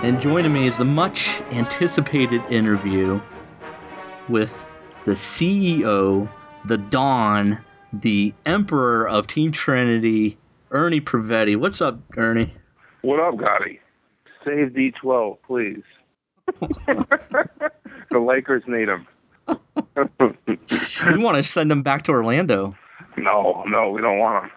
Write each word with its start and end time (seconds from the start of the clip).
And 0.00 0.20
joining 0.20 0.52
me 0.52 0.68
is 0.68 0.78
the 0.78 0.84
much 0.84 1.40
anticipated 1.50 2.40
interview 2.52 3.20
with 4.28 4.64
the 5.02 5.10
CEO, 5.10 6.30
the 6.66 6.78
Don, 6.78 7.58
the 7.92 8.32
Emperor 8.46 9.08
of 9.08 9.26
Team 9.26 9.50
Trinity, 9.50 10.38
Ernie 10.70 11.00
Privetti. 11.00 11.56
What's 11.56 11.80
up, 11.80 11.98
Ernie? 12.16 12.54
What 13.02 13.18
up, 13.18 13.34
Gotti? 13.34 13.80
Save 14.44 14.68
D12, 14.68 15.38
please. 15.44 15.82
the 18.10 18.20
Lakers 18.20 18.62
need 18.68 18.88
him. 18.88 19.04
you 19.48 21.20
want 21.20 21.36
to 21.38 21.42
send 21.42 21.72
him 21.72 21.82
back 21.82 22.02
to 22.02 22.12
Orlando? 22.12 22.76
No, 23.16 23.64
no, 23.66 23.90
we 23.90 24.00
don't 24.00 24.18
want 24.20 24.44
him. 24.44 24.50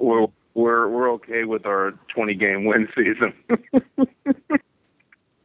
We're 0.00 0.26
we're 0.56 0.88
we're 0.88 1.10
okay 1.12 1.44
with 1.44 1.66
our 1.66 1.92
20 2.14 2.34
game 2.34 2.64
win 2.64 2.88
season. 2.96 3.32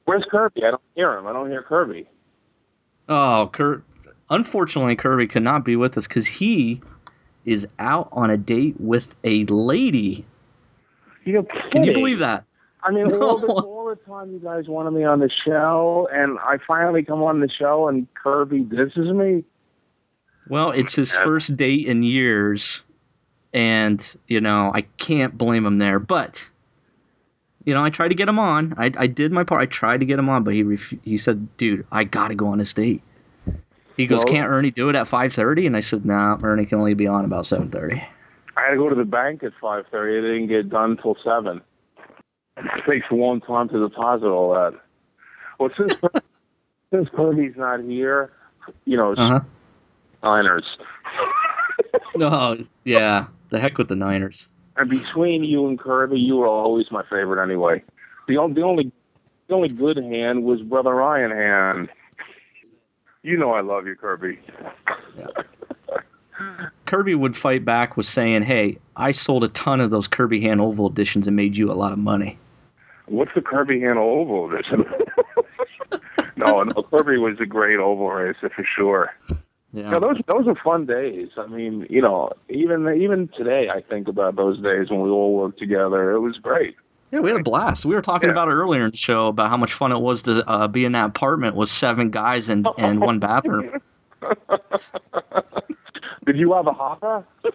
Where's 0.06 0.26
Kirby? 0.32 0.64
I 0.64 0.72
don't 0.72 0.82
hear 0.96 1.18
him. 1.18 1.28
I 1.28 1.34
don't 1.34 1.50
hear 1.50 1.62
Kirby. 1.62 2.08
Oh, 3.10 3.50
Kurt. 3.54 3.84
Unfortunately, 4.30 4.96
Kirby 4.96 5.28
could 5.28 5.44
not 5.44 5.66
be 5.66 5.76
with 5.76 5.98
us 5.98 6.08
because 6.08 6.26
he 6.26 6.82
is 7.44 7.68
out 7.80 8.08
on 8.14 8.30
a 8.30 8.38
date 8.38 8.76
with 8.80 9.16
a 9.26 9.44
lady. 9.46 10.26
You're 11.26 11.44
Can 11.72 11.84
you 11.84 11.94
believe 11.94 12.20
that? 12.20 12.46
I 12.84 12.92
mean, 12.92 13.12
all, 13.22 13.38
the, 13.38 13.48
all 13.48 13.90
the 13.90 13.98
time 14.10 14.32
you 14.32 14.40
guys 14.40 14.68
wanted 14.68 14.92
me 14.92 15.04
on 15.04 15.20
the 15.20 15.30
show, 15.46 16.08
and 16.12 16.40
I 16.40 16.58
finally 16.66 17.04
come 17.04 17.22
on 17.22 17.42
the 17.42 17.50
show, 17.50 17.90
and 17.90 18.08
Kirby 18.14 18.62
disses 18.62 19.12
me. 19.12 19.44
Well, 20.48 20.72
it's 20.72 20.96
his 20.96 21.16
first 21.16 21.58
date 21.58 21.86
in 21.86 22.02
years, 22.02 22.84
and 23.54 24.16
you 24.28 24.42
know 24.42 24.72
I 24.74 24.82
can't 24.98 25.38
blame 25.38 25.66
him 25.66 25.78
there. 25.78 26.00
But 26.00 26.50
you 27.66 27.74
know, 27.74 27.84
I 27.84 27.90
tried 27.90 28.08
to 28.10 28.16
get 28.16 28.28
him 28.28 28.40
on. 28.40 28.74
I, 28.78 28.92
I 28.98 29.08
did 29.08 29.32
my 29.32 29.44
part. 29.44 29.62
I 29.62 29.66
tried 29.68 30.00
to 30.00 30.06
get 30.06 30.18
him 30.20 30.30
on, 30.30 30.44
but 30.44 30.54
he 30.54 30.64
ref- 30.64 30.94
he 31.04 31.18
said, 31.18 31.56
"Dude, 31.58 31.86
I 31.92 32.04
gotta 32.04 32.36
go 32.36 32.48
on 32.48 32.58
this 32.58 32.74
date." 32.74 33.02
He 33.98 34.08
goes, 34.08 34.24
Well- 34.26 34.34
"Can't 34.34 34.50
Ernie 34.50 34.72
do 34.72 34.90
it 34.90 34.96
at 34.96 35.06
5.30? 35.06 35.68
And 35.68 35.76
I 35.78 35.82
said, 35.82 36.06
"Nah, 36.06 36.40
Ernie 36.42 36.66
can 36.66 36.80
only 36.80 36.94
be 36.96 37.06
on 37.08 37.24
about 37.26 37.44
7.30. 37.46 38.02
I 38.58 38.62
had 38.62 38.72
to 38.72 38.78
go 38.78 38.90
to 38.90 38.96
the 38.96 39.06
bank 39.06 39.44
at 39.44 39.52
5:30. 39.62 40.18
It 40.18 40.22
didn't 40.22 40.48
get 40.48 40.70
done 40.70 40.98
till 40.98 41.16
seven. 41.24 41.62
It 42.58 42.66
takes 42.90 43.06
a 43.12 43.16
long 43.16 43.42
time 43.42 43.70
to 43.70 43.80
deposit 43.88 44.28
all 44.28 44.54
that. 44.54 44.74
Well, 45.60 45.70
since 45.78 45.94
since 46.92 47.10
Kirby's 47.12 47.56
not 47.58 47.82
here, 47.82 48.32
you 48.86 48.98
know, 48.98 49.14
Uh 49.14 49.28
huh. 49.28 49.40
Niners. 50.24 50.66
Oh 52.20 52.58
yeah, 52.84 53.28
the 53.52 53.60
heck 53.60 53.78
with 53.78 53.90
the 53.90 53.96
Niners. 53.96 54.50
And 54.78 54.90
between 54.90 55.44
you 55.44 55.68
and 55.68 55.78
Kirby, 55.78 56.20
you 56.20 56.38
were 56.38 56.48
always 56.48 56.90
my 56.90 57.04
favorite 57.04 57.44
anyway. 57.44 57.84
The 58.28 58.38
only 58.38 58.56
the 58.56 58.64
only 58.64 58.92
the 59.48 59.54
only 59.54 59.68
good 59.68 59.98
hand 59.98 60.44
was 60.44 60.62
brother 60.62 60.96
Ryan 60.96 61.32
hand. 61.32 61.90
You 63.22 63.38
know 63.38 63.52
I 63.52 63.62
love 63.62 63.86
you, 63.86 63.96
Kirby. 63.96 64.40
Kirby 66.88 67.14
would 67.14 67.38
fight 67.38 67.64
back 67.64 67.96
with 67.96 68.06
saying, 68.06 68.44
"Hey, 68.44 68.80
I 68.96 69.12
sold 69.12 69.44
a 69.44 69.50
ton 69.50 69.80
of 69.80 69.92
those 69.92 70.08
Kirby 70.08 70.42
Hand 70.42 70.60
Oval 70.60 70.90
editions 70.90 71.28
and 71.28 71.36
made 71.36 71.56
you 71.56 71.70
a 71.70 71.74
lot 71.74 71.92
of 71.92 72.00
money." 72.00 72.40
What's 73.08 73.32
the 73.36 73.42
Kirby 73.42 73.82
hand 73.82 74.00
oval 74.00 74.52
edition? 74.52 74.86
no, 76.38 76.64
no, 76.64 76.84
Kirby 76.84 77.18
was 77.18 77.38
a 77.42 77.46
great 77.46 77.78
oval 77.78 78.10
racer 78.10 78.50
for 78.50 78.66
sure. 78.76 79.12
Yeah. 79.74 80.00
Those 80.00 80.18
those 80.28 80.48
are 80.48 80.56
fun 80.64 80.86
days. 80.86 81.30
I 81.38 81.48
mean, 81.48 81.88
you 81.90 82.02
know, 82.02 82.32
even 82.50 82.88
even 83.02 83.30
today, 83.38 83.70
I 83.70 83.82
think 83.82 84.08
about 84.10 84.36
those 84.36 84.62
days 84.62 84.90
when 84.90 85.02
we 85.02 85.10
all 85.10 85.34
worked 85.34 85.60
together. 85.60 86.12
It 86.12 86.20
was 86.20 86.38
great. 86.38 86.76
Yeah, 87.12 87.20
we 87.20 87.30
had 87.32 87.40
a 87.40 87.44
blast. 87.44 87.86
We 87.86 87.96
were 87.96 88.02
talking 88.02 88.28
Yeah. 88.28 88.34
about 88.34 88.48
it 88.50 88.52
earlier 88.52 88.84
in 88.84 88.92
the 88.92 88.98
show 88.98 89.28
about 89.28 89.50
how 89.50 89.58
much 89.58 89.74
fun 89.74 89.92
it 89.92 90.00
was 90.00 90.22
to 90.24 90.48
uh, 90.50 90.68
be 90.68 90.84
in 90.86 90.92
that 90.94 91.06
apartment 91.10 91.56
with 91.56 91.70
seven 91.70 92.10
guys 92.10 92.50
and, 92.50 92.68
and 92.78 93.00
one 93.02 93.20
bathroom. 93.20 93.82
Did 96.26 96.38
you 96.38 96.54
have 96.54 96.68
a 96.68 96.74
hopper? 96.74 97.26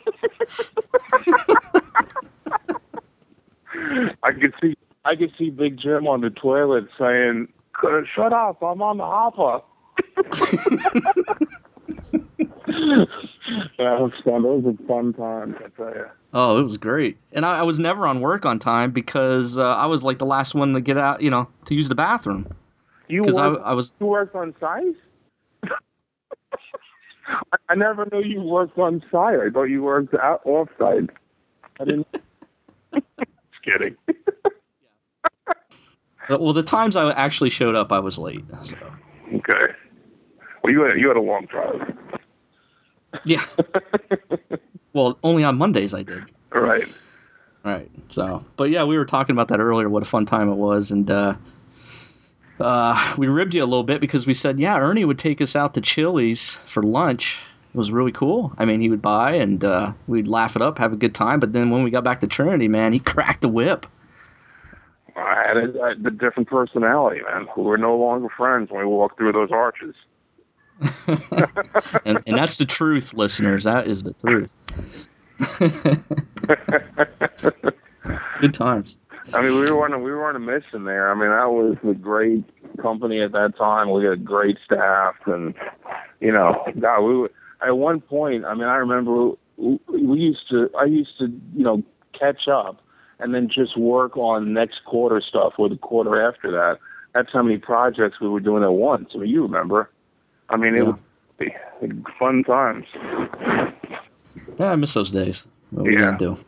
I 4.22 4.32
could 4.32 4.54
see 4.60 4.76
I 5.04 5.16
could 5.16 5.32
see 5.38 5.50
Big 5.50 5.78
Jim 5.78 6.06
on 6.08 6.20
the 6.22 6.30
toilet 6.30 6.86
saying, 6.98 7.48
"Shut 8.14 8.32
up! 8.32 8.62
I'm 8.62 8.80
on 8.82 8.96
the 8.98 9.04
hopper." 9.04 9.60
that 12.66 13.08
was 13.78 14.12
fun. 14.24 14.42
Those 14.42 14.64
were 14.64 14.74
fun 14.86 15.12
times, 15.12 15.56
I 15.64 15.68
tell 15.76 15.94
you. 15.94 16.06
Oh, 16.32 16.60
it 16.60 16.64
was 16.64 16.76
great. 16.76 17.16
And 17.32 17.46
I, 17.46 17.60
I 17.60 17.62
was 17.62 17.78
never 17.78 18.06
on 18.06 18.20
work 18.20 18.44
on 18.44 18.58
time 18.58 18.90
because 18.90 19.58
uh, 19.58 19.74
I 19.74 19.86
was 19.86 20.02
like 20.02 20.18
the 20.18 20.26
last 20.26 20.54
one 20.54 20.74
to 20.74 20.80
get 20.80 20.98
out, 20.98 21.22
you 21.22 21.30
know, 21.30 21.48
to 21.66 21.74
use 21.74 21.88
the 21.88 21.94
bathroom. 21.94 22.46
You 23.08 23.22
Because 23.22 23.38
I, 23.38 23.46
I 23.46 23.72
was, 23.72 23.92
you 24.00 24.06
worked 24.06 24.34
on 24.34 24.54
site? 24.60 24.96
I, 25.64 25.68
I 27.68 27.74
never 27.74 28.06
knew 28.12 28.22
you 28.22 28.42
worked 28.42 28.78
on 28.78 29.02
site. 29.10 29.38
I 29.38 29.50
thought 29.50 29.64
you 29.64 29.82
worked 29.82 30.14
out 30.14 30.40
off 30.44 30.68
site. 30.78 31.08
I 31.78 31.84
didn't. 31.84 32.06
Just 32.92 33.62
kidding. 33.64 33.96
well, 36.28 36.52
the 36.52 36.62
times 36.62 36.96
I 36.96 37.12
actually 37.12 37.50
showed 37.50 37.74
up, 37.74 37.92
I 37.92 38.00
was 38.00 38.18
late. 38.18 38.44
So, 38.62 38.76
Okay. 39.32 39.72
Well, 40.66 40.74
you 40.74 40.80
had 40.82 40.98
you 40.98 41.06
had 41.06 41.16
a 41.16 41.20
long 41.20 41.46
drive. 41.46 41.96
yeah. 43.24 43.44
well, 44.92 45.16
only 45.22 45.44
on 45.44 45.56
Mondays 45.58 45.94
I 45.94 46.02
did. 46.02 46.24
All 46.52 46.60
right. 46.60 46.82
Right. 47.64 47.88
So, 48.08 48.44
but 48.56 48.70
yeah, 48.70 48.82
we 48.82 48.98
were 48.98 49.04
talking 49.04 49.36
about 49.36 49.46
that 49.48 49.60
earlier. 49.60 49.88
What 49.88 50.02
a 50.02 50.06
fun 50.06 50.26
time 50.26 50.48
it 50.48 50.56
was, 50.56 50.90
and 50.90 51.08
uh, 51.08 51.36
uh, 52.58 53.14
we 53.16 53.28
ribbed 53.28 53.54
you 53.54 53.62
a 53.62 53.64
little 53.64 53.84
bit 53.84 54.00
because 54.00 54.26
we 54.26 54.34
said, 54.34 54.58
yeah, 54.58 54.76
Ernie 54.76 55.04
would 55.04 55.20
take 55.20 55.40
us 55.40 55.54
out 55.54 55.74
to 55.74 55.80
Chili's 55.80 56.56
for 56.66 56.82
lunch. 56.82 57.40
It 57.72 57.78
was 57.78 57.92
really 57.92 58.12
cool. 58.12 58.52
I 58.58 58.64
mean, 58.64 58.80
he 58.80 58.88
would 58.88 59.02
buy, 59.02 59.34
and 59.34 59.62
uh, 59.62 59.92
we'd 60.08 60.26
laugh 60.26 60.56
it 60.56 60.62
up, 60.62 60.78
have 60.78 60.92
a 60.92 60.96
good 60.96 61.14
time. 61.14 61.38
But 61.38 61.52
then 61.52 61.70
when 61.70 61.84
we 61.84 61.92
got 61.92 62.02
back 62.02 62.22
to 62.22 62.26
Trinity, 62.26 62.66
man, 62.66 62.92
he 62.92 62.98
cracked 63.12 63.42
the 63.42 63.48
whip. 63.48 63.86
I 65.14 65.44
had 65.46 65.56
a, 65.58 66.08
a 66.08 66.10
different 66.10 66.48
personality, 66.48 67.20
man. 67.22 67.46
We 67.56 67.62
were 67.62 67.78
no 67.78 67.96
longer 67.96 68.28
friends 68.36 68.72
when 68.72 68.80
we 68.80 68.86
walked 68.86 69.16
through 69.16 69.30
those 69.30 69.52
arches. 69.52 69.94
and, 72.04 72.20
and 72.26 72.36
that's 72.38 72.58
the 72.58 72.66
truth, 72.66 73.14
listeners. 73.14 73.64
That 73.64 73.86
is 73.86 74.02
the 74.02 74.12
truth. 74.14 74.52
good 78.40 78.54
times. 78.54 78.98
I 79.32 79.42
mean, 79.42 79.58
we 79.58 79.70
were 79.70 79.84
on 79.84 79.92
a, 79.92 79.98
we 79.98 80.12
were 80.12 80.28
on 80.28 80.36
a 80.36 80.40
mission 80.40 80.84
there. 80.84 81.10
I 81.10 81.14
mean, 81.14 81.30
that 81.30 81.50
was 81.50 81.76
a 81.88 81.94
great 81.94 82.44
company 82.80 83.20
at 83.20 83.32
that 83.32 83.56
time. 83.56 83.90
We 83.90 84.04
had 84.04 84.24
great 84.24 84.58
staff, 84.64 85.14
and 85.26 85.54
you 86.20 86.30
know, 86.30 86.64
God, 86.78 87.02
we 87.02 87.16
were, 87.16 87.30
at 87.66 87.76
one 87.76 88.00
point. 88.00 88.44
I 88.44 88.54
mean, 88.54 88.68
I 88.68 88.76
remember 88.76 89.32
we 89.56 90.18
used 90.18 90.48
to. 90.50 90.70
I 90.78 90.84
used 90.84 91.18
to, 91.18 91.26
you 91.54 91.64
know, 91.64 91.82
catch 92.12 92.48
up 92.48 92.80
and 93.18 93.34
then 93.34 93.48
just 93.48 93.76
work 93.76 94.16
on 94.16 94.52
next 94.52 94.84
quarter 94.84 95.20
stuff 95.20 95.54
or 95.58 95.68
the 95.68 95.76
quarter 95.76 96.20
after 96.20 96.50
that. 96.52 96.78
That's 97.14 97.32
how 97.32 97.42
many 97.42 97.58
projects 97.58 98.20
we 98.20 98.28
were 98.28 98.40
doing 98.40 98.62
at 98.62 98.72
once. 98.72 99.10
I 99.14 99.18
mean, 99.18 99.30
you 99.30 99.42
remember? 99.42 99.90
I 100.48 100.56
mean, 100.56 100.74
it 100.74 100.84
Yeah. 100.84 100.94
was 101.80 101.90
fun 102.18 102.44
times. 102.44 102.86
Yeah, 104.58 104.72
I 104.72 104.76
miss 104.76 104.94
those 104.94 105.10
days. 105.10 105.46
What 105.70 105.90
Yeah. 105.90 106.02
gonna 106.02 106.18
do? 106.18 106.38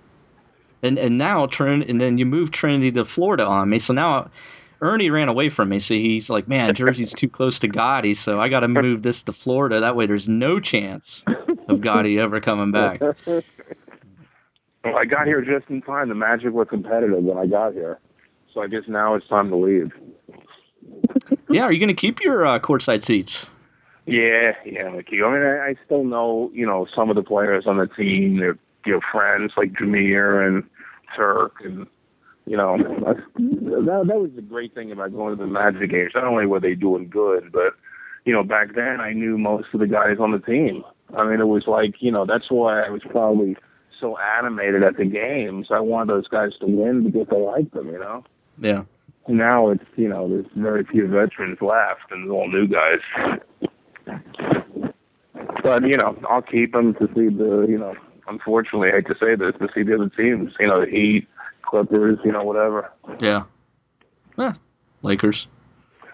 And 0.82 0.98
and 0.98 1.18
now 1.18 1.46
Trin 1.46 1.82
and 1.82 2.00
then 2.00 2.18
you 2.18 2.26
moved 2.26 2.54
Trinity 2.54 2.90
to 2.92 3.04
Florida 3.04 3.44
on 3.44 3.68
me. 3.68 3.78
So 3.78 3.92
now 3.92 4.30
Ernie 4.80 5.10
ran 5.10 5.28
away 5.28 5.48
from 5.48 5.68
me. 5.70 5.80
So 5.80 5.94
he's 5.94 6.30
like, 6.30 6.46
man, 6.46 6.72
Jersey's 6.74 7.12
too 7.12 7.28
close 7.28 7.58
to 7.58 7.68
Gotti, 7.68 8.16
so 8.16 8.40
I 8.40 8.48
got 8.48 8.60
to 8.60 8.68
move 8.68 9.02
this 9.02 9.24
to 9.24 9.32
Florida. 9.32 9.80
That 9.80 9.96
way, 9.96 10.06
there's 10.06 10.28
no 10.28 10.60
chance 10.60 11.24
of 11.66 11.80
Gotti 11.80 12.18
ever 12.18 12.40
coming 12.40 12.70
back. 12.70 13.00
Well, 13.00 14.96
I 14.96 15.04
got 15.04 15.26
here 15.26 15.42
just 15.42 15.68
in 15.68 15.82
time. 15.82 16.08
The 16.08 16.14
Magic 16.14 16.52
were 16.52 16.64
competitive 16.64 17.24
when 17.24 17.36
I 17.36 17.46
got 17.46 17.72
here, 17.72 17.98
so 18.54 18.62
I 18.62 18.68
guess 18.68 18.84
now 18.86 19.14
it's 19.16 19.26
time 19.26 19.50
to 19.50 19.56
leave. 19.56 19.90
Yeah, 21.50 21.62
are 21.64 21.72
you 21.72 21.80
gonna 21.80 21.94
keep 21.94 22.20
your 22.22 22.46
uh, 22.46 22.60
courtside 22.60 23.02
seats? 23.02 23.46
Yeah, 24.08 24.52
yeah, 24.64 24.88
Mickey. 24.88 25.22
I 25.22 25.30
mean, 25.30 25.42
I, 25.42 25.68
I 25.68 25.74
still 25.84 26.02
know, 26.02 26.50
you 26.54 26.64
know, 26.64 26.86
some 26.96 27.10
of 27.10 27.16
the 27.16 27.22
players 27.22 27.64
on 27.66 27.76
the 27.76 27.86
team. 27.86 28.38
They're, 28.38 28.58
you 28.86 28.94
know, 28.94 29.00
friends 29.12 29.52
like 29.58 29.72
Jameer 29.74 30.46
and 30.46 30.64
Turk, 31.14 31.56
and 31.62 31.86
you 32.46 32.56
know, 32.56 32.78
that 32.78 34.04
that 34.06 34.18
was 34.18 34.30
the 34.34 34.40
great 34.40 34.74
thing 34.74 34.90
about 34.90 35.12
going 35.12 35.36
to 35.36 35.44
the 35.44 35.50
Magic 35.50 35.90
games. 35.90 36.12
Not 36.14 36.24
only 36.24 36.46
were 36.46 36.58
they 36.58 36.74
doing 36.74 37.10
good, 37.10 37.52
but 37.52 37.74
you 38.24 38.32
know, 38.32 38.42
back 38.42 38.74
then 38.74 38.98
I 38.98 39.12
knew 39.12 39.36
most 39.36 39.68
of 39.74 39.80
the 39.80 39.86
guys 39.86 40.16
on 40.18 40.32
the 40.32 40.38
team. 40.38 40.84
I 41.14 41.28
mean, 41.28 41.40
it 41.40 41.48
was 41.48 41.64
like, 41.66 41.96
you 42.00 42.10
know, 42.10 42.24
that's 42.24 42.50
why 42.50 42.80
I 42.80 42.88
was 42.88 43.02
probably 43.10 43.56
so 44.00 44.16
animated 44.38 44.82
at 44.82 44.96
the 44.96 45.04
games. 45.04 45.68
I 45.70 45.80
wanted 45.80 46.14
those 46.14 46.28
guys 46.28 46.52
to 46.60 46.66
win 46.66 47.10
because 47.10 47.26
I 47.30 47.36
liked 47.36 47.74
them, 47.74 47.88
you 47.88 47.98
know. 47.98 48.24
Yeah. 48.58 48.84
Now 49.28 49.68
it's, 49.68 49.84
you 49.96 50.08
know, 50.08 50.28
there's 50.28 50.46
very 50.56 50.84
few 50.84 51.06
veterans 51.08 51.58
left 51.60 52.10
and 52.10 52.30
all 52.30 52.48
new 52.48 52.66
guys. 52.66 53.40
But, 55.62 55.82
you 55.86 55.96
know, 55.96 56.18
I'll 56.28 56.42
keep 56.42 56.72
them 56.72 56.94
to 56.94 57.06
see 57.08 57.28
the, 57.28 57.66
you 57.68 57.78
know, 57.78 57.94
unfortunately, 58.28 58.88
I 58.88 58.96
hate 58.96 59.06
to 59.06 59.14
say 59.20 59.34
this, 59.34 59.52
to 59.60 59.68
see 59.74 59.82
the 59.82 59.94
other 59.94 60.08
teams, 60.08 60.52
you 60.58 60.66
know, 60.66 60.84
the 60.84 60.90
Heat, 60.90 61.26
Clippers, 61.62 62.18
you 62.24 62.32
know, 62.32 62.44
whatever. 62.44 62.90
Yeah. 63.20 63.44
Yeah. 64.36 64.54
Lakers. 65.02 65.48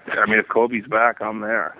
I 0.06 0.28
mean, 0.28 0.38
if 0.38 0.48
Kobe's 0.48 0.86
back, 0.86 1.20
I'm 1.20 1.40
there. 1.40 1.76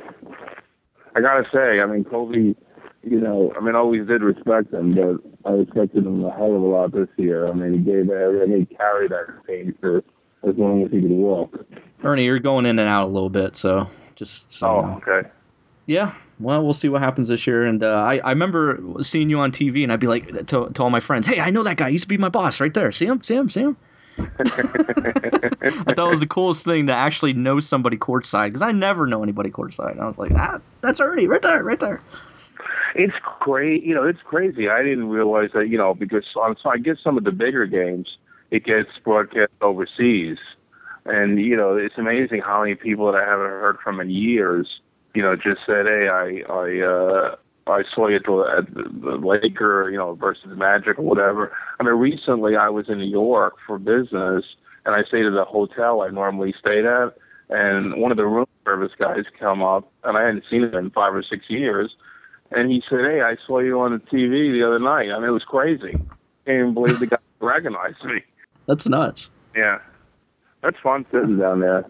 I 1.16 1.20
gotta 1.20 1.44
say, 1.52 1.80
I 1.80 1.86
mean, 1.86 2.04
Kobe, 2.04 2.54
you 3.02 3.20
know, 3.20 3.52
I 3.56 3.60
mean, 3.60 3.74
I 3.74 3.78
always 3.78 4.06
did 4.06 4.22
respect 4.22 4.72
him, 4.72 4.94
but 4.94 5.48
I 5.48 5.54
respected 5.54 6.06
him 6.06 6.24
a 6.24 6.32
hell 6.32 6.54
of 6.54 6.62
a 6.62 6.66
lot 6.66 6.92
this 6.92 7.08
year. 7.16 7.46
I 7.46 7.52
mean, 7.52 7.74
he 7.74 7.78
gave, 7.78 8.06
mean, 8.06 8.66
he 8.68 8.74
carried 8.74 9.10
that 9.12 9.26
team 9.46 9.74
for 9.80 9.98
as 10.42 10.56
long 10.56 10.84
as 10.84 10.90
he 10.90 11.00
could 11.00 11.10
walk. 11.10 11.54
Ernie, 12.02 12.24
you're 12.24 12.38
going 12.38 12.66
in 12.66 12.78
and 12.78 12.88
out 12.88 13.04
a 13.04 13.12
little 13.12 13.30
bit, 13.30 13.56
so 13.56 13.88
just 14.16 14.50
so 14.52 14.66
Oh, 14.68 15.02
okay. 15.06 15.28
Yeah, 15.86 16.14
well, 16.40 16.64
we'll 16.64 16.72
see 16.72 16.88
what 16.88 17.02
happens 17.02 17.28
this 17.28 17.46
year. 17.46 17.64
And 17.64 17.82
uh, 17.82 18.02
I, 18.02 18.18
I 18.18 18.30
remember 18.30 18.80
seeing 19.02 19.28
you 19.28 19.38
on 19.38 19.52
TV, 19.52 19.82
and 19.82 19.92
I'd 19.92 20.00
be 20.00 20.06
like 20.06 20.26
to, 20.46 20.68
to 20.70 20.82
all 20.82 20.90
my 20.90 21.00
friends, 21.00 21.26
"Hey, 21.26 21.40
I 21.40 21.50
know 21.50 21.62
that 21.62 21.76
guy. 21.76 21.88
He 21.88 21.94
used 21.94 22.04
to 22.04 22.08
be 22.08 22.18
my 22.18 22.28
boss 22.28 22.60
right 22.60 22.72
there. 22.72 22.90
See 22.92 23.06
him? 23.06 23.22
See 23.22 23.34
him? 23.34 23.50
See 23.50 23.60
him?" 23.60 23.76
I 24.18 25.92
thought 25.94 26.06
it 26.06 26.10
was 26.10 26.20
the 26.20 26.28
coolest 26.28 26.64
thing 26.64 26.86
to 26.86 26.92
actually 26.92 27.32
know 27.32 27.58
somebody 27.58 27.96
courtside 27.96 28.48
because 28.48 28.62
I 28.62 28.70
never 28.70 29.06
know 29.06 29.22
anybody 29.22 29.50
courtside. 29.50 30.00
I 30.00 30.06
was 30.06 30.18
like, 30.18 30.32
"Ah, 30.36 30.60
that's 30.80 31.00
Ernie 31.00 31.26
right 31.26 31.42
there, 31.42 31.62
right 31.62 31.80
there." 31.80 32.00
It's 32.94 33.14
great. 33.40 33.82
You 33.82 33.94
know, 33.94 34.04
it's 34.04 34.20
crazy. 34.24 34.68
I 34.68 34.82
didn't 34.82 35.08
realize 35.08 35.50
that, 35.54 35.68
you 35.68 35.76
know, 35.76 35.94
because 35.94 36.24
on, 36.36 36.56
so 36.62 36.70
I 36.70 36.78
guess 36.78 36.96
some 37.02 37.18
of 37.18 37.24
the 37.24 37.32
bigger 37.32 37.66
games, 37.66 38.18
it 38.50 38.64
gets 38.64 38.88
broadcast 39.02 39.50
overseas. 39.60 40.38
And, 41.04 41.40
you 41.40 41.56
know, 41.56 41.76
it's 41.76 41.98
amazing 41.98 42.40
how 42.40 42.62
many 42.62 42.76
people 42.76 43.10
that 43.10 43.20
I 43.20 43.24
haven't 43.24 43.46
heard 43.46 43.78
from 43.82 44.00
in 44.00 44.10
years, 44.10 44.80
you 45.14 45.22
know, 45.22 45.36
just 45.36 45.60
said, 45.64 45.86
hey, 45.86 46.08
I, 46.08 46.42
I, 46.50 46.80
uh, 46.80 47.36
I 47.66 47.82
saw 47.94 48.08
you 48.08 48.16
at 48.16 48.24
the, 48.24 48.54
at 48.58 48.74
the 48.74 49.16
Laker, 49.16 49.88
you 49.90 49.96
know, 49.96 50.14
versus 50.14 50.56
Magic 50.56 50.98
or 50.98 51.02
whatever. 51.02 51.52
I 51.80 51.84
mean, 51.84 51.94
recently 51.94 52.56
I 52.56 52.68
was 52.68 52.88
in 52.88 52.98
New 52.98 53.10
York 53.10 53.54
for 53.66 53.78
business, 53.78 54.44
and 54.84 54.94
I 54.94 55.02
stayed 55.04 55.24
at 55.24 55.32
a 55.32 55.44
hotel 55.44 56.02
I 56.02 56.10
normally 56.10 56.54
stayed 56.58 56.84
at, 56.84 57.14
and 57.48 58.00
one 58.00 58.10
of 58.10 58.16
the 58.16 58.26
room 58.26 58.46
service 58.64 58.92
guys 58.98 59.24
come 59.38 59.62
up, 59.62 59.90
and 60.02 60.16
I 60.16 60.26
hadn't 60.26 60.44
seen 60.50 60.64
him 60.64 60.74
in 60.74 60.90
five 60.90 61.14
or 61.14 61.22
six 61.22 61.44
years, 61.48 61.94
and 62.50 62.70
he 62.70 62.82
said, 62.88 63.00
"Hey, 63.00 63.22
I 63.22 63.36
saw 63.46 63.60
you 63.60 63.80
on 63.80 63.92
the 63.92 63.98
TV 63.98 64.52
the 64.52 64.66
other 64.66 64.78
night. 64.78 65.10
I 65.10 65.18
mean, 65.18 65.28
it 65.28 65.32
was 65.32 65.44
crazy. 65.44 65.94
I 65.94 66.46
can't 66.46 66.58
even 66.58 66.74
believe 66.74 67.00
the 67.00 67.06
guy 67.06 67.18
recognized 67.40 68.02
me. 68.04 68.22
That's 68.66 68.88
nuts. 68.88 69.30
Yeah, 69.54 69.78
that's 70.62 70.76
fun 70.82 71.06
sitting 71.12 71.38
down 71.38 71.60
there. 71.60 71.84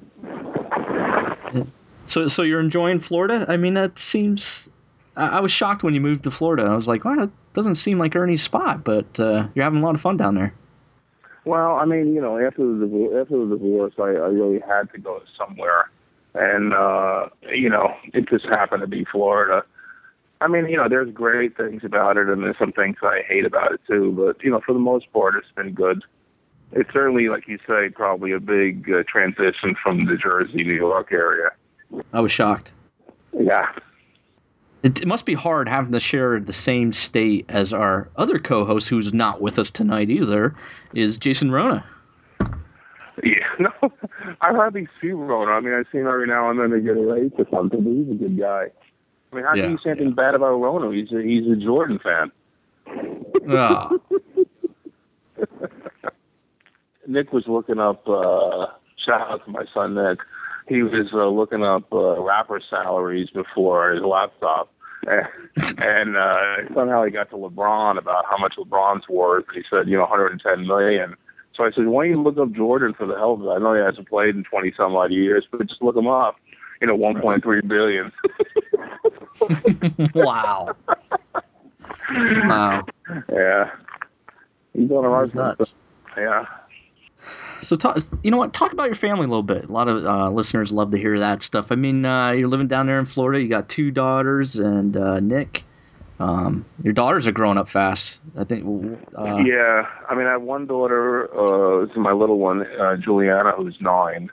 So, 2.06 2.29
so 2.29 2.43
you're 2.43 2.61
enjoying 2.61 3.01
Florida? 3.01 3.47
I 3.49 3.56
mean, 3.56 3.75
that 3.75 3.99
seems. 3.99 4.69
I, 5.17 5.39
I 5.39 5.41
was 5.41 5.53
shocked 5.53 5.83
when 5.83 5.95
you 5.95 6.01
moved 6.01 6.25
to 6.25 6.31
Florida. 6.31 6.65
I 6.65 6.77
was 6.77 6.89
like, 6.89 7.05
"Wow, 7.05 7.25
it 7.25 7.31
doesn't 7.55 7.77
seem 7.77 7.99
like 7.99 8.15
Ernie's 8.15 8.43
spot," 8.43 8.85
but 8.85 9.19
uh, 9.19 9.49
you're 9.55 9.65
having 9.65 9.81
a 9.81 9.85
lot 9.85 9.95
of 9.95 10.01
fun 10.01 10.17
down 10.17 10.35
there. 10.35 10.55
Well, 11.45 11.77
I 11.77 11.85
mean, 11.85 12.15
you 12.15 12.21
know, 12.21 12.39
after 12.39 12.62
the 12.62 12.87
divor- 12.87 13.21
after 13.21 13.47
the 13.47 13.56
divorce, 13.56 13.95
I, 13.99 14.03
I 14.03 14.29
really 14.29 14.61
had 14.61 14.91
to 14.93 14.99
go 14.99 15.21
somewhere, 15.39 15.91
and 16.35 16.73
uh, 16.73 17.29
you 17.55 17.69
know, 17.69 17.95
it 18.12 18.29
just 18.29 18.47
happened 18.47 18.81
to 18.81 18.87
be 18.87 19.05
Florida. 19.05 19.62
I 20.41 20.49
mean, 20.49 20.69
you 20.69 20.77
know, 20.77 20.89
there's 20.89 21.11
great 21.12 21.56
things 21.56 21.83
about 21.85 22.17
it, 22.17 22.29
and 22.29 22.43
there's 22.43 22.59
some 22.59 22.73
things 22.73 22.97
I 23.03 23.23
hate 23.27 23.47
about 23.47 23.73
it 23.73 23.81
too. 23.87 24.12
But 24.12 24.43
you 24.45 24.51
know, 24.51 24.61
for 24.65 24.73
the 24.73 24.79
most 24.79 25.11
part, 25.12 25.37
it's 25.37 25.47
been 25.55 25.73
good. 25.73 26.03
It's 26.73 26.93
certainly, 26.93 27.29
like 27.29 27.47
you 27.47 27.59
say, 27.67 27.89
probably 27.89 28.33
a 28.33 28.41
big 28.41 28.91
uh, 28.91 29.05
transition 29.06 29.77
from 29.81 30.06
the 30.06 30.17
Jersey, 30.17 30.65
New 30.65 30.75
York 30.75 31.12
area. 31.12 31.51
I 32.12 32.20
was 32.20 32.32
shocked. 32.32 32.72
Yeah. 33.38 33.66
It, 34.82 35.00
it 35.02 35.06
must 35.08 35.25
be 35.25 35.34
hard 35.34 35.69
having 35.69 35.92
to 35.92 36.00
share 36.00 36.38
the 36.40 36.52
same 36.52 36.92
state 36.92 37.46
as 37.48 37.72
our 37.72 38.08
other 38.16 38.38
co-host, 38.38 38.88
who's 38.88 39.14
not 39.14 39.40
with 39.40 39.58
us 39.58 39.70
tonight 39.70 40.10
either, 40.10 40.54
is 40.94 41.16
Jason 41.16 41.50
Rona. 41.50 41.84
Yeah, 43.22 43.46
no, 43.58 43.70
I 44.40 44.50
hardly 44.52 44.86
see 45.00 45.12
Rona. 45.12 45.52
I 45.52 45.60
mean, 45.60 45.72
I 45.72 45.84
see 45.90 45.98
him 45.98 46.06
every 46.06 46.26
now 46.26 46.50
and 46.50 46.58
then 46.60 46.70
to 46.70 46.81
get 46.81 46.96
a 46.96 47.00
race 47.00 47.32
or 47.38 47.46
something, 47.50 47.82
but 47.82 47.90
he's 47.90 48.10
a 48.10 48.14
good 48.14 48.38
guy. 48.38 48.66
I 49.32 49.36
mean, 49.36 49.44
how 49.44 49.54
Yeah, 49.54 49.62
can 49.62 49.70
you 49.72 49.78
say 49.82 49.90
anything 49.90 50.08
yeah. 50.08 50.14
bad 50.14 50.34
about 50.34 50.56
Rona? 50.60 50.90
He's 50.94 51.12
a, 51.12 51.22
he's 51.22 51.50
a 51.50 51.56
Jordan 51.56 51.98
fan. 52.02 52.31
Ah, 53.48 53.90
Nick 57.06 57.32
was 57.32 57.44
looking 57.46 57.78
up, 57.78 58.06
uh, 58.08 58.66
shout 59.04 59.31
out 59.31 59.44
to 59.44 59.50
my 59.50 59.64
son 59.72 59.94
Nick. 59.94 60.19
He 60.66 60.82
was 60.82 61.08
uh, 61.12 61.28
looking 61.28 61.62
up 61.62 61.93
uh, 61.93 62.20
rapper 62.20 62.61
salaries 62.70 63.28
before 63.31 63.93
his 63.93 64.02
laptop. 64.02 64.70
And, 65.87 66.16
uh, 66.16 66.56
somehow 66.75 67.05
he 67.05 67.11
got 67.11 67.28
to 67.31 67.37
LeBron 67.37 67.99
about 67.99 68.25
how 68.28 68.38
much 68.38 68.55
LeBron's 68.56 69.06
worth. 69.08 69.44
He 69.55 69.62
said, 69.69 69.87
you 69.87 69.96
know, 69.96 70.02
110 70.02 70.66
million. 70.66 71.14
So 71.55 71.64
I 71.64 71.70
said, 71.70 71.87
why 71.87 72.05
don't 72.05 72.11
you 72.11 72.22
look 72.22 72.38
up 72.38 72.52
Jordan 72.52 72.94
for 72.94 73.06
the 73.06 73.14
hell 73.14 73.34
of 73.34 73.43
it? 73.43 73.49
I 73.49 73.58
know 73.58 73.75
he 73.75 73.81
hasn't 73.81 74.08
played 74.08 74.34
in 74.34 74.44
20 74.44 74.72
some 74.76 74.96
odd 74.96 75.12
years, 75.12 75.46
but 75.50 75.66
just 75.66 75.82
look 75.82 75.96
him 75.96 76.08
up. 76.08 76.37
You 76.81 76.88
know, 76.88 76.96
1.3 76.96 77.69
billion. 77.69 78.10
wow. 80.14 80.75
Wow. 82.10 82.87
yeah. 83.32 83.70
He's 84.72 84.90
on 84.90 85.05
a 85.05 85.08
hard 85.08 85.34
nuts. 85.34 85.76
Yeah. 86.17 86.46
So, 87.61 87.76
talk, 87.76 87.99
you 88.23 88.31
know 88.31 88.37
what? 88.37 88.53
Talk 88.53 88.73
about 88.73 88.85
your 88.85 88.94
family 88.94 89.25
a 89.25 89.29
little 89.29 89.43
bit. 89.43 89.65
A 89.65 89.73
lot 89.73 89.88
of 89.88 90.05
uh, 90.05 90.31
listeners 90.31 90.73
love 90.73 90.91
to 90.91 90.99
hear 90.99 91.19
that 91.19 91.43
stuff. 91.43 91.67
I 91.71 91.76
mean, 91.76 92.05
uh, 92.05 92.32
you're 92.32 92.49
living 92.49 92.69
down 92.69 92.87
there 92.87 92.99
in 92.99 93.06
Florida. 93.06 93.41
You 93.41 93.49
got 93.49 93.69
two 93.69 93.91
daughters 93.91 94.56
and 94.56 94.97
uh, 94.97 95.21
Nick. 95.21 95.65
Um, 96.21 96.65
your 96.82 96.93
daughters 96.93 97.26
are 97.26 97.32
growing 97.32 97.59
up 97.59 97.69
fast. 97.69 98.21
I 98.37 98.44
think. 98.44 98.65
Uh, 99.17 99.37
yeah, 99.38 99.87
I 100.09 100.15
mean, 100.15 100.26
I 100.26 100.32
have 100.32 100.43
one 100.43 100.67
daughter. 100.67 101.29
Uh, 101.35 101.87
this 101.87 101.91
is 101.91 101.97
my 101.97 102.12
little 102.12 102.38
one, 102.38 102.67
uh, 102.81 102.97
Juliana, 102.97 103.53
who's 103.53 103.77
nine, 103.81 104.31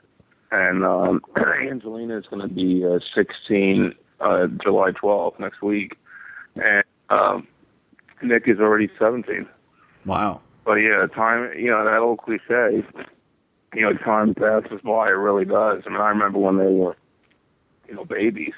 and 0.51 0.85
um, 0.85 1.21
Angelina 1.69 2.17
is 2.17 2.25
going 2.27 2.47
to 2.47 2.53
be 2.53 2.85
uh, 2.85 2.99
16, 3.15 3.93
uh, 4.19 4.47
July 4.63 4.91
12th 4.91 5.39
next 5.39 5.61
week, 5.61 5.97
and 6.55 6.83
um, 7.09 7.47
Nick 8.21 8.43
is 8.47 8.59
already 8.59 8.89
17. 8.99 9.47
Wow. 10.05 10.41
But 10.71 10.77
yeah, 10.77 11.05
time. 11.13 11.51
You 11.57 11.69
know 11.69 11.83
that 11.83 11.97
old 11.97 12.19
cliche. 12.19 12.81
You 13.75 13.81
know, 13.81 13.91
time 14.05 14.33
passes 14.33 14.79
by. 14.85 15.09
It 15.09 15.11
really 15.19 15.43
does. 15.43 15.83
I 15.85 15.89
mean, 15.89 15.99
I 15.99 16.07
remember 16.07 16.39
when 16.39 16.57
they 16.57 16.65
were, 16.71 16.95
you 17.89 17.95
know, 17.95 18.05
babies. 18.05 18.53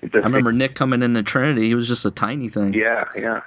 I 0.00 0.18
remember 0.18 0.52
Nick 0.52 0.76
coming 0.76 1.02
into 1.02 1.24
Trinity. 1.24 1.66
He 1.66 1.74
was 1.74 1.88
just 1.88 2.04
a 2.06 2.12
tiny 2.12 2.48
thing. 2.48 2.72
Yeah, 2.72 3.02
yeah. 3.16 3.40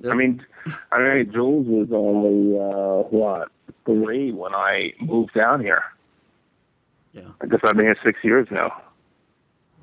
Yep. 0.00 0.12
I 0.12 0.14
mean, 0.14 0.44
I 0.92 0.98
mean, 0.98 1.32
Jules 1.32 1.66
was 1.66 1.88
only 1.94 2.58
uh, 2.58 3.08
what 3.08 3.48
three 3.86 4.32
when 4.32 4.54
I 4.54 4.92
moved 5.00 5.32
down 5.32 5.62
here. 5.62 5.82
Yeah. 7.14 7.22
I 7.40 7.46
guess 7.46 7.60
I've 7.64 7.74
been 7.76 7.86
here 7.86 7.96
six 8.04 8.18
years 8.22 8.48
now. 8.50 8.82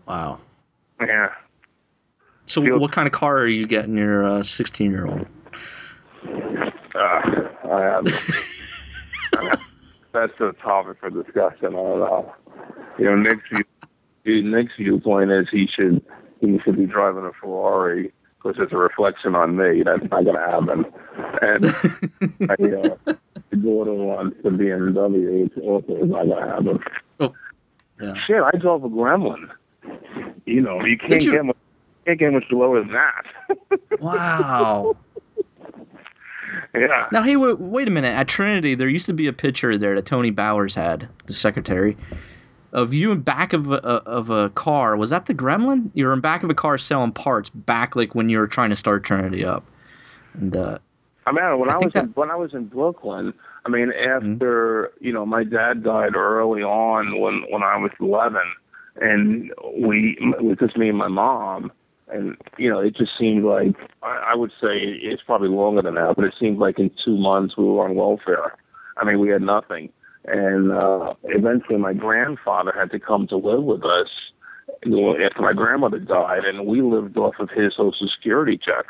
Wow. 0.07 0.39
Yeah. 1.01 1.29
So, 2.45 2.61
Feels- 2.61 2.79
what 2.79 2.91
kind 2.91 3.07
of 3.07 3.13
car 3.13 3.39
are 3.39 3.47
you 3.47 3.65
getting 3.65 3.97
your 3.97 4.43
16 4.43 4.91
year 4.91 5.07
old? 5.07 5.25
Uh, 6.95 7.49
I 7.73 7.81
have. 7.81 8.05
that's 10.13 10.39
a 10.39 10.53
topic 10.61 10.97
for 10.99 11.09
discussion. 11.09 11.67
I 11.67 11.71
don't 11.71 11.99
know. 11.99 12.33
You 12.97 13.05
know, 13.05 13.15
Nick's 13.15 13.43
view, 14.23 14.43
Nick's 14.43 14.73
viewpoint 14.77 15.31
is 15.31 15.47
he 15.51 15.67
should 15.67 16.03
he 16.39 16.59
should 16.63 16.77
be 16.77 16.85
driving 16.85 17.25
a 17.25 17.31
Ferrari 17.33 18.13
because 18.43 18.61
it's 18.61 18.73
a 18.73 18.77
reflection 18.77 19.35
on 19.35 19.55
me. 19.55 19.83
That's 19.83 20.03
not 20.11 20.23
going 20.23 20.35
to 20.35 20.41
happen. 20.41 20.85
And 21.41 21.65
I, 22.49 22.53
uh, 22.53 23.13
the 23.49 23.55
daughter 23.57 23.93
wants 23.93 24.37
the 24.43 24.49
BMW. 24.49 25.45
It's 25.45 25.57
also 25.57 26.05
not 26.05 26.25
going 26.25 26.43
to 26.43 26.49
happen. 26.49 26.79
Yeah. 28.01 28.13
Shit, 28.27 28.43
I 28.43 28.57
drove 28.57 28.83
a 28.83 28.89
Gremlin. 28.89 29.49
You 30.45 30.61
know, 30.61 30.83
you 30.83 30.97
can't 30.97 31.23
you? 31.23 31.31
get 31.31 31.45
much, 31.45 31.57
can't 32.05 32.19
get 32.19 32.33
much 32.33 32.45
lower 32.51 32.83
than 32.83 32.93
that. 32.93 33.79
Wow. 34.01 34.97
Yeah. 36.75 37.07
Now, 37.11 37.23
hey, 37.23 37.35
wait, 37.35 37.59
wait 37.59 37.87
a 37.87 37.91
minute. 37.91 38.15
At 38.15 38.27
Trinity, 38.27 38.75
there 38.75 38.87
used 38.87 39.05
to 39.07 39.13
be 39.13 39.27
a 39.27 39.33
picture 39.33 39.77
there 39.77 39.95
that 39.95 40.05
Tony 40.05 40.31
Bowers 40.31 40.75
had, 40.75 41.07
the 41.25 41.33
secretary, 41.33 41.97
of 42.71 42.93
you 42.93 43.11
in 43.11 43.21
back 43.21 43.53
of 43.53 43.71
a, 43.71 43.75
of 43.75 44.29
a 44.29 44.49
car. 44.49 44.97
Was 44.97 45.11
that 45.11 45.27
the 45.27 45.33
Gremlin? 45.33 45.91
You 45.93 46.07
were 46.07 46.13
in 46.13 46.21
back 46.21 46.43
of 46.43 46.49
a 46.49 46.55
car 46.55 46.77
selling 46.77 47.11
parts 47.11 47.49
back 47.49 47.95
like 47.95 48.15
when 48.15 48.29
you 48.29 48.39
were 48.39 48.47
trying 48.47 48.71
to 48.71 48.75
start 48.75 49.03
Trinity 49.03 49.45
up. 49.45 49.63
And 50.33 50.57
uh, 50.57 50.79
I 51.25 51.31
mean, 51.31 51.59
when 51.59 51.69
I 51.69 51.73
I, 51.73 51.77
was 51.77 51.95
in, 51.95 52.05
when 52.15 52.31
I 52.31 52.35
was 52.35 52.53
in 52.53 52.65
Brooklyn, 52.65 53.33
I 53.65 53.69
mean, 53.69 53.91
after 53.91 54.91
you 54.99 55.13
know, 55.13 55.25
my 55.25 55.43
dad 55.43 55.83
died 55.83 56.15
early 56.15 56.63
on 56.63 57.19
when 57.19 57.45
when 57.49 57.63
I 57.63 57.77
was 57.77 57.91
eleven, 57.99 58.41
and 58.99 59.51
we 59.77 60.17
it 60.19 60.43
was 60.43 60.57
just 60.59 60.75
me 60.75 60.89
and 60.89 60.97
my 60.97 61.07
mom, 61.07 61.71
and 62.09 62.37
you 62.57 62.69
know, 62.69 62.79
it 62.79 62.95
just 62.95 63.11
seemed 63.17 63.43
like 63.43 63.75
I, 64.01 64.31
I 64.31 64.35
would 64.35 64.51
say 64.61 64.77
it's 64.77 65.23
probably 65.23 65.49
longer 65.49 65.81
than 65.81 65.95
that, 65.95 66.15
but 66.15 66.25
it 66.25 66.33
seemed 66.39 66.59
like 66.59 66.79
in 66.79 66.91
two 67.03 67.17
months 67.17 67.57
we 67.57 67.63
were 67.63 67.85
on 67.85 67.95
welfare. 67.95 68.57
I 68.97 69.05
mean, 69.05 69.19
we 69.19 69.29
had 69.29 69.41
nothing, 69.41 69.91
and 70.25 70.71
uh, 70.71 71.13
eventually 71.23 71.77
my 71.77 71.93
grandfather 71.93 72.73
had 72.77 72.91
to 72.91 72.99
come 72.99 73.27
to 73.27 73.37
live 73.37 73.63
with 73.63 73.83
us 73.83 74.09
after 75.25 75.41
my 75.41 75.53
grandmother 75.53 75.99
died, 75.99 76.45
and 76.45 76.65
we 76.65 76.81
lived 76.81 77.17
off 77.17 77.35
of 77.39 77.49
his 77.49 77.73
social 77.75 78.07
security 78.07 78.57
check. 78.57 78.85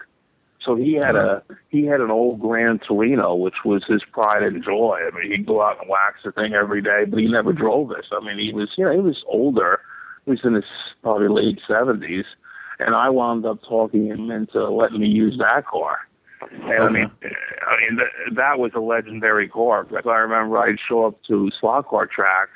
So 0.65 0.75
he 0.75 0.93
had 0.93 1.15
a 1.15 1.43
he 1.69 1.85
had 1.85 1.99
an 1.99 2.09
old 2.09 2.39
Gran 2.39 2.79
Torino, 2.79 3.35
which 3.35 3.65
was 3.65 3.83
his 3.85 4.01
pride 4.11 4.43
and 4.43 4.63
joy. 4.63 4.99
I 5.05 5.15
mean, 5.15 5.31
he'd 5.31 5.45
go 5.45 5.61
out 5.61 5.79
and 5.81 5.89
wax 5.89 6.19
the 6.23 6.31
thing 6.31 6.53
every 6.53 6.81
day, 6.81 7.03
but 7.05 7.19
he 7.19 7.27
never 7.27 7.51
drove 7.51 7.89
this. 7.89 8.05
I 8.11 8.23
mean, 8.23 8.39
he 8.39 8.53
was 8.53 8.73
you 8.77 8.85
know 8.85 8.93
he 8.93 9.01
was 9.01 9.23
older. 9.27 9.81
He 10.25 10.31
was 10.31 10.39
in 10.43 10.53
his 10.53 10.63
probably 11.01 11.27
late 11.27 11.59
seventies, 11.67 12.25
and 12.79 12.95
I 12.95 13.09
wound 13.09 13.45
up 13.45 13.59
talking 13.67 14.07
him 14.07 14.31
into 14.31 14.69
letting 14.69 14.99
me 14.99 15.07
use 15.07 15.33
mm-hmm. 15.33 15.55
that 15.55 15.65
car. 15.65 15.99
And 16.51 16.73
I 16.73 16.89
mean, 16.89 17.05
uh, 17.23 17.27
I 17.67 17.79
mean 17.81 17.97
th- 17.97 18.35
that 18.35 18.59
was 18.59 18.71
a 18.75 18.79
legendary 18.79 19.47
car 19.47 19.83
because 19.83 20.05
I 20.05 20.17
remember 20.17 20.57
I'd 20.57 20.79
show 20.87 21.05
up 21.05 21.21
to 21.27 21.49
slot 21.59 21.87
car 21.87 22.05
tracks, 22.05 22.51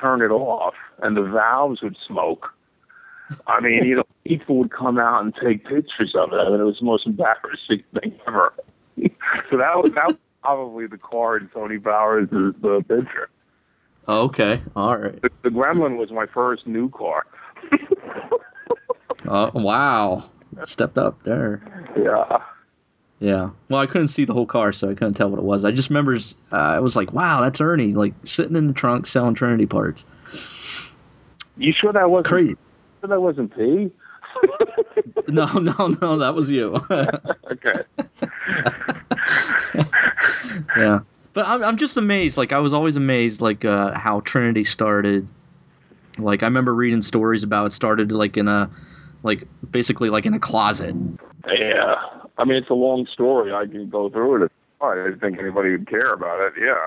turn 0.00 0.22
it 0.22 0.30
off, 0.30 0.74
and 1.02 1.16
the 1.16 1.22
valves 1.22 1.82
would 1.82 1.96
smoke. 2.06 2.52
I 3.46 3.60
mean, 3.60 3.84
you 3.84 3.96
know, 3.96 4.04
people 4.26 4.56
would 4.56 4.70
come 4.70 4.98
out 4.98 5.22
and 5.22 5.34
take 5.34 5.64
pictures 5.64 6.14
of 6.14 6.32
it. 6.32 6.36
I 6.36 6.50
mean, 6.50 6.60
it 6.60 6.64
was 6.64 6.78
the 6.78 6.86
most 6.86 7.06
embarrassing 7.06 7.82
thing 8.00 8.18
ever. 8.26 8.54
so 9.50 9.56
that 9.56 9.76
was 9.76 9.92
that 9.94 10.08
was 10.08 10.16
probably 10.42 10.86
the 10.86 10.98
car 10.98 11.36
in 11.36 11.48
Tony 11.48 11.78
Bowers' 11.78 12.28
uh, 12.32 12.52
the 12.60 12.84
picture. 12.88 13.28
Okay, 14.06 14.60
all 14.76 14.98
right. 14.98 15.20
The, 15.22 15.30
the 15.42 15.48
Gremlin 15.48 15.96
was 15.96 16.10
my 16.10 16.26
first 16.26 16.66
new 16.66 16.90
car. 16.90 17.26
Oh 19.26 19.50
wow, 19.54 20.24
stepped 20.62 20.98
up 20.98 21.22
there. 21.24 21.62
Yeah. 21.96 22.42
Yeah. 23.20 23.50
Well, 23.70 23.80
I 23.80 23.86
couldn't 23.86 24.08
see 24.08 24.24
the 24.24 24.34
whole 24.34 24.46
car, 24.46 24.72
so 24.72 24.90
I 24.90 24.94
couldn't 24.94 25.14
tell 25.14 25.30
what 25.30 25.38
it 25.38 25.44
was. 25.44 25.64
I 25.64 25.70
just 25.70 25.88
remember 25.88 26.14
uh, 26.52 26.56
I 26.56 26.80
was 26.80 26.96
like, 26.96 27.12
"Wow, 27.12 27.40
that's 27.40 27.60
Ernie!" 27.60 27.92
Like 27.92 28.12
sitting 28.24 28.56
in 28.56 28.66
the 28.66 28.74
trunk 28.74 29.06
selling 29.06 29.34
Trinity 29.34 29.66
parts. 29.66 30.04
You 31.56 31.72
sure 31.72 31.92
that 31.92 32.10
wasn't 32.10 32.26
Crazy. 32.26 32.56
Sure 33.00 33.08
that 33.08 33.20
wasn't 33.20 33.56
P? 33.56 33.90
No, 35.28 35.46
no, 35.46 35.88
no, 36.00 36.18
that 36.18 36.34
was 36.34 36.50
you. 36.50 36.74
okay. 36.90 37.82
yeah. 40.76 41.00
But 41.32 41.46
I'm, 41.46 41.64
I'm 41.64 41.76
just 41.76 41.96
amazed. 41.96 42.36
Like 42.36 42.52
I 42.52 42.58
was 42.58 42.72
always 42.72 42.96
amazed, 42.96 43.40
like 43.40 43.64
uh, 43.64 43.92
how 43.98 44.20
Trinity 44.20 44.64
started. 44.64 45.26
Like 46.18 46.42
I 46.42 46.46
remember 46.46 46.74
reading 46.74 47.00
stories 47.02 47.42
about 47.42 47.66
it 47.66 47.72
started 47.72 48.12
like 48.12 48.36
in 48.36 48.48
a, 48.48 48.70
like 49.24 49.42
basically 49.72 50.08
like 50.10 50.24
in 50.26 50.34
a 50.34 50.38
closet. 50.38 50.94
Yeah. 51.48 51.96
I 52.38 52.44
mean, 52.44 52.56
it's 52.56 52.70
a 52.70 52.74
long 52.74 53.06
story. 53.06 53.52
I 53.52 53.66
can 53.66 53.88
go 53.90 54.08
through 54.08 54.44
it. 54.44 54.52
I 54.80 54.94
didn't 54.94 55.18
think 55.20 55.38
anybody 55.38 55.70
would 55.72 55.88
care 55.88 56.12
about 56.12 56.40
it. 56.40 56.52
Yeah. 56.60 56.86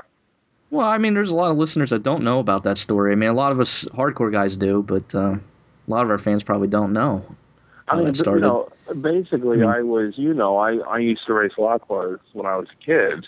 Well, 0.69 0.85
I 0.87 0.97
mean, 0.97 1.13
there's 1.13 1.31
a 1.31 1.35
lot 1.35 1.51
of 1.51 1.57
listeners 1.57 1.89
that 1.89 2.03
don't 2.03 2.23
know 2.23 2.39
about 2.39 2.63
that 2.63 2.77
story. 2.77 3.11
I 3.11 3.15
mean, 3.15 3.29
a 3.29 3.33
lot 3.33 3.51
of 3.51 3.59
us 3.59 3.85
hardcore 3.85 4.31
guys 4.31 4.57
do, 4.57 4.83
but 4.83 5.13
uh, 5.15 5.35
a 5.35 5.39
lot 5.87 6.03
of 6.03 6.09
our 6.11 6.17
fans 6.17 6.43
probably 6.43 6.67
don't 6.67 6.91
know 6.93 7.25
how 7.87 7.93
I 7.93 7.95
mean, 7.97 8.05
that 8.07 8.17
started. 8.17 8.41
you 8.41 8.47
know, 8.47 8.69
basically, 9.01 9.57
I 9.57 9.61
mean- 9.61 9.69
I 9.69 9.81
was, 9.81 10.13
you 10.17 10.33
know, 10.33 10.57
I 10.57 10.75
I 10.79 10.97
used 10.99 11.25
to 11.27 11.33
race 11.33 11.53
slot 11.55 11.87
cars 11.87 12.19
when 12.33 12.45
I 12.45 12.57
was 12.57 12.67
a 12.69 12.85
kid, 12.85 13.25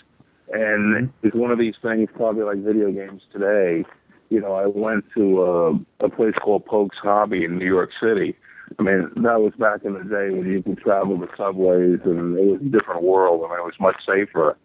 and 0.52 1.08
Mhm. 1.08 1.10
it's 1.22 1.36
one 1.36 1.50
of 1.50 1.58
these 1.58 1.76
things, 1.80 2.10
probably 2.14 2.42
like 2.42 2.58
video 2.58 2.90
games 2.92 3.22
today. 3.32 3.86
You 4.28 4.40
know, 4.40 4.52
I 4.52 4.66
went 4.66 5.06
to 5.16 5.42
a, 5.42 6.04
a 6.04 6.08
place 6.10 6.34
called 6.40 6.66
Polk's 6.66 6.98
Hobby 6.98 7.44
in 7.44 7.58
New 7.58 7.66
York 7.66 7.90
City. 7.98 8.36
I 8.80 8.82
mean, 8.82 9.10
that 9.16 9.40
was 9.40 9.52
back 9.58 9.84
in 9.84 9.92
the 9.92 10.04
day 10.04 10.34
when 10.34 10.48
you 10.48 10.62
could 10.62 10.78
travel 10.78 11.18
the 11.18 11.28
subways, 11.36 12.00
and 12.04 12.38
it 12.38 12.46
was 12.46 12.60
a 12.60 12.64
different 12.64 13.02
world, 13.02 13.42
I 13.44 13.54
and 13.54 13.60
it 13.60 13.64
was 13.64 13.74
much 13.78 13.96
safer. 14.06 14.56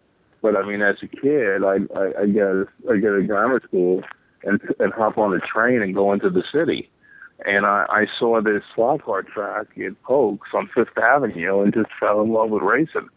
But 0.42 0.56
I 0.56 0.66
mean, 0.66 0.82
as 0.82 0.96
a 1.02 1.06
kid, 1.06 1.62
I 1.62 1.76
I, 1.94 2.22
I 2.22 2.26
get 2.26 2.48
I 2.90 2.96
get 2.96 3.10
to 3.10 3.24
grammar 3.26 3.60
school 3.66 4.02
and 4.42 4.60
and 4.80 4.92
hop 4.92 5.18
on 5.18 5.34
a 5.34 5.40
train 5.40 5.82
and 5.82 5.94
go 5.94 6.12
into 6.12 6.30
the 6.30 6.42
city 6.52 6.90
and 7.44 7.66
I, 7.66 7.84
I 7.88 8.06
saw 8.18 8.40
this 8.40 8.62
slot 8.74 9.02
car 9.02 9.22
track 9.22 9.66
in 9.76 9.96
Polk's 10.04 10.48
on 10.54 10.70
Fifth 10.74 10.96
Avenue 10.96 11.60
and 11.60 11.74
just 11.74 11.90
fell 12.00 12.22
in 12.22 12.32
love 12.32 12.50
with 12.50 12.62
racing. 12.62 13.08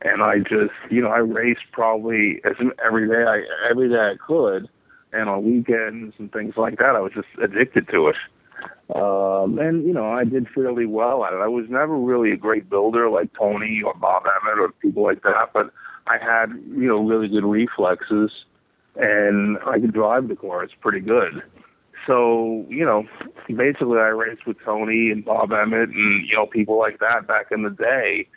And 0.00 0.22
I 0.22 0.38
just, 0.38 0.72
you 0.90 1.00
know, 1.00 1.10
I 1.10 1.18
raced 1.18 1.70
probably 1.70 2.40
as 2.44 2.56
every 2.84 3.08
day 3.08 3.22
I 3.22 3.42
every 3.70 3.88
day 3.88 3.94
I 3.94 4.14
could, 4.26 4.68
and 5.12 5.28
on 5.28 5.44
weekends 5.44 6.14
and 6.18 6.32
things 6.32 6.54
like 6.56 6.78
that. 6.78 6.96
I 6.96 7.00
was 7.00 7.12
just 7.14 7.28
addicted 7.40 7.88
to 7.90 8.08
it. 8.08 8.16
Um, 8.94 9.58
and 9.58 9.84
you 9.86 9.92
know, 9.92 10.10
I 10.10 10.24
did 10.24 10.48
fairly 10.54 10.86
well 10.86 11.24
at 11.24 11.32
it. 11.32 11.40
I 11.40 11.48
was 11.48 11.66
never 11.68 11.96
really 11.96 12.32
a 12.32 12.36
great 12.36 12.68
builder 12.68 13.08
like 13.10 13.30
Tony 13.38 13.82
or 13.84 13.94
Bob 13.94 14.24
Emmett 14.24 14.58
or 14.60 14.72
people 14.80 15.02
like 15.02 15.22
that, 15.22 15.50
but 15.54 15.72
I 16.06 16.18
had, 16.18 16.50
you 16.68 16.88
know, 16.88 17.02
really 17.02 17.28
good 17.28 17.44
reflexes, 17.44 18.30
and 18.96 19.58
I 19.66 19.78
could 19.78 19.92
drive 19.92 20.28
the 20.28 20.36
cars 20.36 20.70
pretty 20.80 21.00
good 21.00 21.42
so 22.06 22.66
you 22.68 22.84
know, 22.84 23.04
basically, 23.48 23.98
I 23.98 24.08
raced 24.08 24.46
with 24.46 24.56
Tony 24.64 25.10
and 25.10 25.24
Bob 25.24 25.52
Emmett 25.52 25.90
and 25.90 26.26
you 26.26 26.36
know 26.36 26.46
people 26.46 26.78
like 26.78 26.98
that 27.00 27.26
back 27.26 27.46
in 27.50 27.62
the 27.62 27.70
day. 27.70 28.28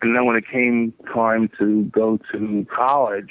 And 0.00 0.16
then 0.16 0.26
when 0.26 0.34
it 0.36 0.44
came 0.50 0.92
time 1.14 1.48
to 1.60 1.84
go 1.84 2.18
to 2.32 2.66
college, 2.74 3.30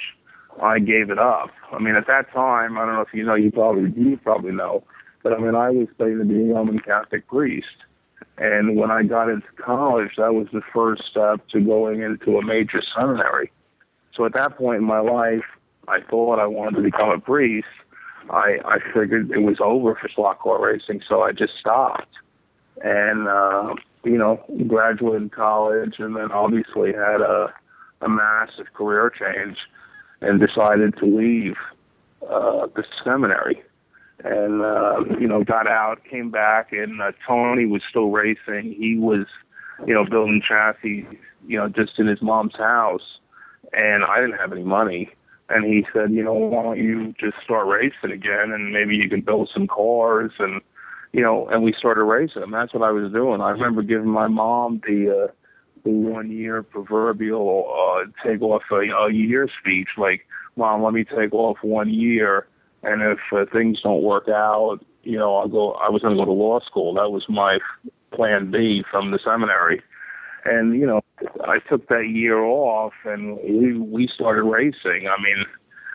I 0.62 0.78
gave 0.78 1.10
it 1.10 1.18
up. 1.18 1.50
I 1.70 1.78
mean, 1.78 1.96
at 1.96 2.06
that 2.06 2.32
time, 2.32 2.78
I 2.78 2.86
don't 2.86 2.94
know 2.94 3.02
if 3.02 3.12
you 3.12 3.24
know, 3.24 3.34
you 3.34 3.50
probably 3.50 3.92
you 3.96 4.16
probably 4.16 4.52
know, 4.52 4.84
but 5.22 5.32
I 5.32 5.38
mean, 5.38 5.54
I 5.54 5.70
was 5.70 5.88
studying 5.94 6.18
to 6.18 6.24
be 6.24 6.50
a 6.50 6.54
Roman 6.54 6.78
Catholic 6.78 7.26
priest. 7.26 7.66
And 8.38 8.76
when 8.76 8.90
I 8.90 9.02
got 9.02 9.28
into 9.28 9.46
college, 9.56 10.12
that 10.16 10.34
was 10.34 10.48
the 10.52 10.62
first 10.72 11.02
step 11.10 11.46
to 11.48 11.60
going 11.60 12.02
into 12.02 12.38
a 12.38 12.44
major 12.44 12.82
seminary. 12.94 13.52
So 14.16 14.24
at 14.24 14.34
that 14.34 14.56
point 14.56 14.78
in 14.78 14.84
my 14.84 15.00
life, 15.00 15.44
I 15.88 16.00
thought 16.00 16.38
I 16.38 16.46
wanted 16.46 16.76
to 16.76 16.82
become 16.82 17.10
a 17.10 17.20
priest. 17.20 17.66
I 18.30 18.58
I 18.64 18.78
figured 18.94 19.30
it 19.30 19.42
was 19.42 19.58
over 19.60 19.94
for 19.94 20.08
slot 20.08 20.40
car 20.40 20.62
racing, 20.62 21.02
so 21.08 21.22
I 21.22 21.32
just 21.32 21.54
stopped. 21.58 22.08
And 22.82 23.28
uh, 23.28 23.74
you 24.04 24.16
know, 24.16 24.44
graduated 24.66 25.32
college, 25.32 25.96
and 25.98 26.16
then 26.16 26.30
obviously 26.30 26.92
had 26.92 27.20
a 27.20 27.52
a 28.00 28.08
massive 28.08 28.72
career 28.74 29.10
change, 29.10 29.56
and 30.20 30.40
decided 30.40 30.96
to 30.98 31.06
leave 31.06 31.56
uh, 32.28 32.66
the 32.74 32.84
seminary. 33.04 33.62
And 34.24 34.62
uh, 34.62 35.16
you 35.18 35.26
know, 35.26 35.42
got 35.42 35.66
out, 35.66 36.04
came 36.08 36.30
back, 36.30 36.72
and 36.72 37.02
uh, 37.02 37.12
Tony 37.26 37.66
was 37.66 37.82
still 37.88 38.10
racing. 38.10 38.74
He 38.78 38.96
was, 38.96 39.26
you 39.86 39.94
know, 39.94 40.04
building 40.04 40.42
chassis, 40.46 41.06
you 41.46 41.58
know, 41.58 41.68
just 41.68 41.98
in 41.98 42.06
his 42.06 42.22
mom's 42.22 42.56
house, 42.56 43.18
and 43.72 44.04
I 44.04 44.20
didn't 44.20 44.38
have 44.38 44.52
any 44.52 44.62
money 44.62 45.10
and 45.52 45.64
he 45.64 45.84
said, 45.92 46.12
you 46.12 46.24
know, 46.24 46.32
why 46.32 46.62
don't 46.62 46.78
you 46.78 47.14
just 47.20 47.36
start 47.44 47.66
racing 47.66 48.10
again, 48.10 48.52
and 48.52 48.72
maybe 48.72 48.96
you 48.96 49.08
can 49.08 49.20
build 49.20 49.50
some 49.52 49.66
cars, 49.66 50.32
and 50.38 50.60
you 51.12 51.20
know, 51.20 51.46
and 51.48 51.62
we 51.62 51.74
started 51.76 52.04
racing. 52.04 52.42
And 52.42 52.54
that's 52.54 52.72
what 52.72 52.82
I 52.82 52.90
was 52.90 53.12
doing. 53.12 53.40
I 53.40 53.50
remember 53.50 53.82
giving 53.82 54.08
my 54.08 54.28
mom 54.28 54.80
the 54.86 55.26
uh, 55.28 55.32
the 55.84 55.90
one 55.90 56.30
year 56.30 56.62
proverbial 56.62 57.66
uh, 57.70 58.06
take 58.26 58.40
off 58.40 58.62
a, 58.70 58.76
a 58.76 59.12
year 59.12 59.48
speech, 59.60 59.88
like, 59.98 60.26
mom, 60.56 60.82
let 60.82 60.94
me 60.94 61.04
take 61.04 61.32
off 61.32 61.58
one 61.62 61.90
year, 61.90 62.46
and 62.82 63.02
if 63.02 63.18
uh, 63.32 63.44
things 63.52 63.80
don't 63.82 64.02
work 64.02 64.28
out, 64.28 64.80
you 65.02 65.18
know, 65.18 65.36
I'll 65.36 65.48
go. 65.48 65.72
I 65.72 65.90
was 65.90 66.02
going 66.02 66.16
to 66.16 66.20
go 66.20 66.24
to 66.24 66.32
law 66.32 66.60
school. 66.60 66.94
That 66.94 67.10
was 67.10 67.24
my 67.28 67.58
plan 68.12 68.50
B 68.50 68.84
from 68.90 69.10
the 69.10 69.18
seminary 69.24 69.82
and 70.44 70.78
you 70.78 70.86
know 70.86 71.00
I 71.44 71.58
took 71.58 71.88
that 71.88 72.08
year 72.08 72.38
off 72.38 72.92
and 73.04 73.38
we 73.38 73.78
we 73.78 74.08
started 74.08 74.44
racing. 74.44 75.08
I 75.08 75.20
mean, 75.22 75.44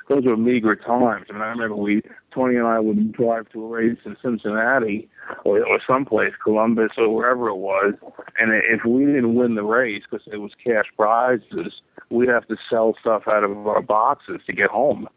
those 0.10 0.26
were 0.26 0.38
meager 0.38 0.76
times. 0.76 1.26
I 1.30 1.34
mean, 1.34 1.42
I 1.42 1.50
remember 1.50 1.76
we 1.76 2.02
Tony 2.34 2.56
and 2.56 2.68
I 2.68 2.80
would 2.80 3.12
drive 3.14 3.50
to 3.50 3.66
a 3.66 3.68
race 3.68 3.98
in 4.06 4.16
Cincinnati 4.22 5.10
or 5.44 5.66
or 5.66 5.80
someplace, 5.86 6.34
Columbus 6.42 6.92
or 6.98 7.14
wherever 7.14 7.50
it 7.50 7.58
was, 7.58 7.94
and 8.40 8.52
if 8.54 8.86
we 8.86 9.06
didn't 9.06 9.36
win 9.36 9.56
the 9.56 9.64
race 9.64 10.04
because 10.10 10.26
it 10.32 10.38
was 10.38 10.52
cash 10.64 10.86
prizes, 10.96 11.82
we'd 12.10 12.30
have 12.30 12.48
to 12.48 12.58
sell 12.70 12.96
stuff 13.00 13.24
out 13.28 13.44
of 13.44 13.68
our 13.68 13.82
boxes 13.82 14.42
to 14.48 14.54
get 14.54 14.70
home. 14.70 15.08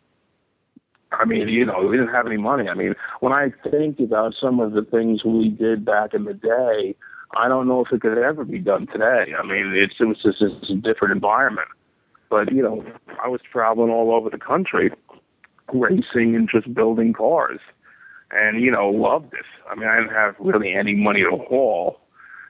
I 1.12 1.24
mean, 1.24 1.48
you 1.48 1.66
know, 1.66 1.80
we 1.82 1.96
didn't 1.96 2.14
have 2.14 2.26
any 2.26 2.36
money. 2.36 2.68
I 2.68 2.74
mean, 2.74 2.94
when 3.20 3.32
I 3.32 3.52
think 3.68 3.98
about 3.98 4.34
some 4.40 4.60
of 4.60 4.72
the 4.72 4.82
things 4.82 5.24
we 5.24 5.48
did 5.48 5.84
back 5.84 6.14
in 6.14 6.24
the 6.24 6.34
day, 6.34 6.94
I 7.36 7.48
don't 7.48 7.68
know 7.68 7.84
if 7.84 7.92
it 7.92 8.00
could 8.00 8.18
ever 8.18 8.44
be 8.44 8.58
done 8.58 8.86
today. 8.86 9.32
I 9.38 9.44
mean, 9.44 9.72
it's 9.74 9.94
it 10.00 10.04
was 10.04 10.18
just 10.22 10.40
it's 10.40 10.70
a 10.70 10.74
different 10.74 11.14
environment. 11.14 11.68
But 12.28 12.52
you 12.52 12.62
know, 12.62 12.84
I 13.22 13.28
was 13.28 13.40
traveling 13.50 13.90
all 13.90 14.14
over 14.14 14.30
the 14.30 14.38
country, 14.38 14.92
racing 15.72 16.36
and 16.36 16.48
just 16.48 16.72
building 16.72 17.12
cars, 17.12 17.60
and 18.30 18.62
you 18.62 18.70
know, 18.70 18.88
loved 18.88 19.34
it. 19.34 19.46
I 19.68 19.74
mean, 19.74 19.88
I 19.88 19.96
didn't 19.96 20.14
have 20.14 20.34
really 20.38 20.72
any 20.72 20.94
money 20.94 21.22
at 21.22 21.32
all. 21.32 22.00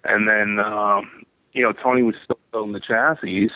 And 0.04 0.28
then, 0.28 0.64
um, 0.64 1.19
you 1.52 1.62
know, 1.62 1.72
Tony 1.72 2.02
was 2.02 2.14
still 2.24 2.38
building 2.52 2.72
the 2.72 2.80
chassis, 2.80 3.50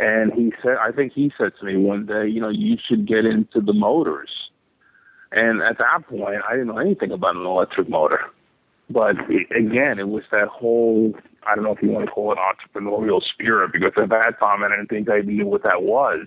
and 0.00 0.32
he 0.32 0.52
said, 0.62 0.76
I 0.80 0.92
think 0.92 1.12
he 1.12 1.32
said 1.38 1.52
to 1.60 1.66
me 1.66 1.76
one 1.76 2.06
day, 2.06 2.26
you 2.26 2.40
know, 2.40 2.48
you 2.48 2.76
should 2.86 3.06
get 3.06 3.24
into 3.24 3.60
the 3.60 3.72
motors. 3.72 4.30
And 5.30 5.62
at 5.62 5.78
that 5.78 6.06
point, 6.08 6.40
I 6.48 6.52
didn't 6.52 6.68
know 6.68 6.78
anything 6.78 7.12
about 7.12 7.36
an 7.36 7.44
electric 7.44 7.88
motor. 7.88 8.20
But 8.90 9.16
again, 9.54 9.98
it 9.98 10.08
was 10.08 10.22
that 10.30 10.48
whole, 10.48 11.12
I 11.46 11.54
don't 11.54 11.64
know 11.64 11.74
if 11.74 11.82
you 11.82 11.90
want 11.90 12.06
to 12.06 12.10
call 12.10 12.32
it 12.32 12.38
entrepreneurial 12.38 13.22
spirit, 13.22 13.72
because 13.72 13.92
at 14.02 14.08
that 14.08 14.36
time 14.40 14.64
I 14.64 14.70
didn't 14.70 14.88
think 14.88 15.10
I 15.10 15.20
knew 15.20 15.46
what 15.46 15.62
that 15.64 15.82
was. 15.82 16.26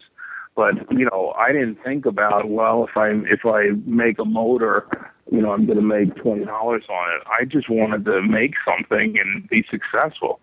But, 0.55 0.75
you 0.91 1.05
know, 1.05 1.33
I 1.37 1.51
didn't 1.51 1.79
think 1.83 2.05
about, 2.05 2.49
well, 2.49 2.85
if 2.87 2.95
I, 2.97 3.09
if 3.31 3.45
I 3.45 3.69
make 3.85 4.19
a 4.19 4.25
motor, 4.25 4.85
you 5.31 5.41
know, 5.41 5.51
I'm 5.53 5.65
going 5.65 5.77
to 5.77 5.83
make 5.83 6.13
$20 6.15 6.45
on 6.47 6.77
it. 6.77 7.23
I 7.25 7.45
just 7.45 7.69
wanted 7.69 8.05
to 8.05 8.21
make 8.21 8.53
something 8.65 9.17
and 9.17 9.47
be 9.49 9.65
successful. 9.71 10.39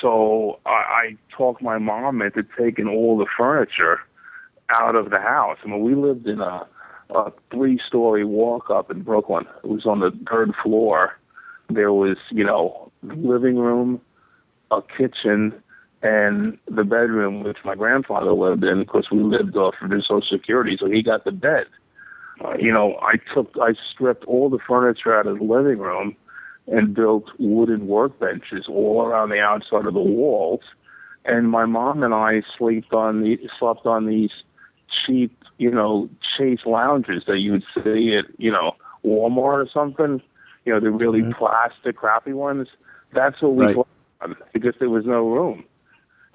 So 0.00 0.58
I, 0.66 0.70
I 0.70 1.16
talked 1.36 1.62
my 1.62 1.78
mom 1.78 2.22
into 2.22 2.44
taking 2.58 2.88
all 2.88 3.18
the 3.18 3.26
furniture 3.36 4.00
out 4.70 4.96
of 4.96 5.10
the 5.10 5.18
house. 5.18 5.58
I 5.64 5.68
mean, 5.68 5.82
we 5.82 5.94
lived 5.94 6.26
in 6.26 6.40
a, 6.40 6.66
a 7.10 7.32
three-story 7.50 8.24
walk-up 8.24 8.90
in 8.90 9.02
Brooklyn. 9.02 9.46
It 9.64 9.68
was 9.68 9.86
on 9.86 10.00
the 10.00 10.12
third 10.30 10.52
floor. 10.62 11.18
There 11.68 11.92
was, 11.92 12.16
you 12.30 12.44
know, 12.44 12.90
the 13.02 13.14
living 13.14 13.56
room, 13.56 14.00
a 14.70 14.80
kitchen, 14.82 15.54
and 16.02 16.56
the 16.66 16.84
bedroom 16.84 17.42
which 17.42 17.58
my 17.64 17.74
grandfather 17.74 18.32
lived 18.32 18.64
in 18.64 18.80
because 18.80 19.08
we 19.10 19.22
lived 19.22 19.56
off 19.56 19.74
of 19.82 19.90
his 19.90 20.06
social 20.06 20.38
security, 20.38 20.76
so 20.80 20.88
he 20.88 21.02
got 21.02 21.24
the 21.24 21.32
bed. 21.32 21.66
Uh, 22.42 22.54
you 22.58 22.72
know, 22.72 22.98
I 23.02 23.16
took, 23.34 23.52
I 23.60 23.74
stripped 23.92 24.24
all 24.24 24.48
the 24.48 24.58
furniture 24.66 25.14
out 25.14 25.26
of 25.26 25.38
the 25.38 25.44
living 25.44 25.78
room 25.78 26.16
and 26.70 26.94
built 26.94 27.24
wooden 27.38 27.86
workbenches 27.86 28.68
all 28.68 29.02
around 29.02 29.30
the 29.30 29.40
outside 29.40 29.86
of 29.86 29.94
the 29.94 30.00
walls. 30.00 30.60
And 31.24 31.50
my 31.50 31.66
mom 31.66 32.02
and 32.02 32.14
I 32.14 32.42
slept 32.56 32.92
on 32.92 33.22
the 33.22 33.38
slept 33.58 33.86
on 33.86 34.06
these 34.06 34.30
cheap, 35.04 35.36
you 35.58 35.70
know, 35.70 36.08
chase 36.36 36.64
lounges 36.64 37.24
that 37.26 37.38
you 37.38 37.52
would 37.52 37.64
see 37.74 38.16
at, 38.16 38.24
you 38.38 38.50
know, 38.50 38.72
Walmart 39.04 39.66
or 39.66 39.68
something. 39.72 40.22
You 40.64 40.74
know, 40.74 40.80
the 40.80 40.90
really 40.90 41.22
mm-hmm. 41.22 41.32
plastic, 41.32 41.96
crappy 41.96 42.32
ones. 42.32 42.68
That's 43.12 43.40
what 43.42 43.54
we 43.54 43.66
right. 43.66 43.76
on 44.20 44.36
because 44.52 44.74
there 44.78 44.90
was 44.90 45.04
no 45.04 45.28
room. 45.28 45.64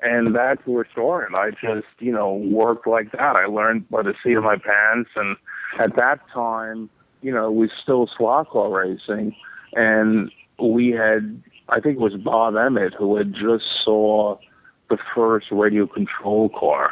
And 0.01 0.35
that's 0.35 0.61
where 0.65 0.85
story. 0.91 1.25
I 1.33 1.51
just, 1.51 1.87
you 1.99 2.11
know, 2.11 2.33
worked 2.33 2.85
like 2.85 3.11
that. 3.13 3.35
I 3.35 3.45
learned 3.45 3.89
by 3.89 4.03
the 4.03 4.13
seat 4.23 4.33
of 4.33 4.43
my 4.43 4.57
pants. 4.57 5.09
And 5.15 5.37
at 5.79 5.95
that 5.95 6.19
time, 6.33 6.89
you 7.21 7.31
know, 7.31 7.49
we 7.49 7.69
still 7.81 8.09
slot 8.17 8.49
car 8.49 8.69
racing. 8.69 9.35
And 9.75 10.31
we 10.59 10.91
had, 10.91 11.41
I 11.69 11.79
think 11.79 11.97
it 11.97 12.01
was 12.01 12.15
Bob 12.15 12.55
Emmett 12.55 12.93
who 12.93 13.15
had 13.17 13.33
just 13.33 13.65
saw 13.83 14.37
the 14.89 14.97
first 15.13 15.47
radio 15.51 15.87
control 15.87 16.49
car. 16.49 16.91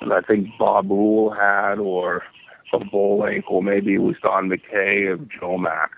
And 0.00 0.12
I 0.12 0.20
think 0.20 0.48
Bob 0.58 0.90
Rule 0.90 1.30
had, 1.30 1.78
or 1.78 2.22
a 2.72 2.78
Bolink, 2.78 3.44
or 3.48 3.62
maybe 3.62 3.94
it 3.94 4.02
was 4.02 4.16
Don 4.22 4.48
McKay 4.48 5.12
of 5.12 5.20
Jomac. 5.20 5.88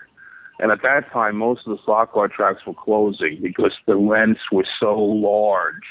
And 0.59 0.71
at 0.71 0.81
that 0.83 1.11
time, 1.11 1.37
most 1.37 1.61
of 1.65 1.77
the 1.77 1.83
slot 1.85 2.11
car 2.11 2.27
tracks 2.27 2.65
were 2.67 2.73
closing 2.73 3.39
because 3.41 3.73
the 3.87 3.95
rents 3.95 4.41
were 4.51 4.65
so 4.79 4.95
large 4.97 5.83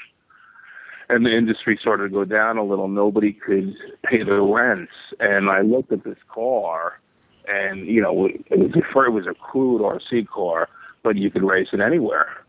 and 1.09 1.25
the 1.25 1.35
industry 1.35 1.79
started 1.81 2.05
to 2.05 2.09
go 2.11 2.25
down 2.25 2.59
a 2.59 2.65
little. 2.65 2.89
Nobody 2.89 3.33
could 3.33 3.75
pay 4.05 4.23
the 4.23 4.41
rents, 4.41 4.93
and 5.21 5.49
I 5.49 5.63
looked 5.63 5.93
at 5.93 6.05
this 6.05 6.19
car, 6.33 7.01
and 7.49 7.87
you 7.87 8.01
know, 8.01 8.27
it 8.27 8.59
was 8.59 8.73
before 8.73 9.07
it 9.07 9.11
was 9.11 9.27
a 9.27 9.35
crude 9.35 9.81
or 9.81 9.99
RC 9.99 10.29
car, 10.29 10.69
but 11.03 11.17
you 11.17 11.31
could 11.31 11.43
race 11.43 11.69
it 11.73 11.81
anywhere. 11.81 12.45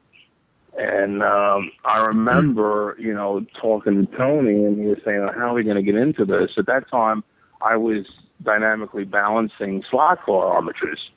And 0.78 1.24
um, 1.24 1.72
I 1.84 2.00
remember, 2.06 2.96
you 3.00 3.14
know, 3.14 3.46
talking 3.60 4.06
to 4.06 4.18
Tony, 4.18 4.64
and 4.64 4.80
he 4.80 4.86
was 4.86 5.00
saying, 5.04 5.28
"How 5.36 5.52
are 5.52 5.54
we 5.54 5.64
going 5.64 5.78
to 5.78 5.84
get 5.84 5.96
into 5.96 6.26
this?" 6.26 6.52
At 6.58 6.68
that 6.68 6.90
time, 6.90 7.24
I 7.62 7.76
was 7.76 8.06
dynamically 8.44 9.04
balancing 9.04 9.84
slot 9.90 10.22
car 10.24 10.46
armatures. 10.46 11.12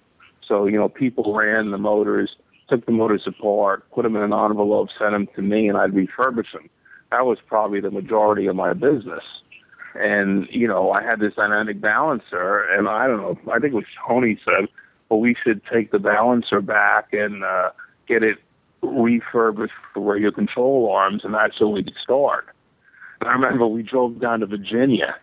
So, 0.47 0.67
you 0.67 0.77
know, 0.77 0.89
people 0.89 1.35
ran 1.35 1.71
the 1.71 1.79
motors, 1.79 2.35
took 2.69 2.85
the 2.85 2.93
motors 2.93 3.23
apart, 3.27 3.89
put 3.93 4.03
them 4.03 4.17
in 4.17 4.23
an 4.23 4.33
envelope, 4.33 4.89
sent 4.99 5.13
them 5.13 5.29
to 5.37 5.43
me, 5.43 5.69
and 5.69 5.79
I'd 5.79 5.93
refurbish 5.93 6.53
them 6.53 6.69
that 7.13 7.27
was 7.27 7.39
probably 7.47 7.81
the 7.81 7.91
majority 7.91 8.47
of 8.47 8.57
my 8.57 8.73
business. 8.73 9.23
And, 9.95 10.49
you 10.51 10.67
know, 10.67 10.91
I 10.91 11.03
had 11.03 11.21
this 11.21 11.35
dynamic 11.35 11.81
balancer, 11.81 12.61
and 12.61 12.89
I 12.89 13.07
don't 13.07 13.19
know, 13.19 13.53
I 13.53 13.59
think 13.59 13.75
it 13.75 13.77
was 13.77 13.85
Tony 14.07 14.39
said, 14.45 14.69
well, 15.09 15.21
we 15.21 15.37
should 15.43 15.61
take 15.71 15.91
the 15.91 15.99
balancer 15.99 16.61
back 16.61 17.13
and 17.13 17.45
uh, 17.45 17.71
get 18.09 18.23
it 18.23 18.39
refurbished 18.83 19.75
for 19.93 20.01
radio 20.15 20.31
control 20.31 20.91
arms, 20.91 21.25
and 21.25 21.35
that's 21.35 21.61
where 21.61 21.69
we 21.69 21.85
could 21.85 21.97
start. 22.03 22.47
And 23.21 23.29
I 23.29 23.35
remember 23.35 23.67
we 23.67 23.83
drove 23.83 24.21
down 24.21 24.41
to 24.41 24.47
Virginia. 24.47 25.15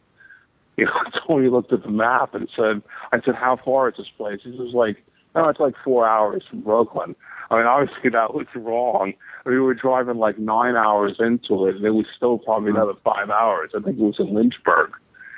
You 0.77 0.85
know, 0.85 1.03
Tony 1.27 1.49
looked 1.49 1.73
at 1.73 1.83
the 1.83 1.89
map 1.89 2.35
and 2.35 2.47
said, 2.55 2.81
I 3.11 3.19
said, 3.21 3.35
how 3.35 3.55
far 3.55 3.89
is 3.89 3.97
this 3.97 4.09
place? 4.09 4.41
He 4.43 4.51
was 4.51 4.73
like, 4.73 5.03
no, 5.35 5.49
it's 5.49 5.59
like 5.59 5.75
four 5.83 6.07
hours 6.07 6.43
from 6.49 6.61
Brooklyn. 6.61 7.15
I 7.51 7.57
mean, 7.57 7.65
obviously 7.65 8.11
that 8.11 8.33
was 8.33 8.47
wrong 8.55 9.13
we 9.45 9.59
were 9.59 9.73
driving 9.73 10.17
like 10.17 10.37
nine 10.37 10.75
hours 10.75 11.15
into 11.19 11.67
it, 11.67 11.77
and 11.77 11.85
it 11.85 11.91
was 11.91 12.05
still 12.15 12.37
probably 12.37 12.71
another 12.71 12.93
five 13.03 13.29
hours. 13.29 13.71
I 13.75 13.81
think 13.81 13.97
it 13.97 14.03
was 14.03 14.19
in 14.19 14.33
Lynchburg. 14.33 14.91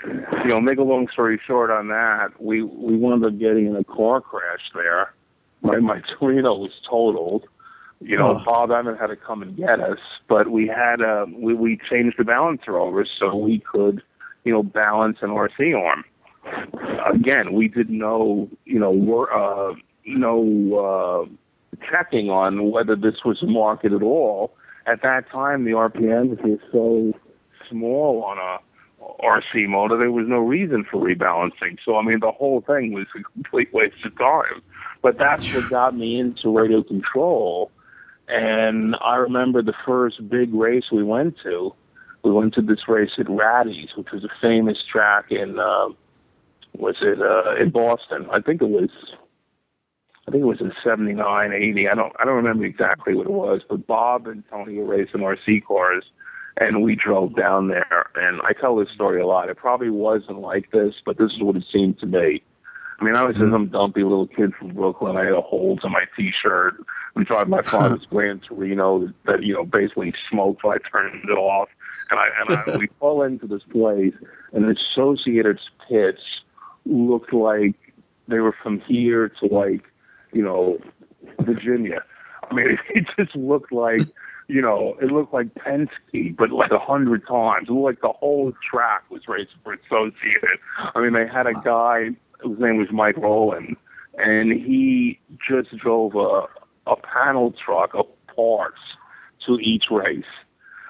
You 0.06 0.46
know, 0.46 0.60
make 0.60 0.80
a 0.80 0.84
long 0.84 1.08
story 1.10 1.40
short 1.46 1.70
on 1.70 1.90
that, 1.90 2.30
we 2.40 2.64
we 2.64 2.98
wound 2.98 3.24
up 3.24 3.38
getting 3.38 3.68
in 3.68 3.76
a 3.76 3.84
car 3.84 4.20
crash 4.20 4.72
there. 4.74 5.14
My 5.62 5.78
my 5.78 6.02
Torino 6.18 6.56
was 6.56 6.72
totaled. 6.90 7.48
You 8.00 8.18
know, 8.18 8.40
oh. 8.40 8.44
Bob 8.44 8.72
Emmett 8.72 9.00
had 9.00 9.08
to 9.08 9.16
come 9.16 9.44
and 9.44 9.56
get 9.56 9.80
us, 9.80 10.00
but 10.28 10.50
we 10.50 10.68
had 10.68 11.02
uh 11.02 11.28
we 11.32 11.54
we 11.54 11.80
changed 11.90 12.18
the 12.18 12.24
balancer 12.24 12.80
over 12.80 13.06
so 13.06 13.36
we 13.36 13.60
could, 13.60 14.02
you 14.44 14.52
know, 14.52 14.64
balance 14.64 15.20
an 15.22 15.30
RC 15.30 15.80
arm. 15.80 16.04
Again, 17.14 17.54
we 17.54 17.68
didn't 17.68 18.00
know, 18.00 18.50
you 18.66 18.80
know, 18.80 18.90
we're 18.90 19.32
uh 19.32 19.76
no 20.08 21.28
uh 21.30 21.36
checking 21.90 22.30
on 22.30 22.72
whether 22.72 22.96
this 22.96 23.24
was 23.26 23.42
a 23.42 23.48
market 23.48 23.94
at 23.94 24.04
all. 24.04 24.54
At 24.86 25.02
that 25.04 25.30
time, 25.32 25.64
the 25.64 25.72
RPMs 25.72 26.42
were 26.42 26.58
so 26.72 27.14
small 27.70 28.24
on 28.24 28.38
a 28.38 28.60
RC 29.24 29.68
motor, 29.68 29.98
there 29.98 30.12
was 30.12 30.28
no 30.28 30.40
reason 30.40 30.86
for 30.90 31.00
rebalancing. 31.00 31.78
So, 31.84 31.98
I 31.98 32.04
mean, 32.04 32.20
the 32.20 32.32
whole 32.32 32.62
thing 32.62 32.94
was 32.94 33.08
a 33.18 33.24
complete 33.24 33.74
waste 33.74 34.04
of 34.06 34.18
time. 34.18 34.62
But 35.02 35.18
that's 35.18 35.44
what 35.52 35.70
got 35.70 35.96
me 35.96 36.20
into 36.20 36.56
radio 36.56 36.84
control. 36.84 37.72
And 38.28 38.96
I 39.04 39.16
remember 39.16 39.62
the 39.62 39.74
first 39.86 40.28
big 40.30 40.54
race 40.54 40.86
we 40.92 41.04
went 41.04 41.36
to. 41.44 41.74
We 42.24 42.32
went 42.32 42.54
to 42.56 42.62
this 42.62 42.88
race 42.88 43.12
at 43.18 43.28
Ratty's, 43.28 43.90
which 43.96 44.12
was 44.12 44.24
a 44.24 44.30
famous 44.42 44.78
track 44.90 45.32
in, 45.32 45.60
uh, 45.60 45.90
was 46.78 46.96
it 47.02 47.20
uh, 47.20 47.56
in 47.62 47.72
Boston? 47.72 48.28
I 48.32 48.40
think 48.40 48.62
it 48.62 48.70
was 48.70 48.90
I 50.28 50.32
think 50.32 50.44
it 50.44 50.48
was 50.48 50.62
in 50.62 50.72
79, 50.84 51.54
80. 51.54 51.90
I 51.90 51.96
don't 51.96 52.14
I 52.20 52.26
don't 52.26 52.36
remember 52.36 52.66
exactly 52.66 53.16
what 53.16 53.26
it 53.26 53.32
was, 53.32 53.62
but 53.68 53.88
Bob 53.88 54.28
and 54.28 54.44
Tony 54.50 54.78
were 54.78 54.86
racing 54.86 55.22
RC 55.22 55.66
cars 55.66 56.06
and 56.58 56.84
we 56.84 56.96
drove 56.96 57.36
down 57.36 57.70
there 57.70 58.10
and 58.16 58.42
I 58.44 58.54
tell 58.54 58.76
this 58.76 58.90
story 58.94 59.22
a 59.22 59.26
lot. 59.26 59.50
It 59.50 59.58
probably 59.58 59.90
wasn't 59.90 60.40
like 60.40 60.72
this, 60.72 60.96
but 61.06 61.18
this 61.18 61.32
is 61.32 61.42
what 61.42 61.56
it 61.56 61.64
seemed 61.72 62.00
to 62.00 62.06
me. 62.06 62.44
I 63.02 63.04
mean, 63.04 63.16
I 63.16 63.24
was 63.24 63.36
mm-hmm. 63.36 63.52
some 63.52 63.68
dumpy 63.68 64.04
little 64.04 64.28
kid 64.28 64.54
from 64.54 64.76
Brooklyn. 64.76 65.18
I 65.18 65.26
had 65.26 65.34
holes 65.34 65.80
in 65.84 65.92
my 65.92 66.06
T-shirt. 66.16 66.76
We 67.16 67.26
drive 67.26 67.50
my 67.50 67.62
father's 67.64 68.06
Gran 68.06 68.42
Torino 68.48 69.00
that, 69.00 69.14
that 69.26 69.44
you 69.44 69.56
know 69.56 69.66
basically 69.66 70.14
smoked. 70.30 70.62
So 70.62 70.72
I 70.72 70.78
turned 70.78 71.24
it 71.28 71.32
off, 71.32 71.70
and 72.12 72.20
I 72.20 72.28
and 72.40 72.76
I, 72.76 72.78
we 72.78 72.88
pull 73.00 73.24
into 73.24 73.48
this 73.48 73.64
place, 73.72 74.14
and 74.54 74.66
the 74.66 74.76
Associated's 74.96 75.68
pits 75.90 76.22
looked 76.86 77.34
like 77.34 77.74
they 78.28 78.40
were 78.40 78.56
from 78.62 78.80
here 78.82 79.30
to 79.30 79.48
like 79.48 79.82
you 80.32 80.44
know, 80.44 80.78
Virginia. 81.42 82.04
I 82.50 82.54
mean, 82.54 82.78
it 82.90 83.06
just 83.18 83.36
looked 83.36 83.72
like, 83.72 84.02
you 84.48 84.62
know, 84.62 84.96
it 85.02 85.06
looked 85.06 85.34
like 85.34 85.54
Penske, 85.56 86.36
but 86.36 86.52
like 86.52 86.72
a 86.72 86.80
hundred 86.80 87.26
times. 87.28 87.68
It 87.70 87.72
looked 87.72 87.86
like 87.86 88.02
the 88.02 88.18
whole 88.18 88.52
track 88.70 89.04
was 89.10 89.22
racing 89.28 89.56
for 89.64 89.74
Associated. 89.74 90.60
I 90.96 91.00
mean, 91.00 91.14
they 91.14 91.28
had 91.28 91.48
a 91.48 91.54
guy, 91.64 92.10
his 92.44 92.60
name 92.60 92.78
was 92.78 92.88
Mike 92.92 93.18
Rowland, 93.18 93.78
and 94.18 94.52
he 94.52 95.20
just 95.48 95.76
drove 95.78 96.16
a, 96.16 96.46
a 96.90 96.96
panel 96.96 97.54
truck 97.64 97.92
of 97.94 98.06
parts 98.36 98.80
to 99.46 99.58
each 99.60 99.86
race. 99.90 100.24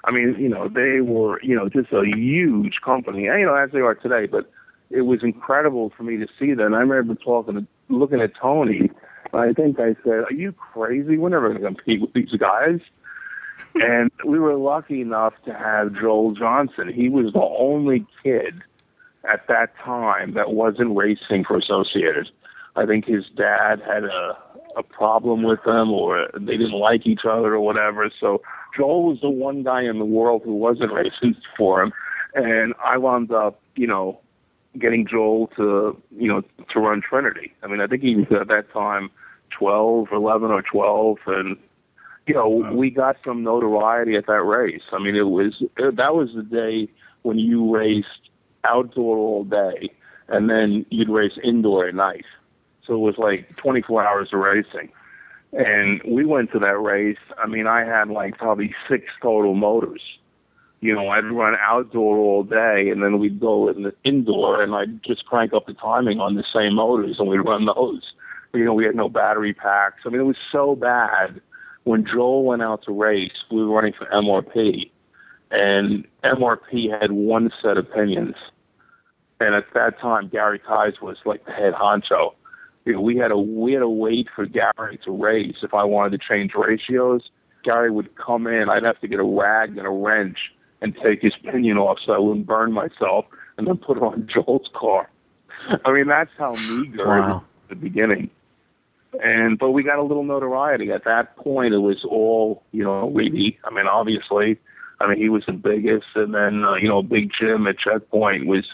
I 0.04 0.12
mean, 0.12 0.36
you 0.40 0.50
know, 0.50 0.68
they 0.68 1.02
were, 1.02 1.40
you 1.44 1.56
know, 1.56 1.70
just 1.70 1.94
a 1.94 2.04
huge 2.04 2.76
company, 2.84 3.24
you 3.24 3.46
know, 3.46 3.56
as 3.56 3.70
they 3.72 3.80
are 3.80 3.94
today, 3.94 4.26
but 4.26 4.50
it 4.90 5.02
was 5.02 5.20
incredible 5.24 5.92
for 5.96 6.04
me 6.04 6.18
to 6.18 6.28
see 6.40 6.54
that. 6.54 6.66
And 6.66 6.76
I 6.76 6.80
remember 6.80 7.16
talking 7.16 7.54
to, 7.56 7.68
looking 7.94 8.20
at 8.20 8.32
Tony, 8.40 8.90
I 9.34 9.54
think 9.54 9.80
I 9.80 9.96
said, 10.04 10.26
"Are 10.30 10.34
you 10.34 10.52
crazy? 10.52 11.18
We're 11.18 11.30
never 11.30 11.50
going 11.50 11.62
to 11.62 11.68
compete 11.68 12.02
with 12.02 12.14
these 12.14 12.32
guys." 12.32 12.80
and 13.76 14.10
we 14.26 14.40
were 14.40 14.56
lucky 14.56 15.02
enough 15.02 15.34
to 15.46 15.54
have 15.54 15.94
Joel 15.94 16.34
Johnson. 16.34 16.92
He 16.92 17.10
was 17.10 17.34
the 17.34 17.42
only 17.42 18.06
kid 18.24 18.64
at 19.32 19.48
that 19.48 19.78
time 19.78 20.34
that 20.34 20.52
wasn't 20.52 20.96
racing 20.96 21.44
for 21.46 21.58
Associated. 21.58 22.30
I 22.76 22.86
think 22.86 23.06
his 23.06 23.26
dad 23.36 23.82
had 23.86 24.06
a 24.06 24.38
a 24.78 24.84
problem 24.84 25.44
with 25.44 25.64
them 25.64 25.92
or 25.92 26.30
they 26.34 26.58
didn't 26.58 26.72
like 26.72 27.06
each 27.06 27.26
other 27.26 27.54
or 27.54 27.60
whatever. 27.60 28.10
So 28.20 28.42
Joel 28.76 29.10
was 29.10 29.20
the 29.22 29.30
one 29.30 29.64
guy 29.64 29.84
in 29.84 30.00
the 30.00 30.06
world 30.06 30.44
who 30.44 30.56
wasn't 30.56 30.94
racing 30.94 31.36
for 31.58 31.82
him. 31.82 31.92
And 32.34 32.74
I 32.84 32.98
wound 32.98 33.32
up, 33.32 33.60
you 33.76 33.88
know, 33.88 34.20
getting 34.80 35.06
Joel 35.06 35.48
to, 35.58 36.02
you 36.18 36.28
know, 36.28 36.42
to 36.70 36.80
run 36.80 37.02
Trinity. 37.02 37.54
I 37.62 37.68
mean, 37.68 37.82
I 37.82 37.88
think 37.88 38.02
he 38.04 38.16
was 38.16 38.28
at 38.32 38.48
that 38.48 38.72
time 38.72 39.10
12, 39.58 40.10
11 40.12 40.52
or 40.52 40.62
12, 40.62 41.18
and 41.28 41.58
you 42.28 42.34
know 42.34 42.48
wow. 42.48 42.74
we 42.74 42.90
got 42.90 43.18
some 43.24 43.44
notoriety 43.44 44.16
at 44.16 44.28
that 44.28 44.44
race. 44.44 44.84
I 44.92 45.00
mean, 45.00 45.16
it 45.16 45.30
was 45.30 45.64
that 45.78 46.16
was 46.16 46.30
the 46.36 46.44
day 46.44 46.92
when 47.24 47.38
you 47.38 47.74
raced 47.76 48.30
outdoor 48.64 49.18
all 49.18 49.44
day, 49.44 49.90
and 50.28 50.50
then 50.50 50.86
you'd 50.90 51.10
race 51.10 51.38
indoor 51.44 51.88
at 51.88 51.96
night. 51.96 52.26
So 52.86 52.96
it 52.96 53.00
was 53.00 53.18
like 53.18 53.56
24 53.58 54.06
hours 54.06 54.30
of 54.34 54.40
racing. 54.40 54.90
And 55.54 56.02
we 56.08 56.26
went 56.26 56.52
to 56.54 56.60
that 56.60 56.80
race. 56.80 57.18
I 57.38 57.48
mean, 57.48 57.68
I 57.68 57.84
had 57.84 58.10
like 58.10 58.38
probably 58.38 58.74
six 58.90 59.06
total 59.22 59.54
motors. 59.54 60.02
You 60.80 60.96
know, 60.96 61.10
I'd 61.10 61.26
run 61.26 61.56
outdoor 61.60 62.18
all 62.18 62.44
day, 62.44 62.90
and 62.90 63.04
then 63.04 63.20
we'd 63.20 63.40
go 63.40 63.68
in 63.68 63.84
the 63.84 63.94
indoor, 64.04 64.64
and 64.64 64.74
I'd 64.74 65.04
just 65.04 65.26
crank 65.26 65.54
up 65.54 65.68
the 65.68 65.74
timing 65.74 66.20
on 66.20 66.36
the 66.36 66.44
same 66.52 66.74
motors, 66.74 67.18
and 67.20 67.28
we'd 67.28 67.38
run 67.38 67.66
those. 67.66 68.02
You 68.54 68.66
know, 68.66 68.74
we 68.74 68.86
had 68.86 68.96
no 68.96 69.10
battery 69.10 69.54
packs. 69.54 70.02
I 70.06 70.10
mean, 70.10 70.22
it 70.22 70.26
was 70.26 70.38
so 70.52 70.76
bad. 70.76 71.42
When 71.84 72.06
Joel 72.06 72.44
went 72.44 72.62
out 72.62 72.84
to 72.84 72.92
race, 72.92 73.32
we 73.50 73.64
were 73.64 73.74
running 73.74 73.94
for 73.94 74.06
MRP, 74.08 74.92
and 75.50 76.06
MRP 76.24 77.00
had 77.00 77.12
one 77.12 77.52
set 77.62 77.78
of 77.78 77.92
pinions. 77.92 78.36
And 79.40 79.56
at 79.56 79.66
that 79.74 80.00
time, 80.00 80.28
Gary 80.28 80.60
Ties 80.60 81.02
was 81.02 81.18
like 81.26 81.46
the 81.46 81.52
head 81.52 81.74
honcho 81.74 82.34
you 82.86 82.94
know, 82.94 83.02
we 83.02 83.18
had 83.18 83.30
to 83.30 83.38
we 83.38 83.74
had 83.74 83.80
to 83.80 83.90
wait 83.90 84.28
for 84.36 84.46
Gary 84.46 85.00
to 85.06 85.12
race. 85.12 85.58
If 85.62 85.74
I 85.74 85.84
wanted 85.84 86.20
to 86.20 86.28
change 86.28 86.54
ratios, 86.56 87.30
Gary 87.64 87.92
would 87.92 88.16
come 88.16 88.48
in. 88.48 88.70
I'd 88.70 88.84
have 88.84 89.00
to 89.02 89.08
get 89.08 89.20
a 89.20 89.24
rag 89.24 89.78
and 89.78 89.86
a 89.86 89.90
wrench 89.90 90.38
and 90.82 90.96
take 91.04 91.22
his 91.22 91.34
pinion 91.44 91.78
off 91.78 92.00
so 92.04 92.14
I 92.14 92.18
wouldn't 92.18 92.48
burn 92.48 92.72
myself, 92.74 93.26
and 93.58 93.68
then 93.68 93.78
put 93.78 93.98
it 93.98 94.04
on 94.04 94.28
Joel's 94.34 94.70
car. 94.74 95.10
I 95.86 95.92
mean, 95.92 96.08
that's 96.08 96.32
how 96.40 96.56
meager 96.56 97.06
wow. 97.06 97.16
it 97.16 97.22
was 97.22 97.44
at 97.64 97.70
the 97.70 97.76
beginning. 97.76 98.32
And 99.22 99.60
but 99.60 99.72
we 99.72 99.84
got 99.84 100.00
a 100.00 100.04
little 100.04 100.24
notoriety 100.24 100.92
at 100.92 101.04
that 101.04 101.36
point. 101.36 101.74
It 101.74 101.80
was 101.80 102.06
all 102.06 102.64
you 102.72 102.84
know, 102.84 103.10
Reedy. 103.10 103.60
I 103.64 103.72
mean, 103.72 103.88
obviously, 103.88 104.58
I 105.00 105.08
mean 105.08 105.18
he 105.18 105.30
was 105.30 105.44
the 105.46 105.54
biggest, 105.54 106.08
and 106.16 106.34
then 106.34 106.64
uh, 106.64 106.76
you 106.76 106.88
know, 106.88 107.04
Big 107.04 107.32
Jim 107.38 107.68
at 107.68 107.78
Checkpoint 107.78 108.46
was 108.46 108.66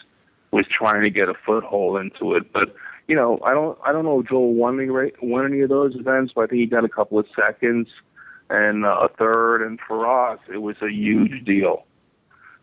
was 0.51 0.65
trying 0.67 1.01
to 1.01 1.09
get 1.09 1.27
a 1.29 1.33
foothold 1.45 1.99
into 1.99 2.35
it, 2.35 2.53
but 2.53 2.75
you 3.07 3.15
know, 3.15 3.39
I 3.43 3.53
don't 3.53 3.77
I 3.85 3.91
don't 3.91 4.03
know 4.03 4.19
if 4.19 4.27
Joel 4.27 4.53
won 4.53 4.79
any 4.79 5.11
won 5.21 5.45
any 5.45 5.61
of 5.61 5.69
those 5.69 5.95
events, 5.95 6.33
but 6.35 6.41
I 6.41 6.47
think 6.47 6.59
he 6.59 6.65
got 6.65 6.83
a 6.83 6.89
couple 6.89 7.17
of 7.17 7.25
seconds 7.35 7.87
and 8.49 8.85
uh, 8.85 8.99
a 9.03 9.09
third. 9.09 9.61
And 9.65 9.79
for 9.87 10.07
us, 10.07 10.39
it 10.53 10.57
was 10.57 10.75
a 10.81 10.91
huge 10.91 11.45
deal. 11.45 11.85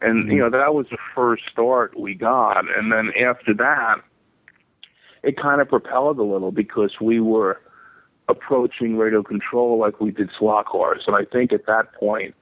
And 0.01 0.31
you 0.31 0.39
know, 0.39 0.51
that 0.51 0.75
was 0.75 0.87
the 0.91 0.99
first 1.15 1.45
start 1.51 1.99
we 1.99 2.15
got. 2.15 2.65
And 2.77 2.93
then 2.93 3.11
after 3.23 3.55
that, 3.55 3.97
it 5.23 5.39
kind 5.39 5.63
of 5.63 5.69
propelled 5.69 6.19
a 6.19 6.23
little 6.23 6.53
because 6.53 6.93
we 7.01 7.21
were 7.21 7.61
approaching 8.29 8.97
radio 8.97 9.23
control 9.23 9.79
like 9.79 10.01
we 10.01 10.11
did 10.11 10.31
slot 10.39 10.67
cars. 10.67 11.05
And 11.07 11.15
I 11.15 11.25
think 11.25 11.53
at 11.53 11.67
that 11.67 11.93
point, 11.95 12.35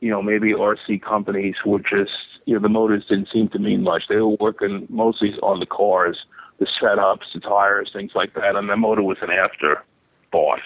you 0.00 0.10
know, 0.10 0.22
maybe 0.22 0.52
RC 0.52 1.02
companies 1.02 1.56
were 1.64 1.80
just, 1.80 2.12
you 2.44 2.54
know, 2.54 2.60
the 2.60 2.68
motors 2.68 3.04
didn't 3.08 3.28
seem 3.32 3.48
to 3.48 3.58
mean 3.58 3.82
much. 3.82 4.04
They 4.08 4.16
were 4.16 4.36
working 4.40 4.86
mostly 4.88 5.32
on 5.42 5.60
the 5.60 5.66
cars 5.66 6.18
the 6.58 6.66
setups, 6.80 7.32
the 7.34 7.40
tires, 7.40 7.90
things 7.92 8.12
like 8.14 8.34
that. 8.34 8.56
And 8.56 8.68
the 8.68 8.76
motor 8.76 9.02
was 9.02 9.18
an 9.20 9.30
afterthought. 9.30 10.60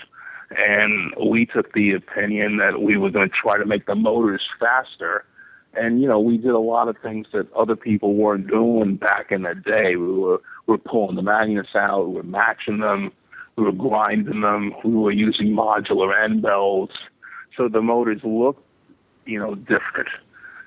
And 0.51 1.13
we 1.31 1.47
took 1.47 1.73
the 1.73 1.93
opinion 1.93 2.57
that 2.59 2.83
we 2.83 2.97
were 2.97 3.11
going 3.11 3.29
to 3.29 3.35
try 3.35 3.59
to 3.59 3.67
make 3.67 3.87
the 3.87 3.95
motors 3.95 4.43
faster. 4.59 5.25
And 5.75 6.01
you 6.01 6.09
know, 6.09 6.19
we 6.19 6.37
did 6.37 6.51
a 6.51 6.59
lot 6.59 6.89
of 6.89 6.97
things 7.03 7.29
that 7.33 7.53
other 7.53 7.77
people 7.77 8.15
weren't 8.15 8.49
doing 8.49 8.97
back 8.97 9.31
in 9.31 9.43
the 9.43 9.55
day. 9.55 9.95
We 9.95 10.13
were 10.13 10.41
we 10.67 10.73
were 10.73 10.79
pulling 10.79 11.15
the 11.15 11.23
magnets 11.23 11.77
out, 11.77 12.09
we 12.09 12.15
were 12.15 12.23
matching 12.25 12.81
them, 12.81 13.13
we 13.57 13.65
were 13.65 13.73
grinding 13.73 14.41
them, 14.41 14.75
we 14.85 14.95
were 14.95 15.13
using 15.13 15.49
modular 15.49 16.13
end 16.23 16.43
bells, 16.43 16.91
so 17.57 17.69
the 17.69 17.83
motors 17.83 18.21
looked, 18.25 18.65
you 19.27 19.39
know, 19.39 19.55
different. 19.55 20.09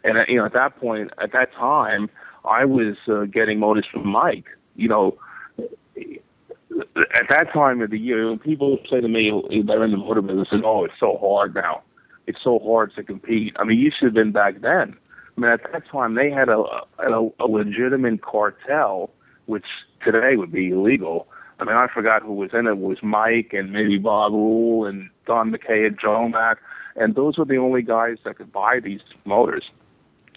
And 0.03 0.17
you 0.27 0.37
know, 0.37 0.45
at 0.45 0.53
that 0.53 0.79
point, 0.79 1.11
at 1.21 1.31
that 1.31 1.53
time, 1.53 2.09
I 2.45 2.65
was 2.65 2.97
uh, 3.07 3.23
getting 3.25 3.59
motors 3.59 3.85
from 3.91 4.07
Mike 4.07 4.47
you 4.75 4.87
know, 4.87 5.17
at 5.57 7.29
that 7.29 7.53
time 7.53 7.81
of 7.81 7.91
the 7.91 7.99
year, 7.99 8.35
people 8.37 8.77
say 8.89 9.01
to 9.01 9.07
me 9.07 9.31
they're 9.65 9.83
in 9.83 9.91
the 9.91 9.97
motor 9.97 10.21
business 10.21 10.47
and 10.51 10.65
oh, 10.65 10.85
it's 10.85 10.93
so 10.99 11.17
hard 11.21 11.55
now. 11.55 11.83
It's 12.25 12.39
so 12.43 12.59
hard 12.59 12.93
to 12.95 13.03
compete. 13.03 13.55
I 13.59 13.65
mean, 13.65 13.77
you 13.79 13.91
should 13.91 14.07
have 14.07 14.13
been 14.13 14.31
back 14.31 14.61
then. 14.61 14.95
I 15.37 15.41
mean, 15.41 15.51
at 15.51 15.61
that 15.71 15.87
time 15.87 16.15
they 16.15 16.31
had 16.31 16.49
a 16.49 16.63
a, 16.99 17.29
a 17.39 17.47
legitimate 17.47 18.21
cartel, 18.21 19.11
which 19.45 19.65
today 20.03 20.35
would 20.35 20.51
be 20.51 20.69
illegal. 20.69 21.27
I 21.63 21.65
mean, 21.65 21.77
I 21.77 21.87
forgot 21.87 22.23
who 22.23 22.33
was 22.33 22.49
in 22.53 22.67
it. 22.67 22.71
It 22.71 22.77
was 22.77 22.97
Mike 23.01 23.53
and 23.53 23.71
maybe 23.71 23.97
Bob 23.97 24.33
Rule 24.33 24.85
and 24.85 25.09
Don 25.25 25.49
McKay 25.49 25.87
at 25.87 26.29
Mack, 26.29 26.57
and 26.97 27.15
those 27.15 27.37
were 27.37 27.45
the 27.45 27.55
only 27.55 27.81
guys 27.81 28.17
that 28.25 28.35
could 28.35 28.51
buy 28.51 28.81
these 28.83 28.99
motors. 29.23 29.63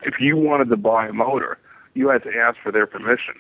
If 0.04 0.20
you 0.20 0.36
wanted 0.36 0.68
to 0.68 0.76
buy 0.76 1.06
a 1.06 1.12
motor, 1.12 1.58
you 1.94 2.08
had 2.10 2.22
to 2.22 2.30
ask 2.32 2.58
for 2.62 2.70
their 2.70 2.86
permission. 2.86 3.34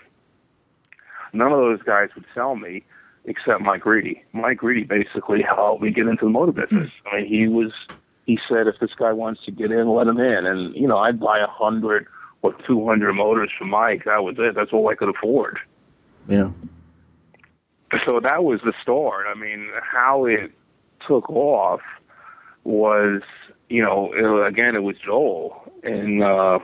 None 1.32 1.52
of 1.52 1.58
those 1.58 1.80
guys 1.82 2.08
would 2.16 2.24
sell 2.34 2.56
me 2.56 2.82
except 3.24 3.60
Mike 3.60 3.86
Reedy. 3.86 4.24
Mike 4.32 4.64
Reedy 4.64 4.82
basically 4.82 5.42
helped 5.42 5.80
me 5.80 5.90
get 5.90 6.08
into 6.08 6.24
the 6.24 6.30
motor 6.30 6.50
hmm. 6.50 6.62
business. 6.62 6.90
I 7.12 7.18
mean, 7.18 7.26
he 7.28 7.46
was, 7.46 7.70
he 8.26 8.36
said, 8.48 8.66
if 8.66 8.80
this 8.80 8.94
guy 8.98 9.12
wants 9.12 9.44
to 9.44 9.52
get 9.52 9.70
in, 9.70 9.88
let 9.90 10.08
him 10.08 10.18
in. 10.18 10.44
And, 10.44 10.74
you 10.74 10.88
know, 10.88 10.98
I'd 10.98 11.20
buy 11.20 11.38
a 11.38 11.46
hundred 11.46 12.08
or 12.42 12.52
200 12.66 13.12
motors 13.12 13.50
from 13.56 13.70
Mike. 13.70 14.06
That 14.06 14.24
was 14.24 14.34
it. 14.40 14.56
That's 14.56 14.72
all 14.72 14.88
I 14.88 14.96
could 14.96 15.08
afford. 15.08 15.60
Yeah. 16.26 16.50
So 18.06 18.20
that 18.20 18.44
was 18.44 18.60
the 18.64 18.72
start. 18.82 19.26
I 19.28 19.34
mean, 19.38 19.70
how 19.80 20.24
it 20.24 20.52
took 21.06 21.30
off 21.30 21.80
was, 22.64 23.22
you 23.68 23.82
know, 23.82 24.12
it, 24.12 24.48
again, 24.48 24.74
it 24.74 24.82
was 24.82 24.96
Joel. 25.04 25.72
And, 25.82 26.22
uh, 26.22 26.58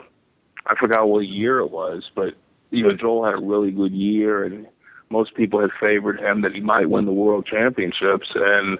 I 0.66 0.74
forgot 0.76 1.08
what 1.08 1.26
year 1.26 1.58
it 1.58 1.70
was, 1.70 2.10
but 2.14 2.34
you 2.70 2.82
know, 2.82 2.94
Joel 2.94 3.24
had 3.24 3.34
a 3.34 3.44
really 3.44 3.70
good 3.70 3.92
year, 3.92 4.44
and 4.44 4.66
most 5.10 5.34
people 5.34 5.60
had 5.60 5.70
favored 5.78 6.18
him 6.18 6.42
that 6.42 6.54
he 6.54 6.60
might 6.60 6.88
win 6.88 7.04
the 7.04 7.12
world 7.12 7.46
championships. 7.46 8.28
And 8.34 8.78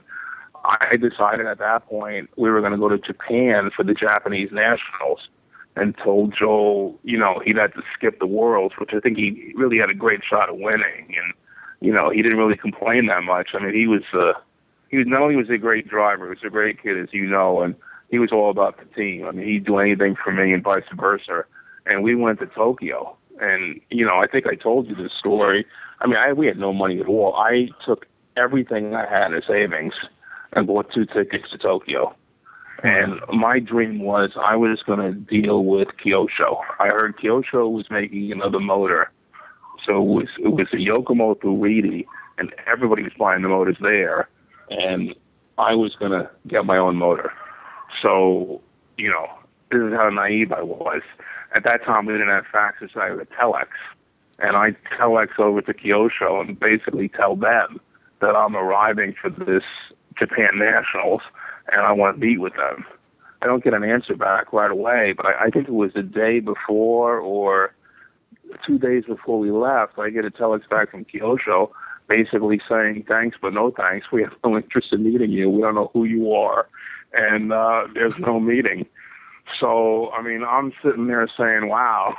I 0.64 0.96
decided 0.96 1.46
at 1.46 1.59
that 1.59 1.87
point 1.87 2.31
we 2.37 2.50
were 2.50 2.61
going 2.61 2.72
to 2.72 2.78
go 2.78 2.88
to 2.88 2.98
Japan 2.98 3.70
for 3.76 3.85
the 3.85 3.94
Japanese 3.94 4.50
nationals, 4.52 5.28
and 5.74 5.96
told 6.02 6.35
Joel, 6.38 6.98
you 7.02 7.18
know, 7.18 7.40
he'd 7.44 7.57
have 7.57 7.72
to 7.74 7.83
skip 7.96 8.18
the 8.18 8.26
worlds, 8.26 8.74
which 8.78 8.90
I 8.94 9.00
think 9.00 9.16
he 9.16 9.52
really 9.57 9.78
had 9.78 9.90
a 9.90 9.94
great 9.94 10.20
shot 10.28 10.48
at 10.48 10.59
winning. 10.59 11.14
And 11.16 11.35
you 11.83 11.92
know, 11.92 12.11
he 12.11 12.23
didn't 12.23 12.38
really 12.38 12.57
complain 12.57 13.07
that 13.07 13.25
much. 13.25 13.51
I 13.55 13.62
mean, 13.62 13.75
he 13.75 13.87
was 13.87 14.03
uh, 14.14 14.38
he 14.88 14.99
was 14.99 15.07
not 15.07 15.23
only 15.23 15.37
was 15.37 15.49
he 15.49 15.55
a 15.55 15.59
great 15.59 15.88
driver, 15.88 16.27
he 16.27 16.31
was 16.31 16.45
a 16.45 16.51
great 16.51 16.83
kid, 16.83 16.99
as 16.99 17.09
you 17.12 17.27
know, 17.27 17.62
and 17.62 17.75
he 18.11 18.18
was 18.18 18.31
all 18.33 18.51
about 18.51 18.79
the 18.79 18.85
team. 18.95 19.27
I 19.27 19.33
mean, 19.33 19.47
he'd 19.47 19.64
do 19.64 19.79
anything 19.79 20.16
for 20.23 20.33
me, 20.33 20.53
and 20.53 20.62
vice 20.62 20.85
versa. 20.95 21.45
And 21.85 22.03
we 22.03 22.14
went 22.14 22.38
to 22.38 22.47
Tokyo, 22.47 23.16
and 23.40 23.81
you 23.90 24.07
know, 24.07 24.18
I 24.18 24.27
think 24.27 24.47
I 24.47 24.55
told 24.55 24.87
you 24.88 24.95
this 24.95 25.12
story. 25.18 25.66
I 26.01 26.07
mean, 26.07 26.16
I 26.16 26.33
we 26.33 26.47
had 26.47 26.59
no 26.59 26.73
money 26.73 27.01
at 27.01 27.07
all. 27.07 27.35
I 27.35 27.68
took 27.85 28.07
everything 28.37 28.95
I 28.95 29.09
had 29.09 29.33
in 29.33 29.42
savings 29.47 29.95
and 30.53 30.66
bought 30.66 30.92
two 30.92 31.07
tickets 31.07 31.51
to 31.51 31.59
Tokyo. 31.59 32.14
And 32.83 33.21
my 33.33 33.61
dream 33.61 34.01
was 34.01 34.31
I 34.37 34.57
was 34.57 34.83
going 34.83 34.99
to 34.99 35.12
deal 35.12 35.64
with 35.64 35.88
Kyosho. 36.05 36.61
I 36.81 36.88
heard 36.88 37.16
Kyosho 37.16 37.71
was 37.71 37.87
making 37.90 38.33
another 38.33 38.59
motor, 38.59 39.11
so 39.87 39.99
it 39.99 40.07
was 40.07 40.29
it 40.38 40.49
was 40.49 40.68
a 40.73 40.77
Yokomoto 40.77 41.61
Reedy, 41.61 42.07
and 42.38 42.53
everybody 42.66 43.03
was 43.03 43.12
buying 43.18 43.42
the 43.42 43.49
motors 43.49 43.77
there, 43.81 44.29
and 44.71 45.14
I 45.59 45.75
was 45.75 45.95
going 45.97 46.12
to 46.12 46.31
get 46.47 46.64
my 46.64 46.79
own 46.79 46.97
motor. 46.97 47.33
So, 48.01 48.62
you 48.97 49.11
know, 49.11 49.27
this 49.71 49.81
is 49.81 49.92
how 49.92 50.09
naive 50.09 50.53
I 50.53 50.62
was 50.62 51.03
at 51.55 51.64
that 51.64 51.85
time 51.85 52.07
we 52.07 52.14
didn't 52.14 52.29
have 52.29 52.45
faxes, 52.53 52.97
I 52.97 53.11
had 53.11 53.18
a 53.18 53.27
telex. 53.27 53.68
And 54.38 54.57
I 54.57 54.71
telex 54.99 55.38
over 55.38 55.61
to 55.62 55.75
Kyosho 55.75 56.40
and 56.40 56.59
basically 56.59 57.09
tell 57.09 57.37
them 57.37 57.81
that 58.21 58.35
I'm 58.35 58.57
arriving 58.57 59.14
for 59.21 59.31
this 59.31 59.62
Japan 60.18 60.51
Nationals 60.55 61.23
and 61.71 61.83
I 61.83 61.92
want 61.92 62.16
to 62.18 62.27
meet 62.27 62.40
with 62.40 62.55
them. 62.55 62.85
I 63.40 63.47
don't 63.47 63.62
get 63.62 63.75
an 63.75 63.85
answer 63.85 64.16
back 64.16 64.53
right 64.53 64.71
away, 64.71 65.14
but 65.16 65.27
I, 65.27 65.47
I 65.47 65.51
think 65.51 65.68
it 65.68 65.75
was 65.75 65.92
the 65.95 66.03
day 66.03 66.40
before 66.40 67.18
or 67.18 67.75
two 68.67 68.79
days 68.79 69.05
before 69.05 69.38
we 69.38 69.51
left, 69.51 69.99
I 69.99 70.11
get 70.11 70.25
a 70.25 70.31
telex 70.31 70.69
back 70.69 70.91
from 70.91 71.05
Kyosho 71.05 71.71
basically 72.09 72.61
saying 72.69 73.05
thanks 73.09 73.37
but 73.41 73.55
no 73.55 73.71
thanks. 73.71 74.11
We 74.12 74.23
have 74.23 74.35
no 74.45 74.57
interest 74.62 74.93
in 74.93 75.05
meeting 75.05 75.31
you. 75.31 75.49
We 75.49 75.62
don't 75.62 75.75
know 75.75 75.91
who 75.93 76.05
you 76.05 76.33
are, 76.33 76.69
and 77.12 77.53
uh, 77.53 77.87
there's 77.95 78.19
no 78.19 78.41
meeting. 78.41 78.87
So, 79.61 80.11
I 80.12 80.23
mean, 80.23 80.45
I'm 80.45 80.73
sitting 80.83 81.09
there 81.09 81.29
saying, 81.37 81.69
wow. 81.69 82.15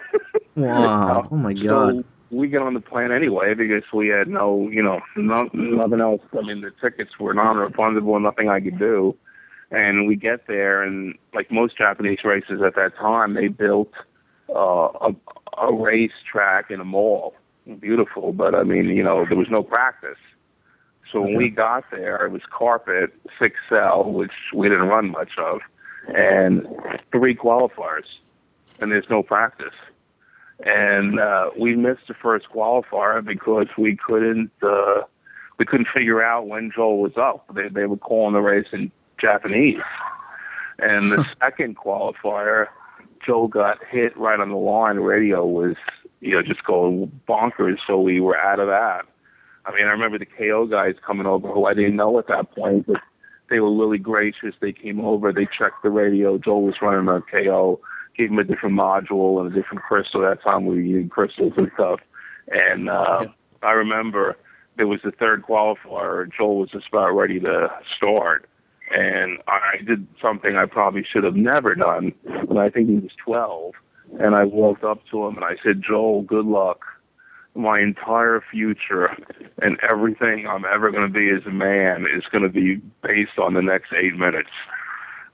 wow. 0.56 1.24
Oh, 1.30 1.36
my 1.36 1.52
God. 1.52 1.96
So 1.96 2.04
we 2.30 2.48
get 2.48 2.62
on 2.62 2.74
the 2.74 2.80
plane 2.80 3.12
anyway 3.12 3.54
because 3.54 3.84
we 3.92 4.08
had 4.08 4.28
no, 4.28 4.68
you 4.68 4.82
know, 4.82 5.00
no, 5.16 5.48
nothing 5.52 6.00
else. 6.00 6.20
I 6.36 6.42
mean, 6.42 6.60
the 6.60 6.72
tickets 6.80 7.18
were 7.18 7.32
non-refundable, 7.32 8.20
nothing 8.20 8.48
I 8.48 8.60
could 8.60 8.78
do. 8.78 9.16
And 9.70 10.06
we 10.06 10.16
get 10.16 10.46
there, 10.46 10.82
and 10.82 11.16
like 11.32 11.50
most 11.50 11.78
Japanese 11.78 12.18
races 12.24 12.60
at 12.60 12.74
that 12.76 12.96
time, 12.96 13.34
they 13.34 13.48
built 13.48 13.92
uh, 14.54 14.88
a, 15.00 15.14
a 15.60 15.72
race 15.72 16.12
track 16.30 16.70
in 16.70 16.80
a 16.80 16.84
mall. 16.84 17.34
Beautiful, 17.80 18.32
but 18.32 18.54
I 18.54 18.62
mean, 18.62 18.86
you 18.86 19.02
know, 19.02 19.24
there 19.26 19.38
was 19.38 19.48
no 19.50 19.62
practice. 19.62 20.18
So 21.10 21.22
when 21.22 21.36
we 21.36 21.48
got 21.48 21.84
there, 21.90 22.24
it 22.26 22.30
was 22.30 22.42
carpet, 22.50 23.14
six 23.38 23.56
cell, 23.68 24.04
which 24.04 24.32
we 24.52 24.68
didn't 24.68 24.88
run 24.88 25.10
much 25.10 25.30
of 25.38 25.60
and 26.08 26.66
three 27.12 27.34
qualifiers, 27.34 28.06
and 28.80 28.90
there's 28.90 29.08
no 29.08 29.22
practice. 29.22 29.74
And 30.64 31.18
uh, 31.18 31.50
we 31.58 31.74
missed 31.74 32.08
the 32.08 32.14
first 32.14 32.46
qualifier 32.54 33.24
because 33.24 33.66
we 33.76 33.96
couldn't 33.96 34.50
uh, 34.62 35.02
we 35.58 35.64
couldn't 35.64 35.88
figure 35.94 36.22
out 36.22 36.46
when 36.46 36.70
Joel 36.74 36.98
was 36.98 37.16
up. 37.16 37.46
They 37.54 37.68
they 37.68 37.86
were 37.86 37.96
calling 37.96 38.34
the 38.34 38.40
race 38.40 38.68
in 38.72 38.90
Japanese. 39.18 39.80
And 40.78 41.12
the 41.12 41.24
second 41.40 41.76
qualifier, 41.76 42.66
Joel 43.24 43.48
got 43.48 43.78
hit 43.90 44.16
right 44.16 44.38
on 44.38 44.50
the 44.50 44.56
line. 44.56 44.96
Radio 44.96 45.46
was 45.46 45.76
you 46.20 46.32
know 46.32 46.42
just 46.42 46.64
going 46.64 47.20
bonkers, 47.28 47.78
so 47.86 48.00
we 48.00 48.20
were 48.20 48.36
out 48.36 48.60
of 48.60 48.68
that. 48.68 49.02
I 49.66 49.72
mean, 49.72 49.86
I 49.86 49.90
remember 49.90 50.18
the 50.18 50.26
KO 50.26 50.66
guys 50.66 50.94
coming 51.06 51.26
over 51.26 51.48
who 51.48 51.64
I 51.64 51.74
didn't 51.74 51.96
know 51.96 52.18
at 52.18 52.26
that 52.28 52.54
point, 52.54 52.86
but 52.86 53.00
they 53.48 53.60
were 53.60 53.74
really 53.74 53.98
gracious. 53.98 54.54
They 54.60 54.72
came 54.72 55.00
over, 55.00 55.32
they 55.32 55.46
checked 55.46 55.82
the 55.82 55.90
radio. 55.90 56.38
Joel 56.38 56.62
was 56.62 56.74
running 56.82 57.08
a 57.08 57.20
KO, 57.22 57.80
gave 58.16 58.30
him 58.30 58.38
a 58.38 58.44
different 58.44 58.76
module 58.76 59.40
and 59.40 59.50
a 59.50 59.54
different 59.54 59.82
crystal. 59.82 60.20
That 60.20 60.42
time 60.42 60.66
we 60.66 60.76
were 60.76 60.80
using 60.80 61.08
crystals 61.08 61.54
and 61.56 61.70
stuff. 61.74 62.00
And 62.48 62.90
uh, 62.90 63.20
yeah. 63.22 63.28
I 63.62 63.72
remember 63.72 64.36
there 64.76 64.86
was 64.86 65.00
the 65.04 65.12
third 65.12 65.42
qualifier. 65.42 66.28
Joel 66.36 66.58
was 66.58 66.70
just 66.70 66.88
about 66.88 67.10
ready 67.10 67.40
to 67.40 67.68
start. 67.96 68.48
And 68.94 69.38
I 69.48 69.82
did 69.84 70.06
something 70.22 70.56
I 70.56 70.66
probably 70.66 71.04
should 71.04 71.24
have 71.24 71.34
never 71.34 71.74
done 71.74 72.12
when 72.46 72.58
I 72.58 72.70
think 72.70 72.88
he 72.88 72.96
was 72.96 73.10
12. 73.24 73.74
And 74.20 74.36
I 74.36 74.44
walked 74.44 74.84
up 74.84 75.00
to 75.10 75.26
him 75.26 75.36
and 75.36 75.44
I 75.44 75.56
said, 75.64 75.82
Joel, 75.82 76.22
good 76.22 76.46
luck 76.46 76.84
my 77.54 77.80
entire 77.80 78.42
future 78.50 79.16
and 79.62 79.78
everything 79.88 80.46
I'm 80.46 80.64
ever 80.64 80.90
going 80.90 81.06
to 81.06 81.12
be 81.12 81.30
as 81.30 81.46
a 81.46 81.50
man 81.50 82.04
is 82.12 82.24
going 82.30 82.42
to 82.42 82.48
be 82.48 82.76
based 83.02 83.38
on 83.38 83.54
the 83.54 83.62
next 83.62 83.92
eight 83.92 84.16
minutes, 84.16 84.50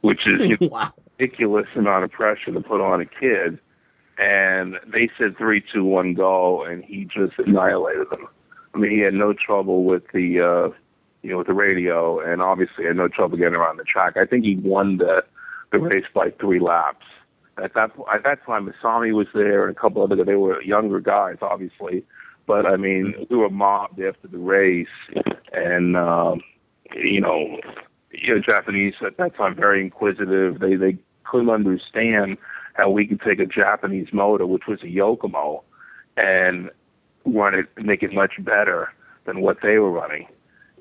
which 0.03 0.27
is 0.27 0.49
you 0.49 0.59
know, 0.61 0.69
wow. 0.69 0.93
ridiculous 1.19 1.67
amount 1.75 2.05
of 2.05 2.11
pressure 2.11 2.53
to 2.53 2.61
put 2.61 2.81
on 2.81 3.01
a 3.01 3.07
kid. 3.07 3.59
And 4.19 4.77
they 4.87 5.09
said 5.17 5.39
three, 5.39 5.65
two, 5.73 5.85
one, 5.85 6.13
go, 6.13 6.63
and 6.63 6.85
he 6.85 7.07
just 7.07 7.39
annihilated 7.39 8.11
them. 8.11 8.29
I 8.75 8.79
mean, 8.79 8.91
he 8.91 8.99
had 8.99 9.15
no 9.15 9.33
trouble 9.33 9.85
with 9.85 10.03
the, 10.13 10.41
uh, 10.41 10.77
you 11.23 11.31
know, 11.31 11.39
with 11.39 11.47
the 11.47 11.55
radio, 11.55 12.21
and 12.21 12.41
obviously 12.43 12.85
had 12.85 12.97
no 12.97 13.09
trouble 13.09 13.37
getting 13.37 13.55
around 13.55 13.79
the 13.79 13.85
track. 13.85 14.17
I 14.17 14.27
think 14.27 14.45
he 14.45 14.57
won 14.57 14.99
the 14.99 15.25
the 15.73 15.79
race 15.79 16.07
by 16.13 16.31
three 16.41 16.59
laps 16.59 17.07
at 17.63 17.75
that 17.75 17.91
at 18.13 18.25
that 18.25 18.45
time, 18.45 18.71
Masami 18.73 19.13
was 19.13 19.27
there 19.35 19.67
and 19.67 19.77
a 19.77 19.81
couple 19.81 20.03
other. 20.03 20.25
They 20.25 20.35
were 20.35 20.63
younger 20.63 21.01
guys, 21.01 21.37
obviously, 21.43 22.05
but 22.47 22.67
I 22.67 22.77
mean, 22.77 23.15
we 23.29 23.37
were 23.37 23.51
mobbed 23.51 24.01
after 24.01 24.29
the 24.29 24.39
race, 24.39 24.89
and 25.53 25.97
um, 25.97 26.41
you 26.95 27.21
know, 27.21 27.59
you 28.11 28.35
know, 28.35 28.41
Japanese 28.41 28.95
at 29.05 29.17
that 29.19 29.37
time 29.37 29.55
very 29.55 29.81
inquisitive. 29.81 30.59
They 30.61 30.77
they 30.77 30.99
couldn't 31.25 31.51
understand 31.51 32.39
how 32.75 32.91
we 32.91 33.07
could 33.07 33.21
take 33.21 33.41
a 33.41 33.47
Japanese 33.47 34.09
motor, 34.13 34.47
which 34.47 34.67
was 34.67 34.83
a 34.83 34.87
Yokomo, 34.87 35.63
and 36.17 36.71
run 37.25 37.55
it, 37.55 37.67
make 37.77 38.03
it 38.03 38.13
much 38.13 38.33
better 38.39 38.93
than 39.27 39.41
what 39.41 39.59
they 39.63 39.79
were 39.79 39.91
running. 39.91 40.27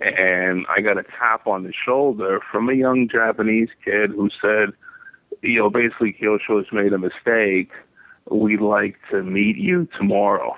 And 0.02 0.66
I 0.70 0.82
got 0.82 0.98
a 0.98 1.04
tap 1.04 1.46
on 1.46 1.64
the 1.64 1.74
shoulder 1.74 2.40
from 2.52 2.70
a 2.70 2.74
young 2.74 3.10
Japanese 3.10 3.70
kid 3.84 4.12
who 4.12 4.30
said 4.42 4.74
you 5.42 5.60
know, 5.60 5.70
basically 5.70 6.16
Kyosho 6.20 6.58
has 6.58 6.72
made 6.72 6.94
a 6.94 6.98
mistake. 6.98 7.72
We'd 8.30 8.62
like 8.62 8.98
to 9.12 9.24
meet 9.24 9.58
you 9.58 9.88
tomorrow. 9.98 10.56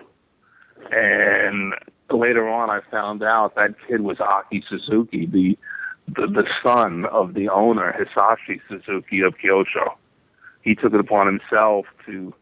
And 0.91 1.73
later 2.09 2.47
on, 2.47 2.69
I 2.69 2.79
found 2.89 3.23
out 3.23 3.55
that 3.55 3.75
kid 3.87 4.01
was 4.01 4.19
Aki 4.19 4.63
Suzuki, 4.67 5.25
the 5.25 5.57
the, 6.07 6.27
the 6.27 6.47
son 6.63 7.05
of 7.05 7.35
the 7.35 7.47
owner 7.47 7.95
Hisashi 7.97 8.59
Suzuki 8.67 9.21
of 9.21 9.35
Kyosho. 9.37 9.93
He 10.61 10.75
took 10.75 10.93
it 10.93 10.99
upon 10.99 11.27
himself 11.27 11.85
to, 12.05 12.33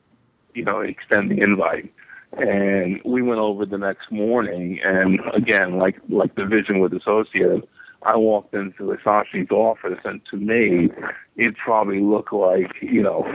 you 0.56 0.64
know, 0.64 0.80
extend 0.80 1.30
the 1.30 1.42
invite. 1.42 1.94
And 2.34 3.02
we 3.04 3.22
went 3.22 3.40
over 3.40 3.66
the 3.66 3.78
next 3.78 4.12
morning, 4.12 4.80
and 4.84 5.20
again, 5.34 5.78
like 5.78 5.98
like 6.10 6.36
the 6.36 6.46
vision 6.46 6.80
with 6.80 6.94
associates, 6.94 7.66
I 8.04 8.16
walked 8.16 8.54
into 8.54 8.84
Hisashi's 8.84 9.52
office, 9.52 10.00
and 10.06 10.22
to 10.30 10.38
me, 10.38 10.90
it 11.36 11.56
probably 11.58 12.00
looked 12.00 12.32
like 12.32 12.72
you 12.82 13.02
know 13.02 13.28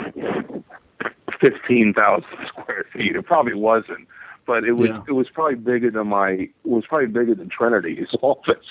fifteen 1.40 1.92
thousand 1.92 2.28
square 2.46 2.87
feet. 2.92 3.16
It 3.16 3.26
probably 3.26 3.54
wasn't, 3.54 4.07
but 4.46 4.64
it 4.64 4.72
was 4.72 4.90
yeah. 4.90 5.02
it 5.09 5.12
was 5.12 5.28
probably 5.28 5.57
bigger 5.57 5.90
than 5.90 6.09
my 6.09 6.30
it 6.30 6.50
was 6.62 6.85
probably 6.87 7.09
bigger 7.09 7.35
than 7.35 7.48
Trinity's 7.48 8.09
office. 8.22 8.66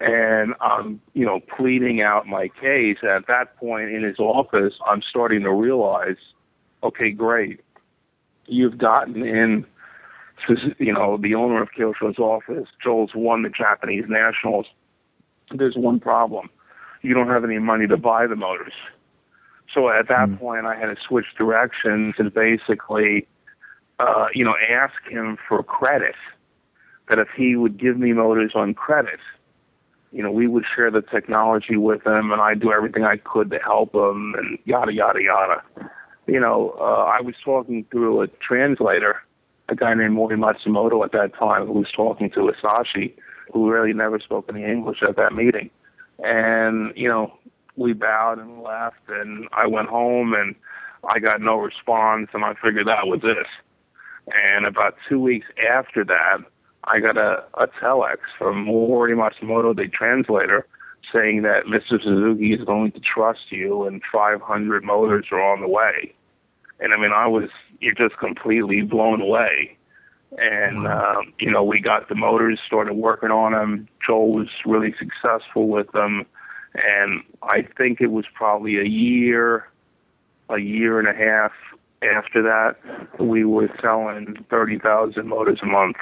And 0.00 0.54
I'm 0.60 1.00
you 1.14 1.26
know 1.26 1.40
pleading 1.56 2.00
out 2.00 2.26
my 2.26 2.48
case. 2.60 2.98
At 3.02 3.26
that 3.26 3.56
point 3.56 3.90
in 3.90 4.02
his 4.02 4.18
office, 4.18 4.74
I'm 4.86 5.02
starting 5.02 5.42
to 5.42 5.52
realize, 5.52 6.16
okay, 6.82 7.10
great, 7.10 7.60
you've 8.46 8.78
gotten 8.78 9.22
in. 9.26 9.66
You 10.78 10.92
know, 10.92 11.18
the 11.18 11.36
owner 11.36 11.62
of 11.62 11.68
Kyosho's 11.70 12.18
office, 12.18 12.66
Joel's 12.82 13.12
won 13.14 13.42
the 13.42 13.48
Japanese 13.48 14.06
nationals 14.08 14.66
there's 15.58 15.76
one 15.76 16.00
problem. 16.00 16.50
You 17.02 17.14
don't 17.14 17.28
have 17.28 17.44
any 17.44 17.58
money 17.58 17.86
to 17.86 17.96
buy 17.96 18.26
the 18.26 18.36
motors. 18.36 18.72
So 19.72 19.88
at 19.88 20.08
that 20.08 20.28
mm. 20.28 20.38
point, 20.38 20.66
I 20.66 20.76
had 20.76 20.86
to 20.86 20.96
switch 21.06 21.26
directions 21.36 22.14
and 22.18 22.32
basically, 22.32 23.26
uh, 23.98 24.26
you 24.34 24.44
know, 24.44 24.54
ask 24.70 24.94
him 25.08 25.38
for 25.48 25.62
credit. 25.62 26.14
That 27.08 27.18
if 27.18 27.28
he 27.36 27.56
would 27.56 27.78
give 27.78 27.98
me 27.98 28.12
motors 28.12 28.52
on 28.54 28.74
credit, 28.74 29.18
you 30.12 30.22
know, 30.22 30.30
we 30.30 30.46
would 30.46 30.64
share 30.74 30.90
the 30.90 31.02
technology 31.02 31.76
with 31.76 32.06
him, 32.06 32.30
and 32.30 32.40
I'd 32.40 32.60
do 32.60 32.72
everything 32.72 33.04
I 33.04 33.16
could 33.16 33.50
to 33.50 33.58
help 33.58 33.94
him, 33.94 34.34
and 34.38 34.58
yada 34.64 34.92
yada 34.92 35.20
yada. 35.20 35.62
You 36.26 36.40
know, 36.40 36.76
uh, 36.78 37.04
I 37.04 37.20
was 37.20 37.34
talking 37.44 37.84
through 37.90 38.22
a 38.22 38.28
translator, 38.28 39.16
a 39.68 39.74
guy 39.74 39.94
named 39.94 40.14
Mori 40.14 40.36
Matsumoto 40.36 41.04
at 41.04 41.12
that 41.12 41.34
time, 41.38 41.66
who 41.66 41.72
was 41.72 41.90
talking 41.94 42.30
to 42.30 42.50
Hisashi 42.52 43.14
who 43.52 43.70
really 43.70 43.92
never 43.92 44.18
spoke 44.18 44.46
any 44.48 44.64
English 44.64 45.02
at 45.06 45.16
that 45.16 45.34
meeting. 45.34 45.70
And, 46.20 46.92
you 46.96 47.08
know, 47.08 47.32
we 47.76 47.92
bowed 47.92 48.38
and 48.38 48.62
left, 48.62 49.08
and 49.08 49.48
I 49.52 49.66
went 49.66 49.88
home, 49.88 50.34
and 50.34 50.54
I 51.08 51.18
got 51.18 51.40
no 51.40 51.56
response, 51.56 52.28
and 52.32 52.44
I 52.44 52.54
figured 52.54 52.86
that 52.86 53.06
was 53.06 53.20
it. 53.24 53.46
And 54.32 54.66
about 54.66 54.96
two 55.08 55.20
weeks 55.20 55.46
after 55.70 56.04
that, 56.04 56.38
I 56.84 57.00
got 57.00 57.16
a, 57.16 57.44
a 57.54 57.66
telex 57.82 58.18
from 58.38 58.64
Mori 58.64 59.14
Matsumoto, 59.14 59.74
the 59.74 59.88
translator, 59.88 60.66
saying 61.12 61.42
that 61.42 61.64
Mr. 61.64 62.02
Suzuki 62.02 62.52
is 62.52 62.64
going 62.64 62.92
to 62.92 63.00
trust 63.00 63.50
you, 63.50 63.84
and 63.84 64.02
500 64.12 64.84
motors 64.84 65.26
are 65.32 65.40
on 65.40 65.60
the 65.60 65.68
way. 65.68 66.14
And 66.80 66.92
I 66.92 66.96
mean, 66.98 67.12
I 67.12 67.26
was 67.26 67.48
you're 67.80 67.94
just 67.94 68.18
completely 68.18 68.82
blown 68.82 69.20
away 69.20 69.76
and 70.38 70.86
um, 70.86 71.32
you 71.38 71.50
know 71.50 71.62
we 71.62 71.80
got 71.80 72.08
the 72.08 72.14
motors, 72.14 72.58
started 72.66 72.94
working 72.94 73.30
on 73.30 73.52
them. 73.52 73.88
Joel 74.04 74.32
was 74.32 74.48
really 74.64 74.94
successful 74.98 75.68
with 75.68 75.90
them, 75.92 76.26
and 76.74 77.22
I 77.42 77.62
think 77.76 78.00
it 78.00 78.10
was 78.10 78.24
probably 78.34 78.78
a 78.78 78.84
year, 78.84 79.68
a 80.48 80.58
year 80.58 80.98
and 80.98 81.08
a 81.08 81.14
half 81.14 81.52
after 82.02 82.42
that, 82.42 82.76
we 83.20 83.44
were 83.44 83.68
selling 83.80 84.44
thirty 84.48 84.78
thousand 84.78 85.28
motors 85.28 85.60
a 85.62 85.66
month. 85.66 85.96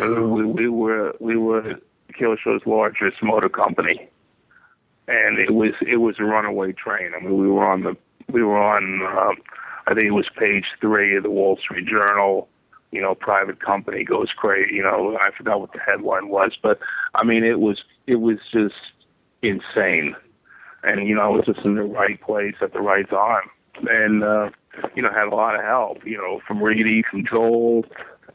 we, 0.00 0.44
we 0.44 0.68
were 0.68 1.14
we 1.18 1.36
were 1.36 1.76
Kyosho's 2.12 2.66
largest 2.66 3.22
motor 3.22 3.48
company, 3.48 4.08
and 5.08 5.38
it 5.38 5.52
was 5.52 5.72
it 5.86 5.96
was 5.96 6.16
a 6.18 6.24
runaway 6.24 6.72
train. 6.72 7.12
I 7.16 7.22
mean, 7.22 7.38
we 7.38 7.48
were 7.48 7.66
on 7.66 7.82
the 7.82 7.96
we 8.32 8.42
were 8.42 8.58
on. 8.58 9.02
Uh, 9.02 9.34
I 9.84 9.94
think 9.94 10.06
it 10.06 10.12
was 10.12 10.28
page 10.38 10.64
three 10.80 11.16
of 11.16 11.24
the 11.24 11.30
Wall 11.30 11.58
Street 11.60 11.86
Journal 11.86 12.48
you 12.92 13.00
know, 13.00 13.14
private 13.14 13.58
company 13.58 14.04
goes 14.04 14.28
crazy. 14.36 14.74
You 14.74 14.82
know, 14.82 15.18
I 15.20 15.30
forgot 15.36 15.60
what 15.60 15.72
the 15.72 15.80
headline 15.80 16.28
was, 16.28 16.52
but 16.62 16.78
I 17.14 17.24
mean, 17.24 17.42
it 17.42 17.58
was 17.58 17.82
it 18.06 18.16
was 18.16 18.38
just 18.52 18.74
insane, 19.42 20.14
and 20.84 21.08
you 21.08 21.16
know, 21.16 21.22
I 21.22 21.28
was 21.28 21.46
just 21.46 21.60
in 21.64 21.74
the 21.74 21.82
right 21.82 22.20
place 22.20 22.54
at 22.60 22.74
the 22.74 22.80
right 22.80 23.08
time, 23.08 23.48
and 23.88 24.22
uh, 24.22 24.50
you 24.94 25.02
know, 25.02 25.10
had 25.10 25.32
a 25.32 25.34
lot 25.34 25.54
of 25.58 25.64
help. 25.64 26.06
You 26.06 26.18
know, 26.18 26.40
from 26.46 26.62
Reedy, 26.62 27.02
from 27.10 27.24
Joel, 27.26 27.86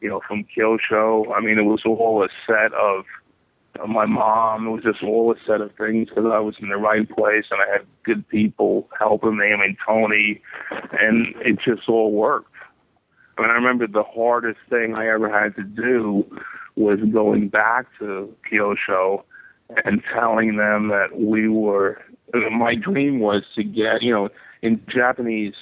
you 0.01 0.09
know, 0.09 0.21
from 0.27 0.43
Kyosho. 0.43 1.31
I 1.33 1.39
mean, 1.39 1.59
it 1.59 1.63
was 1.63 1.83
all 1.85 2.23
a 2.23 2.29
set 2.47 2.73
of 2.73 3.05
my 3.87 4.05
mom. 4.05 4.67
It 4.67 4.71
was 4.71 4.83
just 4.83 5.03
all 5.03 5.31
a 5.31 5.35
set 5.45 5.61
of 5.61 5.71
things 5.75 6.09
because 6.09 6.25
I 6.31 6.39
was 6.39 6.55
in 6.59 6.69
the 6.69 6.77
right 6.77 7.07
place 7.07 7.45
and 7.51 7.61
I 7.61 7.71
had 7.71 7.85
good 8.03 8.27
people 8.27 8.89
helping 8.97 9.37
me. 9.37 9.53
I 9.53 9.57
mean, 9.57 9.77
Tony, 9.85 10.41
and 10.99 11.35
it 11.41 11.59
just 11.63 11.87
all 11.89 12.11
worked. 12.11 12.53
I 13.37 13.41
mean, 13.41 13.51
I 13.51 13.53
remember 13.53 13.87
the 13.87 14.03
hardest 14.03 14.59
thing 14.69 14.95
I 14.95 15.07
ever 15.07 15.29
had 15.29 15.55
to 15.57 15.63
do 15.63 16.25
was 16.75 16.97
going 17.11 17.49
back 17.49 17.85
to 17.99 18.33
Kyosho 18.51 19.23
and 19.85 20.01
telling 20.13 20.57
them 20.57 20.87
that 20.89 21.19
we 21.19 21.47
were. 21.47 22.01
My 22.51 22.75
dream 22.75 23.19
was 23.19 23.43
to 23.55 23.63
get, 23.63 24.01
you 24.01 24.13
know, 24.13 24.29
in 24.61 24.81
Japanese 24.93 25.53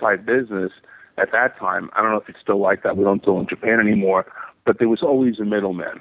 type 0.00 0.24
business 0.24 0.72
at 1.18 1.32
that 1.32 1.58
time. 1.58 1.90
I 1.94 2.02
don't 2.02 2.10
know 2.10 2.18
if 2.18 2.28
it's 2.28 2.40
still 2.40 2.60
like 2.60 2.82
that. 2.82 2.96
We 2.96 3.04
don't 3.04 3.24
do 3.24 3.36
it 3.36 3.40
in 3.40 3.48
Japan 3.48 3.80
anymore, 3.80 4.26
but 4.64 4.78
there 4.78 4.88
was 4.88 5.02
always 5.02 5.38
a 5.38 5.44
middleman. 5.44 6.00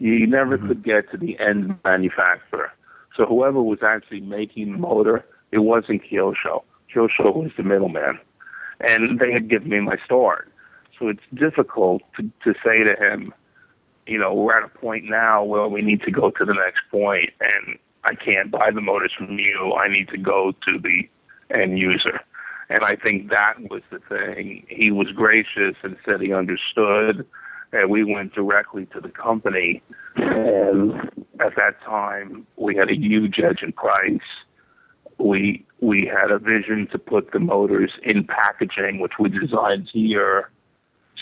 You 0.00 0.26
never 0.26 0.58
mm-hmm. 0.58 0.66
could 0.66 0.82
get 0.82 1.10
to 1.12 1.16
the 1.16 1.38
end 1.38 1.78
manufacturer. 1.84 2.72
So 3.16 3.24
whoever 3.26 3.62
was 3.62 3.78
actually 3.84 4.20
making 4.20 4.72
the 4.72 4.78
motor, 4.78 5.24
it 5.52 5.58
wasn't 5.58 6.02
Kyosho. 6.02 6.64
Kyosho 6.92 7.36
was 7.36 7.52
the 7.56 7.62
middleman 7.62 8.18
and 8.80 9.18
they 9.18 9.32
had 9.32 9.48
given 9.48 9.68
me 9.68 9.80
my 9.80 9.96
start. 10.04 10.50
So 10.98 11.08
it's 11.08 11.22
difficult 11.34 12.02
to, 12.16 12.22
to 12.44 12.54
say 12.64 12.82
to 12.84 12.94
him, 12.98 13.32
you 14.06 14.18
know, 14.18 14.34
we're 14.34 14.58
at 14.58 14.64
a 14.64 14.78
point 14.78 15.04
now 15.04 15.44
where 15.44 15.68
we 15.68 15.82
need 15.82 16.02
to 16.02 16.10
go 16.10 16.30
to 16.30 16.44
the 16.44 16.54
next 16.54 16.80
point, 16.90 17.30
and 17.40 17.78
I 18.04 18.14
can't 18.14 18.50
buy 18.50 18.70
the 18.74 18.80
motors 18.80 19.12
from 19.16 19.38
you. 19.38 19.74
I 19.74 19.88
need 19.88 20.08
to 20.08 20.18
go 20.18 20.52
to 20.66 20.78
the 20.78 21.08
end 21.54 21.78
user. 21.78 22.20
And 22.68 22.84
I 22.84 22.96
think 22.96 23.30
that 23.30 23.54
was 23.70 23.82
the 23.90 23.98
thing. 24.08 24.66
He 24.68 24.90
was 24.90 25.08
gracious 25.12 25.76
and 25.82 25.96
said 26.04 26.20
he 26.20 26.32
understood. 26.32 27.26
And 27.72 27.90
we 27.90 28.04
went 28.04 28.34
directly 28.34 28.86
to 28.86 29.00
the 29.00 29.08
company. 29.08 29.82
And 30.16 30.92
at 31.40 31.54
that 31.56 31.80
time, 31.84 32.46
we 32.56 32.76
had 32.76 32.90
a 32.90 32.96
huge 32.96 33.38
edge 33.38 33.62
in 33.62 33.72
price. 33.72 34.20
We 35.18 35.64
we 35.80 36.06
had 36.06 36.30
a 36.30 36.38
vision 36.38 36.88
to 36.92 36.98
put 36.98 37.32
the 37.32 37.38
motors 37.38 37.92
in 38.02 38.24
packaging, 38.24 39.00
which 39.00 39.12
we 39.18 39.28
designed 39.28 39.88
here. 39.92 40.50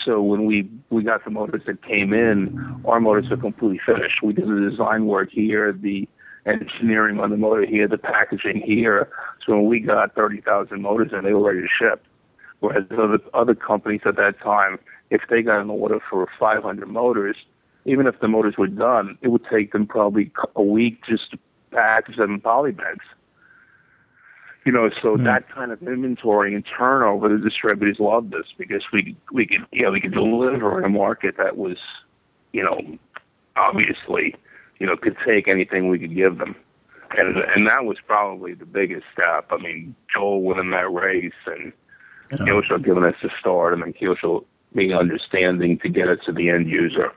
So 0.05 0.21
when 0.21 0.45
we 0.45 0.69
we 0.89 1.03
got 1.03 1.23
the 1.23 1.31
motors 1.31 1.63
that 1.67 1.83
came 1.83 2.13
in, 2.13 2.81
our 2.85 2.99
motors 2.99 3.29
were 3.29 3.37
completely 3.37 3.79
finished. 3.85 4.23
We 4.23 4.33
did 4.33 4.47
the 4.47 4.69
design 4.69 5.05
work 5.05 5.29
here, 5.31 5.73
the 5.73 6.07
engineering 6.45 7.19
on 7.19 7.29
the 7.29 7.37
motor 7.37 7.65
here, 7.65 7.87
the 7.87 7.97
packaging 7.97 8.61
here. 8.65 9.09
So 9.45 9.55
when 9.55 9.65
we 9.65 9.79
got 9.81 10.15
30,000 10.15 10.81
motors 10.81 11.11
and 11.13 11.25
they 11.25 11.33
were 11.33 11.47
ready 11.53 11.61
to 11.61 11.67
ship. 11.67 12.05
Whereas 12.59 12.85
other, 12.91 13.19
other 13.33 13.55
companies 13.55 14.01
at 14.05 14.15
that 14.17 14.39
time, 14.43 14.79
if 15.09 15.21
they 15.29 15.41
got 15.41 15.61
an 15.61 15.69
order 15.69 15.99
for 16.09 16.27
500 16.39 16.87
motors, 16.87 17.35
even 17.85 18.07
if 18.07 18.19
the 18.19 18.27
motors 18.27 18.57
were 18.57 18.67
done, 18.67 19.17
it 19.21 19.29
would 19.29 19.45
take 19.51 19.71
them 19.71 19.87
probably 19.87 20.31
a 20.55 20.63
week 20.63 21.03
just 21.07 21.31
to 21.31 21.39
package 21.71 22.17
them 22.17 22.35
in 22.35 22.41
poly 22.41 22.71
bags. 22.71 23.05
You 24.65 24.73
know, 24.73 24.89
so 25.01 25.15
mm 25.15 25.23
that 25.23 25.49
kind 25.49 25.71
of 25.71 25.81
inventory 25.81 26.53
and 26.53 26.63
turnover, 26.77 27.29
the 27.29 27.37
distributors 27.37 27.99
loved 27.99 28.31
this 28.31 28.45
because 28.57 28.83
we 28.91 29.15
we 29.31 29.47
could 29.47 29.65
you 29.71 29.83
know 29.83 29.91
we 29.91 30.01
could 30.01 30.13
deliver 30.13 30.77
in 30.77 30.85
a 30.85 30.89
market 30.89 31.37
that 31.37 31.57
was, 31.57 31.77
you 32.51 32.61
know, 32.61 32.79
obviously 33.55 34.35
you 34.79 34.87
know, 34.87 34.95
could 34.95 35.17
take 35.25 35.47
anything 35.47 35.89
we 35.89 35.99
could 35.99 36.15
give 36.15 36.37
them. 36.37 36.55
And 37.11 37.37
and 37.37 37.67
that 37.67 37.85
was 37.85 37.97
probably 38.05 38.53
the 38.53 38.65
biggest 38.65 39.05
step. 39.13 39.47
I 39.51 39.57
mean, 39.57 39.95
Joel 40.13 40.41
winning 40.43 40.71
that 40.71 40.91
race 40.91 41.31
and 41.45 41.73
yeah. 42.31 42.37
Kyocera 42.37 42.83
giving 42.83 43.03
us 43.03 43.15
the 43.21 43.29
start 43.39 43.73
and 43.73 43.81
then 43.81 43.93
Kyocera 43.93 44.43
being 44.73 44.93
understanding 44.93 45.79
to 45.79 45.89
get 45.89 46.07
it 46.07 46.19
to 46.25 46.31
the 46.31 46.49
end 46.49 46.69
user. 46.69 47.11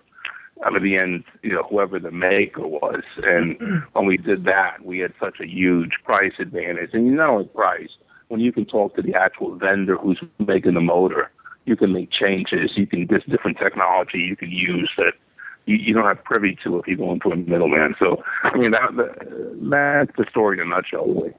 I 0.64 0.70
mean, 0.70 0.82
the 0.82 0.96
end, 0.96 1.24
you 1.42 1.52
know, 1.52 1.64
whoever 1.64 1.98
the 1.98 2.10
maker 2.12 2.66
was. 2.66 3.02
And 3.24 3.60
when 3.92 4.06
we 4.06 4.16
did 4.16 4.44
that, 4.44 4.84
we 4.84 4.98
had 4.98 5.12
such 5.20 5.40
a 5.40 5.46
huge 5.46 5.92
price 6.04 6.34
advantage. 6.38 6.90
And 6.92 7.06
you 7.06 7.12
not 7.12 7.30
only 7.30 7.46
price, 7.46 7.90
when 8.28 8.40
you 8.40 8.52
can 8.52 8.64
talk 8.64 8.94
to 8.96 9.02
the 9.02 9.14
actual 9.14 9.56
vendor 9.56 9.96
who's 9.96 10.22
making 10.38 10.74
the 10.74 10.80
motor, 10.80 11.30
you 11.64 11.76
can 11.76 11.92
make 11.92 12.10
changes. 12.10 12.72
You 12.76 12.86
can, 12.86 13.06
there's 13.08 13.24
different 13.24 13.58
technology 13.58 14.18
you 14.18 14.36
can 14.36 14.50
use 14.50 14.90
that 14.96 15.14
you, 15.66 15.76
you 15.76 15.94
don't 15.94 16.06
have 16.06 16.22
privy 16.24 16.58
to 16.64 16.78
if 16.78 16.86
you 16.86 16.96
go 16.96 17.12
into 17.12 17.30
a 17.30 17.36
middleman. 17.36 17.94
So, 17.98 18.22
I 18.42 18.56
mean, 18.56 18.72
that, 18.72 18.90
that 18.96 20.06
that's 20.06 20.16
the 20.16 20.26
story 20.30 20.58
in 20.58 20.66
a 20.66 20.68
nutshell, 20.68 21.06
really. 21.06 21.32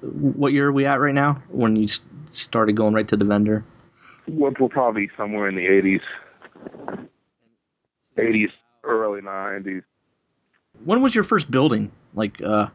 What 0.00 0.52
year 0.52 0.68
are 0.68 0.72
we 0.72 0.86
at 0.86 1.00
right 1.00 1.14
now 1.14 1.42
when 1.48 1.76
you 1.76 1.88
started 2.26 2.76
going 2.76 2.94
right 2.94 3.08
to 3.08 3.16
the 3.16 3.24
vendor? 3.24 3.64
Well, 4.28 4.52
we're 4.58 4.68
probably 4.68 5.10
somewhere 5.16 5.48
in 5.48 5.56
the 5.56 5.66
80s, 5.66 7.08
80s, 8.16 8.50
early 8.84 9.20
90s. 9.20 9.82
When 10.84 11.02
was 11.02 11.14
your 11.14 11.24
first 11.24 11.50
building? 11.50 11.90
Like, 12.14 12.40
uh, 12.42 12.68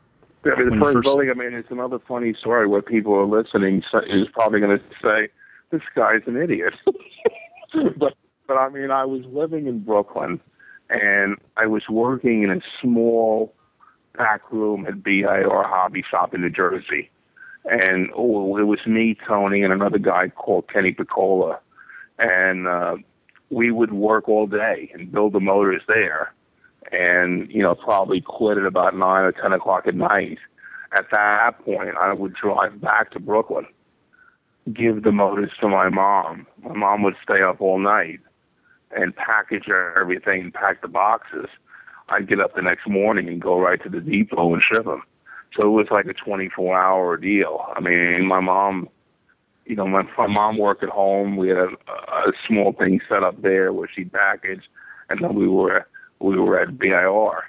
I 0.46 0.60
mean, 0.60 0.70
the 0.70 0.78
first, 0.78 0.94
first, 0.94 1.04
building, 1.06 1.30
I 1.30 1.34
mean, 1.34 1.54
it's 1.54 1.72
another 1.72 2.00
funny 2.08 2.34
story 2.34 2.68
where 2.68 2.82
people 2.82 3.14
are 3.16 3.26
listening 3.26 3.84
is 4.08 4.28
probably 4.34 4.60
going 4.60 4.78
to 4.78 4.84
say, 5.02 5.30
this 5.72 5.82
guy's 5.96 6.22
an 6.28 6.38
idiot. 6.38 6.74
but 7.98 8.14
but 8.48 8.58
I 8.58 8.70
mean, 8.70 8.92
I 8.92 9.06
was 9.06 9.24
living 9.26 9.68
in 9.68 9.80
Brooklyn, 9.80 10.40
and 10.90 11.38
I 11.58 11.66
was 11.66 11.84
working 11.90 12.44
in 12.44 12.52
a 12.52 12.60
small 12.82 13.54
back 14.18 14.52
room 14.52 14.86
at 14.86 15.02
BIR 15.02 15.64
Hobby 15.64 16.04
Shop 16.10 16.34
in 16.34 16.42
New 16.42 16.50
Jersey. 16.50 17.10
And 17.66 18.10
oh, 18.16 18.58
it 18.58 18.64
was 18.64 18.86
me, 18.86 19.18
Tony, 19.28 19.64
and 19.64 19.72
another 19.72 19.98
guy 19.98 20.30
called 20.30 20.68
Kenny 20.72 20.92
Piccola. 20.92 21.60
And 22.20 22.68
uh, 22.68 22.98
we 23.50 23.72
would 23.72 23.94
work 23.94 24.28
all 24.28 24.48
day 24.48 24.92
and 24.94 25.12
build 25.12 25.34
the 25.34 25.40
motors 25.40 25.82
there. 25.88 26.34
And, 26.92 27.50
you 27.50 27.64
know, 27.64 27.76
probably 27.76 28.22
quit 28.22 28.58
at 28.58 28.66
about 28.66 28.96
9 28.96 29.02
or 29.02 29.32
10 29.32 29.54
o'clock 29.54 29.88
at 29.88 29.96
night. 29.96 30.38
At 30.96 31.06
that 31.12 31.64
point, 31.66 31.96
I 32.00 32.14
would 32.14 32.36
drive 32.36 32.80
back 32.80 33.12
to 33.12 33.20
Brooklyn, 33.20 33.66
give 34.72 35.04
the 35.04 35.12
motors 35.12 35.52
to 35.62 35.68
my 35.68 35.90
mom. 35.90 36.46
My 36.62 36.76
mom 36.76 37.02
would 37.04 37.16
stay 37.24 37.42
up 37.42 37.62
all 37.62 37.80
night 37.80 38.20
and 38.96 39.16
package 39.16 39.70
everything 39.70 40.52
pack 40.52 40.82
the 40.82 40.88
boxes, 40.88 41.48
I'd 42.10 42.28
get 42.28 42.40
up 42.40 42.56
the 42.56 42.62
next 42.62 42.88
morning 42.88 43.28
and 43.28 43.42
go 43.42 43.60
right 43.60 43.82
to 43.84 43.90
the 43.90 44.02
depot 44.02 44.54
and 44.54 44.62
ship 44.62 44.86
them. 44.86 45.04
So 45.56 45.64
it 45.64 45.70
was 45.70 45.88
like 45.92 46.06
a 46.06 46.14
24 46.14 46.78
hour 46.78 47.18
deal. 47.18 47.66
I 47.76 47.80
mean, 47.80 48.26
my 48.26 48.40
mom, 48.40 48.90
you 49.66 49.76
know, 49.76 49.88
my, 49.88 50.04
my 50.18 50.28
mom 50.28 50.58
worked 50.58 50.84
at 50.84 50.90
home. 50.90 51.38
We 51.38 51.50
had 51.50 51.58
a, 51.58 51.70
a 51.92 52.32
small 52.48 52.74
thing 52.74 53.00
set 53.08 53.24
up 53.24 53.42
there 53.42 53.72
where 53.72 53.90
she 53.94 54.06
packaged, 54.06 54.68
and 55.10 55.24
then 55.24 55.36
we 55.36 55.48
were 55.48 55.86
we 56.20 56.38
were 56.38 56.60
at 56.60 56.78
BIR. 56.78 57.44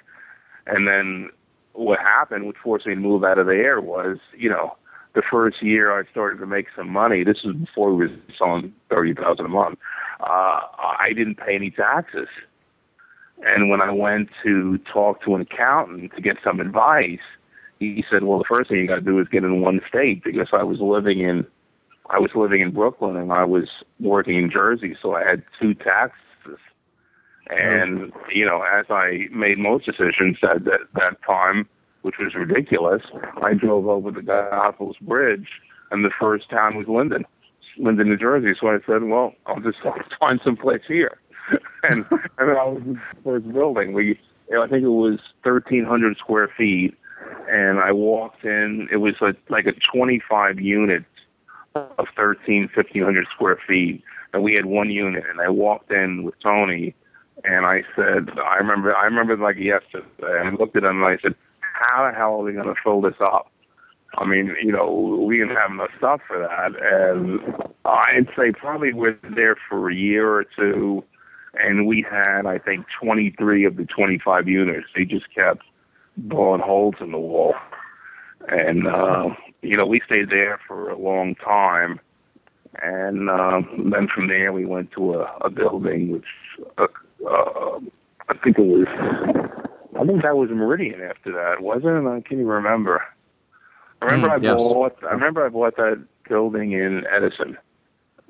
And 0.67 0.87
then 0.87 1.29
what 1.73 1.99
happened, 1.99 2.47
which 2.47 2.57
forced 2.63 2.87
me 2.87 2.95
to 2.95 2.99
move 2.99 3.23
out 3.23 3.37
of 3.37 3.47
there, 3.47 3.81
was 3.81 4.17
you 4.37 4.49
know 4.49 4.75
the 5.13 5.23
first 5.29 5.63
year 5.63 5.97
I 5.97 6.03
started 6.11 6.39
to 6.39 6.45
make 6.45 6.67
some 6.75 6.89
money. 6.89 7.23
This 7.23 7.43
was 7.43 7.55
before 7.55 7.93
we 7.93 8.07
were 8.07 8.13
selling 8.37 8.73
thirty 8.89 9.13
thousand 9.13 9.45
a 9.45 9.49
month 9.49 9.79
uh, 10.19 10.61
I 10.99 11.09
didn't 11.15 11.35
pay 11.35 11.55
any 11.55 11.71
taxes. 11.71 12.27
And 13.43 13.69
when 13.69 13.81
I 13.81 13.91
went 13.91 14.29
to 14.43 14.77
talk 14.91 15.23
to 15.23 15.35
an 15.35 15.41
accountant 15.41 16.13
to 16.15 16.21
get 16.21 16.37
some 16.43 16.59
advice, 16.59 17.19
he 17.79 18.03
said, 18.09 18.23
"Well, 18.23 18.39
the 18.39 18.45
first 18.47 18.69
thing 18.69 18.79
you 18.79 18.87
got 18.87 18.95
to 18.95 19.01
do 19.01 19.19
is 19.19 19.27
get 19.27 19.43
in 19.43 19.61
one 19.61 19.81
state 19.87 20.23
because 20.23 20.49
I 20.53 20.63
was 20.63 20.79
living 20.79 21.19
in, 21.19 21.45
I 22.09 22.19
was 22.19 22.31
living 22.35 22.61
in 22.61 22.71
Brooklyn 22.71 23.15
and 23.15 23.31
I 23.31 23.43
was 23.43 23.69
working 23.99 24.37
in 24.37 24.49
Jersey, 24.49 24.95
so 25.01 25.15
I 25.15 25.23
had 25.23 25.43
two 25.59 25.73
taxes." 25.73 26.21
And 27.49 28.11
you 28.33 28.45
know, 28.45 28.63
as 28.63 28.85
I 28.89 29.27
made 29.31 29.59
most 29.59 29.85
decisions 29.85 30.37
at 30.43 30.65
that 30.65 30.79
that 30.95 31.17
time, 31.25 31.67
which 32.01 32.15
was 32.19 32.33
ridiculous, 32.33 33.03
I 33.41 33.53
drove 33.53 33.87
over 33.87 34.11
the 34.11 34.21
Goethals 34.21 34.99
Bridge, 35.01 35.47
and 35.91 36.03
the 36.03 36.11
first 36.19 36.49
town 36.49 36.75
was 36.75 36.87
Linden. 36.87 37.25
Linden, 37.77 38.09
New 38.09 38.17
Jersey. 38.17 38.57
So 38.59 38.67
I 38.67 38.77
said, 38.85 39.03
well, 39.03 39.33
I'll 39.45 39.59
just 39.59 39.77
find 40.19 40.39
some 40.43 40.55
place 40.55 40.81
here. 40.87 41.17
and 41.83 42.05
and 42.09 42.49
then 42.49 42.57
I 42.57 42.65
was 42.65 42.81
in 42.85 42.93
the 42.93 43.21
first 43.23 43.51
building. 43.53 43.93
We, 43.93 44.19
you 44.49 44.55
know, 44.55 44.63
I 44.63 44.67
think 44.67 44.83
it 44.83 44.89
was 44.89 45.19
1,300 45.43 46.17
square 46.17 46.49
feet, 46.57 46.95
and 47.49 47.79
I 47.79 47.91
walked 47.91 48.43
in. 48.43 48.87
It 48.91 48.97
was 48.97 49.15
a, 49.21 49.35
like 49.49 49.65
a 49.65 49.73
25 49.93 50.59
units 50.59 51.05
of 51.75 52.07
13, 52.15 52.69
1,500 52.73 53.27
square 53.33 53.59
feet, 53.67 54.03
and 54.33 54.43
we 54.43 54.53
had 54.53 54.65
one 54.65 54.89
unit. 54.89 55.23
And 55.29 55.41
I 55.41 55.49
walked 55.49 55.91
in 55.91 56.23
with 56.23 56.35
Tony, 56.41 56.95
and 57.43 57.65
I 57.65 57.83
said, 57.95 58.29
I 58.39 58.55
remember, 58.55 58.95
I 58.95 59.05
remember 59.05 59.37
like 59.37 59.57
yesterday. 59.57 60.05
I 60.21 60.49
looked 60.51 60.75
at 60.75 60.83
him 60.83 61.03
and 61.03 61.05
I 61.05 61.17
said, 61.21 61.35
how 61.59 62.09
the 62.09 62.15
hell 62.15 62.39
are 62.39 62.43
we 62.43 62.53
going 62.53 62.67
to 62.67 62.75
fill 62.83 63.01
this 63.01 63.15
up? 63.19 63.51
I 64.17 64.25
mean, 64.25 64.55
you 64.63 64.71
know, 64.71 65.25
we 65.27 65.37
didn't 65.37 65.57
have 65.57 65.71
enough 65.71 65.91
stuff 65.97 66.21
for 66.25 66.39
that. 66.39 66.71
And 66.81 67.41
I'd 67.83 68.27
say 68.37 68.51
probably 68.53 68.93
we're 68.93 69.17
there 69.35 69.57
for 69.67 69.89
a 69.89 69.95
year 69.95 70.29
or 70.29 70.45
two. 70.45 71.03
And 71.55 71.85
we 71.87 72.05
had, 72.09 72.45
I 72.45 72.57
think, 72.57 72.85
23 73.01 73.65
of 73.65 73.75
the 73.77 73.85
25 73.85 74.47
units. 74.47 74.87
They 74.95 75.05
just 75.05 75.33
kept 75.33 75.63
blowing 76.17 76.61
holes 76.61 76.95
in 76.99 77.11
the 77.11 77.17
wall. 77.19 77.55
And, 78.47 78.87
uh, 78.87 79.29
you 79.61 79.75
know, 79.75 79.85
we 79.85 80.01
stayed 80.05 80.29
there 80.29 80.59
for 80.67 80.89
a 80.89 80.97
long 80.97 81.35
time. 81.35 81.99
And 82.81 83.29
uh, 83.29 83.61
then 83.91 84.07
from 84.13 84.27
there, 84.27 84.51
we 84.51 84.65
went 84.65 84.91
to 84.93 85.15
a, 85.15 85.37
a 85.41 85.49
building, 85.49 86.11
which 86.11 86.25
uh, 86.77 86.87
uh, 87.27 87.79
I 88.29 88.33
think 88.43 88.57
it 88.57 88.65
was, 88.65 88.87
I 89.99 90.05
think 90.05 90.23
that 90.23 90.35
was 90.35 90.49
Meridian 90.49 91.01
after 91.01 91.31
that, 91.31 91.61
wasn't 91.61 92.05
it? 92.05 92.09
I 92.09 92.19
can't 92.21 92.33
even 92.33 92.47
remember. 92.47 93.01
I 94.01 94.05
remember 94.05 94.27
mm, 94.27 94.31
I 94.31 94.43
yes. 94.43 94.57
bought. 94.57 94.97
I 95.03 95.13
remember 95.13 95.45
I 95.45 95.49
bought 95.49 95.77
that 95.77 96.03
building 96.27 96.73
in 96.73 97.05
Edison, 97.11 97.57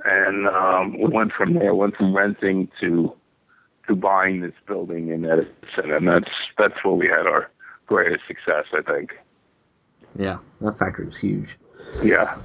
and 0.05 0.47
um, 0.47 0.99
we 0.99 1.07
went 1.07 1.31
from 1.33 1.55
there. 1.55 1.73
Went 1.73 1.95
from 1.95 2.15
renting 2.15 2.69
to 2.81 3.11
to 3.88 3.95
buying 3.95 4.41
this 4.41 4.53
building 4.67 5.09
in 5.09 5.25
Edison, 5.25 5.91
and 5.91 6.07
that's 6.07 6.31
that's 6.57 6.75
where 6.83 6.93
we 6.93 7.07
had 7.07 7.25
our 7.25 7.49
greatest 7.86 8.25
success, 8.27 8.65
I 8.73 8.81
think. 8.81 9.11
Yeah, 10.17 10.38
that 10.61 10.79
factory 10.79 11.05
was 11.05 11.17
huge. 11.17 11.57
Yeah, 12.01 12.38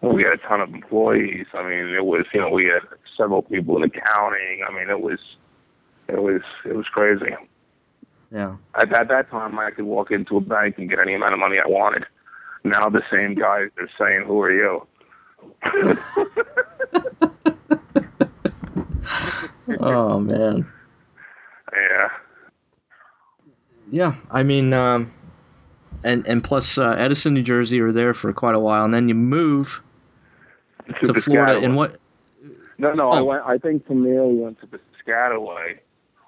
we 0.00 0.22
had 0.22 0.34
a 0.34 0.38
ton 0.38 0.60
of 0.60 0.72
employees. 0.72 1.46
I 1.52 1.62
mean, 1.62 1.94
it 1.94 2.04
was 2.04 2.24
you 2.32 2.40
know 2.40 2.50
we 2.50 2.66
had 2.66 2.82
several 3.16 3.42
people 3.42 3.76
in 3.76 3.84
accounting. 3.84 4.62
I 4.68 4.72
mean, 4.72 4.88
it 4.88 5.00
was 5.00 5.18
it 6.08 6.22
was 6.22 6.42
it 6.64 6.74
was 6.74 6.86
crazy. 6.86 7.34
Yeah. 8.32 8.56
At, 8.74 8.92
at 8.92 9.08
that 9.08 9.30
time, 9.30 9.58
I 9.58 9.70
could 9.70 9.84
walk 9.84 10.10
into 10.10 10.36
a 10.36 10.40
bank 10.40 10.78
and 10.78 10.90
get 10.90 10.98
any 10.98 11.14
amount 11.14 11.34
of 11.34 11.40
money 11.40 11.58
I 11.58 11.68
wanted. 11.68 12.04
Now 12.64 12.88
the 12.88 13.02
same 13.16 13.34
guys 13.34 13.68
are 13.78 13.88
saying, 13.98 14.24
"Who 14.26 14.42
are 14.42 14.52
you?" 14.52 14.86
oh 19.80 20.20
man. 20.20 20.66
Yeah. 21.72 22.08
Yeah, 23.90 24.16
I 24.30 24.42
mean, 24.42 24.72
um, 24.72 25.10
and 26.04 26.26
and 26.26 26.42
plus 26.42 26.78
uh, 26.78 26.96
Edison, 26.98 27.34
New 27.34 27.42
Jersey, 27.42 27.80
were 27.80 27.92
there 27.92 28.14
for 28.14 28.32
quite 28.32 28.54
a 28.54 28.60
while, 28.60 28.84
and 28.84 28.92
then 28.92 29.08
you 29.08 29.14
move 29.14 29.80
to, 31.02 31.12
to 31.12 31.20
Florida. 31.20 31.64
And 31.64 31.76
what? 31.76 31.98
No, 32.78 32.92
no, 32.92 33.10
oh. 33.10 33.12
I 33.12 33.20
went. 33.20 33.42
I 33.46 33.58
think 33.58 33.86
from 33.86 34.04
there 34.04 34.24
we 34.24 34.38
went 34.38 34.60
to 34.60 34.66
Piscataway, 34.66 35.78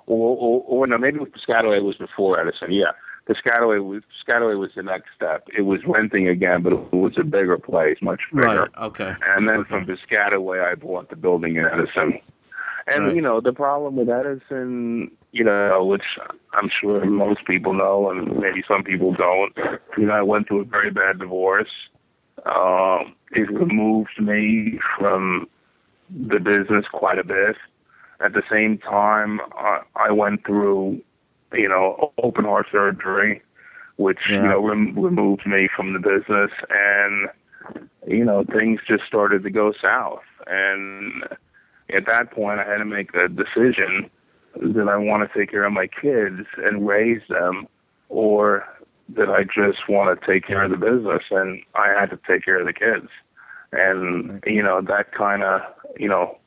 or, 0.06 0.36
or, 0.36 0.64
or 0.66 0.86
no, 0.86 0.98
maybe 0.98 1.18
with 1.18 1.32
Piscataway 1.32 1.82
was 1.82 1.96
before 1.96 2.40
Edison. 2.40 2.72
Yeah, 2.72 2.92
Piscataway 3.28 3.84
was 3.84 4.02
Piscataway 4.26 4.58
was 4.58 4.70
the 4.74 4.82
next 4.82 5.08
step. 5.14 5.46
It 5.56 5.62
was 5.62 5.80
renting 5.86 6.28
again, 6.28 6.62
but 6.62 6.72
it 6.72 6.92
was 6.92 7.18
a 7.18 7.24
bigger 7.24 7.58
place, 7.58 7.98
much 8.00 8.20
bigger. 8.32 8.46
Right. 8.46 8.70
Okay. 8.78 9.14
And 9.26 9.48
then 9.48 9.60
okay. 9.60 9.68
from 9.68 9.86
Piscataway, 9.86 10.64
I 10.64 10.74
bought 10.74 11.10
the 11.10 11.16
building 11.16 11.56
in 11.56 11.66
Edison. 11.66 12.20
And 12.90 13.06
right. 13.06 13.14
you 13.14 13.22
know 13.22 13.40
the 13.40 13.52
problem 13.52 13.96
with 13.96 14.08
Edison, 14.08 15.10
you 15.32 15.44
know, 15.44 15.84
which 15.84 16.04
I'm 16.54 16.70
sure 16.80 17.04
most 17.04 17.44
people 17.46 17.74
know, 17.74 18.10
and 18.10 18.38
maybe 18.38 18.62
some 18.66 18.82
people 18.82 19.12
don't. 19.12 19.52
You 19.96 20.06
know, 20.06 20.14
I 20.14 20.22
went 20.22 20.48
through 20.48 20.62
a 20.62 20.64
very 20.64 20.90
bad 20.90 21.18
divorce. 21.18 21.70
Um, 22.46 23.14
it 23.32 23.50
removed 23.50 24.20
me 24.20 24.78
from 24.98 25.48
the 26.10 26.38
business 26.38 26.86
quite 26.90 27.18
a 27.18 27.24
bit. 27.24 27.56
At 28.20 28.32
the 28.32 28.42
same 28.50 28.78
time, 28.78 29.40
I, 29.52 29.80
I 29.94 30.10
went 30.10 30.44
through, 30.44 31.02
you 31.52 31.68
know, 31.68 32.12
open 32.22 32.44
heart 32.44 32.66
surgery, 32.72 33.42
which 33.96 34.18
yeah. 34.30 34.42
you 34.42 34.48
know 34.48 34.66
rem- 34.66 34.98
removed 34.98 35.46
me 35.46 35.68
from 35.74 35.92
the 35.92 35.98
business, 35.98 36.50
and 36.70 37.28
you 38.06 38.24
know 38.24 38.44
things 38.44 38.80
just 38.88 39.04
started 39.04 39.42
to 39.42 39.50
go 39.50 39.72
south. 39.80 40.22
And 40.46 41.24
at 41.94 42.06
that 42.06 42.30
point, 42.30 42.60
I 42.60 42.64
had 42.64 42.78
to 42.78 42.84
make 42.84 43.14
a 43.14 43.28
decision 43.28 44.10
that 44.54 44.88
I 44.88 44.96
want 44.96 45.30
to 45.30 45.38
take 45.38 45.50
care 45.50 45.64
of 45.64 45.72
my 45.72 45.86
kids 45.86 46.46
and 46.56 46.86
raise 46.86 47.22
them, 47.28 47.68
or 48.08 48.66
that 49.10 49.28
I 49.28 49.44
just 49.44 49.88
want 49.88 50.20
to 50.20 50.26
take 50.26 50.46
care 50.46 50.64
of 50.64 50.70
the 50.70 50.76
business, 50.76 51.22
and 51.30 51.62
I 51.74 51.88
had 51.88 52.10
to 52.10 52.18
take 52.26 52.44
care 52.44 52.60
of 52.60 52.66
the 52.66 52.72
kids. 52.72 53.08
And 53.72 54.42
you 54.46 54.62
know 54.62 54.80
that 54.80 55.12
kind 55.12 55.42
of 55.42 55.60
you 55.98 56.08
know 56.08 56.38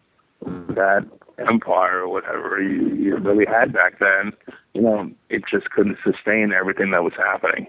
that 0.45 1.05
empire 1.37 1.99
or 1.99 2.09
whatever 2.09 2.61
you, 2.61 2.95
you 2.95 3.17
really 3.17 3.45
had 3.45 3.73
back 3.73 3.99
then, 3.99 4.33
you 4.73 4.81
know, 4.81 5.11
it 5.29 5.43
just 5.49 5.69
couldn't 5.71 5.97
sustain 6.03 6.51
everything 6.51 6.91
that 6.91 7.03
was 7.03 7.13
happening. 7.17 7.67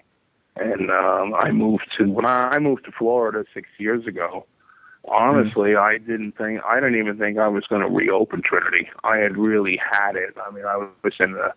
And 0.56 0.90
um, 0.90 1.34
I 1.34 1.50
moved 1.50 1.86
to 1.98 2.04
when 2.10 2.26
I 2.26 2.58
moved 2.58 2.84
to 2.84 2.92
Florida 2.92 3.44
six 3.54 3.68
years 3.78 4.06
ago. 4.06 4.46
Honestly, 5.08 5.70
mm-hmm. 5.70 5.82
I 5.82 5.98
didn't 5.98 6.32
think 6.38 6.60
I 6.64 6.76
didn't 6.76 6.98
even 6.98 7.18
think 7.18 7.38
I 7.38 7.48
was 7.48 7.64
going 7.68 7.82
to 7.82 7.88
reopen 7.88 8.42
Trinity. 8.42 8.88
I 9.02 9.18
had 9.18 9.36
really 9.36 9.80
had 9.90 10.14
it. 10.14 10.36
I 10.44 10.50
mean, 10.52 10.64
I 10.64 10.76
was 10.76 11.14
in 11.18 11.32
the 11.32 11.52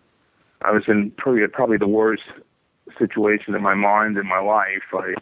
I 0.62 0.72
was 0.72 0.84
in 0.88 1.12
probably 1.16 1.46
probably 1.46 1.76
the 1.76 1.86
worst 1.86 2.24
situation 2.98 3.54
in 3.54 3.62
my 3.62 3.74
mind 3.74 4.16
in 4.16 4.26
my 4.26 4.40
life. 4.40 4.82
I 4.92 5.14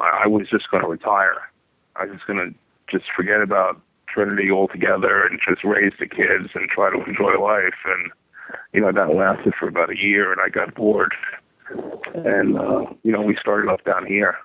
I 0.00 0.26
was 0.26 0.48
just 0.48 0.70
going 0.70 0.82
to 0.82 0.88
retire. 0.88 1.40
I 1.96 2.04
was 2.04 2.20
going 2.26 2.38
to 2.38 2.54
just 2.96 3.10
forget 3.16 3.40
about 3.40 3.80
Trinity 4.06 4.50
altogether 4.50 5.24
and 5.24 5.40
just 5.46 5.64
raise 5.64 5.92
the 5.98 6.06
kids 6.06 6.50
and 6.54 6.68
try 6.68 6.90
to 6.90 7.02
enjoy 7.04 7.40
life. 7.40 7.74
And 7.84 8.12
you 8.72 8.80
know 8.80 8.92
that 8.92 9.14
lasted 9.14 9.54
for 9.58 9.68
about 9.68 9.90
a 9.90 9.98
year, 9.98 10.30
and 10.30 10.40
I 10.40 10.48
got 10.48 10.74
bored. 10.74 11.14
And 12.14 12.56
uh, 12.56 12.84
you 13.02 13.10
know 13.10 13.22
we 13.22 13.36
started 13.40 13.68
up 13.68 13.84
down 13.84 14.06
here, 14.06 14.36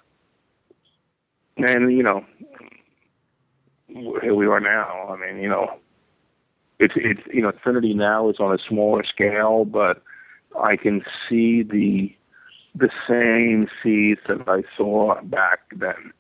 and 1.58 1.96
you 1.96 2.02
know 2.02 2.26
here 3.90 4.36
we 4.36 4.48
are 4.48 4.60
now. 4.60 5.10
I 5.10 5.18
mean, 5.18 5.42
you 5.42 5.50
know, 5.50 5.78
it's 6.80 6.94
it's 6.96 7.22
you 7.34 7.42
know 7.42 7.52
Trinity 7.52 7.94
now 7.94 8.30
is 8.30 8.38
on 8.40 8.54
a 8.54 8.58
smaller 8.68 9.04
scale, 9.04 9.66
but 9.66 10.02
I 10.60 10.76
can 10.76 11.04
see 11.28 11.64
the 11.64 12.16
the 12.76 12.90
same 13.08 13.68
seeds 13.82 14.22
that 14.28 14.48
I 14.48 14.64
saw 14.78 15.22
back 15.22 15.60
then. 15.76 16.14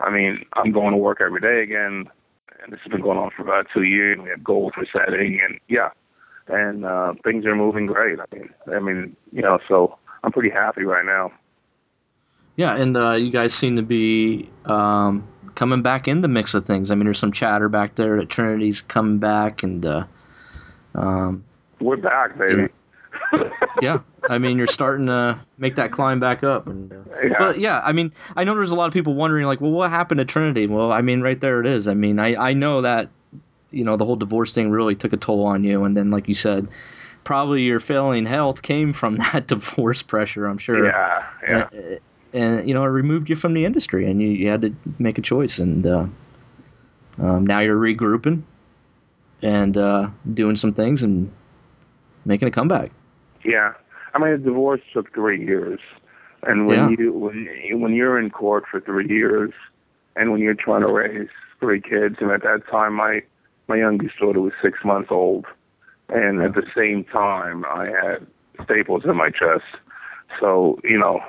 I 0.00 0.10
mean, 0.10 0.44
I'm 0.54 0.72
going 0.72 0.92
to 0.92 0.96
work 0.96 1.20
every 1.20 1.40
day 1.40 1.62
again 1.62 2.10
and 2.62 2.72
this 2.72 2.80
has 2.84 2.90
been 2.90 3.02
going 3.02 3.18
on 3.18 3.30
for 3.36 3.42
about 3.42 3.66
two 3.72 3.82
years. 3.82 4.18
We 4.22 4.30
have 4.30 4.44
goals 4.44 4.72
for 4.74 4.86
setting, 4.92 5.40
and 5.42 5.58
yeah, 5.68 5.90
and 6.48 6.84
uh, 6.84 7.14
things 7.24 7.44
are 7.46 7.56
moving 7.56 7.86
great. 7.86 8.18
I 8.20 8.24
mean, 8.34 8.50
I 8.74 8.78
mean, 8.78 9.16
you 9.32 9.42
know, 9.42 9.58
so 9.68 9.98
I'm 10.22 10.32
pretty 10.32 10.50
happy 10.50 10.84
right 10.84 11.04
now. 11.04 11.32
Yeah, 12.56 12.76
and 12.76 12.96
uh, 12.96 13.12
you 13.12 13.30
guys 13.30 13.54
seem 13.54 13.76
to 13.76 13.82
be 13.82 14.50
um, 14.66 15.26
coming 15.54 15.82
back 15.82 16.08
in 16.08 16.20
the 16.20 16.28
mix 16.28 16.54
of 16.54 16.66
things. 16.66 16.90
I 16.90 16.94
mean, 16.94 17.04
there's 17.04 17.18
some 17.18 17.32
chatter 17.32 17.68
back 17.68 17.94
there 17.94 18.16
that 18.18 18.28
Trinity's 18.28 18.80
coming 18.80 19.18
back, 19.18 19.62
and 19.62 19.84
uh, 19.84 20.04
um, 20.94 21.44
we're 21.80 21.96
back, 21.96 22.38
baby. 22.38 22.52
You 22.52 22.56
know, 22.58 22.70
yeah, 23.80 24.00
I 24.28 24.38
mean, 24.38 24.58
you're 24.58 24.66
starting 24.66 25.06
to 25.06 25.38
make 25.58 25.76
that 25.76 25.90
climb 25.90 26.20
back 26.20 26.44
up. 26.44 26.66
And, 26.66 26.92
uh, 26.92 26.96
yeah. 27.22 27.34
But 27.38 27.58
yeah, 27.58 27.80
I 27.84 27.92
mean, 27.92 28.12
I 28.36 28.44
know 28.44 28.54
there's 28.54 28.70
a 28.70 28.76
lot 28.76 28.86
of 28.86 28.92
people 28.92 29.14
wondering, 29.14 29.46
like, 29.46 29.60
well, 29.60 29.70
what 29.70 29.90
happened 29.90 30.18
to 30.18 30.24
Trinity? 30.24 30.66
Well, 30.66 30.92
I 30.92 31.00
mean, 31.02 31.20
right 31.20 31.40
there 31.40 31.60
it 31.60 31.66
is. 31.66 31.88
I 31.88 31.94
mean, 31.94 32.18
I, 32.18 32.34
I 32.50 32.52
know 32.52 32.82
that, 32.82 33.08
you 33.70 33.84
know, 33.84 33.96
the 33.96 34.04
whole 34.04 34.16
divorce 34.16 34.54
thing 34.54 34.70
really 34.70 34.94
took 34.94 35.12
a 35.12 35.16
toll 35.16 35.44
on 35.44 35.64
you. 35.64 35.84
And 35.84 35.96
then, 35.96 36.10
like 36.10 36.28
you 36.28 36.34
said, 36.34 36.68
probably 37.24 37.62
your 37.62 37.80
failing 37.80 38.26
health 38.26 38.62
came 38.62 38.92
from 38.92 39.16
that 39.32 39.46
divorce 39.46 40.02
pressure, 40.02 40.46
I'm 40.46 40.58
sure. 40.58 40.86
Yeah, 40.86 41.26
yeah. 41.48 41.68
And, 41.72 42.00
and 42.32 42.66
you 42.68 42.74
know, 42.74 42.82
it 42.84 42.88
removed 42.88 43.30
you 43.30 43.36
from 43.36 43.54
the 43.54 43.64
industry 43.64 44.10
and 44.10 44.20
you, 44.20 44.28
you 44.28 44.48
had 44.48 44.62
to 44.62 44.74
make 44.98 45.18
a 45.18 45.22
choice. 45.22 45.58
And 45.58 45.86
uh, 45.86 46.06
um, 47.18 47.46
now 47.46 47.60
you're 47.60 47.78
regrouping 47.78 48.42
and 49.42 49.76
uh, 49.76 50.08
doing 50.34 50.56
some 50.56 50.72
things 50.72 51.02
and 51.02 51.30
making 52.24 52.48
a 52.48 52.50
comeback. 52.50 52.92
Yeah, 53.44 53.72
I 54.14 54.18
mean, 54.18 54.30
a 54.30 54.38
divorce 54.38 54.80
took 54.92 55.12
three 55.12 55.44
years, 55.44 55.80
and 56.44 56.66
when 56.66 56.90
yeah. 56.90 56.96
you 56.96 57.12
when 57.12 57.80
when 57.80 57.94
you're 57.94 58.18
in 58.18 58.30
court 58.30 58.64
for 58.70 58.80
three 58.80 59.08
years, 59.08 59.52
and 60.14 60.30
when 60.30 60.40
you're 60.40 60.54
trying 60.54 60.82
to 60.82 60.92
raise 60.92 61.28
three 61.58 61.80
kids, 61.80 62.16
and 62.20 62.30
at 62.30 62.42
that 62.42 62.62
time 62.70 62.94
my 62.94 63.22
my 63.68 63.76
youngest 63.76 64.18
daughter 64.18 64.40
was 64.40 64.52
six 64.62 64.84
months 64.84 65.08
old, 65.10 65.46
and 66.08 66.40
at 66.42 66.54
the 66.54 66.64
same 66.76 67.04
time 67.04 67.64
I 67.64 67.86
had 67.86 68.26
staples 68.64 69.04
in 69.04 69.16
my 69.16 69.30
chest. 69.30 69.64
So 70.40 70.78
you 70.84 70.98
know, 70.98 71.20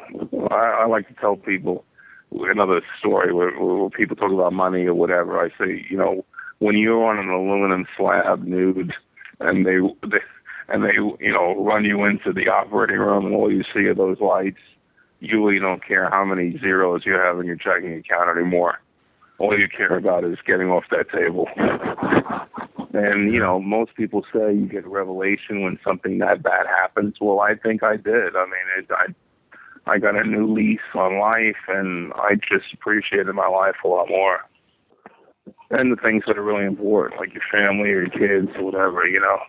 I, 0.51 0.83
I 0.83 0.85
like 0.87 1.07
to 1.07 1.13
tell 1.15 1.35
people 1.35 1.85
another 2.31 2.81
story 2.99 3.33
where, 3.33 3.51
where 3.51 3.89
people 3.89 4.15
talk 4.15 4.31
about 4.31 4.53
money 4.53 4.85
or 4.85 4.93
whatever. 4.93 5.39
I 5.39 5.49
say, 5.49 5.85
you 5.89 5.97
know, 5.97 6.25
when 6.59 6.77
you're 6.77 7.03
on 7.05 7.19
an 7.19 7.29
aluminum 7.29 7.85
slab 7.95 8.43
nude, 8.43 8.93
and 9.39 9.65
they 9.65 9.77
they 10.07 10.19
and 10.69 10.83
they 10.83 10.93
you 11.19 11.31
know 11.31 11.63
run 11.63 11.85
you 11.85 12.03
into 12.05 12.31
the 12.33 12.49
operating 12.49 12.97
room 12.97 13.25
and 13.25 13.35
all 13.35 13.51
you 13.51 13.63
see 13.73 13.85
are 13.85 13.95
those 13.95 14.19
lights 14.19 14.59
you 15.19 15.45
really 15.45 15.59
don't 15.59 15.85
care 15.85 16.09
how 16.09 16.25
many 16.25 16.57
zeros 16.59 17.03
you 17.05 17.13
have 17.13 17.39
in 17.39 17.45
your 17.45 17.55
checking 17.55 17.93
account 17.93 18.35
anymore 18.37 18.79
all 19.39 19.57
you 19.57 19.67
care 19.67 19.97
about 19.97 20.23
is 20.23 20.37
getting 20.45 20.69
off 20.69 20.83
that 20.91 21.09
table 21.11 21.47
and 22.93 23.33
you 23.33 23.39
know 23.39 23.59
most 23.59 23.95
people 23.95 24.23
say 24.31 24.53
you 24.53 24.67
get 24.67 24.85
a 24.85 24.89
revelation 24.89 25.61
when 25.61 25.79
something 25.83 26.19
that 26.19 26.43
bad 26.43 26.67
happens. 26.67 27.15
Well 27.19 27.39
i 27.39 27.55
think 27.55 27.83
i 27.83 27.97
did. 27.97 28.35
I 28.35 28.45
mean 28.45 28.67
it, 28.77 28.87
i 28.91 29.91
i 29.91 29.97
got 29.97 30.15
a 30.15 30.23
new 30.23 30.51
lease 30.51 30.79
on 30.95 31.19
life 31.19 31.57
and 31.67 32.13
i 32.13 32.35
just 32.35 32.73
appreciated 32.73 33.33
my 33.33 33.47
life 33.47 33.75
a 33.83 33.87
lot 33.87 34.09
more. 34.09 34.39
And 35.71 35.91
the 35.91 35.97
things 35.97 36.23
that 36.27 36.37
are 36.37 36.43
really 36.43 36.65
important 36.65 37.19
like 37.19 37.33
your 37.33 37.43
family 37.51 37.89
or 37.89 38.05
your 38.05 38.09
kids 38.09 38.55
or 38.57 38.63
whatever 38.63 39.05
you 39.07 39.19
know. 39.19 39.39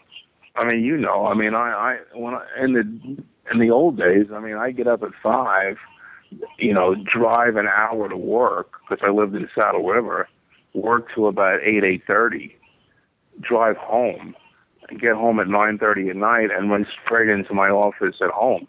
I 0.57 0.65
mean, 0.67 0.85
you 0.85 0.97
know, 0.97 1.27
I 1.27 1.35
mean, 1.35 1.55
I, 1.55 1.71
I 1.71 1.99
when 2.19 2.35
I, 2.35 2.47
in 2.63 2.73
the 2.75 3.25
in 3.53 3.59
the 3.59 3.71
old 3.71 3.99
days, 3.99 4.27
I 4.33 4.41
mean, 4.41 4.55
I 4.55 4.71
get 4.71 4.87
up 4.87 5.03
at 5.03 5.11
five, 5.23 5.77
you 6.59 6.73
know, 6.73 6.95
drive 6.95 7.57
an 7.57 7.67
hour 7.67 8.09
to 8.09 8.17
work 8.17 8.73
because 8.89 9.05
I 9.07 9.11
lived 9.11 9.35
in 9.35 9.49
Saddle 9.55 9.85
River, 9.85 10.29
work 10.73 11.09
till 11.15 11.29
about 11.29 11.61
eight 11.63 11.85
eight 11.85 12.03
thirty, 12.07 12.57
drive 13.41 13.77
home, 13.77 14.35
and 14.89 15.01
get 15.01 15.15
home 15.15 15.41
at 15.41 15.49
nine 15.49 15.79
thirty 15.79 16.09
at 16.11 16.17
night, 16.17 16.51
and 16.51 16.71
run 16.71 16.87
straight 17.05 17.29
into 17.29 17.55
my 17.55 17.69
office 17.69 18.17
at 18.23 18.31
home, 18.31 18.67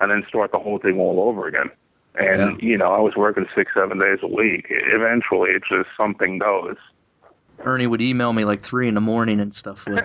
and 0.00 0.10
then 0.10 0.24
start 0.28 0.52
the 0.52 0.58
whole 0.58 0.78
thing 0.78 0.98
all 0.98 1.20
over 1.20 1.46
again. 1.46 1.70
And 2.16 2.60
yeah. 2.60 2.68
you 2.68 2.78
know, 2.78 2.92
I 2.92 3.00
was 3.00 3.14
working 3.16 3.46
six 3.54 3.72
seven 3.74 3.98
days 3.98 4.18
a 4.22 4.28
week. 4.28 4.66
Eventually, 4.70 5.50
it's 5.50 5.68
just 5.68 5.88
something 5.96 6.38
goes 6.38 6.76
Ernie 7.60 7.86
would 7.86 8.02
email 8.02 8.32
me 8.32 8.44
like 8.44 8.62
three 8.62 8.88
in 8.88 8.94
the 8.94 9.00
morning 9.00 9.40
and 9.40 9.54
stuff 9.54 9.86
with, 9.86 10.04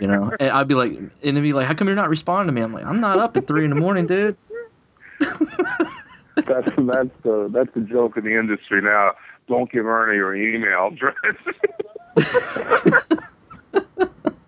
you 0.00 0.06
know, 0.06 0.30
and 0.38 0.50
I'd 0.50 0.68
be 0.68 0.74
like, 0.74 0.92
and 0.92 1.12
it'd 1.22 1.42
be 1.42 1.52
like, 1.52 1.66
how 1.66 1.74
come 1.74 1.88
you're 1.88 1.96
not 1.96 2.08
responding 2.08 2.54
to 2.54 2.60
me? 2.60 2.62
I'm 2.62 2.72
like, 2.72 2.84
I'm 2.84 3.00
not 3.00 3.18
up 3.18 3.36
at 3.36 3.46
three 3.46 3.64
in 3.64 3.70
the 3.70 3.76
morning, 3.76 4.06
dude. 4.06 4.36
that's 5.20 6.70
that's 6.76 7.10
the 7.22 7.48
that's 7.52 7.72
the 7.74 7.86
joke 7.88 8.16
in 8.16 8.24
the 8.24 8.38
industry 8.38 8.82
now. 8.82 9.12
Don't 9.48 9.70
give 9.70 9.86
Ernie 9.86 10.16
your 10.16 10.34
email 10.34 10.88
address. 10.92 11.14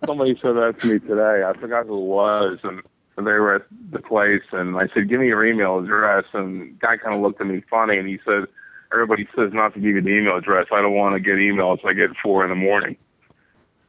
Somebody 0.07 0.39
said 0.41 0.53
that 0.53 0.77
to 0.81 0.87
me 0.87 0.99
today. 1.01 1.43
I 1.47 1.53
forgot 1.59 1.87
who 1.87 1.99
it 1.99 2.07
was, 2.07 2.59
and 2.65 2.83
they 3.17 3.23
were 3.23 3.57
at 3.57 3.63
the 3.93 4.01
place, 4.01 4.43
and 4.53 4.77
I 4.77 4.89
said, 4.93 5.09
"Give 5.09 5.21
me 5.21 5.27
your 5.29 5.45
email 5.45 5.79
address." 5.79 6.25
And 6.33 6.79
guy 6.79 6.97
kind 6.97 7.15
of 7.15 7.21
looked 7.21 7.41
at 7.41 7.47
me 7.47 7.63
funny, 7.71 7.99
and 7.99 8.09
he 8.09 8.19
said 8.25 8.45
everybody 8.93 9.29
says 9.37 9.51
not 9.53 9.75
to 9.75 9.81
give 9.81 9.95
you 9.95 10.03
the 10.03 10.11
email 10.11 10.37
address. 10.37 10.67
I 10.73 10.81
don't 10.81 10.95
want 10.95 11.15
to 11.15 11.21
get 11.21 11.35
emails 11.35 11.85
I 11.85 11.93
get 11.93 12.11
four 12.23 12.45
in 12.45 12.51
the 12.51 12.57
morning. 12.57 12.97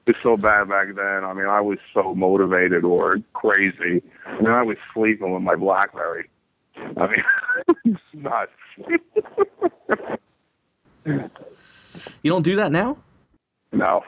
It's 0.08 0.20
so 0.22 0.38
bad 0.38 0.70
back 0.70 0.88
then. 0.96 1.24
I 1.24 1.34
mean, 1.34 1.48
I 1.48 1.62
was 1.62 1.80
so 1.94 2.14
motivated 2.14 2.84
or 2.84 3.18
crazy. 3.34 4.04
I 4.26 4.40
mean, 4.40 4.52
I 4.52 4.62
was 4.62 4.78
sleeping 4.94 5.34
with 5.34 5.42
my 5.42 5.56
BlackBerry. 5.56 6.30
I 6.78 7.08
mean, 7.08 7.24
it's 7.86 8.00
nuts. 8.14 8.52
You 12.22 12.32
don't 12.32 12.44
do 12.44 12.56
that 12.58 12.72
now? 12.72 12.98
no. 13.72 14.04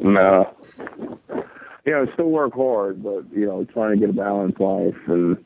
No. 0.00 0.54
You 1.84 1.92
know, 1.92 2.06
still 2.14 2.30
work 2.30 2.54
hard, 2.54 3.02
but 3.02 3.24
you 3.32 3.46
know, 3.46 3.64
trying 3.72 3.94
to 3.94 4.00
get 4.00 4.10
a 4.10 4.12
balanced 4.12 4.60
life, 4.60 4.94
and 5.06 5.36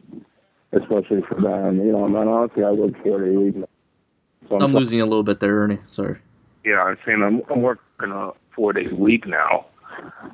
especially 0.73 1.23
for 1.29 1.41
them. 1.41 1.79
You 1.79 1.93
know, 1.93 2.05
I 2.05 2.09
mean, 2.09 2.29
honestly, 2.29 2.65
I 2.65 2.71
work 2.73 3.01
forty 3.03 3.35
a 3.35 3.39
week. 3.39 3.55
So 4.49 4.59
I'm 4.59 4.75
losing 4.75 5.01
a 5.01 5.05
little 5.05 5.23
bit 5.23 5.41
there, 5.41 5.55
Ernie. 5.55 5.79
Sorry. 5.89 6.19
Yeah, 6.65 6.83
I'm 6.83 6.99
saying 7.07 7.23
I'm, 7.23 7.43
I'm 7.51 7.63
working 7.63 8.11
a 8.11 8.33
four 8.55 8.73
days 8.73 8.91
a 8.91 8.97
week 8.97 9.27
now. 9.27 9.67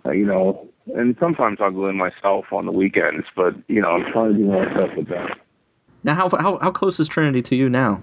Uh, 0.06 0.12
you 0.12 0.24
know, 0.24 0.68
and 0.94 1.16
sometimes 1.20 1.58
I'll 1.60 1.70
go 1.70 1.88
in 1.88 1.96
myself 1.96 2.46
on 2.52 2.66
the 2.66 2.72
weekends, 2.72 3.26
but 3.36 3.54
you 3.68 3.82
know, 3.82 3.88
I'm 3.88 4.10
trying 4.12 4.32
to 4.32 4.38
do 4.38 4.44
more 4.44 4.66
stuff 4.72 4.90
with 4.96 5.08
them. 5.08 5.28
Now, 6.04 6.14
how 6.14 6.30
how 6.30 6.58
how 6.58 6.70
close 6.70 6.98
is 7.00 7.08
Trinity 7.08 7.42
to 7.42 7.56
you 7.56 7.68
now? 7.68 8.02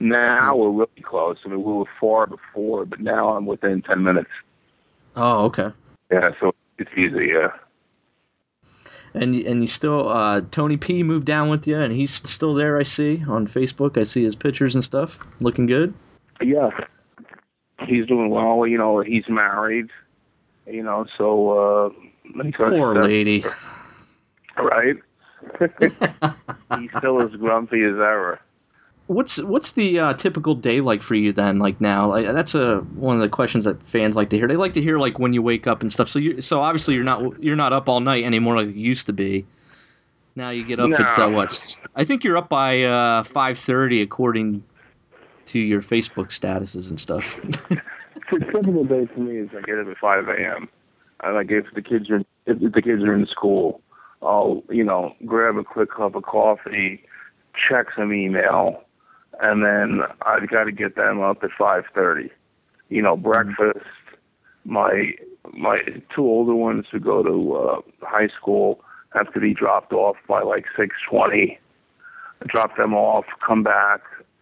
Now 0.00 0.56
we're 0.56 0.70
really 0.70 1.02
close. 1.02 1.38
I 1.44 1.48
mean, 1.48 1.62
we 1.62 1.72
were 1.72 1.84
far 2.00 2.26
before, 2.26 2.86
but 2.86 3.00
now 3.00 3.30
I'm 3.30 3.46
within 3.46 3.82
ten 3.82 4.02
minutes. 4.02 4.30
Oh, 5.16 5.44
okay. 5.46 5.68
Yeah, 6.10 6.30
so 6.40 6.54
it's 6.78 6.90
easy. 6.96 7.28
Yeah. 7.34 7.48
And 9.14 9.34
and 9.34 9.60
you 9.60 9.66
still 9.66 10.08
uh, 10.08 10.40
Tony 10.50 10.76
P 10.78 11.02
moved 11.02 11.26
down 11.26 11.50
with 11.50 11.66
you, 11.66 11.78
and 11.78 11.92
he's 11.92 12.14
still 12.14 12.54
there. 12.54 12.78
I 12.78 12.82
see 12.82 13.22
on 13.28 13.46
Facebook. 13.46 13.98
I 13.98 14.04
see 14.04 14.24
his 14.24 14.36
pictures 14.36 14.74
and 14.74 14.82
stuff. 14.82 15.18
Looking 15.40 15.66
good. 15.66 15.92
Yeah. 16.40 16.70
He's 17.86 18.06
doing 18.06 18.30
well. 18.30 18.66
You 18.66 18.78
know, 18.78 19.00
he's 19.00 19.28
married. 19.28 19.88
You 20.66 20.82
know, 20.82 21.04
so 21.18 21.50
uh, 21.50 22.50
Poor 22.56 23.02
lady. 23.02 23.44
right? 24.56 24.96
he's 26.78 26.90
still 26.96 27.20
as 27.20 27.30
grumpy 27.36 27.82
as 27.82 27.94
ever. 27.94 28.40
What's 29.08 29.42
what's 29.42 29.72
the 29.72 29.98
uh, 29.98 30.14
typical 30.14 30.54
day 30.54 30.80
like 30.80 31.02
for 31.02 31.14
you 31.14 31.32
then? 31.32 31.58
Like 31.58 31.80
now, 31.80 32.08
like, 32.08 32.26
that's 32.26 32.54
a 32.54 32.78
one 32.94 33.16
of 33.16 33.22
the 33.22 33.28
questions 33.28 33.64
that 33.64 33.82
fans 33.82 34.16
like 34.16 34.30
to 34.30 34.36
hear. 34.36 34.48
They 34.48 34.56
like 34.56 34.72
to 34.74 34.82
hear 34.82 34.98
like 34.98 35.18
when 35.18 35.32
you 35.32 35.42
wake 35.42 35.66
up 35.66 35.82
and 35.82 35.92
stuff. 35.92 36.08
So 36.08 36.18
you 36.18 36.40
so 36.40 36.60
obviously 36.60 36.94
you're 36.94 37.04
not 37.04 37.42
you're 37.42 37.56
not 37.56 37.72
up 37.72 37.88
all 37.88 38.00
night 38.00 38.24
anymore 38.24 38.56
like 38.56 38.68
you 38.68 38.80
used 38.80 39.06
to 39.06 39.12
be. 39.12 39.44
Now 40.34 40.50
you 40.50 40.64
get 40.64 40.80
up 40.80 40.90
at 40.92 41.18
uh, 41.18 41.28
what? 41.28 41.86
I 41.94 42.04
think 42.04 42.24
you're 42.24 42.38
up 42.38 42.48
by 42.48 42.84
uh, 42.84 43.24
five 43.24 43.58
thirty 43.58 44.00
according 44.00 44.62
to 45.46 45.58
your 45.58 45.82
Facebook 45.82 46.28
statuses 46.28 46.88
and 46.88 46.98
stuff. 46.98 47.38
a 48.32 48.38
typical 48.38 48.84
day 48.84 49.06
for 49.12 49.20
me 49.20 49.38
is 49.38 49.50
I 49.56 49.60
get 49.62 49.78
up 49.78 49.88
at 49.88 49.98
five 49.98 50.28
a.m. 50.28 50.68
and 51.22 51.34
like 51.34 51.50
if 51.50 51.66
the 51.74 51.82
kids 51.82 52.08
are 52.10 52.22
if 52.46 52.72
the 52.72 52.82
kids 52.82 53.02
are 53.02 53.14
in 53.14 53.26
school, 53.26 53.82
I'll 54.22 54.62
you 54.70 54.84
know 54.84 55.14
grab 55.26 55.56
a 55.56 55.64
quick 55.64 55.90
cup 55.90 56.14
of 56.14 56.22
coffee, 56.22 57.04
check 57.68 57.86
some 57.96 58.12
email, 58.12 58.84
and 59.40 59.64
then 59.64 60.02
I've 60.22 60.48
got 60.48 60.64
to 60.64 60.72
get 60.72 60.96
them 60.96 61.20
up 61.20 61.42
at 61.42 61.50
five 61.58 61.84
thirty. 61.94 62.30
You 62.88 63.02
know, 63.02 63.16
breakfast. 63.16 63.86
My 64.64 65.12
my 65.52 65.78
two 66.14 66.22
older 66.22 66.54
ones 66.54 66.86
who 66.90 67.00
go 67.00 67.22
to 67.22 67.54
uh, 67.56 68.06
high 68.06 68.28
school 68.28 68.80
have 69.12 69.32
to 69.34 69.40
be 69.40 69.54
dropped 69.54 69.92
off 69.92 70.16
by 70.28 70.42
like 70.42 70.64
six 70.76 70.96
twenty. 71.08 71.58
Drop 72.46 72.76
them 72.76 72.94
off, 72.94 73.24
come 73.46 73.62
back, 73.62 74.00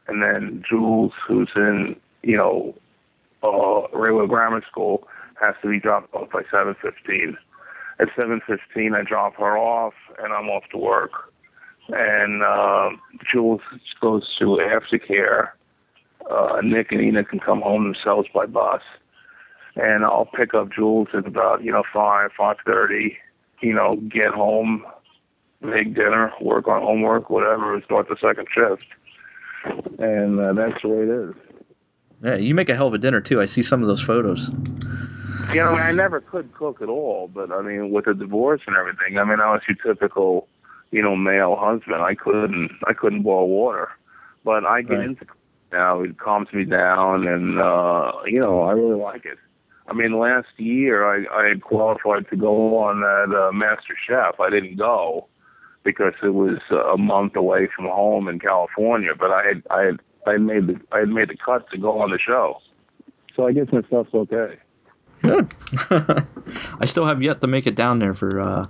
and 0.08 0.22
then 0.22 0.62
Jules, 0.68 1.12
who's 1.26 1.50
in 1.54 1.96
you 2.22 2.36
know 2.36 2.74
uh, 3.42 3.88
Railway 3.96 4.26
Grammar 4.26 4.62
School 4.70 5.06
has 5.40 5.54
to 5.62 5.68
be 5.68 5.80
dropped 5.80 6.14
off 6.14 6.30
by 6.30 6.42
7:15. 6.52 7.36
At 7.98 8.08
7:15, 8.16 8.94
I 8.94 9.02
drop 9.02 9.36
her 9.36 9.58
off, 9.58 9.94
and 10.18 10.32
I'm 10.32 10.48
off 10.48 10.64
to 10.70 10.78
work. 10.78 11.29
And 11.92 12.42
uh, 12.42 12.90
Jules 13.30 13.60
goes 14.00 14.24
to 14.38 14.44
aftercare. 14.60 15.50
Uh, 16.30 16.60
Nick 16.62 16.92
and 16.92 17.00
Ina 17.00 17.24
can 17.24 17.40
come 17.40 17.60
home 17.60 17.84
themselves 17.84 18.28
by 18.32 18.46
bus, 18.46 18.82
and 19.76 20.04
I'll 20.04 20.26
pick 20.34 20.54
up 20.54 20.70
Jules 20.72 21.08
at 21.14 21.26
about 21.26 21.64
you 21.64 21.72
know 21.72 21.82
five, 21.92 22.30
five 22.36 22.56
thirty. 22.64 23.16
You 23.60 23.74
know, 23.74 23.96
get 24.08 24.28
home, 24.28 24.84
make 25.60 25.94
dinner, 25.94 26.32
work 26.40 26.68
on 26.68 26.80
homework, 26.82 27.28
whatever, 27.28 27.74
and 27.74 27.82
start 27.84 28.08
the 28.08 28.16
second 28.20 28.46
shift. 28.54 28.86
And 29.98 30.40
uh, 30.40 30.52
that's 30.54 30.80
the 30.82 30.88
way 30.88 31.02
it 31.02 31.08
is. 31.10 31.34
yeah, 32.22 32.36
you 32.36 32.54
make 32.54 32.68
a 32.68 32.74
hell 32.74 32.86
of 32.86 32.94
a 32.94 32.98
dinner 32.98 33.20
too. 33.20 33.40
I 33.40 33.44
see 33.46 33.62
some 33.62 33.82
of 33.82 33.88
those 33.88 34.00
photos. 34.00 34.50
You 35.52 35.56
know, 35.56 35.74
I 35.74 35.90
never 35.92 36.20
could 36.20 36.54
cook 36.54 36.80
at 36.80 36.88
all, 36.88 37.28
but 37.28 37.50
I 37.50 37.60
mean, 37.60 37.90
with 37.90 38.06
a 38.06 38.14
divorce 38.14 38.60
and 38.66 38.76
everything, 38.76 39.18
I 39.18 39.24
mean, 39.24 39.40
I 39.40 39.50
was 39.52 39.62
your 39.68 39.76
typical, 39.94 40.46
you 40.90 41.02
know, 41.02 41.16
male 41.16 41.56
husband. 41.56 42.02
I 42.02 42.14
couldn't, 42.14 42.70
I 42.86 42.92
couldn't 42.92 43.22
boil 43.22 43.48
water, 43.48 43.88
but 44.44 44.64
I 44.64 44.82
get 44.82 44.98
Right. 44.98 45.06
into 45.06 45.24
cooking 45.24 45.40
now. 45.72 46.00
It 46.02 46.18
calms 46.18 46.52
me 46.52 46.64
down, 46.64 47.26
and 47.26 47.58
uh, 47.60 48.12
you 48.26 48.40
know, 48.40 48.62
I 48.62 48.72
really 48.72 49.00
like 49.00 49.24
it. 49.24 49.38
I 49.88 49.92
mean, 49.92 50.18
last 50.18 50.48
year 50.56 51.04
I, 51.04 51.24
I 51.44 51.48
had 51.48 51.62
qualified 51.62 52.28
to 52.30 52.36
go 52.36 52.78
on 52.78 53.00
that 53.00 53.36
uh, 53.36 53.52
Master 53.52 53.94
Chef. 54.06 54.38
I 54.38 54.48
didn't 54.48 54.76
go 54.76 55.26
because 55.82 56.12
it 56.22 56.34
was 56.34 56.58
uh, 56.70 56.92
a 56.92 56.98
month 56.98 57.34
away 57.34 57.68
from 57.74 57.86
home 57.86 58.28
in 58.28 58.38
California, 58.38 59.12
but 59.18 59.30
I 59.32 59.42
had, 59.46 59.62
I 59.70 59.80
had, 59.82 60.00
I 60.26 60.36
made 60.36 60.66
the, 60.68 60.80
I 60.92 60.98
had 61.00 61.08
made 61.08 61.28
the 61.30 61.36
cut 61.36 61.68
to 61.70 61.78
go 61.78 62.00
on 62.00 62.10
the 62.10 62.18
show. 62.18 62.58
So 63.34 63.46
I 63.46 63.52
guess 63.52 63.66
my 63.72 63.82
stuff's 63.82 64.14
okay. 64.14 64.58
Good. 65.22 65.52
I 65.90 66.84
still 66.84 67.06
have 67.06 67.22
yet 67.22 67.40
to 67.40 67.46
make 67.46 67.66
it 67.66 67.74
down 67.74 67.98
there 67.98 68.14
for 68.14 68.38
uh, 68.40 68.66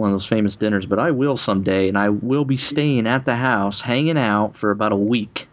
one 0.00 0.10
of 0.10 0.14
those 0.14 0.26
famous 0.26 0.56
dinners, 0.56 0.86
but 0.86 0.98
I 0.98 1.10
will 1.10 1.36
someday, 1.36 1.88
and 1.88 1.96
I 1.96 2.08
will 2.08 2.44
be 2.44 2.56
staying 2.56 3.06
at 3.06 3.24
the 3.24 3.36
house, 3.36 3.80
hanging 3.80 4.18
out 4.18 4.56
for 4.56 4.70
about 4.70 4.92
a 4.92 4.96
week. 4.96 5.46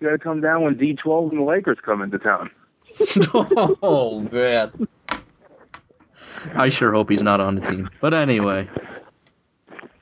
You 0.00 0.08
got 0.08 0.12
to 0.12 0.18
come 0.18 0.40
down 0.40 0.62
when 0.62 0.74
D12 0.76 1.30
and 1.30 1.40
the 1.40 1.44
Lakers 1.44 1.78
come 1.84 2.02
into 2.02 2.18
town. 2.18 2.50
oh 3.82 4.26
man. 4.32 4.88
I 6.54 6.68
sure 6.68 6.92
hope 6.92 7.10
he's 7.10 7.22
not 7.22 7.40
on 7.40 7.56
the 7.56 7.60
team. 7.60 7.90
But 8.00 8.14
anyway, 8.14 8.68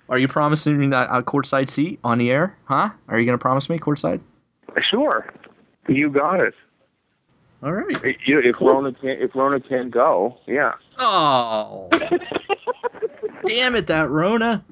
are 0.09 0.19
you 0.19 0.29
promising 0.29 0.79
me 0.79 0.89
that 0.89 1.09
a 1.11 1.23
courtside 1.23 1.71
seat 1.71 2.01
on 2.05 2.19
the 2.19 2.31
air? 2.31 2.57
Huh? 2.65 2.91
Are 3.09 3.19
you 3.19 3.27
gonna 3.27 3.39
promise 3.39 3.69
me 3.69 3.79
courtside? 3.79 4.21
Sure, 4.91 5.33
you 5.89 6.11
got 6.11 6.41
it. 6.41 6.55
All 7.65 7.73
right. 7.73 7.97
If, 8.05 8.17
if 8.27 8.61
Rona 8.61 8.93
can't, 8.93 9.23
if 9.23 9.35
Rona 9.35 9.59
can't 9.59 9.91
go, 9.91 10.39
yeah. 10.47 10.75
Oh, 10.99 11.89
damn 13.47 13.75
it, 13.75 13.87
that 13.87 14.11
Rona! 14.11 14.63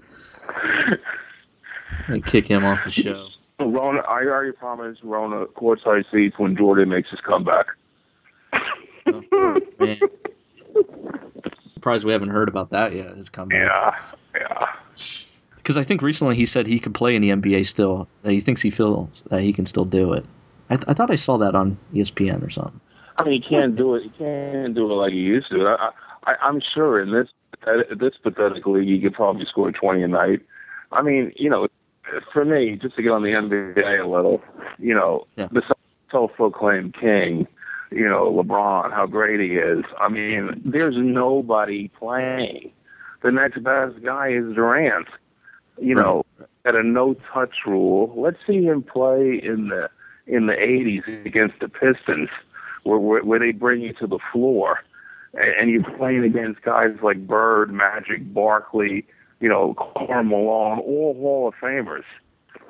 I 2.09 2.19
kick 2.27 2.47
him 2.47 2.67
off 2.67 2.85
the 2.85 2.91
show. 2.91 3.29
Rona, 3.59 4.01
I 4.01 4.25
already 4.25 4.53
promised 4.53 5.01
Rona 5.03 5.47
courtside 5.47 6.05
seats 6.13 6.39
when 6.39 6.55
Jordan 6.55 6.91
makes 6.91 7.09
his 7.09 7.21
comeback. 7.21 7.67
Oh, 9.07 9.59
man. 9.79 9.99
Surprised 11.73 12.05
we 12.05 12.13
haven't 12.13 12.29
heard 12.29 12.49
about 12.49 12.71
that 12.71 12.95
yet. 12.95 13.17
His 13.17 13.31
comeback. 13.31 13.61
Yeah, 14.35 14.39
yeah. 14.39 14.67
Because 15.57 15.79
I 15.79 15.83
think 15.83 16.03
recently 16.03 16.37
he 16.37 16.45
said 16.45 16.67
he 16.67 16.79
could 16.79 16.95
play 16.95 17.17
in 17.17 17.23
the 17.23 17.31
NBA 17.31 17.67
still. 17.67 18.07
That 18.23 18.33
he 18.33 18.41
thinks 18.41 18.61
he 18.61 18.71
feels 18.71 19.23
that 19.31 19.41
he 19.41 19.55
can 19.55 19.65
still 19.65 19.87
do 19.87 20.13
it. 20.13 20.27
I, 20.73 20.77
th- 20.77 20.85
I 20.89 20.95
thought 20.95 21.11
I 21.11 21.17
saw 21.17 21.37
that 21.37 21.55
on 21.55 21.77
ESPN 21.93 22.43
or 22.47 22.49
something. 22.49 22.81
I 23.19 23.25
mean, 23.25 23.43
he 23.43 23.47
can't 23.49 23.77
do 23.77 23.95
it. 23.95 24.05
He 24.05 24.09
can't 24.11 24.75
do 24.75 24.91
it 24.91 24.95
like 24.95 25.13
he 25.13 25.19
used 25.19 25.51
to. 25.51 25.67
I, 25.67 25.91
I, 26.25 26.35
I'm 26.41 26.61
sure 26.75 27.01
in 27.03 27.13
this 27.13 27.29
this 28.01 28.15
pathetic 28.23 28.67
league, 28.67 28.89
he 28.89 29.01
could 29.01 29.13
probably 29.13 29.45
score 29.45 29.71
20 29.71 30.03
a 30.03 30.09
night. 30.09 30.41
I 30.91 31.03
mean, 31.03 31.33
you 31.37 31.51
know, 31.51 31.69
for 32.33 32.45
me, 32.45 32.77
just 32.81 32.97
to 32.97 33.03
get 33.03 33.11
on 33.13 33.23
the 33.23 33.29
NBA 33.29 34.03
a 34.03 34.09
little, 34.09 34.43
you 34.79 34.95
know, 34.95 35.27
Yeah. 35.37 35.49
the 35.53 35.63
self-proclaimed 36.11 36.95
king, 36.99 37.47
you 37.91 38.09
know, 38.09 38.33
LeBron, 38.33 38.93
how 38.93 39.07
great 39.07 39.41
he 39.41 39.57
is. 39.59 39.85
I 40.01 40.09
mean, 40.09 40.61
there's 40.65 40.97
nobody 40.97 41.89
playing. 41.89 42.73
The 43.23 43.31
next 43.31 43.63
best 43.63 44.03
guy 44.03 44.31
is 44.31 44.55
Durant. 44.55 45.07
You 45.79 45.95
know, 45.95 46.25
at 46.65 46.75
a 46.75 46.83
no-touch 46.83 47.55
rule. 47.67 48.13
Let's 48.17 48.39
see 48.47 48.63
him 48.65 48.83
play 48.83 49.41
in 49.43 49.69
the 49.69 49.89
in 50.27 50.47
the 50.47 50.53
80s 50.55 51.27
against 51.27 51.59
the 51.61 51.69
Pistons, 51.69 52.29
where 52.85 52.99
where, 52.99 53.23
where 53.23 53.39
they 53.39 53.53
bring 53.53 53.81
you 53.81 53.93
to 53.95 54.07
the 54.07 54.19
floor, 54.33 54.79
and, 55.35 55.51
and 55.61 55.71
you're 55.71 55.97
playing 55.97 56.25
against 56.25 56.63
guys 56.63 56.95
like 57.03 57.27
Bird, 57.27 57.73
Magic, 57.73 58.33
Barkley, 58.33 59.07
you 59.41 59.49
know, 59.49 59.75
Karl 59.75 60.23
Malone, 60.25 60.79
all 60.81 61.15
Hall 61.21 61.49
of 61.49 61.55
Famers. 61.55 62.05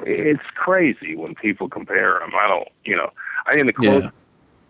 It's 0.05 0.42
crazy 0.55 1.14
when 1.16 1.34
people 1.34 1.68
compare 1.68 2.18
them. 2.20 2.30
I 2.40 2.48
don't, 2.48 2.68
you 2.84 2.96
know, 2.96 3.11
I 3.46 3.55
think 3.55 3.66
the 3.66 3.72
close, 3.72 4.05
Yeah. 4.05 4.11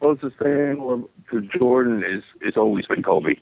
closest 0.00 0.38
thing 0.38 1.06
to 1.30 1.40
Jordan 1.58 2.02
is 2.04 2.22
is 2.40 2.56
always 2.56 2.86
been 2.86 3.02
Kobe. 3.02 3.36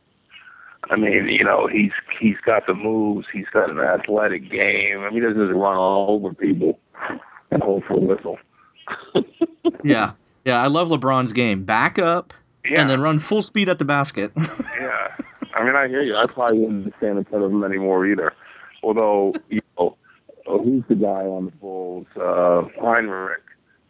I 0.91 0.97
mean, 0.97 1.29
you 1.29 1.45
know, 1.45 1.67
he's 1.67 1.93
he's 2.21 2.37
got 2.45 2.67
the 2.67 2.75
moves, 2.75 3.27
he's 3.33 3.49
got 3.53 3.71
an 3.71 3.79
athletic 3.81 4.51
game. 4.51 5.01
I 5.01 5.05
mean, 5.11 5.15
he 5.15 5.21
doesn't 5.21 5.39
just 5.49 5.55
run 5.55 5.77
all 5.77 6.11
over 6.11 6.35
people 6.35 6.79
and 7.51 7.63
hold 7.63 7.85
for 7.85 7.95
a 7.95 8.01
whistle. 8.01 8.39
Yeah. 9.85 10.13
Yeah, 10.45 10.61
I 10.63 10.67
love 10.69 10.89
LeBron's 10.89 11.33
game. 11.33 11.65
Back 11.65 11.99
up, 11.99 12.33
Yeah. 12.65 12.81
and 12.81 12.91
then 12.91 13.01
run 13.01 13.19
full 13.19 13.43
speed 13.43 13.69
at 13.69 13.79
the 13.79 13.85
basket. 13.85 14.33
yeah. 14.81 15.09
I 15.55 15.65
mean, 15.65 15.77
I 15.77 15.89
hear 15.89 16.03
you. 16.03 16.17
I 16.17 16.27
probably 16.27 16.59
wouldn't 16.61 16.95
stand 16.99 17.19
in 17.19 17.25
front 17.25 17.45
of 17.45 17.51
him 17.51 17.65
anymore 17.65 18.07
either. 18.07 18.33
Although, 18.83 19.35
you 19.49 19.61
know, 19.79 19.97
uh, 20.47 20.59
who's 20.59 20.83
the 20.89 20.95
guy 20.95 21.25
on 21.25 21.47
the 21.47 21.51
Bulls? 21.53 22.07
Uh, 22.17 22.63
Hinrich 22.81 23.37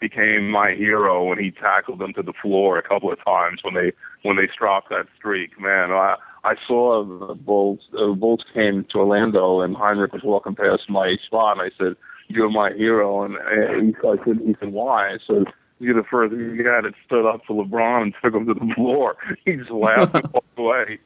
became 0.00 0.50
my 0.50 0.72
hero 0.72 1.24
when 1.24 1.38
he 1.38 1.50
tackled 1.50 1.98
them 1.98 2.12
to 2.14 2.22
the 2.22 2.32
floor 2.40 2.78
a 2.78 2.82
couple 2.82 3.12
of 3.12 3.22
times 3.24 3.60
when 3.62 3.74
they 3.74 3.92
when 4.22 4.36
they 4.36 4.48
dropped 4.58 4.88
that 4.90 5.06
streak. 5.16 5.60
Man, 5.60 5.90
I 5.92 6.16
I 6.44 6.54
saw 6.66 7.04
the 7.04 7.34
Bulls. 7.34 7.80
The 7.92 8.14
Bulls 8.18 8.44
came 8.54 8.84
to 8.90 8.98
Orlando, 8.98 9.60
and 9.60 9.76
Hinrich 9.76 10.12
was 10.12 10.22
walking 10.24 10.54
past 10.56 10.88
my 10.88 11.16
spot, 11.26 11.58
and 11.58 11.70
I 11.70 11.70
said, 11.78 11.96
"You're 12.30 12.50
my 12.50 12.72
hero." 12.72 13.24
And, 13.24 13.36
and 13.36 13.88
he, 13.88 13.94
I 14.08 14.16
said, 14.24 14.38
"He 14.44 14.56
said 14.60 14.72
why?" 14.72 15.14
I 15.14 15.18
said, 15.26 15.44
"You're 15.78 15.94
the 15.94 16.04
first 16.08 16.32
guy 16.32 16.80
that 16.80 16.92
stood 17.06 17.26
up 17.26 17.44
to 17.46 17.52
LeBron 17.52 18.02
and 18.02 18.14
took 18.22 18.34
him 18.34 18.46
to 18.46 18.54
the 18.54 18.74
floor." 18.74 19.16
He 19.44 19.56
just 19.56 19.70
laughed 19.70 20.14
and 20.14 20.28
walked 20.32 20.58
away. 20.58 20.98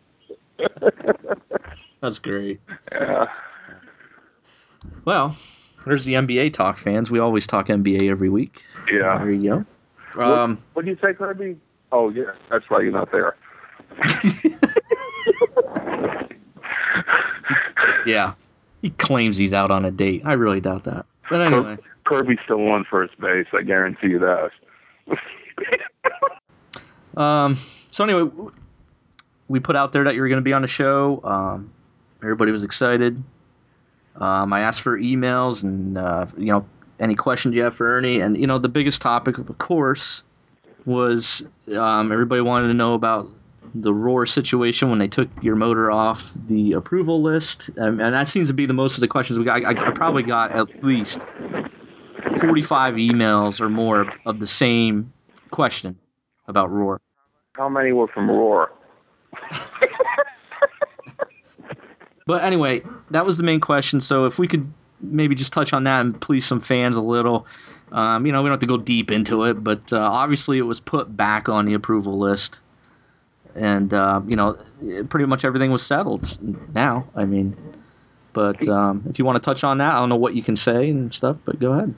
That's 2.01 2.18
great. 2.18 2.61
Yeah. 2.93 3.27
Well, 5.05 5.37
there's 5.87 6.05
the 6.05 6.14
NBA 6.14 6.53
talk, 6.53 6.79
fans. 6.79 7.11
We 7.11 7.18
always 7.18 7.47
talk 7.47 7.68
NBA 7.68 8.11
every 8.11 8.29
week. 8.29 8.62
Yeah. 8.93 9.18
There 9.18 9.31
you 9.31 9.66
go. 10.14 10.22
Um, 10.22 10.59
What 10.75 10.85
do 10.85 10.91
you 10.91 10.99
say, 11.03 11.14
Kirby? 11.14 11.57
Oh, 11.93 12.11
yeah, 12.11 12.33
that's 12.51 12.68
why 12.68 12.83
You're 12.83 12.93
not 12.93 13.11
there. 13.12 13.37
yeah, 18.07 18.35
he 18.83 18.91
claims 18.91 19.37
he's 19.37 19.53
out 19.53 19.70
on 19.70 19.85
a 19.85 19.91
date. 19.91 20.22
I 20.25 20.35
really 20.35 20.61
doubt 20.61 20.85
that. 20.85 21.07
But 21.31 21.41
anyway, 21.41 21.79
Kirby's 22.05 22.39
still 22.45 22.59
won 22.59 22.85
first 22.85 23.18
base. 23.18 23.47
I 23.53 23.62
guarantee 23.62 24.09
you 24.09 24.18
that. 24.18 24.51
um, 27.20 27.55
so 27.91 28.05
anyway, 28.05 28.31
we 29.49 29.61
put 29.61 29.77
out 29.77 29.93
there 29.93 30.05
that 30.05 30.14
you 30.14 30.20
were 30.20 30.29
going 30.29 30.41
to 30.41 30.45
be 30.45 30.53
on 30.53 30.62
the 30.62 30.68
show. 30.68 31.20
Um, 31.25 31.72
everybody 32.22 32.53
was 32.53 32.64
excited. 32.64 33.22
Um, 34.16 34.53
I 34.53 34.61
asked 34.61 34.83
for 34.83 34.99
emails 34.99 35.62
and 35.62 35.99
uh, 35.99 36.27
you 36.37 36.47
know 36.47 36.66
any 37.01 37.14
questions 37.14 37.55
you 37.55 37.62
have 37.62 37.75
for 37.75 37.97
Ernie, 37.97 38.20
and 38.20 38.37
you 38.37 38.47
know 38.47 38.59
the 38.59 38.68
biggest 38.68 39.03
topic, 39.03 39.39
of 39.39 39.59
course, 39.59 40.22
was 40.85 41.47
um, 41.77 42.12
everybody 42.12 42.41
wanted 42.41 42.68
to 42.68 42.75
know 42.75 42.95
about 42.95 43.29
the 43.75 43.93
roar 43.93 44.27
situation 44.27 44.91
when 44.91 44.99
they 44.99 45.09
took 45.09 45.29
your 45.43 45.57
motor 45.57 45.91
off 45.91 46.33
the 46.49 46.72
approval 46.72 47.22
list, 47.22 47.70
um, 47.79 48.01
and 48.01 48.14
that 48.14 48.29
seems 48.29 48.49
to 48.49 48.55
be 48.55 48.66
the 48.66 48.75
most 48.75 48.97
of 48.97 49.01
the 49.01 49.09
questions 49.09 49.39
we 49.39 49.45
got. 49.45 49.64
I, 49.64 49.70
I 49.70 49.91
probably 49.91 50.22
got 50.22 50.53
at 50.53 50.85
least 50.85 51.25
forty-five 52.41 52.95
emails 52.95 53.61
or 53.61 53.68
more 53.68 54.12
of 54.27 54.39
the 54.39 54.47
same 54.47 55.12
question 55.51 55.99
about 56.47 56.70
roar. 56.70 57.01
How 57.55 57.68
many 57.68 57.93
were 57.93 58.09
from 58.09 58.31
Roar? 58.31 58.72
But 62.27 62.43
anyway, 62.43 62.83
that 63.11 63.27
was 63.27 63.37
the 63.37 63.43
main 63.43 63.61
question. 63.61 64.01
So 64.01 64.25
if 64.25 64.39
we 64.39 64.49
could 64.49 64.72
maybe 65.01 65.35
just 65.35 65.53
touch 65.53 65.72
on 65.72 65.85
that 65.85 66.01
and 66.01 66.18
please 66.20 66.47
some 66.47 66.61
fans 66.61 66.97
a 66.97 67.03
little. 67.03 67.47
Um, 67.93 68.27
you 68.27 68.33
know, 68.33 68.43
we 68.43 68.49
don't 68.49 68.55
have 68.55 68.61
to 68.61 68.66
go 68.66 68.79
deep 68.79 69.11
into 69.11 69.45
it, 69.45 69.62
but 69.62 69.93
uh, 69.93 69.99
obviously 69.99 70.59
it 70.59 70.62
was 70.62 70.81
put 70.81 71.16
back 71.16 71.49
on 71.49 71.66
the 71.66 71.75
approval 71.75 72.18
list, 72.18 72.61
and 73.55 73.92
uh, 73.92 74.20
you 74.26 74.36
know, 74.36 74.57
pretty 75.09 75.26
much 75.26 75.44
everything 75.44 75.70
was 75.70 75.84
settled 75.84 76.38
now. 76.74 77.09
I 77.14 77.24
mean, 77.24 77.57
but 78.32 78.66
um, 78.68 79.05
if 79.09 79.18
you 79.18 79.24
want 79.24 79.42
to 79.42 79.46
touch 79.46 79.64
on 79.64 79.78
that, 79.78 79.94
I 79.94 79.98
don't 80.00 80.09
know 80.09 80.16
what 80.16 80.34
you 80.34 80.42
can 80.42 80.57
say 80.57 80.90
and 80.90 81.12
stuff, 81.12 81.36
but 81.44 81.59
go 81.59 81.72
ahead. 81.72 81.94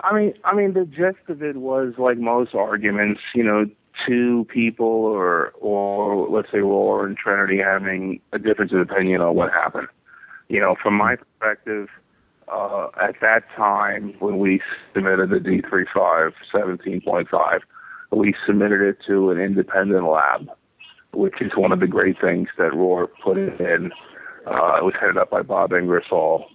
I 0.00 0.14
mean, 0.14 0.34
I 0.44 0.54
mean, 0.54 0.74
the 0.74 0.84
gist 0.84 1.28
of 1.28 1.42
it 1.42 1.56
was 1.56 1.94
like 1.98 2.18
most 2.18 2.54
arguments, 2.54 3.20
you 3.34 3.42
know, 3.42 3.66
two 4.06 4.46
people 4.52 4.86
or 4.86 5.50
or 5.60 6.28
let's 6.28 6.50
say 6.52 6.58
Roar 6.58 7.06
and 7.06 7.16
Trinity 7.16 7.58
having 7.58 8.20
a 8.32 8.38
difference 8.38 8.72
of 8.72 8.78
opinion 8.80 9.20
on 9.20 9.34
what 9.34 9.52
happened. 9.52 9.88
You 10.48 10.60
know, 10.60 10.76
from 10.82 10.94
my 10.94 11.16
perspective, 11.16 11.88
uh, 12.50 12.88
at 13.00 13.16
that 13.20 13.44
time 13.54 14.14
when 14.20 14.38
we 14.38 14.60
submitted 14.94 15.30
the 15.30 15.36
D35 15.36 16.32
17.5, 16.54 17.60
we 18.10 18.34
submitted 18.46 18.80
it 18.80 18.98
to 19.06 19.30
an 19.30 19.38
independent 19.38 20.06
lab, 20.08 20.48
which 21.12 21.40
is 21.40 21.52
one 21.56 21.72
of 21.72 21.80
the 21.80 21.86
great 21.86 22.16
things 22.20 22.48
that 22.58 22.74
Roar 22.74 23.08
put 23.22 23.36
in. 23.36 23.90
Uh, 24.46 24.78
it 24.78 24.84
was 24.84 24.94
headed 24.98 25.18
up 25.18 25.30
by 25.30 25.42
Bob 25.42 25.72
Ingersoll. 25.72 26.46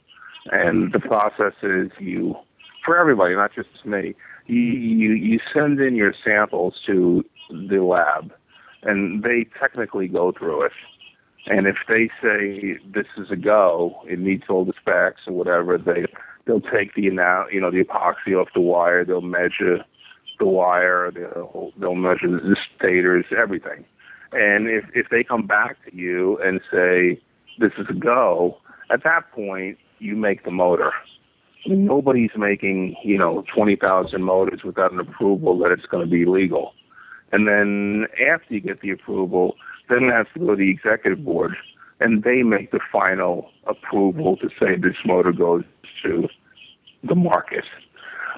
And 0.51 0.91
the 0.91 0.99
process 0.99 1.54
is 1.62 1.91
you, 1.99 2.36
for 2.86 2.97
everybody, 2.97 3.36
not 3.36 3.54
just 3.54 3.70
me, 3.86 4.16
you, 4.47 4.58
you, 4.58 5.12
you 5.14 5.39
send 5.54 5.80
in 5.80 5.95
your 5.95 6.14
samples 6.26 6.76
to 6.86 7.24
the 7.49 7.82
lab, 7.84 8.34
and 8.84 9.24
they 9.24 9.47
technically 9.60 10.08
go 10.08 10.34
through 10.38 10.64
it. 10.64 10.72
And 11.45 11.68
if 11.68 11.76
they 11.88 12.10
say 12.22 12.78
this 12.93 13.08
is 13.18 13.30
a 13.32 13.36
go, 13.36 14.01
it 14.08 14.20
meets 14.20 14.45
all 14.49 14.66
the 14.66 14.74
specs 14.80 15.22
or 15.28 15.34
whatever, 15.34 15.78
they 15.78 16.06
they'll 16.45 16.62
take 16.62 16.93
the 16.95 17.04
you 17.04 17.12
know 17.12 17.72
the 17.72 17.84
epoxy 17.84 18.39
off 18.39 18.49
the 18.54 18.62
wire, 18.62 19.04
they'll 19.04 19.22
measure 19.22 19.84
the 20.43 20.49
wire, 20.49 21.11
they'll 21.11 21.71
they'll 21.77 21.95
measure 21.95 22.29
the 22.29 22.55
stators, 22.75 23.25
everything. 23.37 23.85
And 24.33 24.67
if 24.67 24.83
if 24.93 25.09
they 25.09 25.23
come 25.23 25.47
back 25.47 25.77
to 25.85 25.95
you 25.95 26.37
and 26.39 26.59
say 26.71 27.21
this 27.59 27.71
is 27.77 27.87
a 27.89 27.93
go, 27.93 28.57
at 28.91 29.03
that 29.03 29.31
point 29.31 29.77
you 29.99 30.15
make 30.15 30.43
the 30.43 30.51
motor. 30.51 30.91
Nobody's 31.65 32.35
making 32.35 32.97
you 33.03 33.17
know 33.17 33.45
twenty 33.55 33.77
thousand 33.77 34.23
motors 34.23 34.63
without 34.63 34.91
an 34.91 34.99
approval 34.99 35.57
that 35.59 35.71
it's 35.71 35.85
going 35.85 36.03
to 36.05 36.11
be 36.11 36.25
legal. 36.25 36.73
And 37.31 37.47
then 37.47 38.05
after 38.29 38.53
you 38.53 38.59
get 38.59 38.81
the 38.81 38.91
approval, 38.91 39.55
then 39.89 40.03
it 40.03 40.11
has 40.11 40.27
to 40.33 40.39
go 40.39 40.47
to 40.51 40.55
the 40.55 40.69
executive 40.69 41.23
board, 41.23 41.55
and 41.99 42.23
they 42.23 42.43
make 42.43 42.71
the 42.71 42.81
final 42.91 43.49
approval 43.65 44.35
to 44.37 44.49
say 44.59 44.75
this 44.75 44.97
motor 45.05 45.31
goes 45.31 45.63
to 46.03 46.27
the 47.03 47.15
market. 47.15 47.65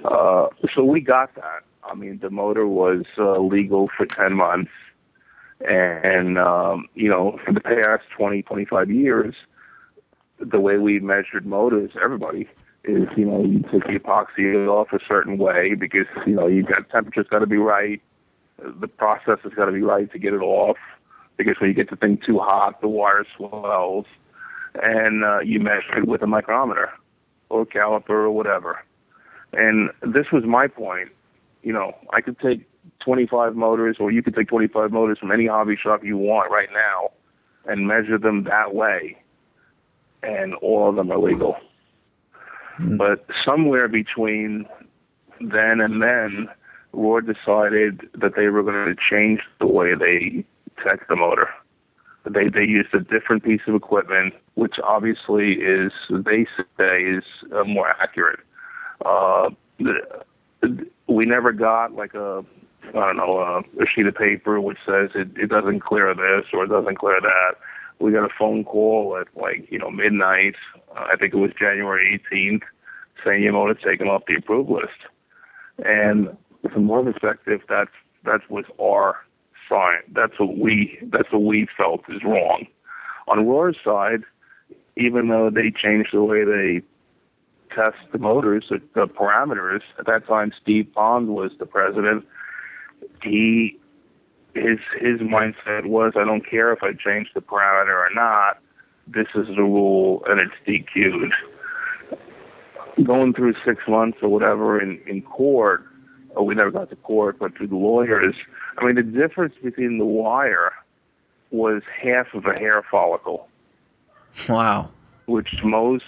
Uh, 0.03 0.47
so 0.73 0.83
we 0.83 1.01
got 1.01 1.33
that. 1.35 1.64
I 1.85 1.95
mean, 1.95 2.19
the 2.21 2.29
motor 2.29 2.67
was 2.67 3.03
uh, 3.17 3.39
legal 3.39 3.87
for 3.95 4.05
10 4.05 4.33
months. 4.33 4.71
And, 5.61 6.37
um, 6.37 6.87
you 6.95 7.09
know, 7.09 7.39
for 7.45 7.53
the 7.53 7.61
past 7.61 8.03
20, 8.17 8.41
25 8.43 8.91
years, 8.91 9.35
the 10.39 10.59
way 10.59 10.77
we 10.77 10.99
measured 10.99 11.45
motors, 11.45 11.91
everybody, 12.03 12.47
is, 12.83 13.07
you 13.15 13.25
know, 13.25 13.43
you 13.43 13.59
take 13.71 13.83
the 13.83 13.99
epoxy 13.99 14.67
off 14.67 14.91
a 14.91 14.99
certain 15.07 15.37
way 15.37 15.73
because, 15.75 16.07
you 16.27 16.33
know, 16.33 16.47
you 16.47 16.63
got 16.63 16.89
temperature's 16.89 17.27
got 17.29 17.39
to 17.39 17.47
be 17.47 17.57
right. 17.57 18.01
The 18.57 18.87
process 18.87 19.39
has 19.43 19.53
got 19.53 19.65
to 19.65 19.71
be 19.71 19.81
right 19.81 20.11
to 20.11 20.19
get 20.19 20.33
it 20.33 20.41
off 20.41 20.77
because 21.37 21.55
when 21.59 21.69
you 21.69 21.75
get 21.75 21.89
the 21.89 21.95
thing 21.95 22.19
too 22.25 22.39
hot, 22.39 22.81
the 22.81 22.87
wire 22.87 23.25
swells. 23.35 24.05
And 24.81 25.23
uh, 25.23 25.39
you 25.39 25.61
measure 25.61 25.99
it 25.99 26.07
with 26.07 26.21
a 26.21 26.27
micrometer 26.27 26.91
or 27.49 27.65
caliper 27.65 28.09
or 28.09 28.31
whatever. 28.31 28.83
And 29.53 29.89
this 30.01 30.25
was 30.33 30.43
my 30.43 30.67
point. 30.67 31.09
You 31.65 31.73
know, 31.73 31.95
I 32.13 32.21
could 32.21 32.39
take 32.39 32.69
25 32.99 33.55
motors, 33.55 33.97
or 33.99 34.11
you 34.11 34.21
could 34.21 34.35
take 34.35 34.47
25 34.47 34.91
motors 34.91 35.17
from 35.17 35.31
any 35.31 35.47
hobby 35.47 35.75
shop 35.75 36.03
you 36.03 36.15
want 36.15 36.51
right 36.51 36.69
now 36.71 37.09
and 37.65 37.87
measure 37.87 38.19
them 38.19 38.43
that 38.43 38.75
way, 38.75 39.17
and 40.21 40.53
all 40.55 40.87
of 40.87 40.95
them 40.95 41.11
are 41.11 41.17
legal. 41.17 41.57
Mm. 42.77 42.99
But 42.99 43.25
somewhere 43.43 43.87
between 43.87 44.67
then 45.41 45.81
and 45.81 46.03
then, 46.03 46.49
Roar 46.93 47.21
decided 47.21 48.07
that 48.13 48.35
they 48.35 48.47
were 48.49 48.61
going 48.61 48.85
to 48.85 48.95
change 48.95 49.41
the 49.59 49.65
way 49.65 49.95
they 49.95 50.45
test 50.83 51.01
the 51.09 51.15
motor. 51.15 51.49
They 52.25 52.47
they 52.47 52.63
used 52.63 52.93
a 52.93 52.99
different 52.99 53.43
piece 53.43 53.61
of 53.65 53.73
equipment, 53.73 54.35
which 54.53 54.75
obviously 54.83 55.53
is 55.53 55.91
they 56.11 56.45
say 56.77 57.01
is 57.03 57.23
uh, 57.51 57.63
more 57.63 57.89
accurate. 57.99 58.39
Uh, 59.03 59.49
we 61.07 61.25
never 61.25 61.51
got 61.51 61.93
like 61.93 62.13
a 62.13 62.43
I 62.89 62.91
don't 62.91 63.17
know 63.17 63.39
a, 63.39 63.59
a 63.81 63.87
sheet 63.87 64.07
of 64.07 64.15
paper 64.15 64.59
which 64.61 64.77
says 64.85 65.11
it, 65.15 65.29
it 65.37 65.49
doesn't 65.49 65.81
clear 65.81 66.13
this 66.13 66.45
or 66.53 66.65
it 66.65 66.69
doesn't 66.69 66.97
clear 66.97 67.19
that. 67.21 67.55
We 67.99 68.11
got 68.11 68.25
a 68.25 68.33
phone 68.37 68.63
call 68.63 69.17
at 69.19 69.27
like 69.39 69.67
you 69.71 69.79
know 69.79 69.89
midnight. 69.91 70.55
Uh, 70.95 71.07
I 71.11 71.15
think 71.17 71.33
it 71.33 71.37
was 71.37 71.51
January 71.57 72.21
18th, 72.31 72.63
saying 73.23 73.43
your 73.43 73.53
motor's 73.53 73.83
taken 73.83 74.07
off 74.07 74.23
the 74.27 74.35
approved 74.35 74.69
list. 74.69 74.99
And 75.83 76.37
from 76.71 76.89
our 76.91 77.03
perspective, 77.03 77.61
that's 77.69 77.91
that 78.23 78.41
was 78.49 78.65
our 78.81 79.17
sign. 79.69 79.99
That's 80.11 80.39
what 80.39 80.57
we 80.57 80.99
that's 81.11 81.31
what 81.31 81.43
we 81.43 81.67
felt 81.77 82.01
is 82.09 82.23
wrong. 82.23 82.67
On 83.27 83.47
Roar's 83.47 83.77
side, 83.83 84.23
even 84.95 85.29
though 85.29 85.49
they 85.49 85.71
changed 85.71 86.09
the 86.13 86.23
way 86.23 86.43
they 86.43 86.81
test 87.75 87.97
the 88.11 88.17
motors, 88.17 88.65
the, 88.69 88.81
the 88.93 89.07
parameters. 89.07 89.81
At 89.99 90.05
that 90.05 90.27
time, 90.27 90.51
Steve 90.61 90.93
Bond 90.93 91.29
was 91.29 91.51
the 91.59 91.65
president. 91.65 92.25
He 93.21 93.77
his 94.53 94.79
his 94.99 95.19
mindset 95.19 95.85
was, 95.85 96.13
I 96.15 96.23
don't 96.23 96.49
care 96.49 96.71
if 96.71 96.81
I 96.81 96.93
change 96.93 97.27
the 97.33 97.41
parameter 97.41 97.93
or 97.93 98.09
not. 98.13 98.59
This 99.07 99.27
is 99.35 99.47
the 99.47 99.63
rule, 99.63 100.23
and 100.27 100.39
it's 100.39 100.53
DQ'd. 100.65 101.33
Going 103.03 103.33
through 103.33 103.53
six 103.65 103.83
months 103.87 104.19
or 104.21 104.29
whatever 104.29 104.81
in 104.81 104.99
in 105.05 105.21
court, 105.21 105.83
oh, 106.35 106.43
we 106.43 106.55
never 106.55 106.71
got 106.71 106.89
to 106.89 106.95
court, 106.95 107.37
but 107.39 107.55
through 107.55 107.67
the 107.67 107.75
lawyers. 107.75 108.35
I 108.77 108.85
mean, 108.85 108.95
the 108.95 109.03
difference 109.03 109.55
between 109.61 109.97
the 109.97 110.05
wire 110.05 110.71
was 111.51 111.83
half 112.01 112.33
of 112.33 112.45
a 112.45 112.53
hair 112.53 112.83
follicle. 112.89 113.47
Wow. 114.49 114.89
Which 115.25 115.49
most, 115.63 116.03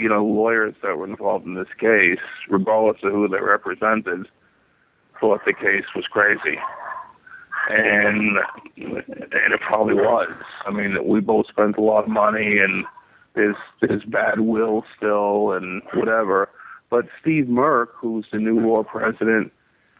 you 0.00 0.08
know, 0.08 0.24
lawyers 0.24 0.74
that 0.82 0.96
were 0.96 1.06
involved 1.06 1.46
in 1.46 1.54
this 1.54 1.68
case, 1.78 2.24
regardless 2.48 3.02
of 3.02 3.12
who 3.12 3.28
they 3.28 3.40
represented, 3.40 4.26
thought 5.20 5.40
the 5.44 5.52
case 5.52 5.84
was 5.94 6.06
crazy. 6.10 6.58
And 7.68 8.38
and 8.76 9.52
it 9.54 9.60
probably 9.60 9.94
was. 9.94 10.32
I 10.66 10.70
mean, 10.70 10.96
we 11.06 11.20
both 11.20 11.46
spent 11.48 11.76
a 11.76 11.82
lot 11.82 12.04
of 12.04 12.08
money 12.08 12.58
and 12.58 12.84
there's 13.34 13.56
there's 13.80 14.02
bad 14.04 14.40
will 14.40 14.84
still 14.96 15.52
and 15.52 15.82
whatever. 15.94 16.48
But 16.88 17.06
Steve 17.20 17.44
Merck, 17.44 17.88
who's 17.94 18.26
the 18.32 18.38
new 18.38 18.58
Roar 18.58 18.82
president, 18.82 19.52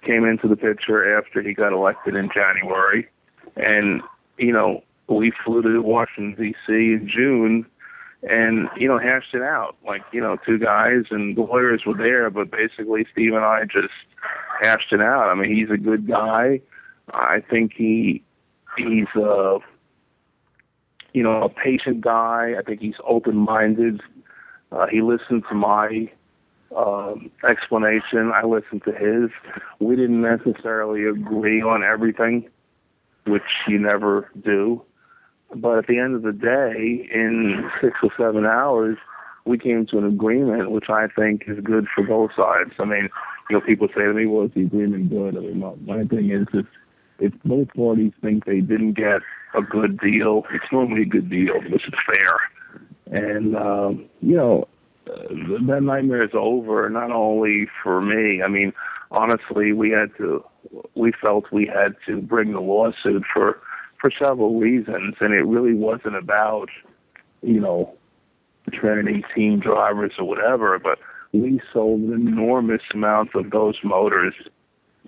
came 0.04 0.24
into 0.24 0.48
the 0.48 0.56
picture 0.56 1.16
after 1.16 1.42
he 1.42 1.52
got 1.52 1.72
elected 1.72 2.16
in 2.16 2.30
January. 2.34 3.06
And, 3.56 4.02
you 4.38 4.52
know, 4.52 4.82
we 5.08 5.32
flew 5.44 5.62
to 5.62 5.80
Washington, 5.80 6.34
D.C. 6.42 6.72
in 6.72 7.08
June 7.12 7.66
and, 8.22 8.68
you 8.76 8.86
know, 8.86 8.98
hashed 8.98 9.34
it 9.34 9.42
out. 9.42 9.76
Like, 9.86 10.02
you 10.12 10.20
know, 10.20 10.36
two 10.44 10.58
guys 10.58 11.04
and 11.10 11.36
the 11.36 11.42
lawyers 11.42 11.82
were 11.86 11.96
there, 11.96 12.28
but 12.30 12.50
basically 12.50 13.06
Steve 13.12 13.32
and 13.32 13.44
I 13.44 13.64
just 13.64 13.94
hashed 14.60 14.92
it 14.92 15.00
out. 15.00 15.28
I 15.30 15.34
mean, 15.34 15.54
he's 15.54 15.70
a 15.70 15.78
good 15.78 16.06
guy. 16.06 16.60
I 17.12 17.42
think 17.48 17.72
he 17.76 18.22
he's 18.76 19.08
a 19.16 19.58
you 21.12 21.22
know 21.22 21.42
a 21.42 21.48
patient 21.48 22.00
guy. 22.02 22.54
I 22.58 22.62
think 22.62 22.80
he's 22.80 22.94
open 23.06 23.36
minded. 23.36 24.00
Uh, 24.72 24.86
he 24.86 25.02
listened 25.02 25.44
to 25.48 25.54
my 25.54 26.10
um, 26.76 27.30
explanation. 27.48 28.32
I 28.32 28.44
listened 28.44 28.82
to 28.84 28.92
his. 28.92 29.30
We 29.80 29.96
didn't 29.96 30.20
necessarily 30.20 31.04
agree 31.04 31.62
on 31.62 31.82
everything, 31.82 32.48
which 33.26 33.42
you 33.66 33.78
never 33.78 34.30
do. 34.40 34.82
But 35.54 35.78
at 35.78 35.86
the 35.86 35.98
end 35.98 36.14
of 36.14 36.22
the 36.22 36.32
day, 36.32 37.08
in 37.12 37.68
six 37.80 37.98
or 38.02 38.10
seven 38.16 38.46
hours, 38.46 38.96
we 39.44 39.58
came 39.58 39.86
to 39.86 39.98
an 39.98 40.06
agreement, 40.06 40.70
which 40.70 40.88
I 40.88 41.06
think 41.08 41.44
is 41.46 41.58
good 41.62 41.86
for 41.94 42.04
both 42.04 42.30
sides. 42.36 42.72
I 42.78 42.84
mean, 42.84 43.08
you 43.48 43.56
know, 43.56 43.60
people 43.60 43.88
say 43.88 44.02
to 44.02 44.12
me, 44.12 44.26
"Well, 44.26 44.46
is 44.46 44.52
the 44.54 44.62
agreement 44.62 45.10
good?" 45.10 45.36
I 45.36 45.40
mean, 45.40 45.58
my, 45.58 46.04
thing 46.04 46.30
is, 46.30 46.46
if 46.52 46.66
if 47.18 47.32
both 47.44 47.68
parties 47.74 48.12
think 48.20 48.44
they 48.44 48.60
didn't 48.60 48.92
get 48.92 49.20
a 49.54 49.62
good 49.62 49.98
deal, 49.98 50.44
it's 50.52 50.70
normally 50.70 51.02
a 51.02 51.06
good 51.06 51.28
deal 51.28 51.60
because 51.60 51.82
it's 51.86 52.18
fair. 52.18 52.38
And 53.06 53.56
um, 53.56 54.08
you 54.20 54.36
know, 54.36 54.68
that 55.06 55.80
nightmare 55.82 56.22
is 56.22 56.30
over. 56.34 56.88
Not 56.88 57.10
only 57.10 57.66
for 57.82 58.00
me. 58.00 58.42
I 58.42 58.48
mean, 58.48 58.72
honestly, 59.10 59.72
we 59.72 59.90
had 59.90 60.16
to. 60.18 60.44
We 60.94 61.12
felt 61.20 61.50
we 61.50 61.66
had 61.66 61.96
to 62.06 62.20
bring 62.20 62.52
the 62.52 62.60
lawsuit 62.60 63.24
for 63.32 63.60
for 64.00 64.10
several 64.10 64.58
reasons, 64.58 65.16
and 65.20 65.34
it 65.34 65.44
really 65.44 65.74
wasn't 65.74 66.16
about 66.16 66.68
you 67.42 67.60
know 67.60 67.94
Trinity 68.72 69.24
team 69.34 69.60
drivers 69.60 70.12
or 70.18 70.26
whatever, 70.26 70.78
but 70.78 70.98
we 71.32 71.60
sold 71.72 72.00
an 72.00 72.26
enormous 72.26 72.82
amount 72.92 73.30
of 73.34 73.50
those 73.50 73.76
motors 73.84 74.34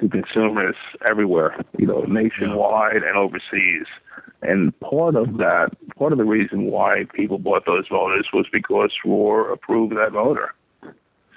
to 0.01 0.09
consumers 0.09 0.76
everywhere, 1.09 1.62
you 1.78 1.86
know, 1.86 2.03
nationwide 2.03 3.03
and 3.03 3.16
overseas. 3.16 3.86
And 4.40 4.78
part 4.80 5.14
of 5.14 5.36
that, 5.38 5.70
part 5.97 6.12
of 6.12 6.18
the 6.18 6.24
reason 6.24 6.64
why 6.70 7.05
people 7.14 7.38
bought 7.38 7.66
those 7.66 7.84
motors 7.90 8.26
was 8.32 8.47
because 8.53 8.90
Roar 9.05 9.53
approved 9.53 9.95
that 9.97 10.12
motor. 10.12 10.55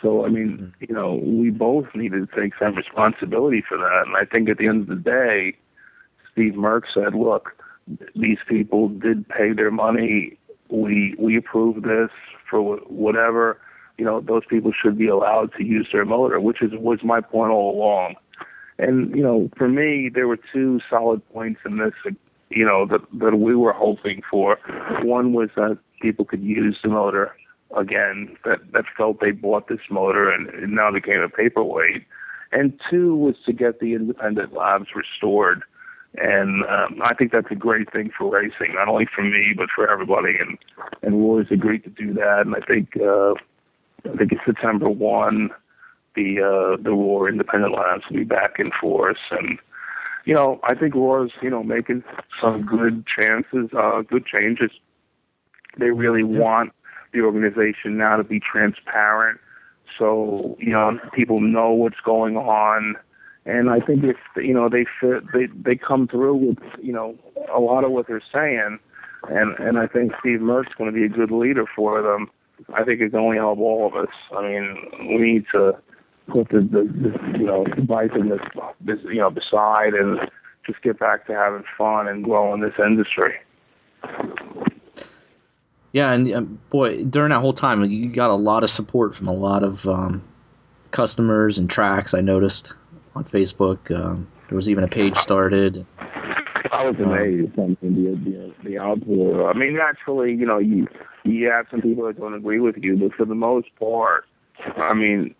So, 0.01 0.25
I 0.25 0.29
mean, 0.29 0.57
mm-hmm. 0.57 0.85
you 0.87 0.93
know, 0.93 1.15
we 1.15 1.49
both 1.49 1.87
needed 1.95 2.29
to 2.29 2.41
take 2.41 2.53
some 2.59 2.75
responsibility 2.75 3.63
for 3.67 3.77
that. 3.77 4.03
And 4.05 4.15
I 4.15 4.25
think 4.25 4.49
at 4.49 4.57
the 4.57 4.67
end 4.67 4.81
of 4.81 4.87
the 4.87 4.95
day, 4.95 5.57
Steve 6.35 6.53
Merck 6.53 6.83
said, 6.93 7.15
look, 7.15 7.51
these 8.15 8.39
people 8.47 8.89
did 8.89 9.27
pay 9.29 9.53
their 9.53 9.71
money. 9.71 10.37
We, 10.69 11.15
we 11.17 11.37
approved 11.37 11.83
this 11.85 12.09
for 12.49 12.77
whatever, 12.87 13.59
you 13.97 14.03
know, 14.03 14.19
those 14.19 14.43
people 14.49 14.71
should 14.71 14.97
be 14.97 15.07
allowed 15.07 15.53
to 15.57 15.63
use 15.63 15.87
their 15.93 16.05
motor, 16.05 16.39
which 16.39 16.61
is, 16.61 16.71
was 16.73 16.99
my 17.03 17.21
point 17.21 17.51
all 17.51 17.73
along. 17.73 18.15
And, 18.77 19.15
you 19.15 19.23
know, 19.23 19.49
for 19.57 19.69
me, 19.69 20.09
there 20.13 20.27
were 20.27 20.39
two 20.51 20.81
solid 20.89 21.27
points 21.29 21.61
in 21.65 21.77
this 21.77 21.93
you 22.49 22.65
know, 22.65 22.85
that, 22.85 23.01
that 23.19 23.37
we 23.37 23.55
were 23.55 23.73
hoping 23.73 24.21
for. 24.29 24.57
One 25.01 25.33
was 25.33 25.49
that 25.55 25.77
people 26.01 26.25
could 26.25 26.43
use 26.43 26.77
the 26.83 26.89
motor 26.89 27.35
again, 27.75 28.37
that, 28.45 28.59
that 28.73 28.85
felt 28.95 29.19
they 29.19 29.31
bought 29.31 29.67
this 29.67 29.79
motor 29.89 30.29
and 30.29 30.47
it 30.49 30.69
now 30.69 30.91
became 30.91 31.21
a 31.21 31.29
paperweight. 31.29 32.05
And 32.51 32.79
two 32.89 33.15
was 33.15 33.35
to 33.45 33.53
get 33.53 33.79
the 33.79 33.93
independent 33.93 34.53
labs 34.53 34.87
restored. 34.95 35.63
And 36.17 36.63
um, 36.65 37.01
I 37.03 37.13
think 37.13 37.31
that's 37.31 37.51
a 37.51 37.55
great 37.55 37.91
thing 37.91 38.11
for 38.17 38.31
racing, 38.31 38.73
not 38.75 38.87
only 38.87 39.07
for 39.13 39.23
me, 39.23 39.53
but 39.55 39.69
for 39.75 39.89
everybody. 39.89 40.37
And, 40.39 40.57
and 41.01 41.15
Roar's 41.15 41.47
agreed 41.51 41.83
to 41.83 41.89
do 41.89 42.13
that. 42.13 42.43
And 42.45 42.55
I 42.55 42.65
think, 42.65 42.95
uh, 42.97 43.33
I 44.11 44.17
think 44.17 44.31
it's 44.31 44.45
September 44.45 44.89
1, 44.89 45.49
the, 46.15 46.41
uh, 46.41 46.81
the 46.81 46.91
Roar 46.91 47.27
independent 47.27 47.73
labs 47.73 48.03
will 48.09 48.17
be 48.17 48.23
back 48.23 48.59
in 48.59 48.71
force. 48.79 49.19
And, 49.31 49.59
you 50.25 50.33
know, 50.33 50.59
I 50.63 50.73
think 50.73 50.95
Roar's, 50.95 51.31
you 51.41 51.49
know, 51.49 51.63
making 51.63 52.03
some 52.39 52.65
good 52.65 53.05
chances, 53.05 53.69
uh, 53.77 54.01
good 54.01 54.25
changes. 54.25 54.71
They 55.77 55.91
really 55.91 56.23
want 56.23 56.71
the 57.15 57.21
organization 57.21 57.97
now 57.97 58.17
to 58.17 58.23
be 58.23 58.39
transparent, 58.39 59.39
so 59.97 60.55
you 60.59 60.71
know 60.71 60.99
people 61.13 61.39
know 61.39 61.71
what's 61.71 61.99
going 62.03 62.37
on. 62.37 62.95
And 63.45 63.69
I 63.69 63.79
think 63.79 64.03
if 64.03 64.17
you 64.35 64.53
know 64.53 64.69
they 64.69 64.85
fit, 64.99 65.23
they 65.31 65.47
they 65.47 65.75
come 65.75 66.07
through 66.07 66.35
with 66.35 66.57
you 66.81 66.91
know 66.91 67.15
a 67.53 67.59
lot 67.59 67.83
of 67.83 67.91
what 67.91 68.07
they're 68.07 68.23
saying, 68.33 68.79
and 69.29 69.55
and 69.59 69.77
I 69.77 69.87
think 69.87 70.13
Steve 70.19 70.39
Merck's 70.39 70.73
going 70.77 70.91
to 70.91 70.95
be 70.95 71.05
a 71.05 71.09
good 71.09 71.31
leader 71.31 71.65
for 71.75 72.01
them. 72.01 72.29
I 72.73 72.83
think 72.83 73.01
it's 73.01 73.13
only 73.13 73.37
help 73.37 73.59
all 73.59 73.85
of 73.85 73.95
us. 73.95 74.13
I 74.35 74.41
mean, 74.41 74.77
we 75.09 75.33
need 75.33 75.45
to 75.51 75.77
put 76.27 76.49
the, 76.49 76.61
the, 76.61 76.83
the 76.83 77.37
you 77.37 77.45
know 77.45 77.65
divisiveness 77.65 78.41
this 78.81 78.99
you 79.03 79.19
know 79.19 79.29
beside 79.29 79.93
and 79.93 80.19
just 80.65 80.81
get 80.81 80.97
back 80.97 81.27
to 81.27 81.33
having 81.33 81.63
fun 81.77 82.07
and 82.07 82.23
growing 82.23 82.61
this 82.61 82.73
industry. 82.79 83.35
Yeah, 85.91 86.11
and 86.11 86.33
um, 86.33 86.59
boy, 86.71 87.03
during 87.05 87.29
that 87.29 87.39
whole 87.39 87.53
time, 87.53 87.83
you 87.85 88.09
got 88.09 88.29
a 88.29 88.35
lot 88.35 88.63
of 88.63 88.69
support 88.69 89.15
from 89.15 89.27
a 89.27 89.33
lot 89.33 89.63
of 89.63 89.87
um, 89.87 90.23
customers 90.91 91.57
and 91.57 91.69
tracks. 91.69 92.13
I 92.13 92.21
noticed 92.21 92.73
on 93.15 93.23
Facebook. 93.23 93.91
Um, 93.95 94.27
there 94.49 94.55
was 94.55 94.69
even 94.69 94.83
a 94.83 94.87
page 94.87 95.17
started. 95.17 95.85
I 96.71 96.89
was 96.89 96.99
amazed. 96.99 97.57
Um, 97.57 97.77
I 97.81 97.85
mean, 97.85 98.23
the, 98.23 98.31
the 98.31 98.69
the 98.69 98.79
outpour. 98.79 99.49
I 99.49 99.53
mean, 99.53 99.75
naturally, 99.75 100.33
you 100.33 100.45
know, 100.45 100.57
you 100.57 100.87
you 101.23 101.47
have 101.49 101.67
some 101.71 101.81
people 101.81 102.05
that 102.05 102.19
don't 102.19 102.33
agree 102.33 102.59
with 102.59 102.75
you, 102.77 102.97
but 102.97 103.13
for 103.13 103.25
the 103.25 103.35
most 103.35 103.67
part, 103.79 104.25
I 104.77 104.93
mean, 104.93 105.33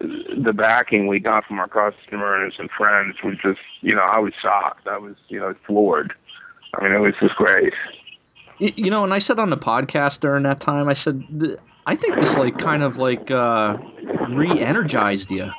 the 0.00 0.52
backing 0.52 1.06
we 1.06 1.20
got 1.20 1.44
from 1.46 1.58
our 1.58 1.68
customers 1.68 2.54
and 2.58 2.68
friends 2.76 3.16
was 3.22 3.36
just, 3.42 3.60
you 3.80 3.94
know, 3.94 4.02
I 4.02 4.18
was 4.18 4.32
shocked. 4.40 4.86
I 4.86 4.98
was, 4.98 5.14
you 5.28 5.40
know, 5.40 5.54
floored. 5.66 6.12
I 6.74 6.84
mean, 6.84 6.92
it 6.92 6.98
was 6.98 7.14
just 7.20 7.34
great. 7.36 7.72
You 8.58 8.90
know, 8.90 9.04
and 9.04 9.12
I 9.12 9.18
said 9.18 9.38
on 9.38 9.50
the 9.50 9.56
podcast 9.56 10.20
during 10.20 10.44
that 10.44 10.60
time, 10.60 10.88
I 10.88 10.94
said, 10.94 11.22
I 11.86 11.94
think 11.96 12.18
this 12.18 12.36
like 12.36 12.58
kind 12.58 12.82
of 12.82 12.98
like 12.98 13.30
uh, 13.30 13.76
re-energized 14.30 15.30
you. 15.30 15.50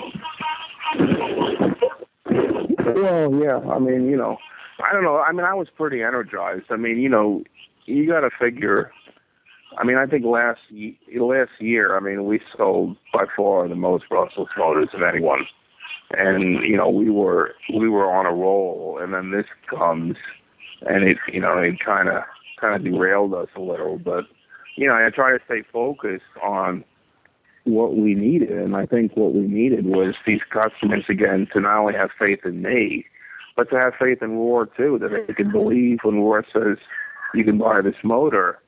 Well, 2.85 3.33
yeah. 3.35 3.59
I 3.71 3.79
mean, 3.79 4.07
you 4.07 4.17
know, 4.17 4.37
I 4.83 4.93
don't 4.93 5.03
know. 5.03 5.17
I 5.17 5.31
mean, 5.31 5.45
I 5.45 5.53
was 5.53 5.67
pretty 5.75 6.01
energized. 6.01 6.65
I 6.69 6.75
mean, 6.75 6.99
you 6.99 7.09
know, 7.09 7.43
you 7.85 8.07
got 8.07 8.21
to 8.21 8.29
figure 8.39 8.91
I 9.77 9.83
mean, 9.83 9.97
I 9.97 10.05
think 10.05 10.25
last 10.25 10.59
last 11.15 11.51
year, 11.59 11.97
I 11.97 11.99
mean, 11.99 12.25
we 12.25 12.39
sold 12.57 12.97
by 13.13 13.25
far 13.35 13.67
the 13.67 13.75
most 13.75 14.05
brushless 14.09 14.47
motors 14.57 14.89
of 14.93 15.01
anyone, 15.01 15.45
and 16.11 16.63
you 16.63 16.77
know, 16.77 16.89
we 16.89 17.09
were 17.09 17.51
we 17.73 17.89
were 17.89 18.09
on 18.09 18.25
a 18.25 18.33
roll, 18.33 18.99
and 19.01 19.13
then 19.13 19.31
this 19.31 19.45
comes, 19.69 20.15
and 20.81 21.03
it 21.03 21.17
you 21.31 21.41
know, 21.41 21.57
it 21.57 21.79
kind 21.83 22.09
of 22.09 22.23
kind 22.59 22.75
of 22.75 22.83
derailed 22.91 23.33
us 23.33 23.49
a 23.55 23.61
little, 23.61 23.97
but 23.97 24.25
you 24.75 24.87
know, 24.87 24.93
I 24.93 25.09
try 25.13 25.31
to 25.31 25.43
stay 25.45 25.63
focused 25.71 26.23
on 26.43 26.83
what 27.65 27.95
we 27.95 28.15
needed, 28.15 28.51
and 28.51 28.75
I 28.75 28.85
think 28.85 29.15
what 29.15 29.33
we 29.33 29.41
needed 29.41 29.85
was 29.85 30.15
these 30.25 30.41
customers 30.49 31.05
again 31.09 31.47
to 31.53 31.59
not 31.59 31.79
only 31.79 31.93
have 31.93 32.09
faith 32.17 32.39
in 32.45 32.61
me, 32.61 33.05
but 33.55 33.69
to 33.69 33.77
have 33.77 33.93
faith 33.99 34.21
in 34.21 34.31
Roar 34.31 34.65
too, 34.65 34.97
that 34.99 35.25
they 35.27 35.33
could 35.33 35.51
believe 35.51 35.99
when 36.03 36.15
Roar 36.15 36.45
says 36.53 36.77
you 37.33 37.43
can 37.43 37.57
buy 37.57 37.81
this 37.81 37.95
motor 38.03 38.59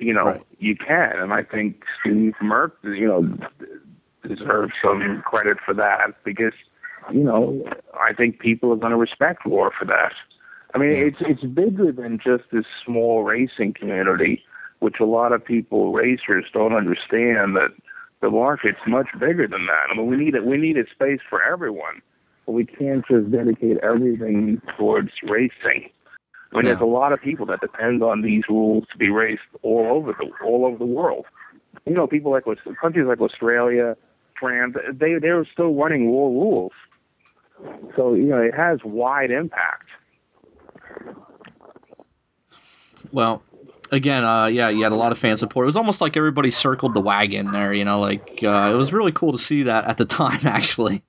you 0.00 0.14
know, 0.14 0.24
right. 0.24 0.42
you 0.58 0.74
can. 0.74 1.12
And 1.16 1.32
I 1.32 1.42
think 1.42 1.82
Steve 2.00 2.34
Merck, 2.42 2.72
you 2.82 3.06
know, 3.06 3.36
deserves 4.26 4.72
some 4.82 5.22
credit 5.24 5.58
for 5.64 5.74
that 5.74 6.14
because, 6.24 6.54
you 7.12 7.22
know, 7.22 7.62
I 7.94 8.14
think 8.14 8.40
people 8.40 8.72
are 8.72 8.76
going 8.76 8.92
to 8.92 8.96
respect 8.96 9.44
Roar 9.44 9.70
for 9.78 9.84
that. 9.84 10.12
I 10.74 10.78
mean, 10.78 10.90
it's 10.92 11.16
it's 11.20 11.42
bigger 11.42 11.90
than 11.92 12.18
just 12.18 12.44
this 12.52 12.64
small 12.84 13.24
racing 13.24 13.74
community, 13.74 14.42
which 14.78 15.00
a 15.00 15.04
lot 15.04 15.32
of 15.32 15.44
people 15.44 15.92
racers 15.92 16.44
don't 16.52 16.74
understand 16.74 17.56
that 17.56 17.70
the 18.20 18.30
market's 18.30 18.78
much 18.86 19.08
bigger 19.18 19.46
than 19.48 19.66
that. 19.66 19.86
I 19.90 19.96
mean, 19.96 20.06
we 20.06 20.16
need 20.16 20.34
a, 20.34 20.42
we 20.42 20.56
need 20.56 20.76
a 20.76 20.84
space 20.90 21.20
for 21.28 21.42
everyone. 21.42 22.02
but 22.46 22.52
we 22.52 22.64
can't 22.64 23.04
just 23.06 23.30
dedicate 23.30 23.76
everything 23.78 24.60
towards 24.76 25.10
racing. 25.22 25.88
I 26.52 26.56
mean, 26.56 26.64
Yeah. 26.66 26.72
there's 26.72 26.80
a 26.80 26.84
lot 26.84 27.12
of 27.12 27.20
people 27.20 27.46
that 27.46 27.60
depend 27.60 28.02
on 28.02 28.22
these 28.22 28.42
rules 28.48 28.84
to 28.92 28.98
be 28.98 29.08
raced 29.08 29.42
all 29.62 29.86
over 29.90 30.12
the 30.18 30.30
all 30.44 30.64
over 30.66 30.76
the 30.78 30.84
world. 30.86 31.26
You 31.86 31.94
know, 31.94 32.06
people 32.08 32.32
like 32.32 32.44
countries 32.80 33.06
like 33.06 33.20
Australia, 33.20 33.96
France, 34.38 34.74
they 34.92 35.14
they're 35.18 35.44
still 35.44 35.74
running 35.74 36.08
Roar 36.08 36.30
rules. 36.30 36.72
So 37.96 38.14
you 38.14 38.24
know, 38.24 38.38
it 38.42 38.54
has 38.54 38.80
wide 38.84 39.30
impact. 39.30 39.86
Well, 43.12 43.42
again, 43.90 44.24
uh, 44.24 44.46
yeah, 44.46 44.68
you 44.68 44.82
had 44.82 44.92
a 44.92 44.96
lot 44.96 45.12
of 45.12 45.18
fan 45.18 45.36
support. 45.36 45.64
It 45.64 45.66
was 45.66 45.76
almost 45.76 46.00
like 46.00 46.16
everybody 46.16 46.50
circled 46.50 46.94
the 46.94 47.00
wagon 47.00 47.50
there. 47.52 47.72
You 47.72 47.84
know, 47.84 48.00
like 48.00 48.40
uh, 48.42 48.70
it 48.72 48.76
was 48.76 48.92
really 48.92 49.12
cool 49.12 49.32
to 49.32 49.38
see 49.38 49.62
that 49.64 49.84
at 49.86 49.98
the 49.98 50.04
time. 50.06 50.46
Actually, 50.46 51.02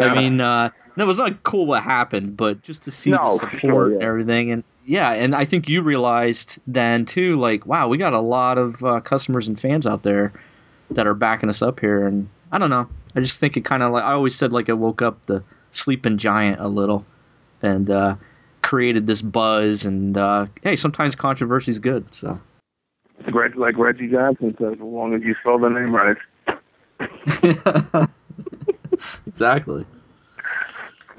I 0.00 0.08
mean, 0.08 0.40
uh, 0.40 0.70
no, 0.96 1.04
it 1.04 1.06
was 1.06 1.18
not 1.18 1.42
cool 1.42 1.66
what 1.66 1.82
happened, 1.82 2.36
but 2.36 2.62
just 2.62 2.82
to 2.84 2.90
see 2.90 3.10
No, 3.10 3.18
the 3.18 3.30
support 3.30 3.60
sure, 3.60 3.92
and 3.92 4.02
everything, 4.02 4.50
and 4.50 4.64
yeah, 4.84 5.12
and 5.12 5.34
I 5.34 5.44
think 5.44 5.68
you 5.68 5.82
realized 5.82 6.58
then 6.66 7.04
too, 7.04 7.36
like, 7.36 7.66
wow, 7.66 7.88
we 7.88 7.98
got 7.98 8.12
a 8.14 8.20
lot 8.20 8.58
of 8.58 8.82
uh, 8.84 9.00
customers 9.00 9.48
and 9.48 9.58
fans 9.60 9.86
out 9.86 10.02
there 10.02 10.32
that 10.90 11.06
are 11.06 11.14
backing 11.14 11.48
us 11.48 11.62
up 11.62 11.80
here, 11.80 12.06
and 12.06 12.28
I 12.52 12.58
don't 12.58 12.70
know, 12.70 12.88
I 13.14 13.20
just 13.20 13.38
think 13.38 13.56
it 13.56 13.64
kind 13.64 13.82
of 13.82 13.92
like 13.92 14.04
I 14.04 14.12
always 14.12 14.34
said, 14.36 14.52
like, 14.52 14.68
it 14.68 14.74
woke 14.78 15.02
up 15.02 15.26
the 15.26 15.44
sleeping 15.70 16.18
giant 16.18 16.60
a 16.60 16.68
little, 16.68 17.06
and 17.62 17.90
uh, 17.90 18.16
created 18.62 19.06
this 19.06 19.22
buzz, 19.22 19.84
and 19.84 20.16
uh, 20.16 20.46
hey, 20.62 20.76
sometimes 20.76 21.14
controversy 21.14 21.70
is 21.70 21.78
good, 21.78 22.06
so. 22.12 22.40
Greg, 23.30 23.56
like 23.56 23.76
Reggie 23.76 24.08
Johnson 24.08 24.56
says, 24.58 24.74
as 24.74 24.80
long 24.80 25.12
as 25.14 25.22
you 25.22 25.34
spell 25.40 25.58
the 25.58 25.68
name 25.68 25.94
right. 25.94 26.16
exactly. 29.26 29.84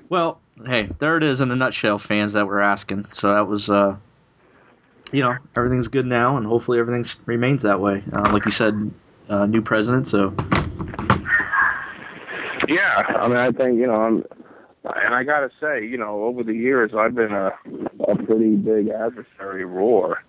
Well, 0.10 0.40
hey, 0.66 0.90
there 1.00 1.18
it 1.18 1.24
is 1.24 1.42
in 1.42 1.52
a 1.52 1.56
nutshell, 1.56 2.00
fans 2.00 2.34
that 2.34 2.48
were 2.48 2.62
asking. 2.62 3.06
So 3.12 3.34
that 3.34 3.48
was, 3.48 3.70
uh, 3.70 3.96
you 5.12 5.22
know, 5.22 5.36
everything's 5.56 5.88
good 5.88 6.06
now, 6.06 6.38
and 6.38 6.46
hopefully 6.46 6.80
everything 6.80 7.06
remains 7.26 7.62
that 7.64 7.80
way. 7.80 8.04
Uh, 8.14 8.32
like 8.32 8.46
you 8.46 8.52
said, 8.52 8.92
uh, 9.30 9.46
new 9.46 9.62
president, 9.62 10.08
so 10.08 10.34
Yeah, 12.68 13.04
I 13.20 13.28
mean, 13.28 13.38
I 13.38 13.52
think 13.52 13.78
you 13.78 13.88
know, 13.88 14.02
I'm, 14.02 14.26
and 14.84 15.14
I 15.14 15.24
gotta 15.24 15.50
say, 15.60 15.86
you 15.86 15.98
know, 15.98 16.24
over 16.24 16.44
the 16.44 16.54
years, 16.54 16.92
I've 16.98 17.16
been 17.16 17.34
a 17.34 17.52
a 18.08 18.16
pretty 18.16 18.56
big 18.56 18.90
adversary 18.90 19.64
of 19.64 19.70
Roar, 19.70 20.24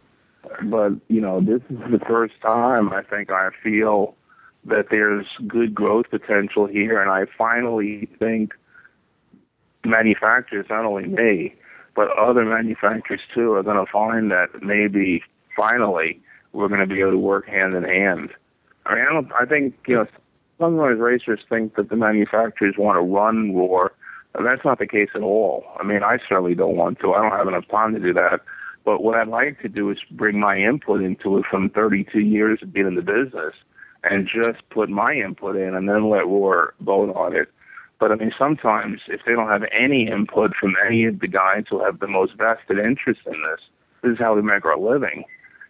but 0.64 0.92
you 1.08 1.20
know, 1.20 1.40
this 1.40 1.62
is 1.70 1.78
the 1.90 2.00
first 2.06 2.34
time 2.42 2.92
I 2.92 3.02
think 3.02 3.30
I 3.30 3.50
feel 3.62 4.16
that 4.64 4.86
there's 4.90 5.26
good 5.46 5.74
growth 5.74 6.06
potential 6.10 6.66
here, 6.66 7.00
and 7.00 7.10
I 7.10 7.26
finally 7.38 8.08
think 8.18 8.52
manufacturers, 9.84 10.66
not 10.68 10.84
only 10.84 11.06
me, 11.06 11.54
but 11.96 12.08
other 12.18 12.44
manufacturers 12.44 13.20
too, 13.34 13.52
are 13.54 13.62
going 13.62 13.84
to 13.84 13.90
find 13.90 14.30
that 14.30 14.62
maybe 14.62 15.22
finally 15.56 16.20
we're 16.52 16.68
going 16.68 16.80
to 16.80 16.86
be 16.86 17.00
able 17.00 17.12
to 17.12 17.18
work 17.18 17.48
hand 17.48 17.74
in 17.74 17.84
hand. 17.84 18.30
I 18.86 18.94
mean, 18.94 19.04
I 19.08 19.12
don't. 19.12 19.32
I 19.40 19.44
think 19.44 19.74
you 19.86 19.96
know 19.96 20.06
sometimes 20.58 20.98
racers 20.98 21.40
think 21.48 21.76
that 21.76 21.88
the 21.88 21.96
manufacturers 21.96 22.74
want 22.78 22.96
to 22.96 23.00
run 23.02 23.54
Roar, 23.54 23.92
that's 24.34 24.64
not 24.64 24.78
the 24.78 24.86
case 24.86 25.08
at 25.14 25.22
all. 25.22 25.64
I 25.78 25.84
mean, 25.84 26.02
I 26.02 26.18
certainly 26.28 26.54
don't 26.54 26.76
want 26.76 27.00
to. 27.00 27.12
I 27.12 27.22
don't 27.22 27.36
have 27.36 27.48
enough 27.48 27.68
time 27.68 27.94
to 27.94 28.00
do 28.00 28.12
that. 28.14 28.40
But 28.84 29.02
what 29.02 29.16
I'd 29.16 29.28
like 29.28 29.60
to 29.62 29.68
do 29.68 29.90
is 29.90 29.98
bring 30.10 30.40
my 30.40 30.56
input 30.56 31.02
into 31.02 31.38
it 31.38 31.44
from 31.50 31.68
32 31.70 32.20
years 32.20 32.60
of 32.62 32.72
being 32.72 32.86
in 32.86 32.94
the 32.94 33.02
business 33.02 33.54
and 34.04 34.26
just 34.26 34.66
put 34.70 34.88
my 34.88 35.14
input 35.14 35.56
in 35.56 35.74
and 35.74 35.88
then 35.88 36.08
let 36.08 36.26
Roar 36.26 36.74
vote 36.80 37.14
on 37.14 37.36
it. 37.36 37.48
But 37.98 38.12
I 38.12 38.14
mean, 38.14 38.32
sometimes 38.38 39.00
if 39.08 39.20
they 39.26 39.32
don't 39.32 39.48
have 39.48 39.64
any 39.72 40.08
input 40.08 40.52
from 40.58 40.74
any 40.86 41.04
of 41.04 41.20
the 41.20 41.28
guys 41.28 41.64
who 41.68 41.84
have 41.84 42.00
the 42.00 42.08
most 42.08 42.32
vested 42.38 42.78
interest 42.78 43.20
in 43.26 43.42
this, 43.42 43.60
this 44.02 44.12
is 44.12 44.18
how 44.18 44.34
we 44.34 44.42
make 44.42 44.64
our 44.64 44.78
living. 44.78 45.24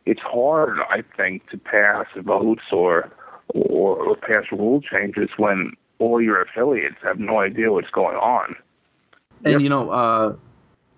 It's 0.07 0.21
hard, 0.21 0.79
I 0.89 1.03
think, 1.17 1.49
to 1.51 1.59
pass 1.59 2.07
votes 2.17 2.63
or 2.73 3.11
or, 3.53 3.97
or 3.97 4.17
pass 4.17 4.45
rule 4.53 4.81
changes 4.81 5.29
when 5.37 5.73
all 6.01 6.21
your 6.21 6.43
affiliates 6.43 6.97
have 7.03 7.21
no 7.21 7.39
idea 7.39 7.71
what's 7.71 7.91
going 7.91 8.17
on. 8.17 8.57
and 9.45 9.53
Yep. 9.53 9.61
you 9.61 9.69
know, 9.69 9.91
uh, 9.91 10.35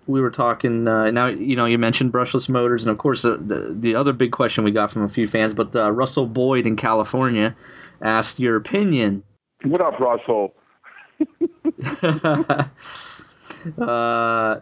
we 0.07 0.21
were 0.21 0.31
talking. 0.31 0.89
Uh, 0.89 1.11
now, 1.11 1.27
you 1.27 1.57
know, 1.57 1.67
you 1.67 1.79
mentioned 1.79 2.13
brushless 2.13 2.49
motors, 2.49 2.85
and 2.85 2.91
of 2.91 2.99
course, 2.99 3.25
uh, 3.25 3.37
the 3.39 3.75
the 3.79 3.95
other 3.95 4.13
big 4.13 4.33
question 4.33 4.65
we 4.65 4.71
got 4.71 4.91
from 4.91 5.03
a 5.03 5.09
few 5.09 5.27
fans, 5.27 5.53
but 5.55 5.77
uh, 5.77 5.91
Russell 5.93 6.27
Boyd 6.27 6.67
in 6.67 6.77
California 6.77 7.55
asked 8.01 8.41
your 8.41 8.57
opinion 8.57 9.23
What 9.65 9.81
up, 9.81 10.01
Russell? 10.01 10.55
uh, 13.79 14.61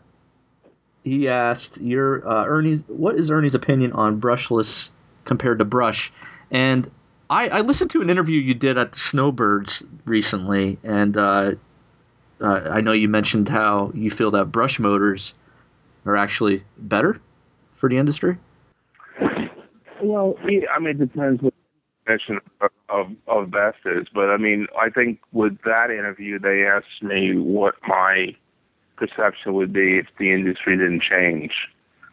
he 1.05 1.28
asked 1.28 1.80
your 1.80 2.28
uh, 2.28 2.45
Ernie's. 2.45 2.84
What 2.88 3.16
is 3.16 3.30
Ernie's 3.30 3.55
opinion 3.55 3.93
on 3.93 4.20
brushless 4.20 4.91
compared 5.24 5.59
to 5.61 5.64
brush? 5.64 6.12
And 6.51 6.91
I, 7.30 7.46
I 7.46 7.60
listened 7.60 7.92
to 7.92 8.02
an 8.02 8.10
interview 8.10 8.40
you 8.40 8.54
did 8.54 8.76
at 8.76 8.92
the 8.92 8.98
Snowbirds 8.98 9.84
recently, 10.04 10.78
and 10.82 11.16
uh, 11.16 11.52
uh, 12.40 12.44
I 12.44 12.80
know 12.80 12.90
you 12.90 13.08
mentioned 13.08 13.48
how 13.48 13.92
you 13.94 14.10
feel 14.10 14.32
that 14.32 14.46
brush 14.46 14.80
motors 14.80 15.34
are 16.04 16.16
actually 16.16 16.64
better 16.76 17.20
for 17.74 17.88
the 17.88 17.98
industry. 17.98 18.36
Well, 20.02 20.34
I 20.42 20.78
mean, 20.80 20.90
it 20.90 20.98
depends 20.98 21.40
what 21.40 21.54
definition 22.04 22.40
of, 22.88 23.06
of 23.28 23.50
best 23.52 23.78
is. 23.84 24.08
But 24.12 24.30
I 24.30 24.36
mean, 24.36 24.66
I 24.80 24.90
think 24.90 25.20
with 25.32 25.56
that 25.64 25.90
interview, 25.90 26.40
they 26.40 26.66
asked 26.66 27.00
me 27.00 27.36
what 27.36 27.74
my 27.86 28.34
perception 28.96 29.54
would 29.54 29.72
be 29.72 29.98
if 29.98 30.06
the 30.18 30.32
industry 30.32 30.76
didn't 30.76 31.02
change. 31.02 31.52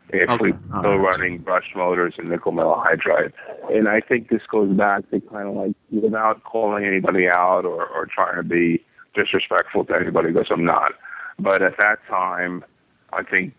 If 0.09 0.29
Okay, 0.29 0.41
we 0.41 0.51
all 0.51 0.79
still 0.79 0.97
right. 0.97 1.17
running 1.17 1.39
brush 1.39 1.71
motors 1.75 2.13
and 2.17 2.29
nickel 2.29 2.53
metal 2.53 2.81
hydride. 2.85 3.33
And 3.69 3.89
I 3.89 3.99
think 3.99 4.29
this 4.29 4.41
goes 4.49 4.71
back 4.75 5.09
to 5.11 5.19
kind 5.19 5.49
of 5.49 5.55
like, 5.55 5.75
without 5.91 6.43
calling 6.43 6.85
anybody 6.85 7.27
out 7.27 7.65
or, 7.65 7.85
or 7.87 8.05
trying 8.05 8.37
to 8.37 8.43
be 8.43 8.83
disrespectful 9.13 9.85
to 9.85 9.95
anybody, 9.95 10.31
because 10.31 10.47
I'm 10.49 10.63
not. 10.63 10.93
But 11.39 11.61
at 11.61 11.77
that 11.77 11.99
time, 12.09 12.63
I 13.11 13.23
think 13.23 13.53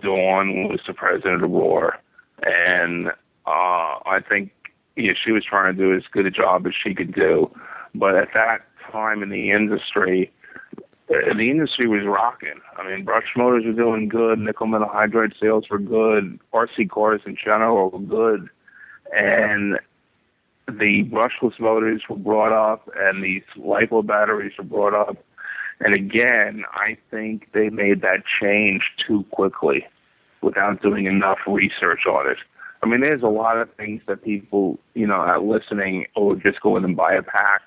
Dawn 0.00 0.68
was 0.68 0.80
the 0.86 0.94
president 0.94 1.44
of 1.44 1.50
Roar. 1.50 1.98
And 2.42 3.08
uh, 3.46 4.02
I 4.04 4.18
think 4.28 4.50
you 4.96 5.08
know, 5.08 5.14
she 5.24 5.32
was 5.32 5.44
trying 5.44 5.74
to 5.74 5.80
do 5.80 5.94
as 5.94 6.02
good 6.10 6.26
a 6.26 6.30
job 6.30 6.66
as 6.66 6.72
she 6.82 6.94
could 6.94 7.14
do. 7.14 7.50
But 7.94 8.16
at 8.16 8.28
that 8.34 8.62
time 8.90 9.22
in 9.22 9.30
the 9.30 9.50
industry, 9.50 10.32
Uh, 11.10 11.34
the 11.36 11.50
industry 11.50 11.88
was 11.88 12.06
rocking. 12.06 12.60
I 12.76 12.88
mean, 12.88 13.04
brush 13.04 13.26
motors 13.36 13.64
were 13.66 13.72
doing 13.72 14.08
good. 14.08 14.38
Nickel 14.38 14.66
metal 14.66 14.88
hydride 14.88 15.32
sales 15.40 15.64
were 15.70 15.78
good. 15.78 16.38
RC 16.54 16.88
cars 16.90 17.20
in 17.26 17.36
general 17.42 17.90
were 17.90 17.98
good. 17.98 18.48
And 19.12 19.78
the 20.68 21.04
brushless 21.04 21.58
motors 21.58 22.02
were 22.08 22.16
brought 22.16 22.52
up, 22.52 22.88
and 22.96 23.22
these 23.22 23.42
LiPo 23.56 24.06
batteries 24.06 24.52
were 24.56 24.64
brought 24.64 24.94
up. 24.94 25.16
And 25.80 25.94
again, 25.94 26.64
I 26.72 26.96
think 27.10 27.48
they 27.52 27.68
made 27.68 28.02
that 28.02 28.22
change 28.40 28.82
too 29.06 29.24
quickly 29.32 29.84
without 30.40 30.80
doing 30.82 31.06
enough 31.06 31.38
research 31.46 32.06
on 32.08 32.30
it. 32.30 32.38
I 32.82 32.86
mean, 32.86 33.00
there's 33.00 33.22
a 33.22 33.28
lot 33.28 33.58
of 33.58 33.72
things 33.74 34.02
that 34.06 34.24
people, 34.24 34.78
you 34.94 35.06
know, 35.06 35.14
are 35.14 35.40
listening 35.40 36.06
or 36.16 36.36
just 36.36 36.60
go 36.60 36.76
in 36.76 36.84
and 36.84 36.96
buy 36.96 37.14
a 37.14 37.22
pack 37.22 37.62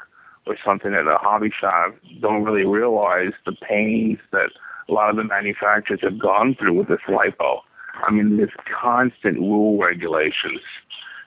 or 0.48 0.58
something 0.64 0.94
at 0.94 1.08
a 1.08 1.18
hobby 1.18 1.52
shop 1.60 1.96
don't 2.22 2.44
really 2.44 2.66
realize 2.66 3.34
the 3.46 3.54
pains 3.54 4.20
that 4.32 4.50
a 4.88 4.94
lot 4.94 5.10
of 5.10 5.16
the 5.16 5.24
manufacturers 5.24 6.00
have 6.02 6.20
gone 6.20 6.56
through 6.60 6.74
with 6.74 6.88
this 6.88 7.00
LiPo. 7.08 7.60
I 8.08 8.12
mean, 8.12 8.38
there's 8.38 8.52
constant 8.82 9.40
rule 9.40 9.78
regulations. 9.80 10.62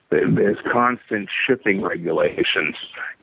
There's 0.09 0.57
constant 0.71 1.29
shipping 1.45 1.81
regulations. 1.83 2.75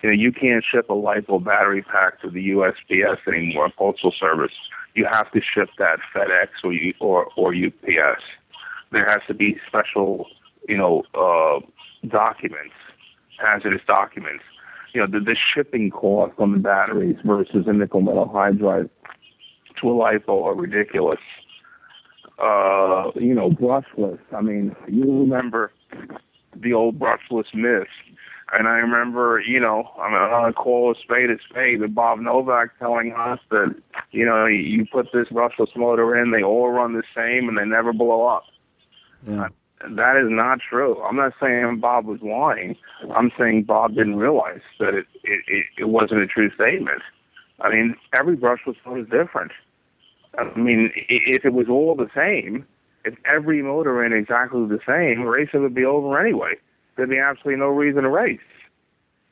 You 0.03 0.11
know, 0.11 0.15
you 0.15 0.31
can't 0.31 0.65
ship 0.65 0.89
a 0.89 0.93
LiPo 0.93 1.43
battery 1.45 1.83
pack 1.83 2.21
to 2.21 2.31
the 2.31 2.51
USPS 2.51 3.27
anymore, 3.27 3.71
Postal 3.77 4.13
Service. 4.19 4.53
You 4.95 5.07
have 5.11 5.31
to 5.33 5.41
ship 5.41 5.69
that 5.79 5.99
FedEx 6.15 6.49
or 6.63 6.75
or, 7.01 7.27
or 7.37 7.55
UPS. 7.55 8.23
There 8.93 9.05
has 9.09 9.21
to 9.27 9.35
be 9.35 9.57
special, 9.67 10.27
you 10.69 10.77
know, 10.77 11.03
uh, 11.15 11.61
documents, 12.07 12.75
hazardous 13.39 13.83
documents. 13.87 14.45
You 14.97 15.07
know, 15.07 15.21
the, 15.21 15.37
shipping 15.55 15.91
cost 15.91 16.33
on 16.39 16.53
the 16.53 16.59
batteries 16.59 17.17
versus 17.23 17.67
a 17.67 17.73
nickel 17.75 18.01
metal 18.01 18.31
hydride 18.35 18.89
to 19.79 19.91
a 19.91 19.93
LiPo 19.93 20.43
are 20.43 20.55
ridiculous. 20.55 21.19
Uh, 22.39 23.11
you 23.15 23.35
know, 23.35 23.51
brushless. 23.51 24.19
I 24.35 24.41
mean, 24.41 24.75
you 24.89 25.03
remember 25.03 25.71
the 26.57 26.73
old 26.73 26.99
brushless 26.99 27.55
myth. 27.55 27.89
And 28.55 28.67
I 28.67 28.79
remember, 28.79 29.43
you 29.47 29.61
know, 29.61 29.91
I'm 30.01 30.13
gonna 30.13 30.55
call 30.55 30.93
a 30.93 30.95
spade 30.95 31.29
a 31.31 31.37
spade, 31.51 31.81
but 31.81 31.95
Bob 31.95 32.19
Novak 32.21 32.79
telling 32.79 33.13
us 33.13 33.39
that, 33.51 33.75
you 34.13 34.25
know, 34.25 34.47
you 34.47 34.87
put 34.91 35.09
this 35.13 35.29
brushless 35.29 35.77
motor 35.77 36.17
in, 36.17 36.31
they 36.31 36.43
all 36.43 36.71
run 36.71 36.95
the 36.95 37.03
same 37.15 37.51
and 37.51 37.59
they 37.59 37.67
never 37.67 37.93
blow 37.93 38.27
up. 38.27 38.45
Yeah. 39.27 39.49
That 39.83 40.17
is 40.17 40.31
not 40.31 40.61
true. 40.69 41.01
I'm 41.03 41.17
not 41.17 41.35
saying 41.41 41.81
Bob 41.81 42.07
was 42.07 42.21
lying. 42.23 42.77
I'm 43.15 43.31
saying 43.39 43.65
Bob 43.65 43.95
didn't 43.95 44.17
realize 44.17 44.61
that 44.81 44.95
it 44.95 45.07
it, 45.23 45.67
it, 45.79 45.89
wasn't 45.89 46.23
a 46.23 46.27
true 46.27 46.51
statement. 46.55 47.03
I 47.61 47.71
mean, 47.71 47.95
every 48.15 48.37
brushless 48.37 48.77
motor 48.87 49.01
is 49.01 49.09
different. 49.09 49.53
I 50.39 50.45
mean, 50.59 50.93
if 51.09 51.45
it 51.45 51.53
was 51.53 51.67
all 51.69 51.95
the 51.95 52.09
same, 52.15 52.67
if 53.05 53.15
every 53.25 53.63
motor 53.63 53.93
ran 53.93 54.13
exactly 54.13 54.67
the 54.67 54.81
same, 54.87 55.23
racing 55.23 55.63
would 55.63 55.75
be 55.75 55.85
over 55.85 56.19
anyway. 56.19 56.55
There'd 56.97 57.11
be 57.11 57.19
absolutely 57.19 57.61
no 57.61 57.69
reason 57.69 58.03
to 58.03 58.09
race. 58.09 58.41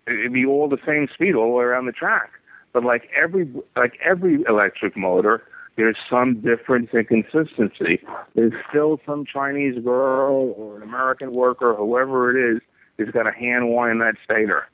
It'd 0.06 0.32
be 0.32 0.44
all 0.44 0.68
the 0.68 0.78
same 0.86 1.08
speed 1.12 1.34
all 1.34 1.46
the 1.46 1.54
way 1.54 1.64
around 1.64 1.86
the 1.86 1.92
track. 1.92 2.30
But 2.72 2.84
like 2.84 3.08
every 3.16 3.48
like 3.76 3.98
every 4.04 4.44
electric 4.46 4.96
motor, 4.96 5.42
there's 5.76 5.96
some 6.08 6.40
difference 6.40 6.90
in 6.92 7.04
consistency. 7.04 8.00
There's 8.34 8.52
still 8.68 9.00
some 9.04 9.24
Chinese 9.24 9.82
girl 9.82 10.54
or 10.56 10.76
an 10.76 10.82
American 10.82 11.32
worker, 11.32 11.74
whoever 11.74 12.36
it 12.36 12.56
is, 12.56 12.62
is 12.98 13.12
going 13.12 13.26
to 13.26 13.32
hand 13.32 13.70
wind 13.70 14.00
that 14.00 14.14
stator. 14.24 14.68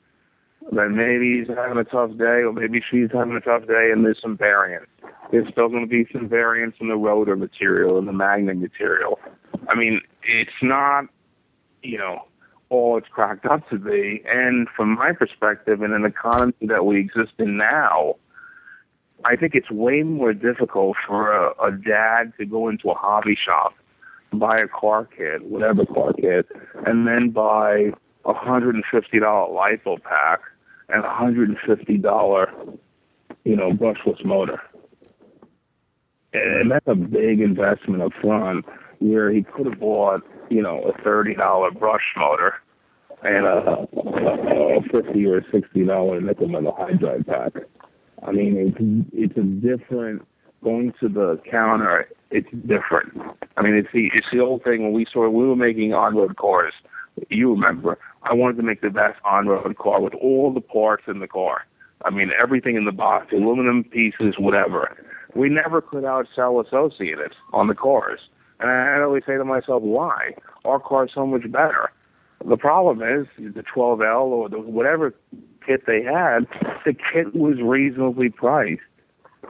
That 0.71 0.89
maybe 0.89 1.39
he's 1.39 1.47
having 1.55 1.79
a 1.79 1.83
tough 1.83 2.11
day, 2.19 2.43
or 2.43 2.53
maybe 2.53 2.83
she's 2.87 3.09
having 3.11 3.35
a 3.35 3.41
tough 3.41 3.65
day, 3.65 3.89
and 3.91 4.05
there's 4.05 4.21
some 4.21 4.37
variance. 4.37 4.85
There's 5.31 5.47
still 5.51 5.69
going 5.69 5.81
to 5.81 5.89
be 5.89 6.05
some 6.11 6.29
variance 6.29 6.75
in 6.79 6.87
the 6.87 6.97
rotor 6.97 7.35
material 7.35 7.97
and 7.97 8.07
the 8.07 8.13
magnet 8.13 8.57
material. 8.57 9.17
I 9.67 9.73
mean, 9.73 10.01
it's 10.21 10.51
not, 10.61 11.05
you 11.81 11.97
know, 11.97 12.25
all 12.69 12.97
it's 12.97 13.07
cracked 13.07 13.47
up 13.47 13.67
to 13.69 13.79
be. 13.79 14.21
And 14.27 14.67
from 14.75 14.95
my 14.95 15.13
perspective, 15.13 15.81
in 15.81 15.93
an 15.93 16.05
economy 16.05 16.53
that 16.61 16.85
we 16.85 16.99
exist 16.99 17.33
in 17.39 17.57
now, 17.57 18.15
I 19.25 19.35
think 19.35 19.55
it's 19.55 19.69
way 19.69 20.03
more 20.03 20.33
difficult 20.33 20.97
for 21.07 21.31
a, 21.31 21.51
a 21.63 21.71
dad 21.71 22.33
to 22.39 22.45
go 22.45 22.69
into 22.69 22.89
a 22.89 22.95
hobby 22.95 23.35
shop, 23.35 23.73
buy 24.33 24.57
a 24.57 24.67
car 24.67 25.07
kit, 25.17 25.43
whatever 25.43 25.85
car 25.85 26.13
kit, 26.13 26.47
and 26.85 27.07
then 27.07 27.29
buy 27.29 27.91
a 28.25 28.33
hundred 28.33 28.75
and 28.75 28.83
fifty 28.91 29.19
dollar 29.19 29.49
lipo 29.53 30.01
pack 30.01 30.39
and 30.89 31.03
a 31.03 31.09
hundred 31.09 31.49
and 31.49 31.57
fifty 31.65 31.97
dollar, 31.97 32.51
you 33.43 33.55
know, 33.55 33.71
brushless 33.71 34.23
motor. 34.25 34.61
And 36.33 36.71
that's 36.71 36.87
a 36.87 36.95
big 36.95 37.41
investment 37.41 38.01
up 38.01 38.13
front 38.21 38.65
where 38.99 39.31
he 39.31 39.43
could 39.43 39.65
have 39.65 39.79
bought, 39.79 40.21
you 40.49 40.61
know, 40.61 40.81
a 40.83 41.01
thirty 41.03 41.33
dollar 41.35 41.71
brush 41.71 42.13
motor 42.15 42.55
and 43.23 43.45
a, 43.45 43.87
a 43.97 44.81
fifty 44.91 45.25
or 45.25 45.43
sixty 45.51 45.85
dollar 45.85 46.21
nickel 46.21 46.47
metal 46.47 46.75
hydride 46.79 47.27
pack. 47.27 47.63
I 48.25 48.31
mean, 48.31 48.57
it's 48.57 48.77
it's 49.13 49.37
a 49.37 49.43
different 49.43 50.27
going 50.63 50.93
to 50.99 51.09
the 51.09 51.41
counter. 51.49 52.07
It's 52.29 52.49
different. 52.65 53.19
I 53.57 53.61
mean, 53.61 53.75
it's 53.75 53.89
the 53.93 54.11
it's 54.13 54.27
the 54.31 54.39
old 54.39 54.63
thing 54.63 54.83
when 54.83 54.93
we 54.93 55.05
saw 55.11 55.27
we 55.29 55.47
were 55.47 55.55
making 55.55 55.93
on 55.93 56.15
road 56.15 56.37
cars. 56.37 56.73
You 57.29 57.51
remember? 57.51 57.97
I 58.23 58.33
wanted 58.33 58.57
to 58.57 58.63
make 58.63 58.81
the 58.81 58.89
best 58.89 59.19
on 59.25 59.47
road 59.47 59.77
car 59.77 59.99
with 60.01 60.13
all 60.15 60.53
the 60.53 60.61
parts 60.61 61.03
in 61.07 61.19
the 61.19 61.27
car. 61.27 61.65
I 62.05 62.09
mean, 62.09 62.31
everything 62.41 62.75
in 62.75 62.85
the 62.85 62.91
box, 62.91 63.31
aluminum 63.31 63.83
pieces, 63.83 64.35
whatever 64.39 64.95
we 65.35 65.49
never 65.49 65.81
could 65.81 66.03
outsell 66.03 66.65
Associated 66.65 67.33
on 67.53 67.67
the 67.67 67.75
cars. 67.75 68.19
And 68.59 68.69
I 68.69 69.01
always 69.01 69.23
say 69.25 69.37
to 69.37 69.45
myself, 69.45 69.81
why? 69.81 70.35
Our 70.65 70.79
car's 70.79 71.11
so 71.13 71.25
much 71.25 71.49
better. 71.51 71.91
The 72.45 72.57
problem 72.57 73.01
is 73.01 73.27
the 73.37 73.63
12L 73.63 74.25
or 74.25 74.49
the 74.49 74.59
whatever 74.59 75.13
kit 75.65 75.85
they 75.85 76.03
had, 76.03 76.47
the 76.85 76.93
kit 76.93 77.35
was 77.35 77.61
reasonably 77.61 78.29
priced. 78.29 78.81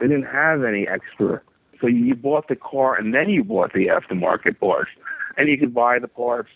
They 0.00 0.08
didn't 0.08 0.26
have 0.26 0.64
any 0.64 0.86
extra. 0.88 1.42
So 1.80 1.86
you 1.86 2.14
bought 2.14 2.48
the 2.48 2.56
car 2.56 2.94
and 2.96 3.14
then 3.14 3.28
you 3.28 3.44
bought 3.44 3.72
the 3.72 3.88
aftermarket 3.88 4.58
parts. 4.60 4.90
And 5.36 5.48
you 5.48 5.58
could 5.58 5.74
buy 5.74 5.98
the 5.98 6.08
parts 6.08 6.50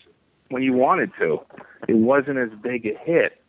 when 0.49 0.61
you 0.63 0.73
wanted 0.73 1.11
to. 1.19 1.39
It 1.87 1.95
wasn't 1.95 2.37
as 2.37 2.49
big 2.61 2.85
a 2.85 2.97
hit 2.97 3.41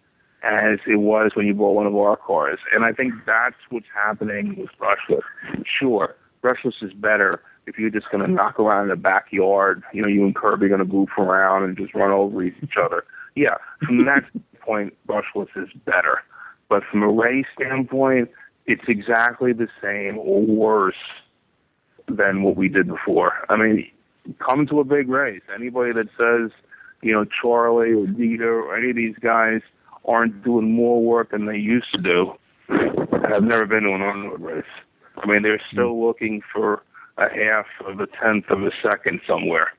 as 0.43 0.79
it 0.87 0.97
was 0.97 1.33
when 1.35 1.47
you 1.47 1.55
bought 1.55 1.75
one 1.75 1.87
of 1.87 1.97
our 1.97 2.17
cars. 2.17 2.59
And 2.73 2.85
I 2.85 2.93
think 2.93 3.15
that's 3.27 3.57
what's 3.71 3.87
happening 3.95 4.57
with 4.57 4.71
brushless. 4.81 5.23
Sure, 5.65 6.17
brushless 6.43 6.83
is 6.83 6.93
better 6.93 7.43
if 7.67 7.79
you're 7.79 7.91
just 7.91 8.11
going 8.11 8.25
to 8.25 8.31
knock 8.31 8.59
around 8.59 8.85
in 8.85 8.89
the 8.89 8.97
backyard. 8.97 9.83
You 9.93 10.03
know, 10.03 10.09
you 10.09 10.25
and 10.25 10.35
Kirby 10.35 10.67
are 10.67 10.69
going 10.69 10.81
to 10.81 10.87
goof 10.87 11.11
around 11.19 11.65
and 11.65 11.77
just 11.77 11.95
run 11.95 12.11
over 12.11 12.43
each 12.43 12.77
other. 12.83 13.05
Yeah, 13.35 13.57
from 13.85 14.05
that 14.07 14.25
point, 14.69 14.95
brushless 15.07 15.49
is 15.57 15.69
better. 15.85 16.23
But 16.69 16.83
from 16.91 17.03
a 17.03 17.09
race 17.09 17.47
standpoint, 17.61 18.31
it's 18.67 18.85
exactly 18.87 19.53
the 19.53 19.69
same 19.83 20.19
or 20.19 20.43
worse 20.43 20.95
than 22.07 22.43
what 22.43 22.57
we 22.57 22.69
did 22.69 22.87
before. 22.87 23.33
I 23.49 23.57
mean, 23.57 23.91
come 24.39 24.67
to 24.67 24.81
a 24.81 24.85
big 24.85 25.09
race. 25.09 25.43
Anybody 25.55 25.93
that 25.93 26.09
says, 26.19 26.51
you 27.03 27.13
know, 27.13 27.25
Charlie 27.25 27.93
or 27.93 28.07
Dieter 28.07 28.63
or 28.63 28.77
any 28.77 28.91
of 28.91 28.97
these 28.97 29.17
guys– 29.21 29.63
aren't 30.09 30.43
doing 30.43 30.73
more 30.73 31.03
work 31.03 31.31
than 31.31 31.47
they 31.47 31.57
used 31.57 31.93
to 31.93 32.01
do 32.01 32.33
have 33.31 33.43
never 33.43 33.67
been 33.67 33.83
to 33.83 33.93
an 33.93 34.03
on-road 34.03 34.41
race. 34.41 34.65
I 35.19 35.27
mean, 35.27 35.43
they're 35.43 35.61
still 35.71 35.95
hmm. 35.95 36.03
looking 36.03 36.43
for 36.53 36.83
a 37.19 37.29
half 37.29 37.67
of 37.85 38.01
a 38.01 38.07
tenth 38.07 38.47
of 38.49 38.63
a 38.63 38.71
second 38.83 39.21
somewhere. 39.27 39.73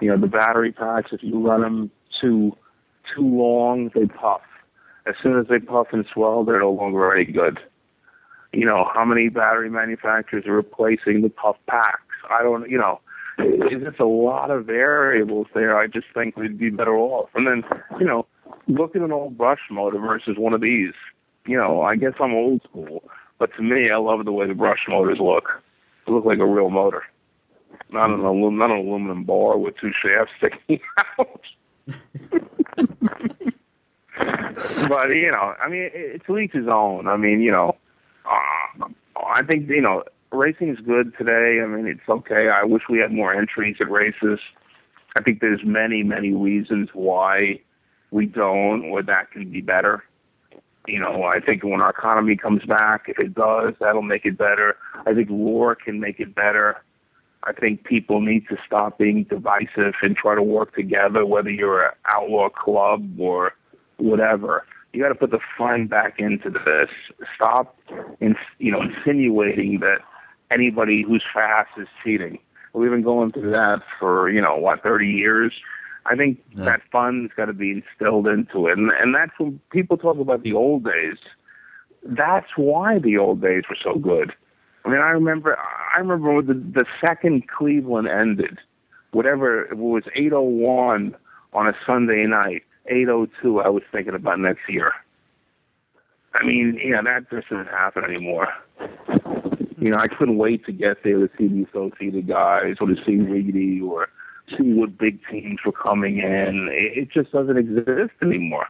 You 0.00 0.08
know, 0.08 0.18
the 0.18 0.26
battery 0.26 0.72
packs, 0.72 1.10
if 1.12 1.22
you 1.22 1.38
run 1.38 1.60
them 1.60 1.90
too 2.20 2.56
too 3.14 3.22
long, 3.22 3.90
they 3.94 4.06
puff. 4.06 4.42
As 5.06 5.14
soon 5.22 5.38
as 5.38 5.46
they 5.48 5.58
puff 5.58 5.88
and 5.92 6.04
swell, 6.12 6.44
they're 6.44 6.60
no 6.60 6.70
longer 6.70 7.14
any 7.14 7.24
good. 7.24 7.58
You 8.52 8.66
know, 8.66 8.90
how 8.94 9.04
many 9.04 9.28
battery 9.28 9.70
manufacturers 9.70 10.46
are 10.46 10.52
replacing 10.52 11.22
the 11.22 11.28
puff 11.28 11.56
packs? 11.68 12.02
I 12.30 12.42
don't, 12.42 12.68
you 12.68 12.78
know, 12.78 13.00
it's 13.38 13.84
just 13.84 14.00
a 14.00 14.06
lot 14.06 14.50
of 14.50 14.66
variables 14.66 15.46
there. 15.54 15.78
I 15.78 15.86
just 15.86 16.06
think 16.12 16.36
we'd 16.36 16.58
be 16.58 16.70
better 16.70 16.94
off. 16.94 17.30
And 17.34 17.46
then, 17.46 17.62
you 18.00 18.06
know, 18.06 18.26
look 18.66 18.96
at 18.96 19.02
an 19.02 19.12
old 19.12 19.38
brush 19.38 19.60
motor 19.70 19.98
versus 19.98 20.36
one 20.36 20.54
of 20.54 20.60
these. 20.60 20.92
You 21.46 21.56
know, 21.56 21.82
I 21.82 21.96
guess 21.96 22.14
I'm 22.20 22.34
old 22.34 22.62
school, 22.64 23.04
but 23.38 23.50
to 23.56 23.62
me, 23.62 23.90
I 23.90 23.96
love 23.96 24.24
the 24.24 24.32
way 24.32 24.46
the 24.46 24.54
brush 24.54 24.80
motors 24.88 25.18
look. 25.20 25.48
They 26.06 26.12
look 26.12 26.24
like 26.24 26.38
a 26.38 26.46
real 26.46 26.68
motor, 26.68 27.04
not 27.90 28.10
an 28.10 28.20
not 28.20 28.70
an 28.70 28.76
aluminum 28.76 29.24
bar 29.24 29.56
with 29.56 29.74
two 29.80 29.92
shafts 30.02 30.32
sticking 30.38 30.80
out. 31.18 31.40
but 34.88 35.08
you 35.10 35.30
know, 35.30 35.54
I 35.62 35.68
mean, 35.68 35.90
it's 35.92 36.24
each 36.28 36.52
his 36.52 36.68
own. 36.68 37.06
I 37.06 37.16
mean, 37.16 37.40
you 37.40 37.52
know, 37.52 37.76
uh, 38.24 38.86
I 39.16 39.42
think 39.42 39.68
you 39.68 39.80
know, 39.80 40.04
racing 40.32 40.70
is 40.70 40.78
good 40.80 41.16
today. 41.16 41.60
I 41.62 41.66
mean, 41.66 41.86
it's 41.86 42.08
okay. 42.08 42.48
I 42.48 42.64
wish 42.64 42.82
we 42.88 42.98
had 42.98 43.12
more 43.12 43.34
entries 43.34 43.76
at 43.80 43.90
races. 43.90 44.40
I 45.16 45.22
think 45.22 45.40
there's 45.40 45.64
many, 45.64 46.02
many 46.02 46.32
reasons 46.32 46.90
why 46.92 47.60
we 48.10 48.26
don't, 48.26 48.84
or 48.84 49.02
that 49.02 49.30
can 49.30 49.50
be 49.50 49.60
better. 49.60 50.04
You 50.86 51.00
know, 51.00 51.24
I 51.24 51.40
think 51.40 51.64
when 51.64 51.80
our 51.80 51.90
economy 51.90 52.36
comes 52.36 52.64
back, 52.64 53.04
if 53.08 53.18
it 53.18 53.34
does, 53.34 53.74
that'll 53.80 54.02
make 54.02 54.24
it 54.24 54.38
better. 54.38 54.76
I 55.06 55.12
think 55.14 55.28
Roar 55.28 55.74
can 55.74 56.00
make 56.00 56.18
it 56.18 56.34
better. 56.34 56.82
I 57.44 57.52
think 57.52 57.84
people 57.84 58.20
need 58.20 58.48
to 58.48 58.56
stop 58.66 58.98
being 58.98 59.24
divisive 59.24 59.94
and 60.02 60.16
try 60.16 60.34
to 60.34 60.42
work 60.42 60.74
together, 60.74 61.24
whether 61.24 61.50
you're 61.50 61.86
an 61.86 61.92
outlaw 62.12 62.48
club 62.48 63.20
or 63.20 63.52
whatever. 63.98 64.64
You 64.92 65.02
got 65.02 65.10
to 65.10 65.14
put 65.14 65.30
the 65.30 65.40
fun 65.56 65.86
back 65.86 66.18
into 66.18 66.50
this. 66.50 66.88
Stop, 67.34 67.78
in, 68.20 68.34
you 68.58 68.72
know, 68.72 68.80
insinuating 68.80 69.80
that 69.80 69.98
anybody 70.50 71.04
who's 71.06 71.22
fast 71.32 71.70
is 71.78 71.88
cheating. 72.02 72.38
We've 72.72 72.90
been 72.90 73.02
going 73.02 73.30
through 73.30 73.50
that 73.50 73.82
for 73.98 74.30
you 74.30 74.40
know 74.40 74.56
what, 74.56 74.82
30 74.82 75.06
years. 75.06 75.52
I 76.06 76.14
think 76.14 76.38
yeah. 76.52 76.64
that 76.64 76.80
fun's 76.90 77.30
got 77.36 77.46
to 77.46 77.52
be 77.52 77.82
instilled 77.82 78.26
into 78.26 78.68
it, 78.68 78.78
and 78.78 78.90
and 78.90 79.14
that's 79.14 79.32
when 79.38 79.60
people 79.70 79.96
talk 79.96 80.18
about 80.18 80.42
the 80.42 80.54
old 80.54 80.84
days. 80.84 81.18
That's 82.02 82.48
why 82.56 82.98
the 82.98 83.18
old 83.18 83.42
days 83.42 83.64
were 83.68 83.76
so 83.82 83.98
good. 83.98 84.32
I 84.84 84.90
mean, 84.90 85.00
I 85.00 85.10
remember, 85.10 85.58
I 85.58 85.98
remember 85.98 86.32
when 86.32 86.46
the 86.46 86.54
the 86.54 86.84
second 87.04 87.48
Cleveland 87.48 88.08
ended, 88.08 88.58
whatever 89.12 89.62
it 89.64 89.76
was, 89.76 90.04
8:01 90.16 91.14
on 91.52 91.66
a 91.66 91.74
Sunday 91.86 92.24
night, 92.26 92.62
8:02. 92.90 93.64
I 93.64 93.68
was 93.68 93.82
thinking 93.92 94.14
about 94.14 94.38
next 94.40 94.68
year. 94.68 94.92
I 96.34 96.44
mean, 96.44 96.78
yeah, 96.82 97.00
that 97.02 97.30
just 97.30 97.48
doesn't 97.48 97.68
happen 97.68 98.04
anymore. 98.04 98.48
You 99.78 99.90
know, 99.90 99.98
I 99.98 100.08
couldn't 100.08 100.38
wait 100.38 100.64
to 100.66 100.72
get 100.72 101.02
there 101.02 101.18
to 101.18 101.30
see 101.38 101.48
the 101.48 101.66
associated 101.68 102.28
guys 102.28 102.76
or 102.80 102.88
to 102.88 102.96
see 103.06 103.16
Reedy 103.16 103.80
or 103.80 104.08
see 104.56 104.72
what 104.72 104.98
big 104.98 105.20
teams 105.30 105.58
were 105.64 105.72
coming 105.72 106.18
in. 106.18 106.68
It, 106.70 107.10
just 107.10 107.32
doesn't 107.32 107.56
exist 107.56 108.12
anymore. 108.22 108.66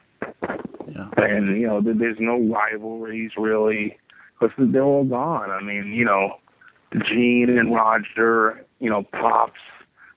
Yeah. 0.87 1.09
And 1.17 1.61
you 1.61 1.67
know, 1.67 1.81
there's 1.83 2.19
no 2.21 2.39
rivalries 2.39 3.33
really 3.37 3.99
because 4.39 4.55
they're 4.59 4.83
all 4.83 5.05
gone. 5.05 5.51
I 5.51 5.63
mean, 5.63 5.93
you 5.93 6.05
know, 6.05 6.39
Gene 6.93 7.57
and 7.59 7.75
Roger, 7.75 8.65
you 8.81 8.91
know, 8.91 9.03
Pops. 9.03 9.61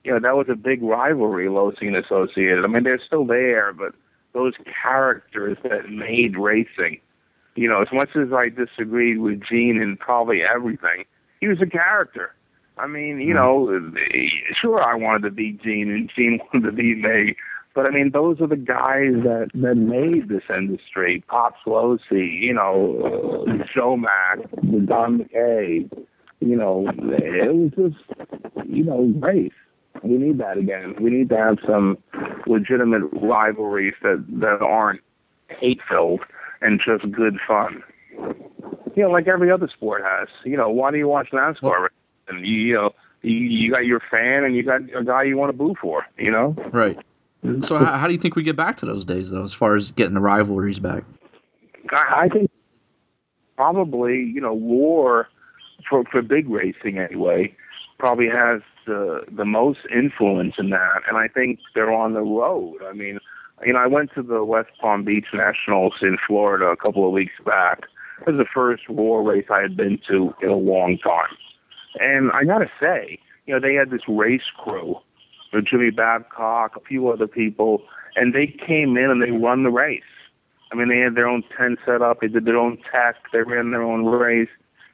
You 0.04 0.12
know, 0.12 0.20
that 0.20 0.36
was 0.36 0.46
a 0.50 0.56
big 0.56 0.82
rivalry, 0.82 1.46
Losi 1.46 1.86
and 1.86 1.96
Associated. 1.96 2.64
I 2.64 2.66
mean, 2.66 2.82
they're 2.82 3.00
still 3.04 3.24
there, 3.24 3.72
but 3.72 3.94
those 4.32 4.54
characters 4.82 5.58
that 5.62 5.90
made 5.90 6.36
racing, 6.36 7.00
you 7.54 7.68
know, 7.68 7.82
as 7.82 7.88
much 7.92 8.10
as 8.16 8.32
I 8.32 8.48
disagreed 8.48 9.18
with 9.18 9.42
Gene 9.48 9.80
and 9.80 9.98
probably 9.98 10.42
everything, 10.42 11.04
he 11.40 11.48
was 11.48 11.60
a 11.60 11.66
character. 11.66 12.34
I 12.78 12.86
mean, 12.86 13.20
you 13.20 13.34
know, 13.34 13.92
sure, 14.60 14.82
I 14.82 14.94
wanted 14.94 15.22
to 15.22 15.30
beat 15.30 15.62
Gene, 15.62 15.90
and 15.90 16.10
Gene 16.14 16.40
wanted 16.52 16.66
to 16.66 16.72
beat 16.72 16.98
me. 16.98 17.36
But 17.74 17.86
I 17.86 17.90
mean, 17.90 18.10
those 18.12 18.40
are 18.40 18.46
the 18.46 18.56
guys 18.56 19.14
that 19.24 19.48
that 19.54 19.76
made 19.76 20.28
this 20.28 20.42
industry. 20.50 21.24
Pop 21.28 21.54
Losi, 21.66 22.40
you 22.40 22.52
know, 22.52 23.46
uh, 23.48 23.64
Joe 23.74 23.96
Mack, 23.96 24.40
Don 24.86 25.20
McKay, 25.20 25.90
you 26.40 26.56
know, 26.56 26.86
it 26.88 27.54
was 27.54 27.92
just, 27.92 28.68
you 28.68 28.84
know, 28.84 29.12
race. 29.20 29.52
We 30.02 30.18
need 30.18 30.38
that 30.38 30.58
again. 30.58 30.96
We 31.00 31.10
need 31.10 31.28
to 31.28 31.36
have 31.36 31.58
some 31.66 31.98
legitimate 32.46 33.02
rivalries 33.12 33.94
that 34.02 34.24
that 34.40 34.60
aren't 34.60 35.00
hate 35.48 35.80
filled 35.88 36.20
and 36.60 36.80
just 36.84 37.10
good 37.12 37.38
fun. 37.46 37.82
You 38.94 39.04
know, 39.04 39.10
like 39.10 39.28
every 39.28 39.50
other 39.50 39.68
sport 39.68 40.02
has. 40.04 40.28
You 40.44 40.56
know, 40.56 40.68
why 40.68 40.90
do 40.90 40.98
you 40.98 41.08
watch 41.08 41.28
NASCAR? 41.32 41.62
Well, 41.62 41.88
and 42.28 42.46
you, 42.46 42.54
you 42.54 42.74
know, 42.74 42.90
you, 43.22 43.36
you 43.36 43.72
got 43.72 43.86
your 43.86 44.00
fan 44.10 44.44
and 44.44 44.54
you 44.54 44.62
got 44.62 44.80
a 44.94 45.04
guy 45.04 45.22
you 45.22 45.36
want 45.36 45.50
to 45.50 45.56
boo 45.56 45.74
for. 45.80 46.04
You 46.18 46.30
know, 46.30 46.56
right. 46.72 46.98
So 47.60 47.76
how, 47.76 47.98
how 47.98 48.06
do 48.06 48.12
you 48.12 48.20
think 48.20 48.36
we 48.36 48.42
get 48.42 48.56
back 48.56 48.76
to 48.76 48.86
those 48.86 49.04
days 49.04 49.30
though, 49.30 49.42
as 49.42 49.54
far 49.54 49.74
as 49.74 49.92
getting 49.92 50.14
the 50.14 50.20
rivalries 50.20 50.78
back? 50.78 51.04
I, 51.90 52.24
I 52.24 52.28
think 52.28 52.50
probably 53.56 54.18
you 54.18 54.40
know 54.40 54.56
Roar 54.56 55.28
for 55.88 56.04
for 56.10 56.22
big 56.22 56.48
racing 56.48 56.98
anyway 56.98 57.54
probably 57.98 58.28
has 58.28 58.60
the 58.86 59.22
the 59.30 59.44
most 59.44 59.80
influence 59.94 60.54
in 60.58 60.70
that, 60.70 61.02
and 61.08 61.16
I 61.16 61.28
think 61.28 61.60
they're 61.74 61.92
on 61.92 62.14
the 62.14 62.20
road. 62.20 62.78
I 62.88 62.92
mean, 62.92 63.18
you 63.64 63.72
know, 63.72 63.78
I 63.78 63.86
went 63.86 64.10
to 64.14 64.22
the 64.22 64.44
West 64.44 64.70
Palm 64.80 65.04
Beach 65.04 65.26
Nationals 65.32 65.94
in 66.02 66.16
Florida 66.26 66.66
a 66.66 66.76
couple 66.76 67.06
of 67.06 67.12
weeks 67.12 67.34
back. 67.44 67.82
It 68.20 68.32
was 68.32 68.38
the 68.38 68.50
first 68.52 68.82
Roar 68.88 69.22
race 69.22 69.46
I 69.50 69.60
had 69.62 69.76
been 69.76 69.98
to 70.08 70.34
in 70.42 70.48
a 70.48 70.56
long 70.56 70.98
time, 70.98 71.36
and 71.98 72.30
I 72.32 72.44
gotta 72.44 72.70
say, 72.80 73.18
you 73.46 73.54
know, 73.54 73.60
they 73.60 73.74
had 73.74 73.90
this 73.90 74.02
race 74.08 74.48
crew, 74.62 74.96
with 75.52 75.66
Jimmy 75.66 75.90
Babcock, 75.90 76.76
a 76.76 76.80
few 76.80 77.08
other 77.08 77.26
people, 77.26 77.82
and 78.16 78.34
they 78.34 78.46
came 78.46 78.96
in 78.96 79.10
and 79.10 79.22
they 79.22 79.30
run 79.30 79.62
the 79.62 79.70
race. 79.70 80.02
I 80.70 80.74
mean, 80.74 80.88
they 80.88 80.98
had 80.98 81.14
their 81.14 81.28
own 81.28 81.44
tent 81.56 81.78
set 81.84 82.00
up. 82.00 82.20
They 82.20 82.28
did 82.28 82.46
their 82.46 82.56
own 82.56 82.78
tech. 82.90 83.16
They 83.32 83.42
ran 83.42 83.70
their 83.70 83.82
own 83.82 84.06
race. 84.06 84.48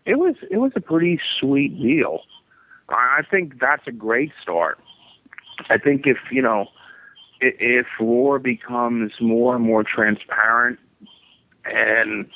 It 0.07 0.19
was 0.19 0.35
it 0.51 0.57
was 0.57 0.73
a 0.75 0.81
pretty 0.81 1.21
sweet 1.39 1.79
deal. 1.81 2.21
I 2.89 3.23
think 3.31 3.61
that's 3.61 3.87
a 3.87 3.93
great 3.93 4.33
start. 4.43 4.79
I 5.69 5.79
think 5.79 6.03
if 6.07 6.19
you 6.31 6.43
know 6.43 6.67
if 7.41 7.87
Roar 8.01 8.39
becomes 8.39 9.13
more 9.21 9.57
and 9.57 9.65
more 9.65 9.85
transparent, 9.85 10.79
and 11.65 12.29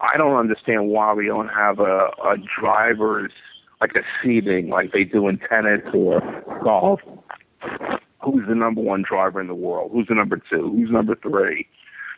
I 0.00 0.16
don't 0.16 0.36
understand 0.36 0.88
why 0.88 1.12
we 1.12 1.26
don't 1.26 1.48
have 1.48 1.80
a, 1.80 2.10
a 2.24 2.36
driver's 2.60 3.32
like 3.80 3.92
a 3.94 4.02
seeding 4.22 4.68
like 4.68 4.92
they 4.92 5.04
do 5.04 5.28
in 5.28 5.38
tennis 5.38 5.82
or 5.92 6.20
golf. 6.62 7.00
Who's 8.24 8.46
the 8.48 8.54
number 8.54 8.80
one 8.80 9.04
driver 9.08 9.40
in 9.40 9.46
the 9.46 9.54
world? 9.54 9.90
Who's 9.92 10.08
the 10.08 10.14
number 10.14 10.36
two? 10.36 10.70
Who's 10.70 10.90
number 10.90 11.14
three? 11.14 11.66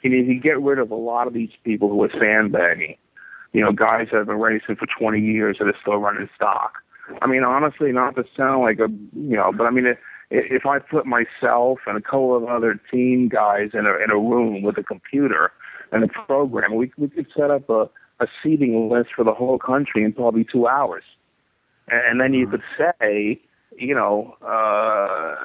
You 0.02 0.10
need 0.10 0.26
to 0.28 0.34
get 0.34 0.60
rid 0.60 0.78
of 0.78 0.90
a 0.90 0.96
lot 0.96 1.26
of 1.26 1.34
these 1.34 1.50
people 1.62 1.88
who 1.88 2.02
are 2.02 2.10
sandbagging. 2.18 2.96
You 3.52 3.62
know, 3.62 3.72
guys 3.72 4.08
that 4.10 4.18
have 4.18 4.26
been 4.26 4.40
racing 4.40 4.76
for 4.76 4.86
20 4.98 5.20
years 5.20 5.56
that 5.58 5.66
are 5.66 5.76
still 5.82 5.98
running 5.98 6.28
stock. 6.34 6.74
I 7.22 7.26
mean, 7.26 7.44
honestly, 7.44 7.92
not 7.92 8.16
to 8.16 8.24
sound 8.36 8.62
like 8.62 8.78
a, 8.78 8.88
you 9.14 9.36
know, 9.36 9.52
but 9.56 9.64
I 9.64 9.70
mean, 9.70 9.86
if 9.86 9.98
if 10.30 10.66
I 10.66 10.78
put 10.78 11.06
myself 11.06 11.80
and 11.86 11.96
a 11.96 12.00
couple 12.00 12.36
of 12.36 12.44
other 12.44 12.80
team 12.90 13.28
guys 13.28 13.70
in 13.72 13.86
a 13.86 14.02
in 14.02 14.10
a 14.10 14.18
room 14.18 14.62
with 14.62 14.78
a 14.78 14.82
computer 14.82 15.50
and 15.92 16.04
a 16.04 16.08
program, 16.08 16.74
we 16.74 16.92
we 16.96 17.08
could 17.08 17.26
set 17.36 17.50
up 17.50 17.68
a 17.68 17.88
a 18.20 18.26
seeding 18.42 18.90
list 18.90 19.10
for 19.16 19.24
the 19.24 19.32
whole 19.32 19.58
country 19.58 20.04
in 20.04 20.12
probably 20.12 20.44
two 20.44 20.66
hours, 20.66 21.04
and 21.88 22.20
then 22.20 22.34
you 22.34 22.46
could 22.46 22.62
say, 22.78 23.40
you 23.76 23.94
know, 23.94 24.36
uh, 24.42 25.36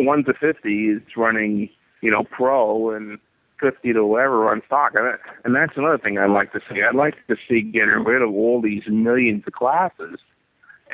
one 0.00 0.24
to 0.24 0.34
fifty 0.34 0.88
is 0.88 1.02
running, 1.16 1.68
you 2.00 2.10
know, 2.10 2.24
pro 2.24 2.90
and 2.90 3.18
50 3.60 3.92
to 3.92 4.04
whatever 4.04 4.50
on 4.50 4.60
stock. 4.66 4.92
And, 4.96 5.16
and 5.44 5.54
that's 5.54 5.76
another 5.76 5.96
thing 5.96 6.18
I'd 6.18 6.30
like 6.30 6.52
to 6.52 6.60
see. 6.68 6.82
I'd 6.82 6.96
like 6.96 7.14
to 7.28 7.36
see 7.48 7.62
getting 7.62 8.04
rid 8.04 8.20
of 8.20 8.30
all 8.30 8.60
these 8.60 8.82
millions 8.88 9.44
of 9.46 9.52
classes 9.52 10.18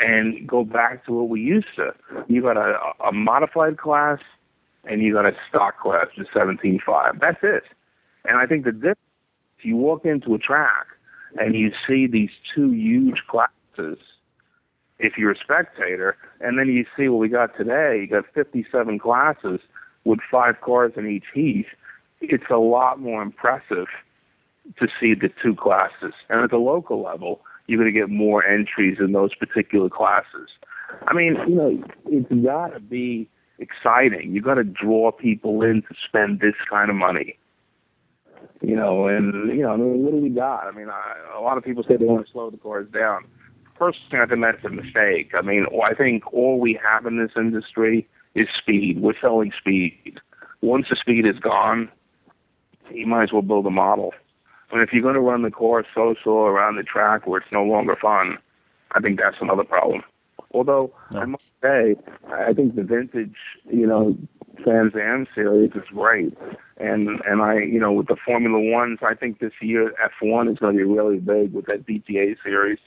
and 0.00 0.46
go 0.46 0.64
back 0.64 1.04
to 1.06 1.12
what 1.12 1.28
we 1.28 1.40
used 1.40 1.68
to. 1.76 1.94
You 2.28 2.42
got 2.42 2.56
a, 2.56 2.78
a 3.06 3.12
modified 3.12 3.78
class 3.78 4.18
and 4.84 5.02
you 5.02 5.12
got 5.12 5.26
a 5.26 5.32
stock 5.48 5.80
class, 5.80 6.06
the 6.16 6.24
17.5. 6.24 7.20
That's 7.20 7.38
it. 7.42 7.64
And 8.24 8.38
I 8.38 8.46
think 8.46 8.64
the 8.64 8.72
difference, 8.72 8.98
if 9.58 9.64
you 9.64 9.76
walk 9.76 10.04
into 10.04 10.34
a 10.34 10.38
track 10.38 10.86
and 11.36 11.54
you 11.54 11.72
see 11.86 12.06
these 12.06 12.30
two 12.54 12.72
huge 12.72 13.22
classes, 13.28 13.98
if 14.98 15.16
you're 15.16 15.32
a 15.32 15.38
spectator, 15.38 16.16
and 16.40 16.58
then 16.58 16.68
you 16.68 16.84
see 16.96 17.08
what 17.08 17.18
we 17.18 17.28
got 17.28 17.56
today, 17.56 18.00
you 18.00 18.08
got 18.08 18.24
57 18.34 18.98
classes 18.98 19.60
with 20.04 20.18
five 20.30 20.60
cars 20.60 20.92
in 20.96 21.06
each 21.08 21.24
heat, 21.32 21.66
it's 22.20 22.50
a 22.50 22.56
lot 22.56 23.00
more 23.00 23.22
impressive 23.22 23.86
to 24.78 24.88
see 25.00 25.14
the 25.14 25.30
two 25.42 25.54
classes. 25.54 26.12
And 26.28 26.42
at 26.42 26.50
the 26.50 26.56
local 26.56 27.02
level, 27.02 27.40
you're 27.68 27.78
going 27.78 27.92
to 27.92 27.98
get 27.98 28.10
more 28.10 28.44
entries 28.44 28.96
in 28.98 29.12
those 29.12 29.34
particular 29.34 29.88
classes. 29.88 30.48
I 31.06 31.14
mean, 31.14 31.36
you 31.46 31.54
know, 31.54 31.82
it's 32.06 32.44
got 32.44 32.68
to 32.68 32.80
be 32.80 33.28
exciting. 33.58 34.34
You 34.34 34.40
got 34.42 34.54
to 34.54 34.64
draw 34.64 35.12
people 35.12 35.62
in 35.62 35.82
to 35.82 35.94
spend 36.06 36.40
this 36.40 36.54
kind 36.68 36.90
of 36.90 36.96
money. 36.96 37.38
You 38.62 38.74
know, 38.74 39.06
and 39.06 39.56
you 39.56 39.62
know, 39.62 39.70
I 39.70 39.76
mean, 39.76 40.02
what 40.02 40.12
do 40.12 40.16
we 40.16 40.30
got? 40.30 40.66
I 40.66 40.72
mean, 40.72 40.88
I, 40.88 41.14
a 41.36 41.40
lot 41.40 41.58
of 41.58 41.64
people 41.64 41.84
say 41.86 41.96
they 41.96 42.04
want 42.04 42.26
to 42.26 42.32
slow 42.32 42.50
the 42.50 42.56
cars 42.56 42.88
down. 42.92 43.24
Personally, 43.76 44.18
I 44.20 44.26
think 44.26 44.40
that's 44.42 44.64
a 44.64 44.70
mistake. 44.70 45.30
I 45.34 45.42
mean, 45.42 45.66
I 45.84 45.94
think 45.94 46.32
all 46.32 46.58
we 46.58 46.80
have 46.82 47.06
in 47.06 47.18
this 47.22 47.30
industry 47.36 48.08
is 48.34 48.48
speed. 48.60 49.00
We're 49.00 49.14
selling 49.20 49.52
speed. 49.56 50.18
Once 50.60 50.86
the 50.90 50.96
speed 50.96 51.26
is 51.26 51.38
gone, 51.38 51.88
you 52.92 53.06
might 53.06 53.24
as 53.24 53.32
well 53.32 53.42
build 53.42 53.66
a 53.66 53.70
model. 53.70 54.12
And 54.70 54.82
if 54.82 54.92
you're 54.92 55.02
going 55.02 55.14
to 55.14 55.20
run 55.20 55.42
the 55.42 55.50
course 55.50 55.86
so-so 55.94 56.44
around 56.44 56.76
the 56.76 56.82
track 56.82 57.26
where 57.26 57.40
it's 57.40 57.52
no 57.52 57.64
longer 57.64 57.96
fun, 57.96 58.38
I 58.92 59.00
think 59.00 59.18
that's 59.18 59.36
another 59.40 59.64
problem. 59.64 60.02
Although 60.52 60.92
I 61.10 61.24
must 61.24 61.44
say, 61.62 61.96
I 62.30 62.52
think 62.52 62.74
the 62.74 62.82
vintage, 62.82 63.36
you 63.70 63.86
know, 63.86 64.16
Trans 64.62 64.94
Am 64.94 65.26
series 65.34 65.72
is 65.74 65.84
great, 65.92 66.36
and 66.78 67.20
and 67.26 67.42
I, 67.42 67.58
you 67.58 67.78
know, 67.78 67.92
with 67.92 68.06
the 68.06 68.16
Formula 68.16 68.58
Ones, 68.58 68.98
I 69.02 69.14
think 69.14 69.40
this 69.40 69.52
year 69.60 69.94
F1 70.22 70.50
is 70.50 70.58
going 70.58 70.76
to 70.76 70.78
be 70.78 70.90
really 70.90 71.18
big 71.18 71.52
with 71.52 71.66
that 71.66 71.86
VTA 71.86 72.36
series. 72.42 72.78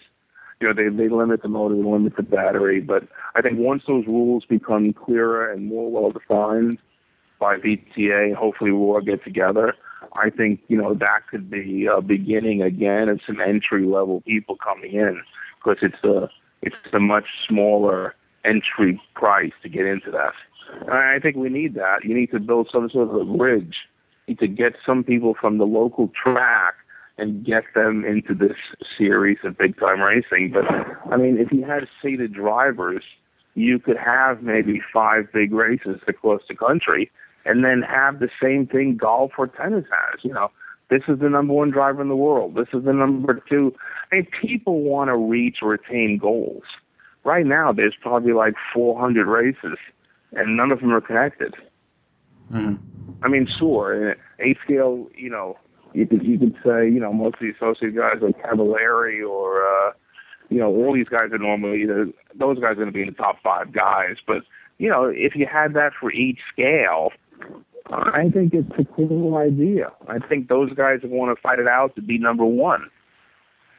You 0.60 0.68
know, 0.68 0.74
they 0.74 0.90
they 0.90 1.08
limit 1.08 1.44
the 1.44 1.50
motor, 1.50 1.76
they 1.76 1.84
limit 1.84 2.16
the 2.16 2.24
battery, 2.24 2.82
but 2.82 3.04
I 3.36 3.42
think 3.42 3.60
once 3.60 3.84
those 3.88 4.08
rules 4.08 4.44
become 4.46 4.92
clearer 4.94 5.52
and 5.52 5.68
more 5.68 5.90
well 5.92 6.12
defined 6.12 6.80
by 7.40 7.58
VTA, 7.58 8.36
hopefully 8.36 8.72
we'll 8.72 8.96
all 8.96 9.02
get 9.02 9.24
together, 9.24 9.76
I 10.14 10.30
think 10.30 10.60
you 10.68 10.78
know 10.78 10.94
that 10.94 11.28
could 11.30 11.50
be 11.50 11.86
a 11.86 12.02
beginning 12.02 12.62
again 12.62 13.10
of 13.10 13.20
some 13.26 13.40
entry 13.40 13.86
level 13.86 14.22
people 14.22 14.58
coming 14.58 14.94
in 14.94 15.22
because 15.58 15.78
it's 15.82 16.04
a 16.04 16.30
it's 16.62 16.76
a 16.94 17.00
much 17.00 17.26
smaller 17.48 18.16
entry 18.44 19.02
price 19.16 19.54
to 19.64 19.70
get 19.70 19.86
into 19.86 20.12
that. 20.12 20.34
And 20.82 20.92
I 20.92 21.20
think 21.20 21.36
we 21.36 21.50
need 21.50 21.76
that. 21.76 22.04
You 22.04 22.14
need 22.14 22.32
to 22.32 22.40
build 22.40 22.70
some 22.72 22.90
sort 22.90 23.10
of 23.10 23.16
a 23.16 23.26
bridge. 23.26 23.76
You 24.28 24.34
need 24.34 24.40
to 24.40 24.48
get 24.48 24.74
some 24.86 25.04
people 25.04 25.36
from 25.40 25.58
the 25.58 25.66
local 25.66 26.12
track 26.22 26.76
and 27.18 27.46
get 27.46 27.64
them 27.76 28.04
into 28.06 28.34
this 28.34 28.58
series 28.98 29.38
of 29.44 29.58
big 29.58 29.80
time 29.80 30.02
racing. 30.02 30.54
But 30.54 30.66
I 31.12 31.18
mean, 31.18 31.38
if 31.38 31.52
you 31.52 31.64
had 31.64 31.88
seated 32.02 32.34
drivers, 32.34 33.04
you 33.54 33.80
could 33.80 33.98
have 33.98 34.42
maybe 34.42 34.82
five 34.94 35.32
big 35.34 35.54
races 35.54 36.00
across 36.08 36.42
the 36.48 36.56
country 36.56 37.12
and 37.46 37.64
then 37.64 37.82
have 37.82 38.20
the 38.20 38.30
same 38.42 38.68
thing 38.68 38.98
golf 38.98 39.32
or 39.38 39.48
tennis 39.48 39.86
has. 39.86 40.20
You 40.24 40.34
know, 40.34 40.52
this 40.90 41.04
is 41.08 41.20
the 41.20 41.30
number 41.30 41.54
one 41.54 41.72
driver 41.72 42.02
in 42.02 42.10
the 42.10 42.16
world. 42.16 42.56
This 42.56 42.68
is 42.74 42.84
the 42.86 42.94
number 42.94 43.42
two. 43.50 43.74
I 44.12 44.18
mean, 44.18 44.28
people 44.42 44.82
want 44.82 45.10
to 45.10 45.18
reach 45.18 45.58
or 45.62 45.74
attain 45.74 46.18
goals. 46.22 46.64
Right 47.24 47.46
now, 47.46 47.72
there's 47.72 47.96
probably 48.02 48.34
like 48.34 48.56
400 48.74 49.28
races, 49.28 49.78
and 50.32 50.58
none 50.58 50.72
of 50.72 50.80
them 50.80 50.92
are 50.92 51.02
connected. 51.02 51.54
Mm-hmm. 52.52 53.24
I 53.24 53.28
mean, 53.28 53.48
sure, 53.60 54.16
A 54.40 54.58
scale, 54.64 55.08
you 55.16 55.30
know, 55.30 55.58
you 55.94 56.08
could 56.08 56.24
you 56.24 56.40
could 56.40 56.56
say, 56.66 56.90
you 56.90 57.00
know, 57.00 57.14
most 57.14 57.36
of 57.36 57.42
the 57.42 57.52
associate 57.52 57.96
guys 57.96 58.18
like 58.22 58.42
Cavalieri 58.42 59.22
or, 59.22 59.64
uh, 59.64 59.92
you 60.50 60.60
know, 60.60 60.70
all 60.70 60.94
these 60.94 61.08
guys 61.08 61.32
are 61.32 61.38
normally 61.38 61.86
those 61.86 62.60
guys 62.60 62.72
are 62.72 62.76
going 62.76 62.88
to 62.88 62.94
be 62.94 63.02
in 63.02 63.08
the 63.08 63.14
top 63.14 63.38
five 63.44 63.72
guys. 63.72 64.18
But 64.26 64.44
you 64.78 64.90
know, 64.90 65.06
if 65.06 65.36
you 65.36 65.46
had 65.46 65.74
that 65.76 65.92
for 66.00 66.12
each 66.12 66.40
scale, 66.52 67.12
I 67.92 68.30
think 68.30 68.54
it's 68.54 68.72
a 68.80 68.86
cool 68.96 69.36
idea. 69.36 69.92
I 70.08 70.20
think 70.20 70.48
those 70.48 70.74
guys 70.74 71.00
want 71.04 71.36
to 71.36 71.42
fight 71.42 71.60
it 71.60 71.68
out 71.68 71.96
to 71.96 72.02
be 72.02 72.18
number 72.18 72.46
one. 72.46 72.90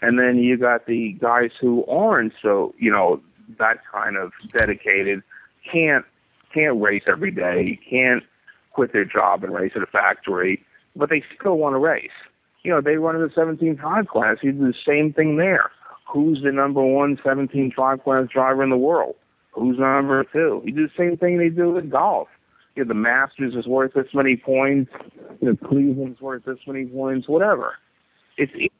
And 0.03 0.19
then 0.19 0.37
you 0.39 0.59
got 0.59 0.87
the 0.87 1.13
guys 1.13 1.51
who 1.61 1.85
aren't 1.87 2.33
so, 2.43 2.75
you 2.79 2.91
know, 2.91 3.23
that 3.59 3.79
kind 3.91 4.17
of 4.17 4.33
dedicated, 4.57 5.23
can't 5.71 6.05
can't 6.53 6.81
race 6.81 7.05
every 7.07 7.31
day, 7.31 7.79
can't 7.89 8.23
quit 8.73 8.93
their 8.93 9.07
job 9.07 9.45
and 9.45 9.55
race 9.55 9.73
at 9.75 9.83
a 9.83 9.87
factory, 9.87 10.63
but 10.95 11.09
they 11.09 11.23
still 11.39 11.57
want 11.57 11.75
to 11.75 11.79
race. 11.79 12.11
You 12.63 12.73
know, 12.73 12.81
they 12.81 12.97
run 12.97 13.17
in 13.17 13.23
the 13.23 13.29
17.5 13.29 14.07
class. 14.09 14.37
You 14.43 14.53
do 14.53 14.67
the 14.67 14.75
same 14.87 15.13
thing 15.13 15.37
there. 15.37 15.71
Who's 16.07 16.43
the 16.43 16.53
number 16.53 16.83
one 16.83 17.17
17.5 17.17 18.05
class 18.05 18.25
driver 18.31 18.63
in 18.63 18.71
the 18.71 18.77
world? 18.77 19.15
Who's 19.53 19.79
number 19.79 20.25
two? 20.25 20.63
You 20.65 20.73
do 20.73 20.87
the 20.89 20.93
same 20.97 21.17
thing 21.17 21.39
they 21.39 21.49
do 21.49 21.71
with 21.71 21.91
golf 21.91 22.29
you 22.75 22.85
know, 22.85 22.89
the 22.89 22.95
Masters 22.95 23.55
is 23.55 23.67
worth 23.67 23.95
this 23.95 24.09
many 24.15 24.37
points, 24.37 24.91
you 25.41 25.49
know, 25.49 25.57
Cleveland's 25.69 26.21
worth 26.21 26.45
this 26.45 26.59
many 26.67 26.87
points, 26.87 27.29
whatever. 27.29 27.75
It's 28.37 28.53
e- 28.55 28.71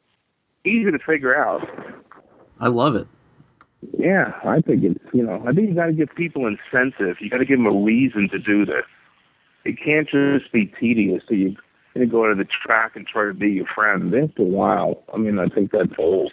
easy 0.65 0.91
to 0.91 0.99
figure 0.99 1.35
out. 1.35 1.67
I 2.59 2.67
love 2.67 2.95
it. 2.95 3.07
Yeah, 3.97 4.33
I 4.45 4.61
think 4.61 4.83
it's 4.83 4.99
you 5.13 5.23
know 5.23 5.43
I 5.47 5.51
think 5.51 5.69
you 5.69 5.75
got 5.75 5.87
to 5.87 5.93
give 5.93 6.09
people 6.15 6.47
incentive. 6.47 7.17
You 7.19 7.29
got 7.29 7.37
to 7.37 7.45
give 7.45 7.57
them 7.57 7.65
a 7.65 7.71
reason 7.71 8.29
to 8.29 8.39
do 8.39 8.65
this. 8.65 8.85
It 9.65 9.77
can't 9.83 10.07
just 10.09 10.51
be 10.51 10.67
tedious. 10.79 11.23
So 11.27 11.35
you 11.35 11.55
you 11.95 12.05
go 12.05 12.27
to 12.27 12.35
the 12.35 12.45
track 12.45 12.95
and 12.95 13.05
try 13.05 13.25
to 13.25 13.33
be 13.33 13.51
your 13.51 13.65
friend. 13.67 14.13
After 14.15 14.41
a 14.41 14.45
while, 14.45 15.03
I 15.13 15.17
mean, 15.17 15.37
I 15.37 15.47
think 15.47 15.71
that's 15.71 15.91
old. 15.97 16.31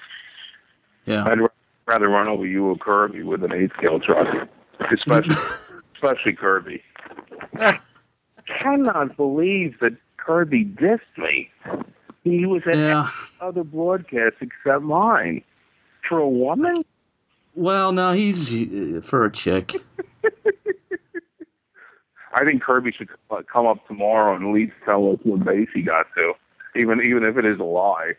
Yeah. 1.07 1.25
I'd 1.25 1.39
rather 1.87 2.09
run 2.09 2.29
over 2.29 2.47
you 2.47 2.67
or 2.67 2.77
Kirby 2.77 3.23
with 3.23 3.43
an 3.43 3.53
eight 3.53 3.73
scale 3.77 3.99
truck, 4.01 4.49
especially 4.93 5.37
especially 5.95 6.35
Kirby. 6.35 6.83
I 7.61 7.79
cannot 8.47 9.17
believe 9.17 9.79
that 9.81 9.97
Kirby 10.17 10.65
dissed 10.65 11.01
me. 11.19 11.51
He 12.25 12.47
was 12.47 12.63
at 12.67 12.77
Yeah. 12.77 13.09
other 13.41 13.65
broadcasts 13.65 14.39
except 14.41 14.83
mine. 14.83 15.43
For 16.09 16.19
a 16.19 16.29
woman? 16.29 16.83
Well, 17.55 17.93
no, 17.93 18.13
he's 18.13 18.53
uh, 18.55 19.01
for 19.05 19.25
a 19.25 19.33
chick. 19.33 19.73
I 22.33 22.45
think 22.45 22.63
Kirby 22.63 22.93
should 22.93 23.09
uh, 23.31 23.43
come 23.53 23.67
up 23.67 23.85
tomorrow 23.89 24.37
and 24.37 24.47
at 24.47 24.53
least 24.55 24.73
tell 24.85 25.11
us 25.13 25.19
what 25.25 25.45
base 25.45 25.69
he 25.75 25.83
got 25.83 26.07
to, 26.17 26.33
even 26.77 27.01
even 27.03 27.25
if 27.25 27.37
it 27.37 27.45
is 27.45 27.59
a 27.59 27.65
lie. 27.65 28.13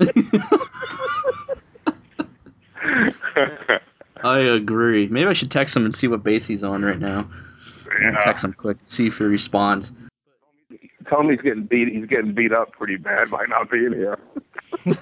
I 4.24 4.38
agree. 4.40 5.06
Maybe 5.08 5.28
I 5.28 5.32
should 5.32 5.50
text 5.50 5.76
him 5.76 5.84
and 5.84 5.94
see 5.94 6.08
what 6.08 6.24
base 6.24 6.46
he's 6.46 6.64
on 6.64 6.84
right 6.84 6.98
now. 6.98 7.28
Yeah. 8.00 8.20
Text 8.22 8.44
him 8.44 8.52
quick, 8.52 8.78
see 8.84 9.06
if 9.08 9.18
he 9.18 9.24
responds. 9.24 9.92
Tell 11.08 11.20
him 11.20 11.30
he's 11.30 11.40
getting 11.40 11.64
beat. 11.64 11.88
He's 11.88 12.06
getting 12.06 12.34
beat 12.34 12.52
up 12.52 12.72
pretty 12.72 12.96
bad 12.96 13.30
by 13.30 13.44
not 13.46 13.70
being 13.70 13.92
here. 13.92 14.18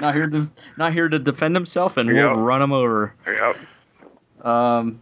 Not 0.00 0.14
here 0.14 0.28
to 0.28 0.50
not 0.78 0.92
here 0.92 1.08
to 1.08 1.18
defend 1.18 1.54
himself, 1.54 1.96
and 1.96 2.08
Yeah. 2.08 2.32
we'll 2.32 2.42
run 2.42 2.60
him 2.62 2.72
over. 2.72 3.14
Yep. 3.26 4.46
Um, 4.46 5.00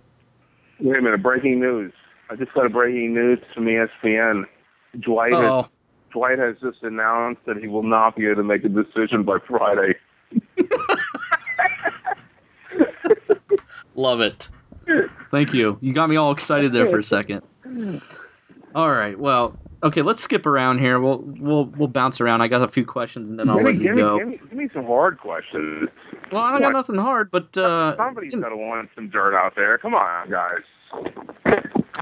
Wait 0.79 0.99
a 0.99 1.03
minute. 1.03 1.23
Breaking 1.23 1.59
news. 1.61 1.93
I 2.29 2.37
just 2.37 2.53
got 2.53 2.67
a 2.67 2.69
breaking 2.69 3.15
news 3.15 3.39
from 3.55 3.65
ESPN. 3.67 4.45
Dwight 4.99 5.33
has, 5.33 5.41
oh, 5.43 5.69
Dwight 6.13 6.39
has 6.39 6.57
just 6.61 6.83
announced 6.83 7.41
that 7.47 7.57
he 7.57 7.67
will 7.67 7.83
not 7.83 8.15
be 8.17 8.27
able 8.27 8.37
to 8.37 8.43
make 8.43 8.65
a 8.65 8.69
decision 8.69 9.23
by 9.23 9.39
Friday. 9.47 9.95
love 13.95 14.21
it. 14.21 14.51
Thank 15.31 15.55
you. 15.55 15.79
You 15.81 15.93
got 15.93 16.09
me 16.09 16.17
all 16.17 16.33
excited 16.33 16.73
there 16.73 16.87
for 16.87 16.99
a 16.99 17.03
second. 17.03 17.43
All 18.75 18.91
right. 18.91 19.19
Well, 19.19 19.59
okay. 19.83 20.03
Let's 20.03 20.23
skip 20.23 20.47
around 20.47 20.79
here. 20.79 21.01
We'll 21.01 21.19
we'll 21.19 21.67
we'll 21.67 21.89
bounce 21.89 22.21
around. 22.21 22.41
I 22.41 22.49
got 22.49 22.63
a 22.63 22.69
few 22.69 22.85
questions, 22.85 23.31
and 23.31 23.39
then 23.39 23.49
I'll 23.49 23.57
give, 23.57 23.67
let 23.67 23.77
me, 23.77 23.83
you 23.83 23.89
give, 23.89 23.97
me, 23.97 24.03
go. 24.03 24.19
give, 24.19 24.29
me, 24.29 24.37
give 24.37 24.53
me 24.53 24.69
some 24.73 24.87
hard 24.87 25.19
questions. 25.19 25.89
Well, 26.33 26.43
I 26.43 26.53
don't 26.53 26.63
got 26.63 26.73
nothing 26.73 26.97
hard, 26.97 27.31
but 27.31 27.57
uh, 27.57 27.97
Somebody's 27.97 28.35
got 28.35 28.51
to 28.51 28.57
want 28.57 28.91
some 28.95 29.09
dirt 29.09 29.35
out 29.35 29.55
there. 29.57 29.79
Come 29.79 29.95
on, 29.95 30.31
guys. 30.31 30.61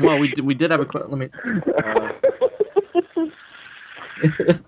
well, 0.00 0.18
we 0.18 0.28
did, 0.28 0.44
we 0.44 0.54
did 0.54 0.70
have 0.70 0.80
a 0.80 0.86
question. 0.86 1.10
let 1.10 1.18
me. 1.18 1.28
Uh, 1.78 2.12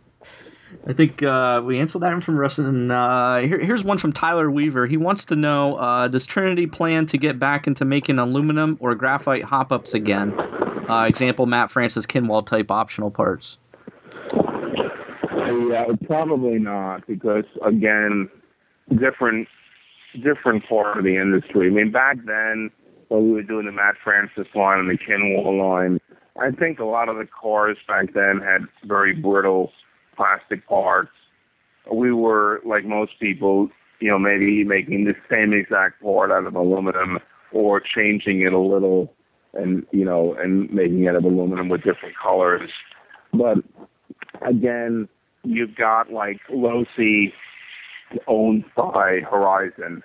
I 0.90 0.92
think 0.92 1.22
uh, 1.22 1.62
we 1.64 1.78
answered 1.78 2.00
that 2.00 2.10
one 2.10 2.20
from 2.20 2.36
Russ. 2.36 2.58
And 2.58 2.90
uh, 2.90 3.38
here, 3.38 3.60
here's 3.60 3.84
one 3.84 3.96
from 3.96 4.12
Tyler 4.12 4.50
Weaver. 4.50 4.88
He 4.88 4.96
wants 4.96 5.24
to 5.26 5.36
know: 5.36 5.76
uh, 5.76 6.08
Does 6.08 6.26
Trinity 6.26 6.66
plan 6.66 7.06
to 7.06 7.16
get 7.16 7.38
back 7.38 7.68
into 7.68 7.84
making 7.84 8.18
aluminum 8.18 8.76
or 8.80 8.96
graphite 8.96 9.44
hop-ups 9.44 9.94
again? 9.94 10.34
Uh, 10.90 11.04
example: 11.08 11.46
Matt 11.46 11.70
Francis 11.70 12.06
Kinwall 12.06 12.44
type 12.44 12.72
optional 12.72 13.08
parts. 13.08 13.58
Yeah, 14.34 15.86
probably 16.06 16.58
not 16.58 17.06
because 17.06 17.44
again, 17.64 18.28
different 18.98 19.46
different 20.24 20.68
part 20.68 20.98
of 20.98 21.04
the 21.04 21.14
industry. 21.14 21.68
I 21.68 21.70
mean, 21.70 21.92
back 21.92 22.16
then 22.26 22.68
when 23.10 23.26
we 23.26 23.30
were 23.34 23.44
doing 23.44 23.66
the 23.66 23.72
Matt 23.72 23.94
Francis 24.02 24.48
line 24.56 24.80
and 24.80 24.90
the 24.90 24.98
Kinwall 24.98 25.56
line, 25.56 26.00
I 26.40 26.50
think 26.50 26.80
a 26.80 26.84
lot 26.84 27.08
of 27.08 27.14
the 27.14 27.28
cars 27.28 27.76
back 27.86 28.12
then 28.12 28.40
had 28.40 28.62
very 28.84 29.14
brittle 29.14 29.70
plastic 30.20 30.66
parts. 30.68 31.10
We 31.90 32.12
were 32.12 32.60
like 32.64 32.84
most 32.84 33.12
people, 33.18 33.70
you 34.00 34.10
know, 34.10 34.18
maybe 34.18 34.64
making 34.64 35.04
the 35.04 35.14
same 35.30 35.54
exact 35.54 36.02
part 36.02 36.30
out 36.30 36.46
of 36.46 36.54
aluminum 36.54 37.20
or 37.52 37.80
changing 37.80 38.42
it 38.42 38.52
a 38.52 38.58
little 38.58 39.14
and 39.54 39.84
you 39.90 40.04
know 40.04 40.34
and 40.34 40.70
making 40.70 41.04
it 41.04 41.16
of 41.16 41.24
aluminum 41.24 41.70
with 41.70 41.82
different 41.82 42.14
colors. 42.22 42.70
But 43.32 43.58
again, 44.46 45.08
you've 45.42 45.74
got 45.74 46.12
like 46.12 46.40
Losi 46.52 47.32
owned 48.26 48.64
by 48.76 49.20
Horizon. 49.28 50.02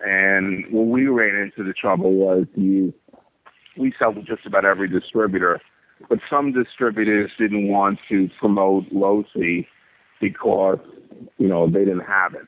And 0.00 0.64
when 0.72 0.90
we 0.90 1.06
ran 1.06 1.36
into 1.36 1.62
the 1.62 1.72
trouble 1.72 2.12
was 2.14 2.46
you 2.56 2.92
we 3.78 3.94
sell 3.96 4.12
to 4.12 4.22
just 4.22 4.44
about 4.44 4.64
every 4.64 4.88
distributor, 4.88 5.60
but 6.08 6.18
some 6.28 6.52
distributors 6.52 7.30
didn't 7.38 7.68
want 7.68 7.98
to 8.08 8.28
promote 8.38 8.84
Losi 8.90 9.66
because, 10.20 10.78
you 11.38 11.48
know, 11.48 11.66
they 11.66 11.84
didn't 11.84 12.00
have 12.00 12.34
it. 12.34 12.46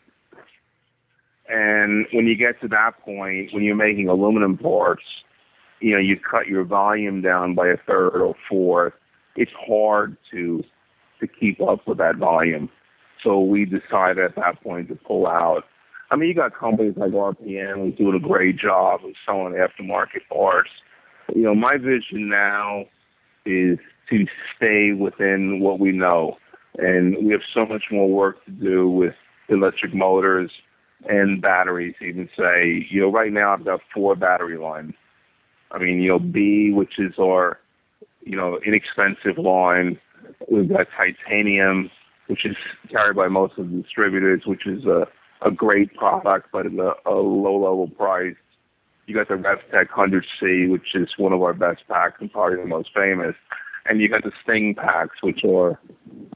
And 1.48 2.06
when 2.12 2.26
you 2.26 2.36
get 2.36 2.60
to 2.62 2.68
that 2.68 2.92
point, 3.04 3.52
when 3.52 3.62
you're 3.62 3.76
making 3.76 4.08
aluminum 4.08 4.58
parts, 4.58 5.04
you 5.80 5.92
know, 5.92 6.00
you 6.00 6.16
cut 6.18 6.46
your 6.46 6.64
volume 6.64 7.22
down 7.22 7.54
by 7.54 7.68
a 7.68 7.76
third 7.86 8.20
or 8.20 8.34
fourth. 8.48 8.94
It's 9.36 9.52
hard 9.66 10.16
to 10.32 10.64
to 11.20 11.26
keep 11.26 11.60
up 11.62 11.86
with 11.86 11.98
that 11.98 12.16
volume. 12.16 12.68
So 13.22 13.40
we 13.40 13.64
decided 13.64 14.18
at 14.18 14.36
that 14.36 14.62
point 14.62 14.88
to 14.88 14.94
pull 14.96 15.26
out. 15.26 15.64
I 16.10 16.16
mean, 16.16 16.28
you 16.28 16.34
got 16.34 16.56
companies 16.56 16.94
like 16.96 17.12
RPM 17.12 17.76
who's 17.76 17.96
doing 17.96 18.14
a 18.14 18.20
great 18.20 18.58
job 18.58 19.00
of 19.04 19.12
selling 19.24 19.54
aftermarket 19.54 20.28
parts. 20.30 20.70
You 21.34 21.42
know, 21.42 21.54
my 21.54 21.76
vision 21.76 22.28
now 22.28 22.84
is 23.46 23.78
to 24.10 24.26
stay 24.56 24.92
within 24.92 25.60
what 25.60 25.80
we 25.80 25.92
know. 25.92 26.36
And 26.78 27.16
we 27.24 27.32
have 27.32 27.40
so 27.54 27.64
much 27.64 27.84
more 27.90 28.08
work 28.08 28.44
to 28.44 28.50
do 28.50 28.88
with 28.88 29.14
electric 29.48 29.94
motors 29.94 30.50
and 31.08 31.40
batteries, 31.40 31.94
even 32.00 32.28
say, 32.36 32.86
you 32.90 33.00
know, 33.00 33.10
right 33.10 33.32
now 33.32 33.52
I've 33.52 33.64
got 33.64 33.80
four 33.94 34.14
battery 34.16 34.58
lines. 34.58 34.94
I 35.70 35.78
mean, 35.78 36.00
you 36.00 36.08
know, 36.08 36.18
B, 36.18 36.72
which 36.72 36.98
is 36.98 37.14
our, 37.20 37.58
you 38.22 38.36
know, 38.36 38.58
inexpensive 38.64 39.38
line. 39.38 39.98
We've 40.50 40.68
got 40.68 40.86
titanium, 40.96 41.90
which 42.28 42.44
is 42.44 42.56
carried 42.90 43.16
by 43.16 43.28
most 43.28 43.58
of 43.58 43.70
the 43.70 43.82
distributors, 43.82 44.42
which 44.46 44.66
is 44.66 44.84
a, 44.84 45.06
a 45.42 45.50
great 45.50 45.94
product, 45.94 46.48
but 46.52 46.66
at 46.66 46.72
a, 46.72 46.94
a 47.06 47.14
low 47.14 47.56
level 47.56 47.88
price. 47.88 48.36
You 49.06 49.14
got 49.14 49.28
the 49.28 49.34
RevTech 49.34 49.88
100C, 49.88 50.70
which 50.70 50.94
is 50.94 51.08
one 51.16 51.32
of 51.32 51.42
our 51.42 51.54
best 51.54 51.82
packs 51.88 52.16
and 52.20 52.32
probably 52.32 52.58
the 52.58 52.66
most 52.66 52.90
famous. 52.94 53.34
And 53.88 54.00
you 54.00 54.08
got 54.08 54.24
the 54.24 54.32
Sting 54.42 54.74
packs, 54.74 55.16
which 55.22 55.44
are, 55.44 55.78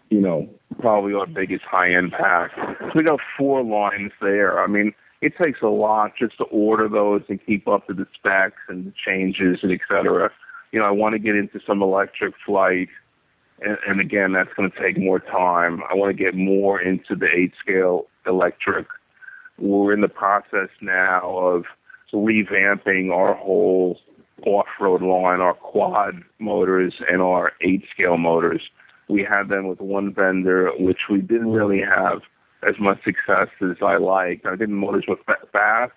you 0.09 0.21
know, 0.21 0.49
probably 0.79 1.15
our 1.15 1.27
biggest 1.27 1.65
high 1.65 1.93
end 1.93 2.13
pack. 2.13 2.53
So 2.57 2.91
we 2.95 3.03
got 3.03 3.19
four 3.37 3.65
lines 3.65 4.13
there. 4.21 4.63
I 4.63 4.69
mean, 4.69 4.93
it 5.21 5.33
takes 5.43 5.61
a 5.63 5.67
lot 5.69 6.13
just 6.17 6.39
to 6.39 6.45
order 6.45 6.89
those 6.89 7.23
and 7.29 7.45
keep 7.45 7.67
up 7.67 7.87
to 7.89 7.95
the 7.95 8.07
specs 8.15 8.63
and 8.69 8.87
the 8.87 8.93
changes 9.05 9.59
and 9.63 9.73
et 9.73 9.81
cetera. 9.89 10.31
You 10.71 10.81
know, 10.81 10.87
I 10.87 10.93
want 10.93 11.15
to 11.15 11.19
get 11.19 11.35
into 11.35 11.59
some 11.67 11.83
electric 11.83 12.35
flight 12.47 12.89
and, 13.63 13.77
and 13.87 14.01
again, 14.01 14.33
that's 14.33 14.53
going 14.57 14.71
to 14.71 14.81
take 14.81 14.99
more 14.99 15.19
time. 15.19 15.83
I 15.91 15.95
want 15.95 16.17
to 16.17 16.23
get 16.23 16.35
more 16.35 16.81
into 16.81 17.15
the 17.15 17.27
eight 17.27 17.53
scale 17.61 18.07
electric. 18.27 18.87
We're 19.59 19.93
in 19.93 20.01
the 20.01 20.09
process 20.09 20.69
now 20.81 21.29
of 21.39 21.65
revamping 22.13 23.13
our 23.13 23.35
whole 23.35 23.99
off-road 24.47 25.03
line, 25.03 25.41
our 25.41 25.55
quad 25.55 26.23
motors 26.39 26.95
and 27.11 27.21
our 27.21 27.53
eight 27.61 27.85
scale 27.93 28.17
motors. 28.17 28.63
We 29.09 29.23
had 29.23 29.49
them 29.49 29.69
with 29.69 29.81
one 29.81 30.15
vendor, 30.15 30.71
which 30.79 31.09
we 31.11 31.21
didn't 31.21 31.51
really 31.51 31.81
have 31.81 32.23
as 32.67 32.75
much 32.79 33.03
success 33.05 33.49
as 33.61 33.77
I 33.83 33.97
liked. 33.97 34.47
I 34.47 34.57
the 34.57 34.67
motors 34.67 35.05
were 35.09 35.19
fast, 35.53 35.93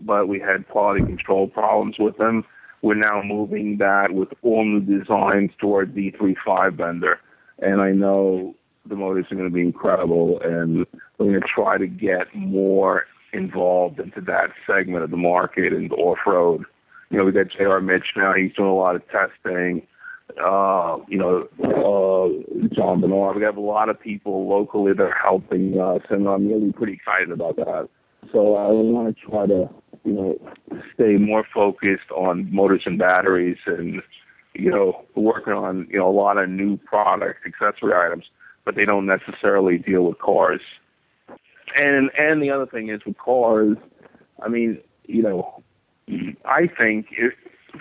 but 0.00 0.28
we 0.28 0.40
had 0.40 0.68
quality 0.68 1.04
control 1.04 1.48
problems 1.48 1.96
with 1.98 2.16
them. 2.16 2.44
We're 2.82 2.94
now 2.94 3.22
moving 3.22 3.76
that 3.78 4.12
with 4.12 4.28
all 4.42 4.64
new 4.64 4.80
designs 4.80 5.50
to 5.60 5.72
our 5.74 5.84
D35 5.84 6.76
vendor. 6.76 7.20
And 7.58 7.82
I 7.82 7.92
know 7.92 8.54
the 8.86 8.96
motors 8.96 9.26
are 9.30 9.36
going 9.36 9.48
to 9.48 9.54
be 9.54 9.60
incredible, 9.60 10.40
and 10.42 10.86
we're 11.18 11.26
going 11.26 11.40
to 11.40 11.46
try 11.46 11.76
to 11.76 11.86
get 11.86 12.34
more 12.34 13.04
involved 13.32 14.00
into 14.00 14.20
that 14.22 14.50
segment 14.66 15.04
of 15.04 15.10
the 15.10 15.16
market 15.16 15.72
and 15.72 15.92
off-road. 15.92 16.64
You 17.10 17.18
know, 17.18 17.24
we 17.24 17.32
got 17.32 17.48
J.R. 17.48 17.80
Mitch 17.80 18.06
now. 18.16 18.32
He's 18.34 18.52
doing 18.54 18.68
a 18.68 18.74
lot 18.74 18.96
of 18.96 19.02
testing. 19.08 19.86
Uh, 20.38 20.98
you 21.08 21.18
know, 21.18 21.48
uh, 21.64 22.74
John 22.74 23.00
Benoit. 23.00 23.34
We 23.36 23.42
have 23.42 23.56
a 23.56 23.60
lot 23.60 23.88
of 23.88 24.00
people 24.00 24.48
locally 24.48 24.92
that 24.92 25.02
are 25.02 25.14
helping 25.14 25.80
us, 25.80 26.02
and 26.08 26.28
I'm 26.28 26.46
really 26.46 26.72
pretty 26.72 26.92
excited 26.92 27.32
about 27.32 27.56
that. 27.56 27.88
So 28.32 28.54
I 28.54 28.68
want 28.68 29.16
to 29.16 29.28
try 29.28 29.46
to, 29.46 29.68
you 30.04 30.12
know, 30.12 30.38
stay 30.94 31.16
more 31.16 31.44
focused 31.52 32.10
on 32.14 32.52
motors 32.54 32.82
and 32.86 32.98
batteries, 32.98 33.58
and 33.66 34.02
you 34.54 34.70
know, 34.70 35.04
working 35.16 35.52
on 35.52 35.88
you 35.90 35.98
know 35.98 36.08
a 36.08 36.12
lot 36.12 36.38
of 36.38 36.48
new 36.48 36.76
products, 36.76 37.40
accessory 37.44 37.92
items, 37.92 38.24
but 38.64 38.76
they 38.76 38.84
don't 38.84 39.06
necessarily 39.06 39.78
deal 39.78 40.04
with 40.04 40.18
cars. 40.18 40.60
And 41.76 42.10
and 42.18 42.42
the 42.42 42.50
other 42.50 42.66
thing 42.66 42.88
is 42.88 43.00
with 43.04 43.18
cars, 43.18 43.76
I 44.42 44.48
mean, 44.48 44.80
you 45.04 45.22
know, 45.22 45.62
I 46.44 46.68
think 46.78 47.06
if 47.12 47.32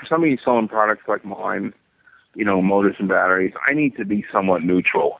somebody 0.08 0.38
selling 0.44 0.68
products 0.68 1.04
like 1.08 1.26
mine, 1.26 1.74
you 2.36 2.46
know, 2.46 2.62
motors 2.62 2.96
and 3.00 3.08
batteries, 3.08 3.54
I 3.68 3.74
need 3.74 3.96
to 3.98 4.06
be 4.06 4.26
somewhat 4.32 4.64
neutral. 4.64 5.20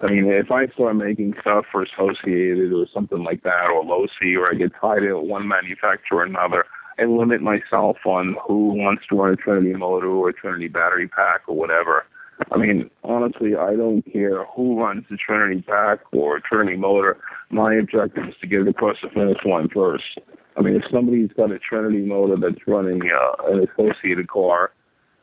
I 0.00 0.06
mean, 0.06 0.26
if 0.26 0.50
I 0.50 0.66
start 0.68 0.96
making 0.96 1.34
stuff 1.42 1.66
for 1.70 1.82
Associated 1.82 2.72
or 2.72 2.86
something 2.92 3.22
like 3.22 3.42
that, 3.42 3.68
or 3.70 3.84
Losi, 3.84 4.34
or 4.34 4.50
I 4.50 4.54
get 4.54 4.72
tied 4.80 5.00
to 5.00 5.18
one 5.20 5.46
manufacturer 5.46 6.18
or 6.18 6.24
another, 6.24 6.64
I 6.98 7.04
limit 7.04 7.42
myself 7.42 7.98
on 8.06 8.36
who 8.46 8.68
wants 8.74 9.02
to 9.08 9.16
run 9.16 9.34
a 9.34 9.36
Trinity 9.36 9.74
motor 9.74 10.08
or 10.08 10.30
a 10.30 10.32
Trinity 10.32 10.68
battery 10.68 11.08
pack 11.08 11.42
or 11.46 11.54
whatever. 11.54 12.06
I 12.50 12.56
mean, 12.56 12.90
honestly, 13.04 13.54
I 13.54 13.76
don't 13.76 14.02
care 14.02 14.44
who 14.46 14.80
runs 14.80 15.04
the 15.10 15.16
Trinity 15.16 15.62
pack 15.62 16.00
or 16.12 16.40
Trinity 16.40 16.76
motor. 16.76 17.18
My 17.50 17.74
objective 17.74 18.28
is 18.28 18.34
to 18.40 18.46
get 18.46 18.60
it 18.60 18.68
across 18.68 18.96
the 19.02 19.08
finish 19.10 19.38
line 19.44 19.68
first. 19.68 20.18
I 20.56 20.62
mean, 20.62 20.74
if 20.74 20.82
somebody's 20.90 21.30
got 21.36 21.52
a 21.52 21.58
Trinity 21.58 22.00
motor 22.00 22.36
that's 22.36 22.66
running 22.66 23.02
uh, 23.02 23.52
an 23.52 23.68
associated 23.68 24.28
car, 24.28 24.72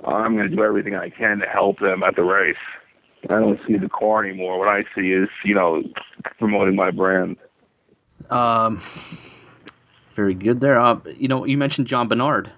I'm 0.05 0.35
going 0.35 0.49
to 0.49 0.55
do 0.55 0.63
everything 0.63 0.95
I 0.95 1.09
can 1.09 1.39
to 1.39 1.47
help 1.47 1.79
them 1.79 2.03
at 2.03 2.15
the 2.15 2.23
race. 2.23 2.55
I 3.29 3.39
don't 3.39 3.59
see 3.67 3.77
the 3.77 3.89
car 3.89 4.23
anymore. 4.23 4.59
What 4.59 4.67
I 4.67 4.83
see 4.95 5.11
is, 5.11 5.27
you 5.43 5.55
know, 5.55 5.83
promoting 6.37 6.75
my 6.75 6.91
brand. 6.91 7.37
Um, 8.29 8.79
very 10.15 10.33
good 10.33 10.61
there. 10.61 10.79
Uh, 10.79 10.99
you 11.17 11.27
know, 11.27 11.45
you 11.45 11.57
mentioned 11.57 11.87
John 11.87 12.07
Bernard. 12.07 12.51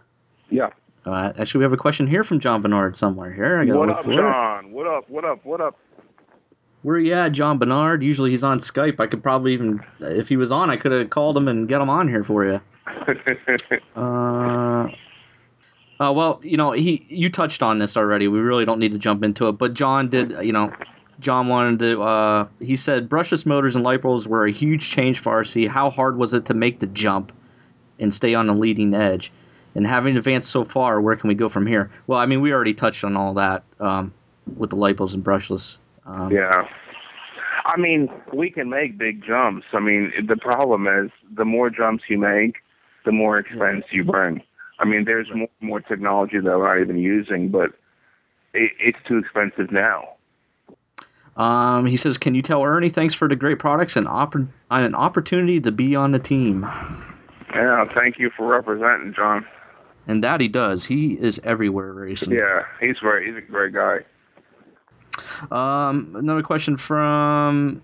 Yeah. 0.49 0.69
Uh, 1.05 1.33
actually, 1.37 1.59
we 1.59 1.63
have 1.63 1.73
a 1.73 1.77
question 1.77 2.07
here 2.07 2.23
from 2.23 2.39
John 2.39 2.61
Bernard 2.61 2.97
somewhere 2.97 3.31
here. 3.33 3.59
I 3.59 3.65
gotta 3.65 3.79
what 3.79 3.89
up, 3.89 4.05
John? 4.05 4.65
it. 4.65 4.71
What 4.71 4.87
up? 4.87 5.09
What 5.09 5.25
up? 5.25 5.45
What 5.45 5.61
up? 5.61 5.77
Where 6.81 6.97
you 6.97 7.13
at, 7.13 7.33
John 7.33 7.57
Bernard? 7.57 8.03
Usually 8.03 8.31
he's 8.31 8.43
on 8.43 8.59
Skype. 8.59 8.99
I 8.99 9.07
could 9.07 9.21
probably 9.21 9.53
even, 9.53 9.83
if 9.99 10.29
he 10.29 10.37
was 10.37 10.51
on, 10.51 10.69
I 10.69 10.77
could 10.77 10.91
have 10.93 11.09
called 11.09 11.35
him 11.35 11.47
and 11.47 11.67
get 11.67 11.81
him 11.81 11.89
on 11.89 12.07
here 12.07 12.23
for 12.23 12.45
you. 12.45 12.61
Uh, 13.95 14.87
uh, 15.99 16.13
well, 16.13 16.39
you 16.43 16.55
know, 16.55 16.71
he 16.71 17.05
you 17.09 17.29
touched 17.29 17.61
on 17.61 17.77
this 17.77 17.97
already. 17.97 18.27
We 18.27 18.39
really 18.39 18.63
don't 18.63 18.79
need 18.79 18.93
to 18.93 18.97
jump 18.97 19.21
into 19.21 19.47
it. 19.49 19.53
But 19.53 19.73
John 19.73 20.07
did, 20.07 20.33
you 20.41 20.53
know, 20.53 20.71
John 21.19 21.49
wanted 21.49 21.79
to. 21.79 22.01
Uh, 22.01 22.47
he 22.59 22.75
said 22.75 23.09
brushless 23.09 23.45
motors 23.45 23.75
and 23.75 23.83
light 23.83 24.01
bulbs 24.01 24.27
were 24.27 24.45
a 24.45 24.51
huge 24.51 24.89
change 24.89 25.19
for 25.19 25.41
RC. 25.41 25.67
How 25.67 25.89
hard 25.89 26.17
was 26.17 26.33
it 26.33 26.45
to 26.45 26.53
make 26.53 26.79
the 26.79 26.87
jump 26.87 27.33
and 27.99 28.13
stay 28.13 28.33
on 28.33 28.47
the 28.47 28.53
leading 28.53 28.93
edge? 28.93 29.31
And 29.75 29.85
having 29.85 30.17
advanced 30.17 30.49
so 30.49 30.65
far, 30.65 30.99
where 30.99 31.15
can 31.15 31.27
we 31.27 31.35
go 31.35 31.47
from 31.49 31.67
here? 31.67 31.91
Well, 32.07 32.19
I 32.19 32.25
mean, 32.25 32.41
we 32.41 32.51
already 32.51 32.73
touched 32.73 33.03
on 33.03 33.15
all 33.15 33.33
that 33.35 33.63
um, 33.79 34.13
with 34.57 34.71
the 34.71 34.75
light 34.75 34.97
bulbs 34.97 35.13
and 35.13 35.23
brushless. 35.23 35.77
Um, 36.05 36.31
Yeah. 36.31 36.67
I 37.65 37.77
mean, 37.77 38.09
we 38.33 38.49
can 38.49 38.69
make 38.69 38.97
big 38.97 39.23
jumps. 39.23 39.67
I 39.73 39.79
mean, 39.79 40.11
the 40.27 40.37
problem 40.37 40.87
is 40.87 41.11
the 41.35 41.45
more 41.45 41.69
jumps 41.69 42.03
you 42.09 42.17
make, 42.17 42.55
the 43.05 43.11
more 43.11 43.37
expense 43.37 43.85
you 43.91 44.03
bring. 44.03 44.41
I 44.79 44.85
mean, 44.85 45.05
there's 45.05 45.27
more, 45.35 45.49
more 45.61 45.79
technology 45.79 46.39
that 46.39 46.45
we're 46.45 46.75
not 46.75 46.81
even 46.81 46.97
using, 46.97 47.49
but 47.49 47.71
it, 48.53 48.71
it's 48.79 48.97
too 49.07 49.17
expensive 49.19 49.71
now. 49.71 50.15
Um, 51.37 51.85
he 51.85 51.95
says, 51.95 52.17
"Can 52.17 52.33
you 52.33 52.41
tell 52.41 52.63
Ernie 52.63 52.89
thanks 52.89 53.13
for 53.13 53.27
the 53.27 53.35
great 53.35 53.59
products 53.59 53.95
and 53.95 54.07
oppor- 54.07 54.47
an 54.71 54.95
opportunity 54.95 55.59
to 55.61 55.71
be 55.71 55.95
on 55.95 56.11
the 56.11 56.19
team?" 56.19 56.67
Yeah, 57.53 57.85
thank 57.93 58.19
you 58.19 58.31
for 58.35 58.47
representing, 58.47 59.13
John. 59.13 59.45
And 60.09 60.23
that 60.23 60.41
he 60.41 60.47
does. 60.47 60.83
He 60.83 61.13
is 61.13 61.39
everywhere 61.43 61.93
racing. 61.93 62.33
Yeah, 62.33 62.63
he's 62.81 62.97
great. 62.97 63.27
He's 63.27 63.35
a 63.35 63.41
great 63.41 63.73
guy. 63.73 63.99
Um, 65.51 66.15
another 66.17 66.41
question 66.41 66.77
from. 66.77 67.83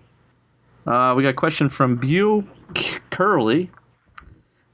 Uh, 0.88 1.14
we 1.16 1.22
got 1.22 1.28
a 1.28 1.34
question 1.34 1.68
from 1.68 1.94
Bu 1.94 2.42
Curley. 3.10 3.70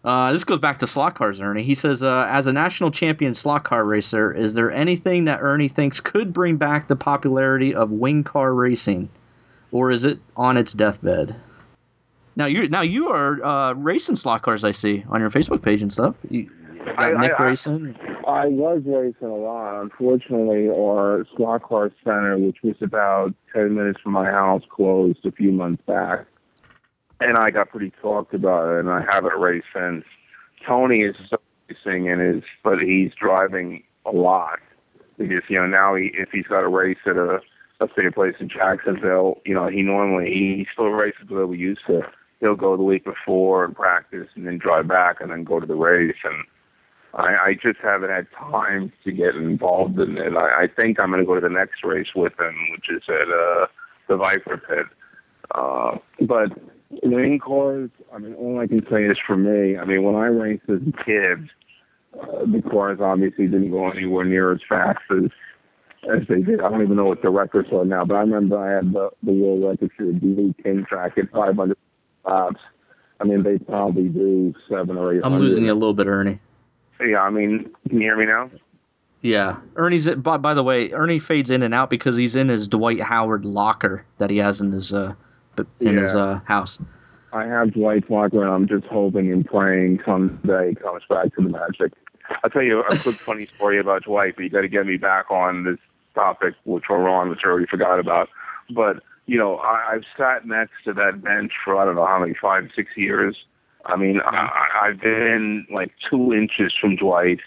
Uh, 0.02 0.32
this 0.32 0.44
goes 0.44 0.60
back 0.60 0.78
to 0.78 0.86
slot 0.86 1.14
cars, 1.14 1.42
Ernie. 1.42 1.62
He 1.62 1.74
says, 1.74 2.02
uh, 2.02 2.26
as 2.30 2.46
a 2.46 2.54
national 2.54 2.90
champion 2.90 3.34
slot 3.34 3.64
car 3.64 3.84
racer, 3.84 4.32
is 4.32 4.54
there 4.54 4.70
anything 4.70 5.26
that 5.26 5.42
Ernie 5.42 5.68
thinks 5.68 6.00
could 6.00 6.32
bring 6.32 6.56
back 6.56 6.88
the 6.88 6.96
popularity 6.96 7.74
of 7.74 7.90
wing 7.90 8.24
car 8.24 8.54
racing, 8.54 9.10
or 9.72 9.90
is 9.90 10.06
it 10.06 10.18
on 10.36 10.56
its 10.56 10.72
deathbed? 10.72 11.36
Now 12.34 12.46
you 12.46 12.66
now 12.70 12.80
you 12.80 13.08
are 13.10 13.44
uh, 13.44 13.74
racing 13.74 14.16
slot 14.16 14.40
cars. 14.40 14.64
I 14.64 14.70
see 14.70 15.04
on 15.10 15.20
your 15.20 15.28
Facebook 15.30 15.60
page 15.60 15.82
and 15.82 15.92
stuff. 15.92 16.14
You 16.30 16.44
got 16.44 16.61
I- 16.96 17.12
Nick 17.12 17.32
I- 17.38 17.44
I- 17.44 17.46
racing. 17.48 17.96
I 18.26 18.46
was 18.46 18.82
racing 18.84 19.28
a 19.28 19.34
lot. 19.34 19.80
Unfortunately, 19.82 20.68
our 20.68 21.26
slot 21.36 21.62
car 21.62 21.90
center, 22.04 22.38
which 22.38 22.58
was 22.62 22.76
about 22.80 23.34
10 23.52 23.74
minutes 23.74 24.00
from 24.00 24.12
my 24.12 24.30
house, 24.30 24.62
closed 24.68 25.24
a 25.26 25.32
few 25.32 25.52
months 25.52 25.82
back. 25.86 26.26
And 27.20 27.36
I 27.36 27.50
got 27.50 27.70
pretty 27.70 27.92
talked 28.00 28.34
about 28.34 28.68
it, 28.68 28.80
and 28.80 28.90
I 28.90 29.04
haven't 29.08 29.38
raced 29.38 29.66
since. 29.74 30.04
Tony 30.66 31.00
is 31.00 31.16
racing, 31.68 32.08
and 32.08 32.20
is, 32.20 32.42
but 32.62 32.80
he's 32.80 33.12
driving 33.14 33.82
a 34.06 34.10
lot. 34.10 34.60
Because, 35.18 35.42
you 35.48 35.58
know, 35.58 35.66
now 35.66 35.94
he, 35.94 36.10
if 36.14 36.30
he's 36.30 36.46
got 36.46 36.64
a 36.64 36.68
race 36.68 36.98
at 37.06 37.16
a, 37.16 37.40
let's 37.80 37.92
say 37.96 38.06
a 38.06 38.12
place 38.12 38.34
in 38.40 38.48
Jacksonville, 38.48 39.40
you 39.44 39.54
know, 39.54 39.68
he 39.68 39.82
normally, 39.82 40.26
he, 40.32 40.56
he 40.58 40.66
still 40.72 40.86
races 40.86 41.26
the 41.28 41.34
way 41.34 41.44
we 41.44 41.58
used 41.58 41.82
to. 41.86 42.02
He'll 42.40 42.56
go 42.56 42.76
the 42.76 42.82
week 42.82 43.04
before 43.04 43.64
and 43.64 43.74
practice 43.74 44.28
and 44.34 44.46
then 44.46 44.58
drive 44.58 44.88
back 44.88 45.20
and 45.20 45.30
then 45.30 45.44
go 45.44 45.60
to 45.60 45.66
the 45.66 45.76
race. 45.76 46.16
And 46.24 46.44
I, 47.14 47.34
I 47.46 47.54
just 47.54 47.78
haven't 47.82 48.10
had 48.10 48.26
time 48.32 48.92
to 49.04 49.12
get 49.12 49.34
involved 49.34 49.98
in 49.98 50.16
it. 50.16 50.34
I, 50.34 50.64
I 50.64 50.66
think 50.66 50.98
I'm 50.98 51.10
going 51.10 51.20
to 51.20 51.26
go 51.26 51.34
to 51.34 51.40
the 51.40 51.48
next 51.48 51.84
race 51.84 52.08
with 52.14 52.32
him, 52.38 52.54
which 52.72 52.86
is 52.90 53.02
at 53.08 53.28
uh, 53.28 53.66
the 54.08 54.16
Viper 54.16 54.56
Pit. 54.56 54.86
Uh, 55.54 55.98
but 56.26 56.50
wing 57.02 57.38
cars, 57.38 57.90
I 58.14 58.18
mean, 58.18 58.34
all 58.34 58.60
I 58.60 58.66
can 58.66 58.86
say 58.90 59.04
is 59.04 59.18
for 59.26 59.36
me, 59.36 59.76
I 59.76 59.84
mean, 59.84 60.02
when 60.02 60.14
I 60.14 60.26
raced 60.26 60.64
as 60.68 60.80
a 60.80 61.04
kid, 61.04 61.50
uh, 62.18 62.46
the 62.46 62.62
cars 62.70 62.98
obviously 63.00 63.46
didn't 63.46 63.70
go 63.70 63.90
anywhere 63.90 64.24
near 64.24 64.52
as 64.52 64.60
fast 64.68 65.00
as 65.10 65.30
as 66.10 66.26
they 66.28 66.42
did. 66.42 66.60
I 66.60 66.68
don't 66.68 66.82
even 66.82 66.96
know 66.96 67.04
what 67.04 67.22
the 67.22 67.30
records 67.30 67.68
are 67.72 67.84
now, 67.84 68.04
but 68.04 68.16
I 68.16 68.20
remember 68.20 68.58
I 68.58 68.74
had 68.74 68.92
the, 68.92 69.10
the 69.22 69.32
world 69.32 69.62
record 69.62 69.90
for 69.96 70.06
the 70.06 70.12
Blue 70.12 70.52
King 70.62 70.84
track 70.88 71.16
at 71.16 71.30
500 71.30 71.76
laps. 72.24 72.60
I 73.20 73.24
mean, 73.24 73.44
they 73.44 73.58
probably 73.58 74.08
do 74.08 74.52
seven 74.68 74.96
or 74.96 75.14
eight. 75.14 75.20
I'm 75.22 75.38
losing 75.38 75.64
you 75.64 75.72
a 75.72 75.74
little 75.74 75.94
bit, 75.94 76.08
Ernie. 76.08 76.40
Yeah, 77.04 77.22
I 77.22 77.30
mean, 77.30 77.70
can 77.88 78.00
you 78.00 78.06
hear 78.06 78.16
me 78.16 78.26
now? 78.26 78.50
Yeah, 79.22 79.58
Ernie's. 79.76 80.08
By, 80.16 80.36
by 80.36 80.54
the 80.54 80.64
way, 80.64 80.90
Ernie 80.90 81.20
fades 81.20 81.50
in 81.50 81.62
and 81.62 81.72
out 81.72 81.90
because 81.90 82.16
he's 82.16 82.34
in 82.34 82.48
his 82.48 82.66
Dwight 82.66 83.00
Howard 83.00 83.44
locker 83.44 84.04
that 84.18 84.30
he 84.30 84.38
has 84.38 84.60
in 84.60 84.72
his 84.72 84.92
uh, 84.92 85.14
in 85.80 85.96
his 85.96 86.14
uh, 86.14 86.40
house. 86.44 86.80
I 87.32 87.46
have 87.46 87.72
Dwight's 87.72 88.10
locker, 88.10 88.42
and 88.42 88.50
I'm 88.50 88.68
just 88.68 88.84
hoping 88.86 89.32
and 89.32 89.44
praying 89.44 90.00
someday 90.04 90.70
he 90.70 90.74
comes 90.74 91.02
back 91.08 91.34
to 91.36 91.42
the 91.42 91.48
Magic. 91.48 91.92
I'll 92.42 92.50
tell 92.50 92.62
you 92.62 92.80
a 92.80 92.98
quick 92.98 93.16
funny 93.16 93.46
story 93.56 93.78
about 93.78 94.02
Dwight, 94.02 94.34
but 94.36 94.42
you 94.42 94.50
got 94.50 94.62
to 94.62 94.68
get 94.68 94.86
me 94.86 94.96
back 94.96 95.30
on 95.30 95.64
this 95.64 95.78
topic, 96.14 96.54
which 96.64 96.84
we're 96.90 97.08
on, 97.08 97.30
which 97.30 97.40
I 97.44 97.48
already 97.48 97.66
forgot 97.66 97.98
about. 97.98 98.28
But 98.74 98.98
you 99.26 99.38
know, 99.38 99.56
I, 99.56 99.92
I've 99.94 100.04
sat 100.16 100.46
next 100.46 100.72
to 100.84 100.92
that 100.94 101.22
bench 101.22 101.52
for 101.64 101.76
I 101.76 101.84
don't 101.84 101.94
know 101.94 102.06
how 102.06 102.18
many, 102.18 102.34
five, 102.34 102.68
six 102.74 102.90
years. 102.96 103.36
I 103.86 103.96
mean, 103.96 104.16
mm-hmm. 104.16 104.34
I, 104.34 104.40
I- 104.82 104.86
I've 104.88 105.00
been 105.00 105.66
like 105.72 105.92
two 106.10 106.32
inches 106.32 106.72
from 106.80 106.96
Dwight, 106.96 107.40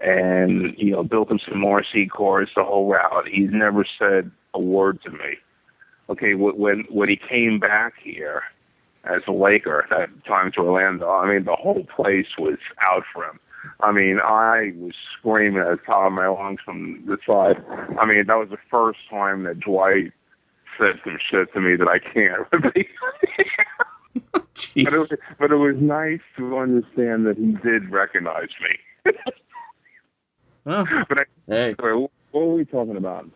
and 0.00 0.74
you 0.78 0.92
know, 0.92 1.02
built 1.02 1.30
him 1.30 1.40
some 1.46 1.62
RC 1.62 2.10
cars 2.10 2.48
the 2.56 2.64
whole 2.64 2.88
route. 2.90 3.28
He's 3.28 3.50
never 3.50 3.84
said 3.98 4.30
a 4.54 4.60
word 4.60 5.02
to 5.02 5.10
me. 5.10 5.36
Okay, 6.08 6.34
when 6.34 6.84
when 6.90 7.08
he 7.08 7.16
came 7.16 7.58
back 7.60 7.94
here 8.02 8.42
as 9.04 9.22
a 9.28 9.32
Laker 9.32 9.86
that 9.90 10.08
time 10.26 10.50
to 10.52 10.60
Orlando, 10.60 11.08
I 11.08 11.28
mean, 11.32 11.44
the 11.44 11.54
whole 11.56 11.84
place 11.84 12.26
was 12.38 12.58
out 12.80 13.04
for 13.12 13.24
him. 13.24 13.38
I 13.80 13.92
mean, 13.92 14.18
I 14.22 14.72
was 14.76 14.94
screaming 15.18 15.58
at 15.58 15.68
the 15.70 15.76
top 15.84 16.06
of 16.06 16.12
my 16.12 16.28
lungs 16.28 16.60
from 16.64 17.04
the 17.06 17.18
side. 17.26 17.62
I 17.98 18.06
mean, 18.06 18.26
that 18.26 18.34
was 18.38 18.48
the 18.50 18.58
first 18.70 18.98
time 19.08 19.44
that 19.44 19.60
Dwight 19.60 20.12
said 20.78 20.98
some 21.04 21.18
shit 21.30 21.52
to 21.52 21.60
me 21.60 21.76
that 21.76 21.88
I 21.88 21.98
can't 21.98 22.46
repeat. 22.52 22.88
But, 24.34 24.44
it 24.74 24.92
was, 24.92 25.12
but 25.38 25.50
it 25.50 25.56
was 25.56 25.76
nice 25.78 26.20
to 26.36 26.58
understand 26.58 27.26
that 27.26 27.36
he 27.36 27.52
did 27.68 27.90
recognize 27.90 28.48
me. 28.62 29.12
Well, 30.64 30.86
But 31.08 31.20
I, 31.20 31.24
hey, 31.46 31.74
what 31.78 32.10
were 32.32 32.54
we 32.54 32.64
talking 32.64 32.96
about? 32.96 33.26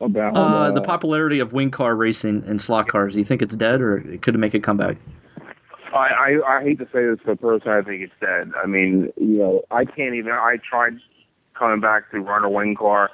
About 0.00 0.36
uh, 0.36 0.70
the 0.70 0.80
popularity 0.80 1.40
of 1.40 1.52
wing 1.52 1.72
car 1.72 1.96
racing 1.96 2.44
and 2.46 2.60
slot 2.60 2.86
cars. 2.86 3.14
Do 3.14 3.18
you 3.18 3.24
think 3.24 3.42
it's 3.42 3.56
dead, 3.56 3.80
or 3.80 3.98
it 3.98 4.22
could 4.22 4.38
make 4.38 4.54
a 4.54 4.60
comeback? 4.60 4.96
I, 5.92 6.38
I 6.46 6.58
I 6.58 6.62
hate 6.62 6.78
to 6.78 6.84
say 6.92 7.04
this, 7.04 7.18
but 7.26 7.40
personally, 7.40 7.78
I 7.78 7.82
think 7.82 8.02
it's 8.02 8.12
dead. 8.20 8.52
I 8.62 8.66
mean, 8.66 9.12
you 9.16 9.38
know, 9.38 9.62
I 9.72 9.84
can't 9.84 10.14
even. 10.14 10.30
I 10.30 10.58
tried 10.68 10.98
coming 11.58 11.80
back 11.80 12.12
to 12.12 12.20
run 12.20 12.44
a 12.44 12.50
wing 12.50 12.76
car. 12.76 13.10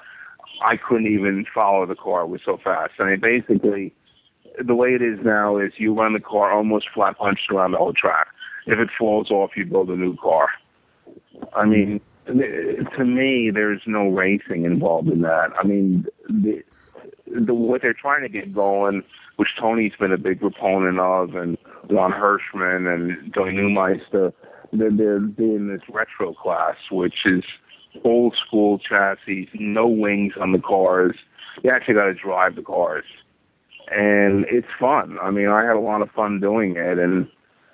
I 0.63 0.77
couldn't 0.77 1.07
even 1.07 1.47
follow 1.55 1.87
the 1.87 1.95
car. 1.95 2.23
It 2.23 2.29
was 2.29 2.43
so 2.45 2.59
fast. 2.63 2.93
I 2.99 3.05
mean, 3.05 3.21
basically, 3.21 3.95
the 4.63 4.75
way 4.75 4.91
it 4.91 5.03
is 5.03 5.19
now 5.25 5.59
is 5.59 5.73
you 5.77 5.95
run 5.95 6.13
the 6.13 6.21
car 6.21 6.53
almost 6.53 6.89
flat 6.95 7.19
punched 7.19 7.51
around 7.51 7.73
the 7.73 7.79
whole 7.79 7.93
track. 7.93 8.29
If 8.67 8.79
it 8.79 8.89
falls 8.99 9.31
off, 9.31 9.51
you 9.57 9.65
build 9.67 9.91
a 9.91 9.97
new 9.97 10.17
car. 10.17 10.49
I 11.55 11.65
mean, 11.65 12.01
to 12.27 13.05
me, 13.05 13.51
there's 13.53 13.83
no 13.87 14.09
racing 14.09 14.65
involved 14.65 15.09
in 15.09 15.21
that. 15.23 15.51
I 15.59 15.65
mean, 15.67 16.07
the, 16.29 16.63
the 17.27 17.55
what 17.55 17.83
they're 17.83 17.93
trying 17.93 18.23
to 18.23 18.29
get 18.29 18.55
going, 18.55 19.03
which 19.37 19.51
Tony's 19.61 19.93
been 19.99 20.13
a 20.13 20.19
big 20.19 20.41
proponent 20.41 20.99
of, 20.99 21.35
and 21.35 21.59
Ron 21.91 22.13
Hirschman 22.13 22.93
and 22.93 23.35
Joey 23.35 23.53
Neumeister. 23.53 24.33
They're, 24.73 24.91
they're 24.91 25.21
doing 25.21 25.69
this 25.69 25.83
retro 25.89 26.33
class, 26.33 26.77
which 26.91 27.27
is 27.27 27.45
old 28.03 28.35
school 28.47 28.79
chassis, 28.79 29.49
no 29.55 29.87
wings 29.87 30.35
on 30.41 30.53
the 30.53 30.59
cars. 30.59 31.17
You 31.63 31.71
actually 31.71 31.95
got 31.95 32.07
to 32.07 32.15
drive 32.15 32.57
the 32.57 32.63
cars, 32.63 33.05
and 33.91 34.45
it's 34.49 34.69
fun. 34.79 35.19
I 35.21 35.31
mean, 35.31 35.49
I 35.49 35.65
had 35.65 35.77
a 35.77 35.81
lot 35.81 36.03
of 36.03 36.11
fun 36.11 36.41
doing 36.41 36.77
it, 36.77 36.99
and 36.99 37.29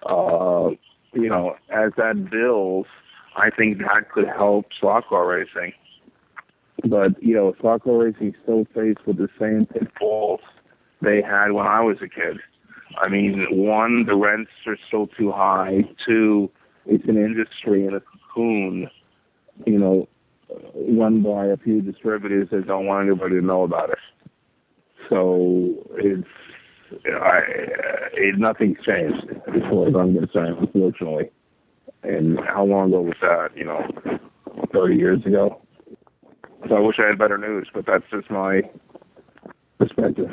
uh, 0.04 0.70
you 1.12 1.28
know, 1.28 1.56
as 1.70 1.92
that 1.96 2.30
builds, 2.30 2.88
I 3.36 3.50
think 3.50 3.78
that 3.78 4.10
could 4.12 4.28
help 4.28 4.66
slot 4.78 5.06
car 5.08 5.26
racing. 5.26 5.72
But 6.84 7.22
you 7.22 7.34
know, 7.34 7.54
slot 7.60 7.82
car 7.82 7.98
racing 7.98 8.34
still 8.42 8.64
faced 8.74 9.06
with 9.06 9.18
the 9.18 9.28
same 9.38 9.66
pitfalls 9.66 10.40
they 11.00 11.22
had 11.22 11.52
when 11.52 11.66
I 11.66 11.80
was 11.80 11.98
a 12.02 12.08
kid. 12.08 12.38
I 12.98 13.08
mean, 13.08 13.46
one, 13.50 14.04
the 14.06 14.16
rents 14.16 14.50
are 14.66 14.76
still 14.88 15.06
too 15.06 15.30
high. 15.30 15.84
Two, 16.06 16.50
it's 16.86 17.06
an 17.08 17.16
industry 17.16 17.86
in 17.86 17.94
a 17.94 18.00
cocoon, 18.00 18.90
you 19.64 19.78
know, 19.78 20.08
run 20.74 21.22
by 21.22 21.46
a 21.46 21.56
few 21.56 21.80
distributors 21.80 22.48
that 22.50 22.66
don't 22.66 22.86
want 22.86 23.08
anybody 23.08 23.40
to 23.40 23.46
know 23.46 23.62
about 23.62 23.90
it. 23.90 23.98
So 25.10 25.74
it's 25.96 26.26
I, 27.06 27.40
it, 28.14 28.38
nothing's 28.38 28.78
changed 28.84 29.26
as 29.30 29.62
far 29.70 29.88
as 29.88 29.94
I'm 29.94 30.14
concerned, 30.14 30.58
unfortunately. 30.58 31.30
And 32.02 32.40
how 32.40 32.64
long 32.64 32.88
ago 32.88 33.02
was 33.02 33.16
that? 33.20 33.56
You 33.56 33.64
know, 33.64 33.80
30 34.72 34.96
years 34.96 35.24
ago. 35.26 35.60
So 36.68 36.76
I 36.76 36.80
wish 36.80 36.96
I 36.98 37.08
had 37.08 37.18
better 37.18 37.38
news, 37.38 37.68
but 37.72 37.86
that's 37.86 38.04
just 38.10 38.30
my 38.30 38.62
perspective. 39.78 40.30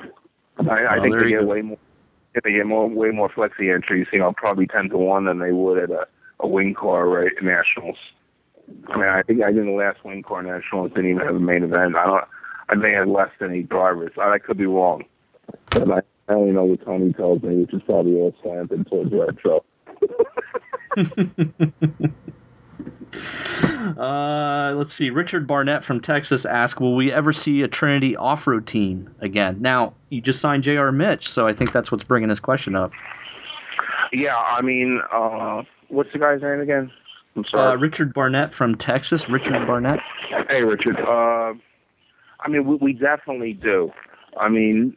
I, 0.60 0.86
I 0.90 1.02
think 1.02 1.16
they 1.16 1.30
get 1.30 1.44
go. 1.44 1.52
way 1.52 1.62
more. 1.62 1.78
They 2.44 2.52
get 2.52 2.66
more, 2.66 2.88
way 2.88 3.10
more 3.10 3.30
flexi 3.30 3.74
entries. 3.74 4.08
You 4.12 4.20
know, 4.20 4.34
probably 4.36 4.68
ten 4.68 4.90
to 4.90 4.98
one 4.98 5.26
than 5.26 5.40
they 5.40 5.52
would 5.52 5.84
at 5.84 5.90
a, 5.90 6.08
a 6.40 6.48
wing 6.48 6.74
car 6.74 7.08
right 7.08 7.32
nationals. 7.42 7.98
I 8.90 8.98
mean, 8.98 9.08
I 9.08 9.22
think 9.24 9.42
I 9.42 9.52
think 9.52 9.66
the 9.66 9.72
last 9.72 10.04
wing 10.04 10.24
car 10.24 10.44
nationals 10.44 10.92
didn't 10.92 11.12
even 11.12 11.26
have 11.26 11.36
a 11.36 11.40
main 11.40 11.64
event. 11.64 11.96
I 11.96 12.06
don't. 12.06 12.26
I 12.70 12.76
may 12.76 12.92
have 12.94 13.08
less 13.08 13.30
than 13.40 13.54
eight 13.54 13.70
drivers. 13.70 14.12
I, 14.18 14.34
I 14.34 14.40
could 14.40 14.58
be 14.58 14.66
wrong, 14.66 15.04
but 15.72 15.92
I, 15.92 16.02
I 16.28 16.34
only 16.34 16.52
know 16.52 16.66
what 16.66 16.84
Tony 16.84 17.14
tells 17.14 17.42
me, 17.42 17.62
which 17.62 17.74
is 17.74 17.82
probably 17.86 18.16
all 18.16 18.36
slanted 18.42 18.88
towards 18.88 19.14
retro. 19.14 19.64
uh, 23.98 24.74
let's 24.76 24.94
see. 24.94 25.10
Richard 25.10 25.48
Barnett 25.48 25.84
from 25.84 26.02
Texas 26.02 26.46
asked, 26.46 26.82
"Will 26.82 26.96
we 26.96 27.12
ever 27.12 27.32
see 27.32 27.62
a 27.62 27.68
Trinity 27.68 28.16
off-road 28.16 28.68
team 28.68 29.14
again?" 29.20 29.58
Now, 29.60 29.94
you 30.10 30.22
just 30.22 30.42
signed 30.42 30.64
J.R. 30.64 30.92
Mitch, 30.92 31.30
so 31.30 31.48
I 31.48 31.54
think 31.54 31.72
that's 31.72 31.92
what's 31.92 32.04
bringing 32.04 32.30
this 32.30 32.40
question 32.40 32.76
up. 32.76 32.92
Yeah, 34.12 34.38
I 34.38 34.62
mean, 34.62 35.02
uh, 35.12 35.64
what's 35.90 36.12
the 36.14 36.20
guy's 36.20 36.42
name 36.42 36.60
again? 36.60 36.92
I'm 37.36 37.46
sorry. 37.46 37.74
Uh, 37.74 37.78
Richard 37.78 38.14
Barnett 38.14 38.54
from 38.54 38.76
Texas. 38.76 39.30
Richard 39.30 39.68
Barnett. 39.68 40.00
Hey, 40.50 40.64
Richard. 40.64 41.00
I 42.40 42.50
mean, 42.50 42.66
we, 42.66 42.76
we 42.76 42.94
definitely 42.94 43.54
do. 43.54 43.92
I 44.40 44.50
mean, 44.50 44.96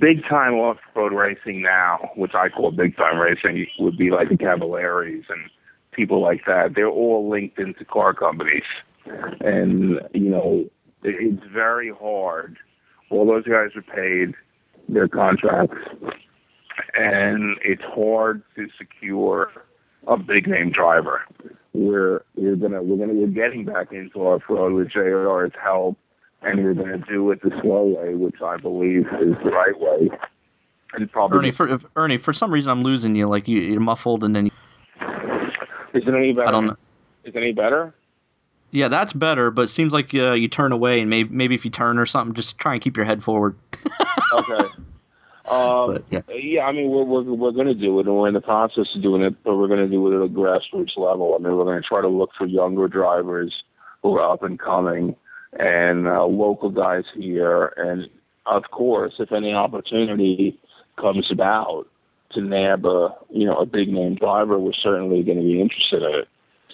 big 0.00 0.22
time 0.28 0.54
off 0.54 0.78
road 0.94 1.12
racing 1.12 1.62
now, 1.62 2.10
which 2.16 2.32
I 2.34 2.48
call 2.48 2.70
big 2.70 2.96
time 2.96 3.18
racing, 3.18 3.66
would 3.78 3.96
be 3.96 4.10
like 4.10 4.28
the 4.28 4.36
Cavalieris 4.36 5.24
and 5.28 5.50
people 5.92 6.20
like 6.20 6.42
that. 6.46 6.74
They're 6.74 6.88
all 6.88 7.28
linked 7.28 7.58
into 7.58 7.84
car 7.84 8.14
companies. 8.14 8.62
And, 9.40 10.00
you 10.12 10.30
know, 10.30 10.64
it's 11.02 11.42
very 11.52 11.90
hard. 11.90 12.56
All 13.10 13.26
those 13.26 13.44
guys 13.44 13.70
are 13.74 13.82
paid 13.82 14.34
their 14.88 15.08
contracts, 15.08 15.76
and 16.94 17.56
it's 17.62 17.82
hard 17.82 18.42
to 18.56 18.68
secure 18.78 19.50
a 20.06 20.16
big 20.16 20.46
name 20.46 20.70
driver. 20.70 21.22
We're 21.72 22.24
we're 22.36 22.56
gonna 22.56 22.82
we're 22.82 22.96
gonna 22.96 23.18
we're 23.18 23.26
getting 23.28 23.64
back 23.64 23.92
into 23.92 24.18
off 24.18 24.42
road 24.48 24.72
with 24.72 24.88
JR's 24.88 25.52
help 25.62 25.96
and 26.42 26.64
we're 26.64 26.74
going 26.74 26.90
to 26.90 26.98
do 26.98 27.30
it 27.30 27.42
the 27.42 27.50
slow 27.60 27.84
way, 27.84 28.14
which 28.14 28.40
I 28.42 28.56
believe 28.56 29.06
is 29.20 29.34
the 29.44 29.50
right 29.50 29.78
way. 29.78 30.10
And 30.94 31.10
probably 31.10 31.38
Ernie, 31.38 31.50
for 31.50 31.80
Ernie, 31.96 32.16
for 32.16 32.32
some 32.32 32.50
reason 32.50 32.70
I'm 32.70 32.82
losing 32.82 33.14
you. 33.14 33.28
Like 33.28 33.46
you, 33.46 33.76
are 33.76 33.80
muffled, 33.80 34.24
and 34.24 34.34
then 34.34 34.46
you... 34.46 34.52
is 35.94 36.02
it 36.06 36.14
any 36.14 36.32
better? 36.32 36.48
I 36.48 36.50
don't 36.50 36.66
know. 36.66 36.76
Is 37.24 37.34
it 37.34 37.36
any 37.36 37.52
better? 37.52 37.94
Yeah, 38.72 38.88
that's 38.88 39.12
better. 39.12 39.50
But 39.50 39.62
it 39.62 39.68
seems 39.68 39.92
like 39.92 40.12
uh, 40.14 40.32
you 40.32 40.48
turn 40.48 40.72
away, 40.72 41.00
and 41.00 41.08
maybe 41.08 41.32
maybe 41.32 41.54
if 41.54 41.64
you 41.64 41.70
turn 41.70 41.98
or 41.98 42.06
something, 42.06 42.34
just 42.34 42.58
try 42.58 42.72
and 42.72 42.82
keep 42.82 42.96
your 42.96 43.06
head 43.06 43.22
forward. 43.22 43.56
okay. 44.32 44.68
Um, 45.50 45.94
but, 45.94 46.04
yeah. 46.10 46.20
yeah, 46.28 46.62
I 46.62 46.72
mean, 46.72 46.90
we're 46.90 47.04
we're, 47.04 47.22
we're 47.22 47.50
going 47.50 47.66
to 47.66 47.74
do 47.74 47.98
it, 47.98 48.06
and 48.06 48.16
we're 48.16 48.28
in 48.28 48.34
the 48.34 48.40
process 48.40 48.86
of 48.94 49.02
doing 49.02 49.22
it, 49.22 49.42
but 49.42 49.56
we're 49.56 49.66
going 49.66 49.80
to 49.80 49.88
do 49.88 50.06
it 50.06 50.16
at 50.16 50.24
a 50.24 50.28
grassroots 50.28 50.96
level. 50.96 51.34
I 51.34 51.42
mean, 51.42 51.56
we're 51.56 51.64
going 51.64 51.82
to 51.82 51.88
try 51.88 52.00
to 52.00 52.08
look 52.08 52.30
for 52.38 52.46
younger 52.46 52.86
drivers 52.86 53.52
who 54.02 54.16
are 54.16 54.32
up 54.32 54.42
and 54.42 54.58
coming 54.58 55.16
and 55.58 56.06
uh, 56.06 56.24
local 56.24 56.70
guys 56.70 57.04
here. 57.14 57.72
And 57.76 58.08
of 58.46 58.64
course, 58.70 59.14
if 59.18 59.32
any 59.32 59.52
opportunity 59.52 60.58
comes 61.00 61.30
about 61.30 61.86
to 62.32 62.40
nab 62.40 62.86
a 62.86 63.08
you 63.30 63.46
know 63.46 63.56
a 63.56 63.66
big 63.66 63.88
name 63.88 64.14
driver, 64.14 64.58
we're 64.58 64.72
certainly 64.72 65.22
going 65.22 65.38
to 65.38 65.44
be 65.44 65.60
interested 65.60 66.02
in 66.02 66.20
it. 66.20 66.28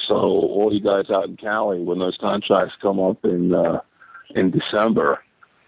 So 0.07 0.15
all 0.15 0.71
you 0.73 0.81
guys 0.81 1.11
out 1.11 1.29
in 1.29 1.37
Cali, 1.37 1.81
when 1.81 1.99
those 1.99 2.19
contracts 2.21 2.75
come 2.83 3.01
up 3.01 3.25
in 3.25 3.55
uh, 3.55 3.81
in 4.35 4.51
December, 4.51 5.23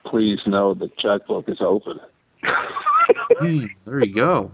please 0.04 0.40
know 0.46 0.74
the 0.74 0.90
checkbook 0.98 1.48
is 1.48 1.60
open. 1.60 1.98
mm, 3.40 3.70
there 3.84 4.04
you 4.04 4.14
go. 4.14 4.50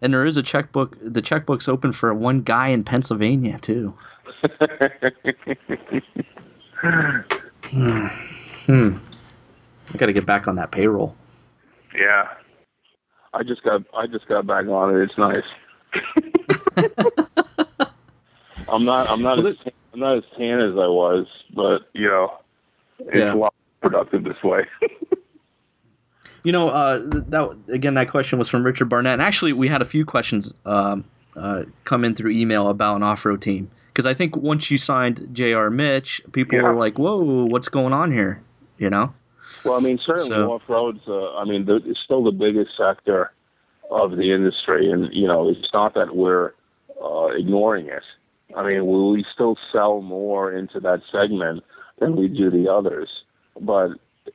And 0.00 0.12
there 0.12 0.26
is 0.26 0.36
a 0.36 0.42
checkbook. 0.42 0.96
The 1.00 1.22
checkbook's 1.22 1.68
open 1.68 1.92
for 1.92 2.12
one 2.12 2.42
guy 2.42 2.68
in 2.68 2.82
Pennsylvania 2.84 3.58
too. 3.60 3.94
hmm. 8.66 8.96
I 9.94 9.98
got 9.98 10.06
to 10.06 10.12
get 10.12 10.26
back 10.26 10.48
on 10.48 10.56
that 10.56 10.72
payroll. 10.72 11.14
Yeah, 11.96 12.28
I 13.34 13.42
just 13.42 13.62
got 13.62 13.82
I 13.94 14.06
just 14.06 14.26
got 14.28 14.46
back 14.46 14.66
on 14.66 14.96
it. 14.96 15.02
It's 15.02 15.18
nice. 15.18 15.44
I'm 18.68 18.84
not 18.84 19.08
I'm 19.10 19.22
not 19.22 19.38
well, 19.38 19.48
as 19.48 19.56
tan, 19.58 19.72
I'm 19.92 20.00
not 20.00 20.18
as 20.18 20.24
tan 20.36 20.60
as 20.60 20.72
I 20.72 20.86
was, 20.86 21.26
but 21.54 21.90
you 21.92 22.08
know, 22.08 22.38
it's 23.00 23.16
yeah. 23.16 23.34
a 23.34 23.36
lot 23.36 23.54
productive 23.80 24.24
this 24.24 24.42
way. 24.42 24.66
you 26.44 26.52
know, 26.52 26.68
uh, 26.68 27.00
that 27.04 27.56
again, 27.68 27.94
that 27.94 28.08
question 28.08 28.38
was 28.38 28.48
from 28.48 28.64
Richard 28.64 28.88
Barnett, 28.88 29.14
and 29.14 29.22
actually, 29.22 29.52
we 29.52 29.68
had 29.68 29.82
a 29.82 29.84
few 29.84 30.04
questions 30.04 30.54
um, 30.64 31.04
uh, 31.36 31.64
come 31.84 32.04
in 32.04 32.14
through 32.14 32.32
email 32.32 32.68
about 32.68 32.96
an 32.96 33.02
off-road 33.02 33.40
team 33.40 33.70
because 33.88 34.06
I 34.06 34.14
think 34.14 34.36
once 34.36 34.70
you 34.70 34.78
signed 34.78 35.28
J.R. 35.32 35.70
Mitch, 35.70 36.20
people 36.32 36.58
yeah. 36.58 36.64
were 36.64 36.74
like, 36.74 36.98
"Whoa, 36.98 37.44
what's 37.44 37.68
going 37.68 37.92
on 37.92 38.12
here?" 38.12 38.42
You 38.78 38.90
know. 38.90 39.14
Well, 39.64 39.74
I 39.74 39.80
mean, 39.80 39.98
certainly 40.02 40.30
so, 40.30 40.52
off 40.52 40.62
roads. 40.68 41.00
Uh, 41.06 41.36
I 41.36 41.44
mean, 41.44 41.66
it's 41.68 42.00
still 42.00 42.24
the 42.24 42.32
biggest 42.32 42.76
sector 42.76 43.32
of 43.90 44.16
the 44.16 44.32
industry, 44.32 44.90
and 44.90 45.12
you 45.12 45.28
know, 45.28 45.48
it's 45.48 45.72
not 45.72 45.94
that 45.94 46.16
we're 46.16 46.52
uh, 47.02 47.26
ignoring 47.26 47.86
it. 47.86 48.02
I 48.56 48.66
mean, 48.66 48.86
we, 48.86 49.12
we 49.12 49.24
still 49.32 49.56
sell 49.70 50.00
more 50.02 50.52
into 50.52 50.80
that 50.80 51.02
segment 51.10 51.62
than 51.98 52.16
we 52.16 52.28
do 52.28 52.50
the 52.50 52.70
others. 52.70 53.08
But 53.60 53.92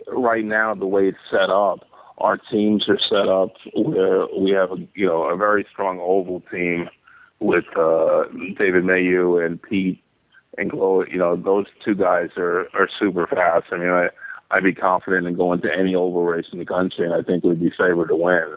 right 0.08 0.46
now, 0.46 0.74
the 0.76 0.88
way 0.88 1.10
it's 1.10 1.18
set 1.30 1.50
up, 1.50 1.86
our 2.20 2.38
teams 2.38 2.88
are 2.90 3.00
set 3.00 3.28
up 3.28 3.54
where 3.76 4.26
we 4.38 4.52
have 4.52 4.72
a 4.72 4.78
you 4.96 5.06
know 5.06 5.24
a 5.24 5.38
very 5.38 5.66
strong 5.72 6.00
oval 6.00 6.42
team 6.52 6.90
with 7.40 7.66
uh, 7.78 8.24
David 8.58 8.84
Mayu 8.84 9.46
and 9.46 9.62
Pete 9.62 10.02
and 10.58 10.72
Chloe. 10.72 11.08
You 11.12 11.20
know, 11.20 11.36
those 11.36 11.66
two 11.84 11.96
guys 11.96 12.30
are 12.38 12.68
are 12.74 12.90
super 13.00 13.28
fast. 13.28 13.68
I 13.72 13.78
mean, 13.78 13.90
I 13.90 14.08
I'd 14.52 14.64
be 14.64 14.74
confident 14.74 15.28
in 15.28 15.36
going 15.36 15.62
to 15.62 15.70
any 15.72 15.94
oval 15.96 16.24
race 16.24 16.48
in 16.52 16.60
the 16.60 16.66
country, 16.66 17.06
and 17.06 17.14
I 17.14 17.22
think 17.22 17.44
we'd 17.44 17.60
be 17.60 17.72
favored 17.72 18.08
to 18.08 18.16
win. 18.16 18.56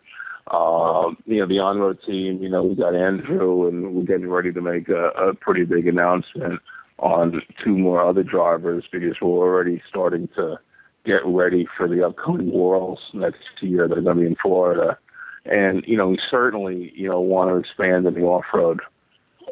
Um, 0.50 1.16
you 1.26 1.38
know, 1.38 1.46
the 1.46 1.58
on-road 1.58 1.98
team. 2.06 2.42
You 2.42 2.48
know, 2.48 2.62
we 2.62 2.74
got 2.74 2.94
Andrew, 2.94 3.68
and 3.68 3.94
we're 3.94 4.04
getting 4.04 4.30
ready 4.30 4.52
to 4.52 4.60
make 4.60 4.88
a, 4.88 5.08
a 5.10 5.34
pretty 5.34 5.64
big 5.64 5.86
announcement 5.86 6.60
on 6.98 7.40
two 7.62 7.76
more 7.76 8.02
other 8.02 8.22
drivers 8.22 8.84
because 8.90 9.16
we're 9.20 9.28
already 9.28 9.82
starting 9.88 10.28
to 10.36 10.58
get 11.04 11.24
ready 11.24 11.66
for 11.76 11.88
the 11.88 12.06
upcoming 12.06 12.52
Worlds 12.52 13.00
next 13.12 13.38
year 13.60 13.88
that 13.88 13.98
are 13.98 14.02
going 14.02 14.16
to 14.16 14.22
be 14.22 14.26
in 14.26 14.36
Florida 14.36 14.98
and 15.44 15.84
you 15.86 15.96
know 15.96 16.08
we 16.08 16.18
certainly 16.30 16.92
you 16.94 17.08
know 17.08 17.20
want 17.20 17.50
to 17.50 17.56
expand 17.56 18.06
in 18.06 18.14
the 18.14 18.22
off-road 18.22 18.80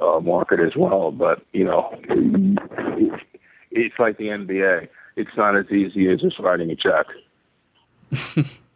uh, 0.01 0.21
market 0.21 0.61
as 0.61 0.77
well. 0.77 1.11
But 1.11 1.43
you 1.53 1.65
know, 1.65 1.91
it's 3.71 3.99
like 3.99 4.19
the 4.19 4.27
NBA. 4.27 4.89
It's 5.17 5.37
not 5.37 5.57
as 5.57 5.71
easy 5.71 6.09
as 6.11 6.21
just 6.21 6.39
writing 6.39 6.71
a 6.71 6.77
check. 6.77 7.07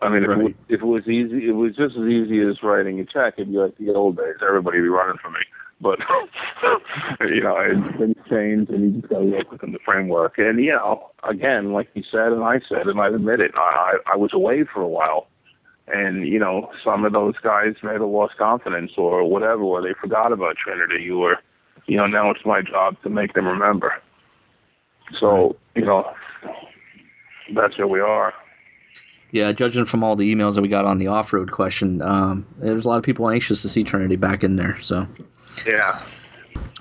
I 0.02 0.08
mean, 0.08 0.24
right. 0.24 0.40
if, 0.40 0.46
it, 0.48 0.56
if 0.68 0.82
it 0.82 0.86
was 0.86 1.06
easy, 1.06 1.48
it 1.48 1.52
was 1.52 1.76
just 1.76 1.96
as 1.96 2.04
easy 2.04 2.40
as 2.40 2.62
writing 2.62 2.98
a 3.00 3.04
check. 3.04 3.34
It'd 3.36 3.52
be 3.52 3.58
like 3.58 3.78
the 3.78 3.94
old 3.94 4.16
days. 4.16 4.36
Everybody 4.46 4.78
would 4.78 4.86
be 4.86 4.88
running 4.88 5.18
for 5.22 5.30
me. 5.30 5.40
But 5.82 5.98
you 7.20 7.42
know, 7.42 7.56
it's 7.58 7.96
been 7.98 8.14
changed, 8.30 8.70
and 8.70 8.94
you 8.94 9.00
just 9.00 9.12
got 9.12 9.18
to 9.18 9.24
work 9.24 9.50
within 9.50 9.72
the 9.72 9.80
framework. 9.84 10.38
And 10.38 10.62
you 10.62 10.72
know, 10.72 11.10
again, 11.28 11.72
like 11.72 11.88
you 11.94 12.04
said, 12.10 12.32
and 12.32 12.44
I 12.44 12.60
said, 12.68 12.86
and 12.86 13.00
I 13.00 13.08
admit 13.08 13.40
it, 13.40 13.50
I 13.56 13.96
I 14.06 14.16
was 14.16 14.32
away 14.32 14.64
for 14.72 14.80
a 14.80 14.88
while 14.88 15.26
and 15.88 16.26
you 16.26 16.38
know 16.38 16.70
some 16.84 17.04
of 17.04 17.12
those 17.12 17.34
guys 17.42 17.74
may 17.82 17.92
have 17.92 18.02
lost 18.02 18.36
confidence 18.36 18.92
or 18.96 19.28
whatever, 19.28 19.62
or 19.62 19.82
they 19.82 19.94
forgot 20.00 20.32
about 20.32 20.56
Trinity, 20.56 21.10
or 21.10 21.38
you 21.86 21.96
know 21.96 22.06
now 22.06 22.30
it's 22.30 22.44
my 22.44 22.62
job 22.62 22.96
to 23.02 23.10
make 23.10 23.34
them 23.34 23.46
remember. 23.46 23.94
So 25.18 25.56
you 25.74 25.84
know 25.84 26.12
that's 27.54 27.76
where 27.78 27.86
we 27.86 28.00
are. 28.00 28.32
Yeah, 29.32 29.50
judging 29.52 29.86
from 29.86 30.04
all 30.04 30.14
the 30.14 30.32
emails 30.32 30.56
that 30.56 30.62
we 30.62 30.68
got 30.68 30.84
on 30.84 30.98
the 30.98 31.06
off-road 31.06 31.52
question, 31.52 32.02
um, 32.02 32.46
there's 32.58 32.84
a 32.84 32.88
lot 32.88 32.98
of 32.98 33.02
people 33.02 33.30
anxious 33.30 33.62
to 33.62 33.68
see 33.68 33.82
Trinity 33.82 34.16
back 34.16 34.44
in 34.44 34.56
there. 34.56 34.78
So 34.82 35.08
yeah. 35.66 36.00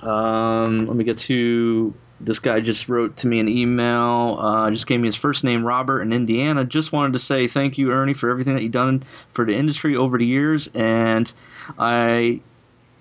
Um, 0.03 0.87
let 0.87 0.95
me 0.95 1.03
get 1.03 1.17
to 1.19 1.93
this 2.25 2.39
guy 2.39 2.59
just 2.59 2.87
wrote 2.87 3.17
to 3.17 3.27
me 3.27 3.39
an 3.39 3.47
email. 3.47 4.37
Uh, 4.39 4.69
just 4.69 4.87
gave 4.87 4.99
me 4.99 5.07
his 5.07 5.15
first 5.15 5.43
name, 5.43 5.65
Robert, 5.65 6.01
in 6.01 6.13
Indiana. 6.13 6.63
Just 6.63 6.91
wanted 6.91 7.13
to 7.13 7.19
say 7.19 7.47
thank 7.47 7.77
you, 7.77 7.91
Ernie, 7.91 8.13
for 8.13 8.29
everything 8.29 8.53
that 8.53 8.63
you've 8.63 8.71
done 8.71 9.03
for 9.33 9.45
the 9.45 9.55
industry 9.55 9.95
over 9.95 10.17
the 10.17 10.25
years. 10.25 10.69
And 10.75 11.31
I, 11.77 12.39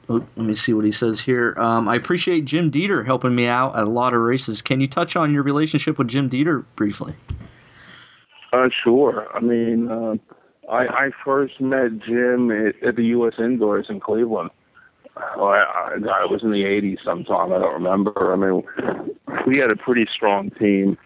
oh, 0.09 0.25
let 0.37 0.47
me 0.47 0.55
see 0.55 0.73
what 0.73 0.85
he 0.85 0.93
says 0.93 1.21
here. 1.21 1.55
Um, 1.59 1.89
I 1.89 1.97
appreciate 1.97 2.45
Jim 2.45 2.71
Dieter 2.71 3.05
helping 3.05 3.35
me 3.35 3.47
out 3.47 3.77
at 3.77 3.85
a 3.85 3.91
lot 3.91 4.13
of 4.13 4.21
races. 4.21 4.63
Can 4.63 4.81
you 4.81 4.87
touch 4.87 5.17
on 5.17 5.33
your 5.33 5.43
relationship 5.43 5.99
with 5.99 6.09
Jim 6.09 6.31
Dieter 6.31 6.65
briefly? 6.77 7.15
Uh, 8.53 8.69
sure. 8.83 9.29
I 9.35 9.41
mean, 9.41 9.89
uh, 9.89 10.15
I, 10.71 10.87
I 10.87 11.11
first 11.25 11.61
met 11.61 11.99
Jim 12.01 12.51
at, 12.51 12.83
at 12.83 12.97
the 12.97 13.05
U.S. 13.07 13.35
Indoors 13.39 13.87
in 13.89 14.01
Cleveland. 14.01 14.51
Well, 15.37 15.49
I, 15.49 15.95
I, 15.95 16.25
it 16.25 16.31
was 16.31 16.43
in 16.43 16.51
the 16.51 16.65
80s 16.65 17.05
sometime. 17.05 17.53
I 17.53 17.59
don't 17.59 17.75
remember. 17.75 18.33
I 18.33 18.37
mean, 18.37 18.63
we 19.47 19.59
had 19.59 19.71
a 19.71 19.77
pretty 19.77 20.07
strong 20.15 20.51
team 20.51 20.97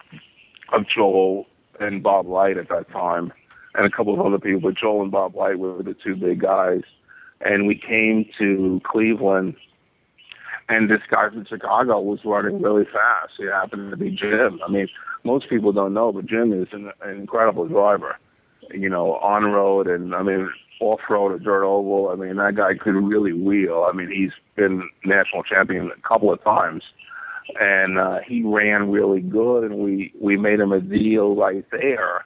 of 0.73 0.83
Joel 0.89 1.47
and 1.81 2.03
Bob 2.03 2.27
Light 2.27 2.57
at 2.57 2.69
that 2.69 2.89
time, 2.89 3.33
and 3.75 3.87
a 3.87 3.91
couple 3.91 4.15
of 4.15 4.25
other 4.25 4.39
people. 4.39 4.61
But 4.61 4.79
Joel 4.79 5.03
and 5.03 5.11
Bob 5.13 5.35
Light 5.35 5.59
were 5.59 5.83
the 5.83 5.95
two 5.95 6.17
big 6.17 6.41
guys. 6.41 6.83
And 7.41 7.67
we 7.67 7.75
came 7.75 8.27
to 8.39 8.81
Cleveland, 8.85 9.57
and 10.69 10.89
this 10.89 11.03
guy 11.11 11.29
from 11.29 11.45
Chicago 11.47 12.01
was 12.01 12.21
running 12.25 12.63
really 12.63 12.85
fast. 12.85 13.35
He 13.37 13.47
happened 13.47 13.91
to 13.91 13.97
be 13.97 14.11
Jim. 14.11 14.61
I 14.67 14.71
mean, 14.71 14.89
most 15.25 15.49
people 15.51 15.73
don't 15.73 15.93
know, 15.93 16.13
but 16.13 16.27
Jim 16.27 16.53
is 16.53 16.69
an, 16.73 16.91
an 17.03 17.19
incredible 17.19 17.67
driver. 17.67 18.17
You 18.73 18.89
know, 18.89 19.17
on 19.17 19.45
road, 19.45 19.87
and 19.89 20.15
I 20.15 20.23
mean, 20.23 20.49
off 20.81 21.01
road 21.09 21.33
or 21.33 21.39
dirt 21.39 21.65
oval. 21.65 22.11
I 22.11 22.17
mean, 22.17 22.37
that 22.37 22.57
guy 22.57 22.75
could 22.75 22.95
really 22.95 23.33
wheel. 23.33 23.87
I 23.89 23.95
mean, 23.95 24.11
he's 24.11 24.33
been 24.57 24.89
national 25.05 25.43
champion 25.43 25.91
a 25.97 26.09
couple 26.09 26.33
of 26.33 26.43
times, 26.43 26.83
and 27.61 27.99
uh, 27.99 28.19
he 28.27 28.43
ran 28.43 28.91
really 28.91 29.21
good. 29.21 29.65
And 29.65 29.79
we 29.79 30.13
we 30.21 30.37
made 30.37 30.61
him 30.61 30.73
a 30.73 30.81
deal 30.81 31.35
right 31.35 31.65
there 31.71 32.25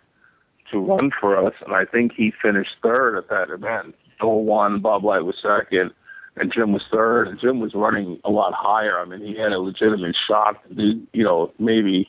to 0.70 0.79
run 0.79 1.11
for 1.19 1.37
us. 1.37 1.55
And 1.65 1.75
I 1.75 1.85
think 1.85 2.12
he 2.16 2.33
finished 2.43 2.77
third 2.83 3.16
at 3.16 3.29
that 3.29 3.51
event. 3.51 3.95
Joel 4.20 4.45
won, 4.45 4.81
Bob 4.81 5.05
Light 5.05 5.25
was 5.25 5.37
second, 5.41 5.93
and 6.37 6.53
Jim 6.53 6.73
was 6.73 6.83
third. 6.93 7.29
And 7.29 7.41
Jim 7.41 7.61
was 7.61 7.75
running 7.75 8.20
a 8.25 8.31
lot 8.31 8.53
higher. 8.55 8.99
I 8.99 9.05
mean, 9.05 9.20
he 9.20 9.39
had 9.39 9.53
a 9.53 9.59
legitimate 9.59 10.16
shot 10.27 10.57
to 10.77 11.07
you 11.12 11.25
know, 11.25 11.53
maybe 11.59 12.09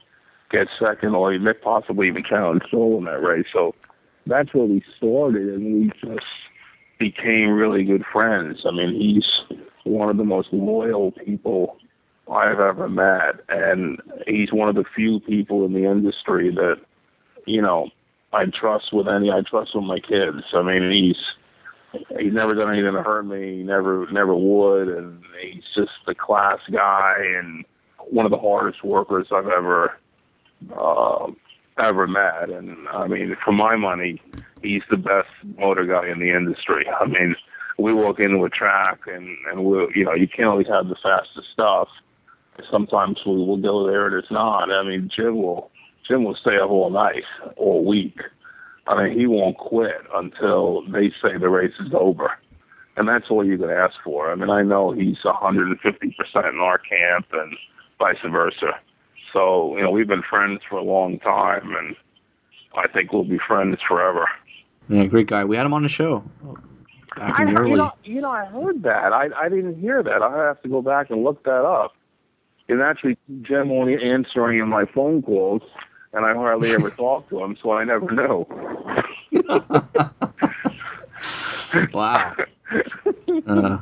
get 0.51 0.67
second 0.83 1.13
or 1.15 1.33
even 1.33 1.53
possibly 1.61 2.07
even 2.07 2.23
challenge 2.23 2.63
Joel 2.71 2.97
in 2.97 3.05
that 3.05 3.21
race. 3.21 3.45
So 3.53 3.75
that's 4.27 4.53
where 4.53 4.65
we 4.65 4.83
started, 4.97 5.49
and 5.49 5.65
we 5.65 5.91
just 6.01 6.25
became 6.99 7.49
really 7.49 7.83
good 7.83 8.03
friends. 8.11 8.61
I 8.65 8.71
mean, 8.71 8.93
he's 8.93 9.57
one 9.83 10.09
of 10.09 10.17
the 10.17 10.23
most 10.23 10.49
loyal 10.51 11.11
people 11.11 11.77
I've 12.31 12.59
ever 12.59 12.87
met, 12.87 13.35
and 13.49 13.99
he's 14.27 14.51
one 14.51 14.69
of 14.69 14.75
the 14.75 14.83
few 14.95 15.19
people 15.19 15.65
in 15.65 15.73
the 15.73 15.89
industry 15.89 16.53
that, 16.53 16.77
you 17.45 17.61
know, 17.61 17.89
I 18.31 18.45
trust 18.45 18.93
with 18.93 19.07
any. 19.07 19.31
I 19.31 19.41
trust 19.41 19.71
with 19.73 19.85
my 19.85 19.99
kids. 19.99 20.43
I 20.53 20.61
mean, 20.61 20.91
he's 20.91 21.17
he's 22.19 22.33
never 22.33 22.53
done 22.53 22.71
anything 22.71 22.93
to 22.93 23.01
hurt 23.01 23.23
me. 23.23 23.57
He 23.57 23.63
never 23.63 24.05
never 24.11 24.35
would, 24.35 24.87
and 24.89 25.23
he's 25.41 25.63
just 25.75 25.91
a 26.07 26.13
class 26.13 26.59
guy 26.71 27.15
and 27.17 27.65
one 28.11 28.25
of 28.25 28.31
the 28.31 28.37
hardest 28.37 28.83
workers 28.83 29.27
I've 29.31 29.47
ever 29.47 29.97
uh, 30.77 31.27
ever 31.81 32.07
met. 32.07 32.49
And 32.49 32.87
I 32.89 33.07
mean, 33.07 33.35
for 33.43 33.51
my 33.51 33.75
money, 33.75 34.21
he's 34.61 34.83
the 34.89 34.97
best 34.97 35.29
motor 35.57 35.85
guy 35.85 36.09
in 36.09 36.19
the 36.19 36.31
industry. 36.31 36.85
I 36.99 37.05
mean, 37.05 37.35
we 37.77 37.93
walk 37.93 38.19
into 38.19 38.43
a 38.43 38.49
track 38.49 39.01
and 39.07 39.37
and 39.51 39.65
we 39.65 39.87
you 39.95 40.05
know 40.05 40.13
you 40.13 40.27
can't 40.27 40.49
always 40.49 40.67
have 40.67 40.87
the 40.87 40.97
fastest 41.01 41.47
stuff. 41.53 41.87
Sometimes 42.69 43.19
we 43.25 43.35
will 43.35 43.57
go 43.57 43.87
there 43.87 44.07
and 44.07 44.15
it's 44.15 44.31
not. 44.31 44.69
I 44.71 44.83
mean, 44.83 45.09
Jim 45.15 45.41
will 45.41 45.71
Jim 46.07 46.23
will 46.23 46.35
stay 46.35 46.57
up 46.57 46.69
all 46.69 46.89
night, 46.89 47.23
all 47.55 47.85
week. 47.85 48.19
I 48.87 49.03
mean, 49.03 49.17
he 49.17 49.27
won't 49.27 49.57
quit 49.57 50.01
until 50.15 50.81
they 50.91 51.09
say 51.21 51.37
the 51.39 51.49
race 51.49 51.73
is 51.79 51.93
over. 51.93 52.31
And 52.97 53.07
that's 53.07 53.25
all 53.29 53.45
you 53.45 53.57
can 53.57 53.69
ask 53.69 53.93
for. 54.03 54.31
I 54.31 54.35
mean, 54.35 54.49
I 54.49 54.63
know 54.63 54.91
he's 54.91 55.19
150% 55.23 55.77
in 56.49 56.59
our 56.59 56.79
camp 56.79 57.27
and 57.31 57.55
vice 57.99 58.17
versa. 58.29 58.79
So, 59.33 59.75
you 59.77 59.83
know, 59.83 59.91
we've 59.91 60.07
been 60.07 60.23
friends 60.23 60.61
for 60.69 60.77
a 60.77 60.83
long 60.83 61.19
time, 61.19 61.75
and 61.75 61.95
I 62.75 62.87
think 62.87 63.13
we'll 63.13 63.23
be 63.23 63.39
friends 63.39 63.77
forever. 63.87 64.27
Yeah, 64.87 65.05
great 65.05 65.27
guy. 65.27 65.45
We 65.45 65.55
had 65.55 65.65
him 65.65 65.73
on 65.73 65.83
the 65.83 65.89
show 65.89 66.23
I. 67.17 67.43
You 67.43 67.75
know, 67.75 67.91
you 68.03 68.21
know, 68.21 68.31
I 68.31 68.45
heard 68.45 68.83
that. 68.83 69.13
I 69.13 69.29
I 69.35 69.49
didn't 69.49 69.79
hear 69.79 70.03
that. 70.03 70.21
I 70.21 70.45
have 70.45 70.61
to 70.61 70.69
go 70.69 70.81
back 70.81 71.09
and 71.09 71.23
look 71.23 71.43
that 71.43 71.65
up. 71.65 71.95
And 72.67 72.81
actually, 72.81 73.17
Jim 73.41 73.71
only 73.71 74.01
answering 74.01 74.59
in 74.59 74.69
my 74.69 74.85
phone 74.85 75.21
calls, 75.21 75.63
and 76.13 76.25
I 76.25 76.33
hardly 76.33 76.71
ever 76.71 76.89
talk 76.91 77.29
to 77.29 77.43
him, 77.43 77.57
so 77.61 77.71
I 77.71 77.83
never 77.83 78.11
know. 78.11 78.47
wow. 81.93 82.35
Uh, 83.47 83.77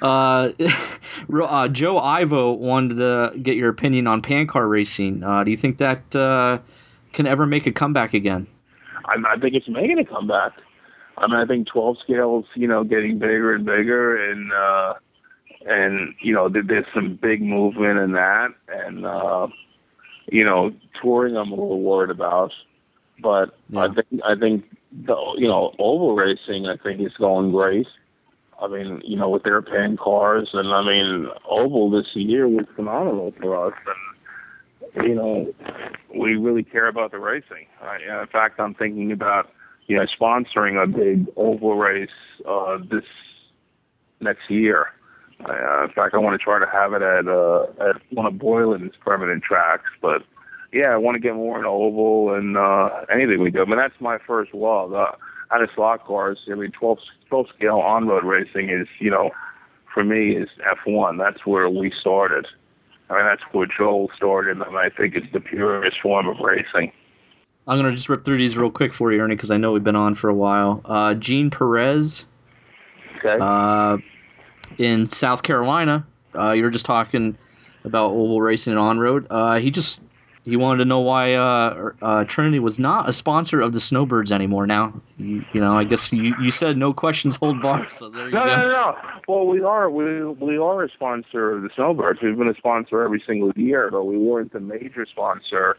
uh, 0.00 0.52
uh, 1.44 1.68
Joe 1.68 1.98
Ivo 1.98 2.52
wanted 2.52 2.96
to 2.96 3.38
get 3.38 3.56
your 3.56 3.68
opinion 3.68 4.06
on 4.06 4.22
pan 4.22 4.46
car 4.46 4.66
racing. 4.66 5.22
Uh, 5.22 5.44
do 5.44 5.50
you 5.50 5.56
think 5.56 5.78
that 5.78 6.14
uh, 6.16 6.58
can 7.12 7.26
ever 7.26 7.46
make 7.46 7.66
a 7.66 7.72
comeback 7.72 8.14
again? 8.14 8.46
I, 9.04 9.34
I 9.34 9.38
think 9.38 9.54
it's 9.54 9.68
making 9.68 9.98
a 9.98 10.04
comeback. 10.04 10.52
I 11.18 11.26
mean, 11.26 11.36
I 11.36 11.46
think 11.46 11.68
12 11.68 11.98
scales, 12.02 12.46
you 12.54 12.66
know, 12.66 12.84
getting 12.84 13.18
bigger 13.18 13.54
and 13.54 13.64
bigger, 13.64 14.30
and 14.30 14.52
uh, 14.52 14.94
and 15.66 16.14
you 16.20 16.32
know, 16.32 16.48
there's 16.48 16.86
some 16.94 17.18
big 17.20 17.42
movement 17.42 17.98
in 17.98 18.12
that, 18.12 18.48
and 18.68 19.04
uh, 19.04 19.48
you 20.30 20.44
know, 20.44 20.72
touring 21.02 21.36
I'm 21.36 21.48
a 21.48 21.54
little 21.54 21.82
worried 21.82 22.10
about, 22.10 22.52
but 23.22 23.54
yeah. 23.68 23.80
I 23.80 23.88
think 23.88 24.22
I 24.24 24.34
think 24.34 24.64
the 24.92 25.16
you 25.36 25.46
know 25.46 25.74
oval 25.78 26.14
racing 26.14 26.66
I 26.66 26.76
think 26.76 27.00
is 27.00 27.12
going 27.18 27.50
great. 27.50 27.86
I 28.60 28.68
mean, 28.68 29.00
you 29.04 29.16
know, 29.16 29.28
with 29.28 29.42
their 29.42 29.62
pan 29.62 29.96
cars, 29.96 30.50
and 30.52 30.68
I 30.72 30.82
mean, 30.82 31.28
oval 31.48 31.90
this 31.90 32.06
year 32.14 32.46
was 32.46 32.66
phenomenal 32.76 33.32
for 33.40 33.68
us, 33.68 33.74
and 34.94 35.08
you 35.08 35.14
know, 35.14 35.52
we 36.14 36.36
really 36.36 36.62
care 36.62 36.88
about 36.88 37.10
the 37.10 37.18
racing. 37.18 37.66
I, 37.80 37.96
in 38.20 38.26
fact, 38.26 38.60
I'm 38.60 38.74
thinking 38.74 39.12
about 39.12 39.50
you 39.86 39.96
know 39.96 40.04
sponsoring 40.20 40.82
a 40.82 40.86
big 40.86 41.26
oval 41.36 41.76
race 41.76 42.10
uh, 42.46 42.78
this 42.90 43.04
next 44.20 44.50
year. 44.50 44.88
Uh, 45.48 45.84
in 45.84 45.90
fact, 45.90 46.14
I 46.14 46.18
want 46.18 46.38
to 46.38 46.44
try 46.44 46.58
to 46.58 46.66
have 46.70 46.92
it 46.92 47.02
at 47.02 47.28
uh, 47.28 47.62
at 47.88 47.96
one 48.10 48.26
of 48.26 48.38
Boylan's 48.38 48.92
permanent 49.00 49.42
tracks. 49.42 49.88
But 50.02 50.22
yeah, 50.72 50.90
I 50.90 50.96
want 50.98 51.14
to 51.14 51.20
get 51.20 51.34
more 51.34 51.58
in 51.58 51.64
oval 51.64 52.34
and 52.34 52.58
uh, 52.58 53.06
anything 53.10 53.40
we 53.40 53.50
do. 53.50 53.62
I 53.62 53.64
mean, 53.64 53.78
that's 53.78 53.98
my 54.00 54.18
first 54.26 54.52
love. 54.52 54.92
Uh, 54.92 55.12
out 55.52 55.62
of 55.62 55.70
slot 55.74 56.06
cars, 56.06 56.38
I 56.50 56.54
mean, 56.54 56.70
12, 56.72 56.98
12 57.28 57.46
scale 57.56 57.78
on 57.78 58.06
road 58.06 58.24
racing 58.24 58.70
is 58.70 58.86
you 58.98 59.10
know, 59.10 59.30
for 59.92 60.04
me 60.04 60.36
is 60.36 60.48
F1. 60.86 61.18
That's 61.18 61.44
where 61.46 61.68
we 61.68 61.92
started. 62.00 62.46
I 63.08 63.16
mean, 63.16 63.24
that's 63.26 63.42
where 63.52 63.66
Joel 63.66 64.10
started, 64.16 64.56
and 64.56 64.76
I 64.76 64.88
think 64.88 65.16
it's 65.16 65.26
the 65.32 65.40
purest 65.40 66.00
form 66.00 66.28
of 66.28 66.38
racing. 66.38 66.92
I'm 67.66 67.78
gonna 67.78 67.94
just 67.94 68.08
rip 68.08 68.24
through 68.24 68.38
these 68.38 68.56
real 68.56 68.70
quick 68.70 68.94
for 68.94 69.12
you, 69.12 69.20
Ernie, 69.20 69.34
because 69.34 69.50
I 69.50 69.56
know 69.56 69.72
we've 69.72 69.84
been 69.84 69.96
on 69.96 70.14
for 70.14 70.28
a 70.28 70.34
while. 70.34 70.80
Uh, 70.84 71.14
Gene 71.14 71.50
Perez. 71.50 72.26
Okay. 73.18 73.36
Uh, 73.40 73.98
in 74.78 75.06
South 75.06 75.42
Carolina. 75.42 76.06
Uh, 76.34 76.52
you 76.52 76.62
were 76.62 76.70
just 76.70 76.86
talking 76.86 77.36
about 77.84 78.10
oval 78.12 78.40
racing 78.40 78.72
and 78.72 78.80
on 78.80 78.98
road. 78.98 79.26
Uh, 79.30 79.58
he 79.58 79.70
just 79.70 80.00
he 80.50 80.56
wanted 80.56 80.78
to 80.78 80.84
know 80.84 81.00
why 81.00 81.34
uh, 81.34 81.92
uh, 82.02 82.24
Trinity 82.24 82.58
was 82.58 82.78
not 82.78 83.08
a 83.08 83.12
sponsor 83.12 83.60
of 83.60 83.72
the 83.72 83.80
Snowbirds 83.80 84.32
anymore. 84.32 84.66
Now, 84.66 84.92
you, 85.16 85.44
you 85.52 85.60
know, 85.60 85.78
I 85.78 85.84
guess 85.84 86.12
you, 86.12 86.34
you 86.40 86.50
said 86.50 86.76
no 86.76 86.92
questions 86.92 87.36
hold 87.36 87.62
bar. 87.62 87.88
So 87.88 88.10
there 88.10 88.26
you 88.26 88.34
no, 88.34 88.44
go. 88.44 88.50
No, 88.50 88.56
no, 88.56 88.68
no. 88.68 88.96
Well, 89.28 89.46
we 89.46 89.62
are 89.62 89.88
we 89.88 90.24
we 90.24 90.58
are 90.58 90.82
a 90.82 90.90
sponsor 90.90 91.52
of 91.52 91.62
the 91.62 91.70
Snowbirds. 91.74 92.20
We've 92.20 92.36
been 92.36 92.48
a 92.48 92.54
sponsor 92.56 93.02
every 93.02 93.22
single 93.26 93.52
year, 93.54 93.88
but 93.90 94.04
we 94.04 94.18
weren't 94.18 94.52
the 94.52 94.60
major 94.60 95.06
sponsor. 95.06 95.76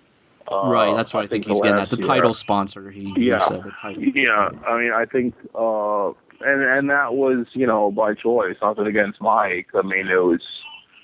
Uh, 0.51 0.69
right, 0.69 0.95
that's 0.95 1.13
what 1.13 1.21
I, 1.21 1.23
I 1.23 1.27
think, 1.27 1.45
think 1.45 1.55
he's 1.55 1.61
getting 1.61 1.79
at. 1.79 1.89
The 1.89 1.97
year. 1.97 2.07
title 2.07 2.33
sponsor. 2.33 2.89
He, 2.89 3.13
yeah. 3.17 3.39
He 3.39 3.45
said 3.47 3.63
the 3.63 3.71
title. 3.79 4.03
Yeah, 4.03 4.49
I 4.67 4.79
mean, 4.79 4.91
I 4.91 5.05
think 5.05 5.35
uh, 5.53 6.09
and 6.43 6.63
and 6.63 6.89
that 6.89 7.13
was 7.13 7.45
you 7.53 7.67
know 7.67 7.91
by 7.91 8.13
choice, 8.13 8.55
nothing 8.61 8.87
against 8.87 9.21
Mike. 9.21 9.67
I 9.75 9.81
mean, 9.81 10.07
it 10.07 10.23
was 10.23 10.41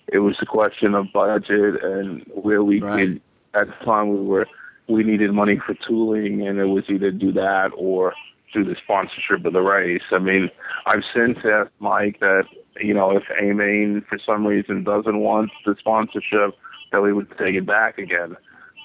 it 0.07 0.19
was 0.19 0.35
a 0.41 0.45
question 0.45 0.94
of 0.95 1.11
budget 1.14 1.84
and 1.84 2.23
where 2.34 2.64
we 2.64 2.80
right. 2.80 2.99
could. 2.99 3.22
At 3.53 3.68
the 3.68 3.86
time, 3.86 4.10
we 4.10 4.26
were 4.26 4.48
we 4.88 5.03
needed 5.03 5.32
money 5.34 5.60
for 5.65 5.74
tooling, 5.88 6.48
and 6.48 6.60
it 6.60 6.65
was 6.65 6.86
either 6.90 7.11
do 7.11 7.32
that 7.34 7.72
or 7.76 8.14
do 8.53 8.64
the 8.64 8.76
sponsorship 8.82 9.45
of 9.45 9.53
the 9.53 9.61
race. 9.61 10.03
I 10.11 10.19
mean, 10.19 10.49
I've 10.86 11.03
since 11.14 11.40
asked 11.40 11.72
Mike 11.80 12.19
that 12.19 12.45
you 12.80 12.94
know 12.94 13.15
if 13.15 13.24
AMain 13.41 14.06
for 14.07 14.18
some 14.26 14.45
reason 14.45 14.84
doesn't 14.84 15.19
want 15.19 15.52
the 15.65 15.76
sponsorship, 15.80 16.56
that 16.91 17.02
we 17.02 17.14
would 17.14 17.30
take 17.38 17.56
it 17.56 17.65
back 17.65 17.98
again. 17.98 18.36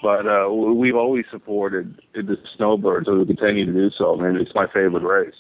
But 0.03 0.27
uh, 0.27 0.53
we've 0.53 0.97
always 0.97 1.27
supported 1.31 2.01
the 2.13 2.37
snowbirds, 2.57 3.07
and 3.07 3.21
we 3.21 3.27
continue 3.27 3.67
to 3.67 3.73
do 3.73 3.91
so. 3.97 4.19
I 4.19 4.23
mean, 4.23 4.41
it's 4.41 4.55
my 4.55 4.67
favorite 4.67 5.05
race. 5.05 5.35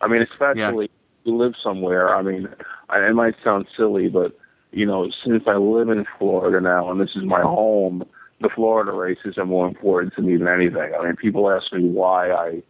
I 0.00 0.06
mean, 0.06 0.22
especially 0.22 0.84
yeah. 0.84 1.30
you 1.32 1.36
live 1.36 1.54
somewhere. 1.60 2.14
I 2.14 2.22
mean, 2.22 2.48
I, 2.88 3.00
it 3.00 3.14
might 3.14 3.34
sound 3.42 3.66
silly, 3.76 4.08
but 4.08 4.38
you 4.70 4.86
know, 4.86 5.10
since 5.24 5.42
I 5.46 5.56
live 5.56 5.88
in 5.88 6.06
Florida 6.18 6.60
now 6.60 6.90
and 6.90 7.00
this 7.00 7.16
is 7.16 7.24
my 7.24 7.40
home, 7.40 8.04
the 8.40 8.48
Florida 8.48 8.92
races 8.92 9.36
are 9.38 9.46
more 9.46 9.68
important 9.68 10.14
to 10.14 10.22
me 10.22 10.36
than 10.36 10.48
anything. 10.48 10.92
I 10.98 11.04
mean, 11.04 11.16
people 11.16 11.50
ask 11.50 11.72
me 11.72 11.84
why 11.84 12.30
I 12.30 12.62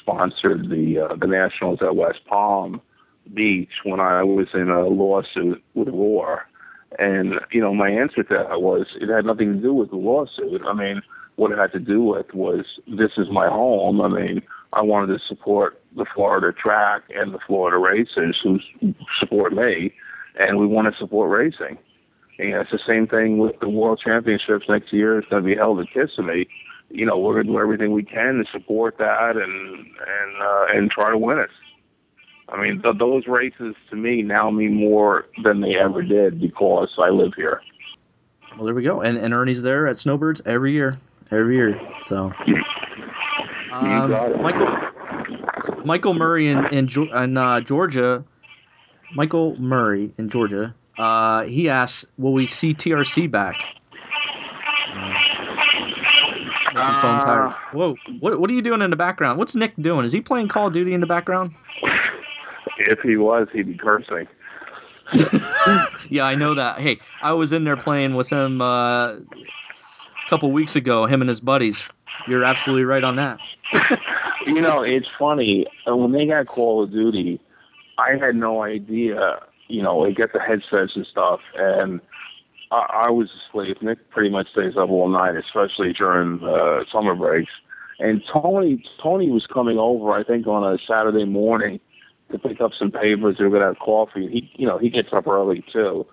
sponsored 0.00 0.68
the 0.68 0.98
uh, 0.98 1.16
the 1.16 1.26
Nationals 1.26 1.80
at 1.82 1.96
West 1.96 2.20
Palm 2.26 2.80
Beach 3.32 3.70
when 3.84 4.00
I 4.00 4.22
was 4.22 4.48
in 4.54 4.68
a 4.68 4.86
lawsuit 4.86 5.62
with 5.74 5.88
Roar. 5.88 6.46
And, 6.98 7.34
you 7.50 7.60
know, 7.60 7.74
my 7.74 7.90
answer 7.90 8.22
to 8.22 8.34
that 8.34 8.60
was 8.60 8.86
it 9.00 9.08
had 9.08 9.24
nothing 9.24 9.54
to 9.54 9.60
do 9.60 9.74
with 9.74 9.90
the 9.90 9.96
lawsuit. 9.96 10.62
I 10.64 10.74
mean, 10.74 11.02
what 11.36 11.50
it 11.50 11.58
had 11.58 11.72
to 11.72 11.80
do 11.80 12.02
with 12.02 12.32
was 12.34 12.66
this 12.86 13.12
is 13.16 13.28
my 13.30 13.48
home. 13.48 14.00
I 14.00 14.08
mean, 14.08 14.42
I 14.74 14.82
wanted 14.82 15.18
to 15.18 15.24
support 15.26 15.82
the 15.96 16.04
Florida 16.14 16.52
track 16.52 17.02
and 17.14 17.32
the 17.32 17.38
Florida 17.46 17.78
racers 17.78 18.38
who 18.42 18.60
support 19.18 19.52
me, 19.52 19.92
and 20.38 20.58
we 20.58 20.66
want 20.66 20.92
to 20.92 20.98
support 20.98 21.30
racing. 21.30 21.78
And 22.38 22.54
it's 22.54 22.70
the 22.70 22.80
same 22.86 23.06
thing 23.06 23.38
with 23.38 23.58
the 23.60 23.68
World 23.68 24.00
Championships 24.04 24.66
next 24.68 24.92
year. 24.92 25.18
It's 25.18 25.28
going 25.28 25.42
to 25.42 25.46
be 25.46 25.54
held 25.54 25.80
at 25.80 25.86
Kissimmee. 25.92 26.46
You 26.90 27.06
know, 27.06 27.18
we're 27.18 27.34
going 27.34 27.46
to 27.46 27.52
do 27.52 27.58
everything 27.58 27.92
we 27.92 28.04
can 28.04 28.36
to 28.36 28.44
support 28.52 28.98
that 28.98 29.36
and 29.36 29.78
and 29.78 30.42
uh, 30.42 30.66
and 30.74 30.90
try 30.90 31.10
to 31.10 31.18
win 31.18 31.38
it. 31.38 31.50
I 32.48 32.60
mean, 32.60 32.82
th- 32.82 32.98
those 32.98 33.26
races 33.26 33.74
to 33.90 33.96
me 33.96 34.22
now 34.22 34.50
mean 34.50 34.74
more 34.74 35.26
than 35.42 35.60
they 35.60 35.76
ever 35.76 36.02
did 36.02 36.40
because 36.40 36.90
I 36.98 37.08
live 37.08 37.32
here. 37.36 37.62
Well, 38.56 38.66
there 38.66 38.74
we 38.74 38.82
go. 38.82 39.00
And, 39.00 39.16
and 39.16 39.32
Ernie's 39.34 39.62
there 39.62 39.86
at 39.86 39.98
Snowbirds 39.98 40.42
every 40.44 40.72
year, 40.72 40.94
every 41.30 41.56
year. 41.56 41.80
So, 42.02 42.32
um, 43.72 44.10
Michael 44.42 44.76
Michael 45.84 46.14
Murray 46.14 46.48
in 46.48 46.64
in, 46.66 46.88
in 46.88 47.36
uh, 47.36 47.60
Georgia, 47.60 48.24
Michael 49.14 49.58
Murray 49.58 50.12
in 50.18 50.28
Georgia. 50.28 50.74
Uh, 50.98 51.44
he 51.44 51.68
asks, 51.68 52.06
"Will 52.18 52.32
we 52.32 52.46
see 52.46 52.72
TRC 52.72 53.30
back?" 53.30 53.56
Uh, 56.76 57.20
tires. 57.24 57.54
Whoa! 57.72 57.96
What 58.20 58.40
what 58.40 58.50
are 58.50 58.52
you 58.52 58.62
doing 58.62 58.82
in 58.82 58.90
the 58.90 58.96
background? 58.96 59.38
What's 59.38 59.54
Nick 59.54 59.74
doing? 59.80 60.04
Is 60.04 60.12
he 60.12 60.20
playing 60.20 60.48
Call 60.48 60.68
of 60.68 60.72
Duty 60.72 60.92
in 60.92 61.00
the 61.00 61.06
background? 61.06 61.54
If 62.78 63.00
he 63.00 63.16
was, 63.16 63.48
he'd 63.52 63.66
be 63.66 63.74
cursing. 63.74 64.26
yeah, 66.10 66.24
I 66.24 66.34
know 66.34 66.54
that. 66.54 66.80
Hey, 66.80 66.98
I 67.22 67.32
was 67.32 67.52
in 67.52 67.64
there 67.64 67.76
playing 67.76 68.14
with 68.14 68.30
him 68.30 68.60
uh, 68.60 69.14
a 69.14 69.20
couple 70.28 70.50
weeks 70.50 70.74
ago. 70.76 71.06
Him 71.06 71.20
and 71.20 71.28
his 71.28 71.40
buddies. 71.40 71.84
You're 72.26 72.44
absolutely 72.44 72.84
right 72.84 73.04
on 73.04 73.16
that. 73.16 73.38
you 74.46 74.60
know, 74.60 74.82
it's 74.82 75.06
funny 75.18 75.66
uh, 75.88 75.94
when 75.96 76.12
they 76.12 76.26
got 76.26 76.46
Call 76.46 76.82
of 76.84 76.90
Duty. 76.90 77.40
I 77.98 78.16
had 78.16 78.34
no 78.34 78.62
idea. 78.62 79.40
You 79.68 79.82
know, 79.82 80.04
they 80.04 80.12
get 80.12 80.32
the 80.32 80.40
headsets 80.40 80.92
and 80.94 81.06
stuff, 81.06 81.40
and 81.56 82.00
I, 82.70 83.06
I 83.06 83.10
was 83.10 83.28
asleep. 83.48 83.82
Nick 83.82 84.10
pretty 84.10 84.30
much 84.30 84.48
stays 84.52 84.76
up 84.76 84.90
all 84.90 85.08
night, 85.08 85.36
especially 85.36 85.92
during 85.92 86.42
uh, 86.42 86.84
summer 86.92 87.14
breaks. 87.14 87.52
And 87.98 88.22
Tony, 88.30 88.84
Tony 89.02 89.30
was 89.30 89.46
coming 89.46 89.78
over, 89.78 90.12
I 90.12 90.24
think, 90.24 90.46
on 90.46 90.64
a 90.64 90.78
Saturday 90.86 91.24
morning 91.24 91.80
to 92.32 92.38
pick 92.38 92.60
up 92.60 92.72
some 92.76 92.90
papers 92.90 93.36
or 93.38 93.50
get 93.50 93.62
out 93.62 93.78
coffee. 93.78 94.28
He, 94.28 94.50
you 94.60 94.66
know, 94.66 94.78
he 94.78 94.90
gets 94.90 95.08
up 95.12 95.26
early 95.26 95.64
too. 95.72 96.06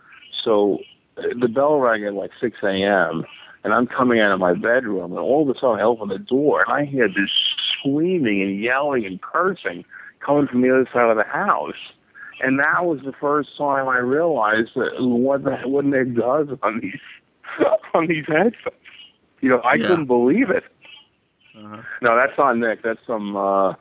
So 0.43 0.79
uh, 1.17 1.23
the 1.39 1.47
bell 1.47 1.79
rang 1.79 2.05
at 2.05 2.13
like 2.13 2.31
6 2.39 2.57
a.m. 2.63 3.23
and 3.63 3.73
I'm 3.73 3.87
coming 3.87 4.19
out 4.19 4.31
of 4.31 4.39
my 4.39 4.53
bedroom 4.53 5.11
and 5.11 5.19
all 5.19 5.49
of 5.49 5.55
a 5.55 5.59
sudden 5.59 5.79
I 5.79 5.83
open 5.83 6.09
the 6.09 6.19
door 6.19 6.63
and 6.63 6.71
I 6.71 6.85
hear 6.85 7.07
this 7.07 7.31
screaming 7.79 8.41
and 8.41 8.61
yelling 8.61 9.05
and 9.05 9.21
cursing 9.21 9.83
coming 10.25 10.47
from 10.47 10.61
the 10.61 10.69
other 10.69 10.89
side 10.93 11.09
of 11.09 11.17
the 11.17 11.23
house. 11.23 11.73
And 12.43 12.59
that 12.59 12.85
was 12.85 13.01
the 13.01 13.13
first 13.13 13.49
time 13.57 13.87
I 13.87 13.97
realized 13.97 14.71
that 14.75 14.93
what 14.99 15.43
the, 15.43 15.57
what 15.65 15.85
Nick 15.85 16.15
does 16.15 16.47
on 16.63 16.79
these 16.81 16.99
on 17.93 18.07
these 18.07 18.25
headsets. 18.27 18.75
You 19.41 19.49
know, 19.49 19.59
I 19.59 19.75
yeah. 19.75 19.87
couldn't 19.87 20.05
believe 20.05 20.49
it. 20.49 20.63
Uh-huh. 21.57 21.81
No, 22.01 22.15
that's 22.15 22.37
not 22.37 22.57
Nick. 22.57 22.83
That's 22.83 22.99
some 23.05 23.35
uh 23.35 23.73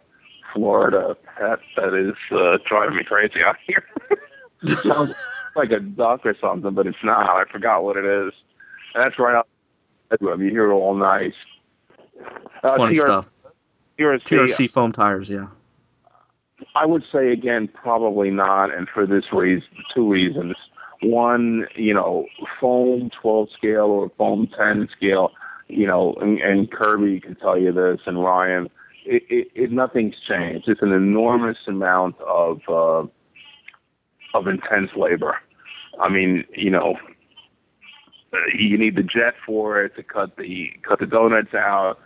Florida 0.53 1.16
pet 1.37 1.61
that 1.77 1.95
is 1.95 2.16
uh, 2.37 2.59
driving 2.69 2.97
me 2.97 3.05
crazy 3.05 3.41
out 3.47 3.57
here. 3.66 3.85
sounds 4.82 5.15
like 5.55 5.70
a 5.70 5.81
duck 5.81 6.27
or 6.27 6.37
something, 6.41 6.74
but 6.74 6.87
it's 6.87 6.99
not. 7.05 7.28
I 7.28 7.45
forgot 7.51 7.85
what 7.85 7.97
it 7.97 8.05
is. 8.05 8.32
And 8.95 9.05
that's 9.05 9.19
right 9.19 9.45
bedroom. 10.11 10.43
You 10.43 10.51
hear 10.51 10.70
it 10.70 10.74
all 10.74 10.95
night. 10.95 11.35
Uh, 12.62 12.77
Funny 12.77 12.95
TR- 12.95 13.01
stuff. 13.01 13.35
TRC, 13.99 14.23
TRC 14.23 14.70
foam 14.70 14.93
tires, 14.93 15.31
yeah. 15.31 15.47
I 16.74 16.87
would 16.87 17.05
say 17.12 17.32
again, 17.32 17.69
probably 17.69 18.31
not, 18.31 18.74
and 18.74 18.89
for 18.89 19.07
this 19.07 19.24
reason, 19.32 19.69
two 19.95 20.11
reasons. 20.11 20.57
One, 21.03 21.66
you 21.77 21.95
know, 21.95 22.27
foam 22.61 23.11
12 23.23 23.49
scale 23.57 23.87
or 23.87 24.11
foam 24.19 24.49
10 24.57 24.89
scale, 24.95 25.31
you 25.69 25.87
know, 25.87 26.15
and, 26.20 26.39
and 26.41 26.70
Kirby 26.70 27.20
can 27.20 27.37
tell 27.37 27.59
you 27.59 27.73
this, 27.73 28.01
and 28.07 28.23
Ryan 28.23 28.69
it, 29.05 29.23
it, 29.28 29.49
it 29.55 29.73
nothing's 29.73 30.15
changed. 30.28 30.69
It's 30.69 30.82
an 30.82 30.93
enormous 30.93 31.59
amount 31.66 32.16
of 32.20 32.61
uh, 32.69 33.07
of 34.35 34.47
intense 34.47 34.91
labor. 34.97 35.37
I 36.01 36.09
mean, 36.09 36.45
you 36.55 36.70
know, 36.70 36.97
you 38.57 38.78
need 38.78 38.97
the 38.97 39.03
jet 39.03 39.35
for 39.45 39.82
it 39.82 39.97
to 39.97 40.03
cut 40.03 40.37
the 40.37 40.70
cut 40.87 41.01
the 41.01 41.07
donuts 41.07 41.55
out. 41.55 41.99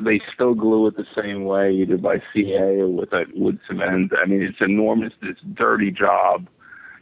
They 0.00 0.20
still 0.34 0.54
glue 0.54 0.86
it 0.88 0.96
the 0.96 1.06
same 1.16 1.44
way, 1.44 1.72
either 1.72 1.96
by 1.96 2.22
CA 2.32 2.80
or 2.80 2.88
with 2.88 3.12
a 3.12 3.24
wood 3.34 3.58
cement. 3.66 4.12
I 4.22 4.26
mean, 4.26 4.42
it's 4.42 4.60
enormous. 4.60 5.12
It's 5.22 5.40
dirty 5.54 5.90
job, 5.90 6.48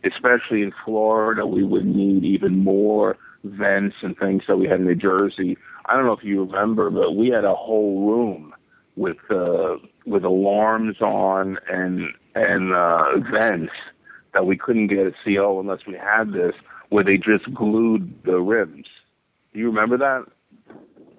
especially 0.05 0.63
in 0.63 0.73
Florida. 0.85 1.45
We 1.47 1.65
would 1.65 1.87
need 1.87 2.25
even 2.25 2.63
more 2.63 3.17
vents 3.45 3.97
and 4.03 4.17
things 4.17 4.45
that 4.47 4.57
we 4.57 4.69
had 4.69 4.81
in 4.81 4.87
New 4.87 4.95
Jersey. 4.95 5.57
I 5.87 5.97
don't 5.97 6.07
know 6.07 6.13
if 6.13 6.23
you 6.23 6.45
remember, 6.45 6.91
but 6.91 7.13
we 7.13 7.29
had 7.29 7.45
a 7.45 7.55
whole 7.55 8.09
room 8.09 8.55
with 8.97 9.19
uh, 9.31 9.77
with 10.07 10.25
alarms 10.25 11.01
on 11.01 11.59
and 11.69 12.09
and 12.35 12.73
uh, 12.73 13.19
vents 13.31 13.73
that 14.35 14.47
we 14.47 14.57
couldn't 14.57 14.87
get 14.87 15.07
a 15.07 15.13
CO 15.25 15.61
unless 15.61 15.81
we 15.87 15.95
had 15.95 16.33
this, 16.33 16.55
where 16.89 17.05
they 17.05 17.17
just 17.17 17.53
glued 17.53 18.23
the 18.25 18.41
rims. 18.41 18.87
Do 19.53 19.59
you 19.59 19.67
remember 19.67 19.99
that? 19.99 20.25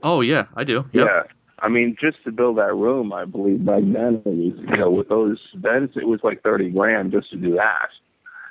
Oh 0.03 0.21
yeah, 0.21 0.45
I 0.55 0.63
do. 0.63 0.85
Yep. 0.91 1.07
Yeah. 1.07 1.23
I 1.59 1.69
mean, 1.69 1.95
just 1.99 2.17
to 2.25 2.31
build 2.31 2.57
that 2.57 2.75
room, 2.75 3.13
I 3.13 3.23
believe 3.23 3.65
back 3.65 3.83
then, 3.83 4.21
it 4.25 4.27
was, 4.27 4.65
you 4.69 4.77
know, 4.77 4.91
with 4.91 5.07
those 5.07 5.39
vents, 5.55 5.93
it 5.95 6.07
was 6.07 6.19
like 6.23 6.43
thirty 6.43 6.69
grand 6.69 7.13
just 7.13 7.31
to 7.31 7.37
do 7.37 7.55
that. 7.55 7.89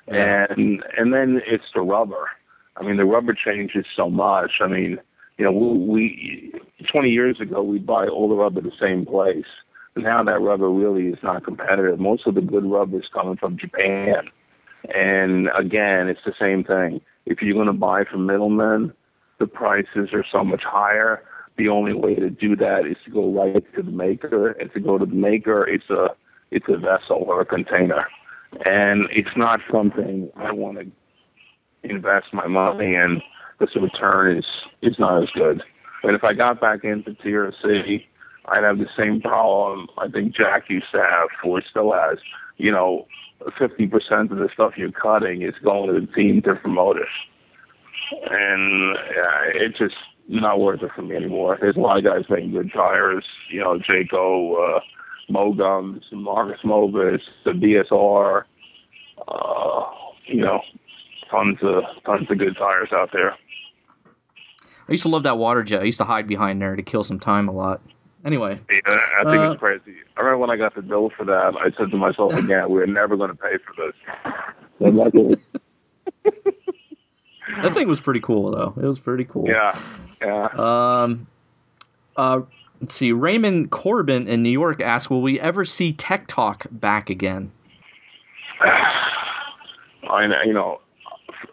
Yeah. 0.09 0.47
And 0.49 0.83
and 0.97 1.13
then 1.13 1.43
it's 1.47 1.65
the 1.75 1.83
rubber. 1.83 2.29
I 2.77 2.83
mean, 2.83 2.97
the 2.97 3.05
rubber 3.05 3.35
changes 3.35 3.85
so 3.95 4.09
much. 4.09 4.53
I 4.61 4.67
mean, 4.67 4.99
you 5.37 5.45
know, 5.45 5.53
we, 5.53 5.77
we 5.79 6.53
20 6.91 7.11
years 7.11 7.39
ago 7.41 7.63
we'd 7.63 7.87
buy 7.87 8.07
all 8.07 8.29
the 8.29 8.35
rubber 8.35 8.63
the 8.63 8.73
same 8.81 9.05
place. 9.05 9.45
Now 9.95 10.23
that 10.25 10.41
rubber 10.41 10.71
really 10.71 11.09
is 11.09 11.19
not 11.23 11.45
competitive. 11.45 12.01
Most 12.01 12.27
of 12.27 12.35
the 12.35 12.41
good 12.41 12.65
rubber 12.65 12.99
is 12.99 13.09
coming 13.13 13.37
from 13.37 13.59
Japan. 13.59 14.31
And 14.95 15.49
again, 15.57 16.09
it's 16.09 16.25
the 16.25 16.33
same 16.41 16.65
thing. 16.65 17.01
If 17.27 17.43
you're 17.43 17.55
going 17.55 17.67
to 17.67 17.73
buy 17.73 18.05
from 18.11 18.27
middlemen, 18.27 18.93
the 19.39 19.47
prices 19.47 20.11
are 20.13 20.25
so 20.33 20.43
much 20.43 20.63
higher. 20.65 21.23
The 21.59 21.69
only 21.69 21.93
way 21.93 22.15
to 22.15 22.31
do 22.31 22.57
that 22.57 22.87
is 22.87 22.97
to 23.05 23.11
go 23.11 23.31
right 23.31 23.65
to 23.75 23.83
the 23.83 23.91
maker, 23.91 24.53
and 24.53 24.73
to 24.73 24.81
go 24.81 24.99
to 24.99 25.07
the 25.07 25.15
maker, 25.15 25.65
it's 25.69 25.91
a 25.91 26.09
it's 26.51 26.67
a 26.69 26.77
vessel 26.77 27.25
or 27.27 27.41
a 27.41 27.47
container, 27.47 28.07
and 28.65 29.09
it's 29.11 29.37
not 29.37 29.61
something 29.71 30.31
I 30.37 30.53
want 30.53 30.79
to 30.79 30.87
invest 31.83 32.27
my 32.33 32.47
money 32.47 32.95
in 32.95 33.21
because 33.59 33.75
the 33.75 33.81
return 33.81 34.39
is 34.39 34.47
is 34.81 34.99
not 34.99 35.23
as 35.23 35.31
good. 35.31 35.63
And 36.03 36.17
if 36.17 36.25
I 36.25 36.33
got 36.33 36.61
back 36.61 36.85
into 36.85 37.13
TRC, 37.13 38.05
I'd 38.47 38.65
have 38.65 38.79
the 38.79 38.89
same 38.97 39.21
problem 39.21 39.89
I 39.99 40.09
think 40.09 40.35
Jack 40.35 40.69
used 40.69 40.91
to 40.93 40.99
have, 40.99 41.29
or 41.45 41.63
still 41.63 41.93
has. 41.93 42.19
You 42.57 42.73
know, 42.73 43.07
50% 43.59 44.31
of 44.31 44.39
the 44.39 44.49
stuff 44.53 44.73
you're 44.77 44.93
cutting 44.93 45.43
is 45.43 45.55
going 45.63 45.93
to 45.93 46.01
the 46.01 46.13
team 46.13 46.43
to 46.43 46.55
promote 46.57 46.97
it. 46.97 47.09
And 48.31 48.97
yeah, 49.15 49.43
it's 49.55 49.79
just 49.79 49.95
not 50.29 50.61
worth 50.61 50.83
it 50.83 50.91
for 50.95 51.03
me 51.03 51.17
anymore. 51.17 51.59
There's 51.61 51.77
a 51.77 51.81
lot 51.81 51.99
of 51.99 52.05
guys 52.05 52.25
making 52.31 52.53
good 52.53 52.71
tires. 52.73 53.25
You 53.51 53.61
know, 53.61 53.79
Jaco, 53.79 54.77
uh, 54.77 54.81
Mogums, 55.31 56.03
Marcus 56.13 56.61
Movis, 56.65 57.21
the 57.45 57.51
BSR. 57.53 58.45
Uh, 59.29 59.85
you 60.27 60.41
know, 60.41 60.61
tons 61.31 61.59
of 61.63 61.85
tons 62.05 62.31
of 62.31 62.39
good 62.39 62.57
tires 62.57 62.89
out 62.93 63.11
there. 63.13 63.35
I 64.89 64.93
used 64.93 65.05
to 65.05 65.09
love 65.09 65.23
that 65.23 65.39
water 65.39 65.63
jet. 65.63 65.83
I 65.83 65.85
used 65.85 65.99
to 65.99 66.05
hide 66.05 66.27
behind 66.27 66.61
there 66.61 66.75
to 66.77 66.83
kill 66.83 67.05
some 67.05 67.21
time 67.21 67.49
a 67.49 67.53
lot. 67.53 67.81
Anyway, 68.25 68.59
yeah, 68.71 68.79
I 69.21 69.25
think 69.25 69.43
Uh, 69.43 69.51
it's 69.53 69.59
crazy. 69.61 69.97
I 70.17 70.21
remember 70.21 70.39
when 70.39 70.51
I 70.51 70.57
got 70.57 70.75
the 70.77 70.83
bill 70.83 71.11
for 71.17 71.25
that, 71.25 71.55
I 71.57 71.71
said 71.77 71.91
to 71.91 71.97
myself 71.97 72.33
again, 72.35 72.71
"We're 72.71 72.87
never 72.87 73.17
going 73.17 73.31
to 73.31 73.37
pay 73.37 73.59
for 73.59 73.75
this." 73.77 75.37
That 77.63 77.75
thing 77.75 77.89
was 77.89 78.01
pretty 78.01 78.21
cool 78.21 78.51
though. 78.51 78.75
It 78.81 78.87
was 78.87 79.01
pretty 79.01 79.25
cool. 79.25 79.49
yeah, 79.49 79.79
yeah. 80.21 80.49
Um, 80.55 81.27
uh, 82.17 82.43
let's 82.81 82.95
see. 82.95 83.13
Raymond 83.13 83.71
Corbin 83.71 84.27
in 84.29 84.43
New 84.43 84.51
York 84.51 84.81
asked, 84.81 85.11
"Will 85.11 85.23
we 85.23 85.41
ever 85.41 85.65
see 85.65 85.93
Tech 85.93 86.27
Talk 86.29 86.67
back 86.71 87.11
again?" 87.11 87.51
I 88.61 90.27
know, 90.27 90.43
you 90.45 90.53
know, 90.53 90.81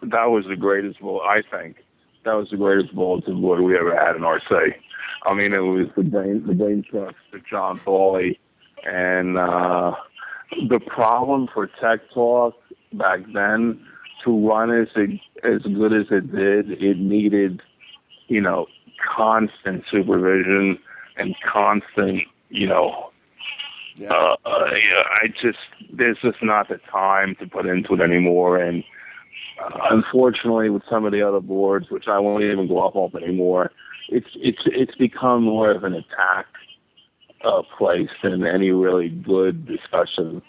that 0.02 0.26
was 0.26 0.44
the 0.46 0.56
greatest 0.56 1.00
bull. 1.00 1.20
I 1.22 1.42
think 1.50 1.76
that 2.24 2.34
was 2.34 2.50
the 2.50 2.56
greatest 2.56 2.94
bulletin 2.94 3.40
board 3.40 3.60
we 3.60 3.76
ever 3.76 3.96
had 3.96 4.16
in 4.16 4.24
our 4.24 4.40
RC. 4.40 4.74
I 5.26 5.34
mean, 5.34 5.52
it 5.52 5.58
was 5.58 5.88
the 5.96 6.02
brain, 6.02 6.46
the 6.46 6.54
brain 6.54 6.84
trust 6.88 7.16
of 7.32 7.44
John 7.46 7.78
Thorley, 7.78 8.38
and 8.84 9.36
uh, 9.36 9.94
the 10.68 10.80
problem 10.80 11.48
for 11.52 11.66
Tech 11.66 12.00
Talk 12.14 12.54
back 12.92 13.20
then 13.32 13.84
to 14.24 14.48
run 14.48 14.70
as 14.70 14.88
as 15.44 15.62
good 15.62 15.92
as 15.92 16.06
it 16.10 16.32
did, 16.34 16.70
it 16.82 16.98
needed, 16.98 17.60
you 18.28 18.40
know, 18.40 18.66
constant 19.16 19.84
supervision 19.90 20.78
and 21.16 21.34
constant, 21.50 22.22
you 22.48 22.66
know, 22.66 23.10
Yeah. 23.96 24.12
uh, 24.12 24.36
uh, 24.46 24.70
yeah, 24.74 25.02
I 25.22 25.28
just 25.28 25.58
there's 25.92 26.18
just 26.22 26.42
not 26.42 26.68
the 26.68 26.78
time 26.90 27.34
to 27.40 27.46
put 27.46 27.66
into 27.66 27.94
it 27.94 28.00
anymore, 28.00 28.58
and 28.58 28.82
uh, 29.62 29.78
unfortunately, 29.90 30.70
with 30.70 30.82
some 30.88 31.04
of 31.04 31.12
the 31.12 31.22
other 31.22 31.40
boards, 31.40 31.90
which 31.90 32.08
I 32.08 32.18
won't 32.18 32.44
even 32.44 32.68
go 32.68 32.80
up 32.86 32.96
on 32.96 33.10
anymore, 33.22 33.72
it's 34.08 34.28
it's 34.36 34.62
it's 34.66 34.94
become 34.96 35.42
more 35.42 35.70
of 35.70 35.84
an 35.84 35.94
attack 35.94 36.46
uh, 37.44 37.62
place 37.76 38.08
than 38.22 38.44
any 38.46 38.70
really 38.70 39.08
good 39.08 39.66
discussion. 39.66 40.42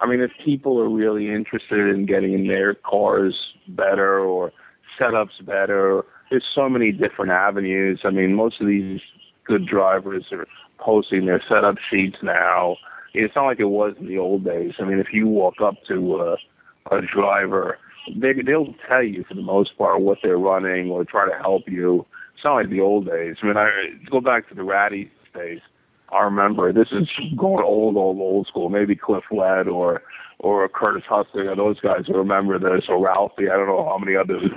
I 0.00 0.06
mean, 0.06 0.20
if 0.20 0.30
people 0.44 0.78
are 0.80 0.88
really 0.88 1.30
interested 1.32 1.94
in 1.94 2.06
getting 2.06 2.46
their 2.46 2.74
cars 2.74 3.34
better 3.68 4.18
or 4.18 4.52
setups 5.00 5.44
better, 5.44 6.04
there's 6.30 6.44
so 6.54 6.68
many 6.68 6.92
different 6.92 7.30
avenues. 7.30 8.00
I 8.04 8.10
mean, 8.10 8.34
most 8.34 8.60
of 8.60 8.66
these 8.66 9.00
good 9.44 9.66
drivers 9.66 10.26
are 10.32 10.46
posting 10.78 11.26
their 11.26 11.42
setup 11.48 11.76
sheets 11.90 12.18
now. 12.22 12.76
It's 13.14 13.34
not 13.34 13.46
like 13.46 13.60
it 13.60 13.64
was 13.64 13.94
in 13.98 14.06
the 14.06 14.18
old 14.18 14.44
days. 14.44 14.74
I 14.78 14.84
mean, 14.84 14.98
if 14.98 15.12
you 15.12 15.26
walk 15.26 15.60
up 15.62 15.76
to 15.88 16.16
a, 16.16 16.94
a 16.94 17.00
driver, 17.00 17.78
they, 18.14 18.34
they'll 18.44 18.74
tell 18.88 19.02
you 19.02 19.24
for 19.26 19.34
the 19.34 19.42
most 19.42 19.76
part 19.78 20.00
what 20.02 20.18
they're 20.22 20.38
running 20.38 20.90
or 20.90 21.04
try 21.04 21.26
to 21.28 21.36
help 21.38 21.62
you. 21.66 22.04
It's 22.34 22.44
not 22.44 22.54
like 22.56 22.70
the 22.70 22.80
old 22.80 23.06
days. 23.06 23.36
I 23.42 23.46
mean, 23.46 23.56
I 23.56 23.70
go 24.10 24.20
back 24.20 24.48
to 24.50 24.54
the 24.54 24.62
Ratty 24.62 25.10
days. 25.34 25.60
I 26.12 26.22
remember 26.22 26.72
this 26.72 26.88
is 26.92 27.08
going 27.36 27.64
old, 27.64 27.96
old, 27.96 28.18
old 28.18 28.46
school. 28.46 28.68
Maybe 28.68 28.96
Cliff 28.96 29.24
Lett 29.30 29.68
or 29.68 30.02
or 30.38 30.68
Curtis 30.68 31.04
Hustler. 31.08 31.54
Those 31.56 31.80
guys 31.80 32.08
will 32.08 32.18
remember 32.18 32.58
this, 32.58 32.84
or 32.88 33.02
Ralphie. 33.02 33.48
I 33.48 33.56
don't 33.56 33.66
know 33.66 33.84
how 33.84 33.98
many 33.98 34.16
others. 34.16 34.50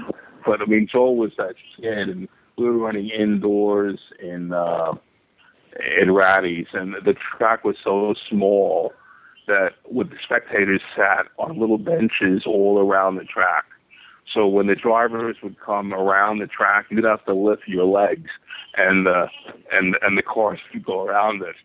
But 0.45 0.61
I 0.61 0.65
mean, 0.65 0.87
Joel 0.91 1.15
was 1.15 1.31
that 1.37 1.55
kid, 1.77 2.09
and 2.09 2.27
we 2.57 2.65
were 2.65 2.77
running 2.77 3.09
indoors 3.09 3.99
in 4.19 4.53
uh, 4.53 4.93
in 6.01 6.09
Ratties, 6.09 6.67
and 6.73 6.95
the 7.05 7.15
track 7.37 7.63
was 7.63 7.75
so 7.83 8.13
small 8.29 8.93
that 9.47 9.71
with 9.89 10.09
the 10.09 10.17
spectators 10.23 10.81
sat 10.95 11.25
on 11.37 11.59
little 11.59 11.77
benches 11.77 12.43
all 12.45 12.79
around 12.79 13.15
the 13.15 13.23
track. 13.23 13.65
So 14.33 14.47
when 14.47 14.67
the 14.67 14.75
drivers 14.75 15.37
would 15.41 15.59
come 15.59 15.93
around 15.93 16.39
the 16.39 16.47
track, 16.47 16.85
you'd 16.89 17.03
have 17.03 17.25
to 17.25 17.33
lift 17.33 17.63
your 17.67 17.85
legs, 17.85 18.29
and 18.77 19.07
uh, 19.07 19.27
and 19.71 19.95
and 20.01 20.17
the 20.17 20.21
cars 20.21 20.59
would 20.73 20.85
go 20.85 21.05
around 21.05 21.41
it. 21.41 21.55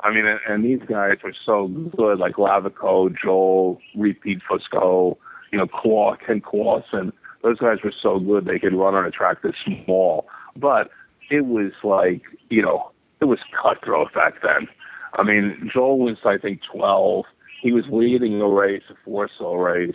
I 0.00 0.10
mean, 0.10 0.26
and, 0.26 0.40
and 0.46 0.64
these 0.64 0.86
guys 0.88 1.18
were 1.22 1.34
so 1.44 1.68
good, 1.96 2.18
like 2.18 2.34
Lavico, 2.34 3.14
Joel, 3.22 3.78
Repeat 3.96 4.40
Fusco, 4.48 5.16
you 5.50 5.58
know, 5.58 5.66
Clark 5.66 6.20
and 6.28 6.42
Clausen. 6.42 7.12
Those 7.42 7.58
guys 7.58 7.78
were 7.82 7.92
so 8.02 8.18
good 8.18 8.44
they 8.44 8.58
could 8.58 8.74
run 8.74 8.94
on 8.94 9.06
a 9.06 9.10
track 9.10 9.42
this 9.42 9.54
small. 9.64 10.26
But 10.56 10.90
it 11.30 11.46
was 11.46 11.72
like, 11.82 12.22
you 12.50 12.62
know, 12.62 12.90
it 13.20 13.26
was 13.26 13.38
cutthroat 13.62 14.12
back 14.14 14.34
then. 14.42 14.68
I 15.14 15.22
mean, 15.22 15.70
Joel 15.72 15.98
was, 15.98 16.16
I 16.24 16.38
think, 16.38 16.60
12. 16.72 17.24
He 17.62 17.72
was 17.72 17.84
leading 17.90 18.40
a 18.40 18.48
race, 18.48 18.82
a 18.90 18.94
four-cell 19.04 19.56
race. 19.56 19.94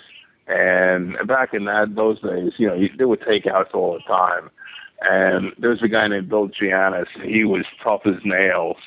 And 0.49 1.15
back 1.27 1.53
in 1.53 1.65
that 1.65 1.95
those 1.95 2.19
days, 2.21 2.53
you 2.57 2.67
know, 2.67 2.76
he, 2.76 2.89
there 2.97 3.07
were 3.07 3.17
takeouts 3.17 3.73
all 3.73 3.93
the 3.93 3.99
time. 3.99 4.49
And 5.01 5.53
there 5.59 5.69
was 5.69 5.81
a 5.81 5.88
guy 5.88 6.07
named 6.07 6.27
Bill 6.27 6.49
Giannis. 6.49 7.07
He 7.23 7.45
was 7.45 7.65
tough 7.84 8.01
as 8.05 8.15
nails. 8.26 8.77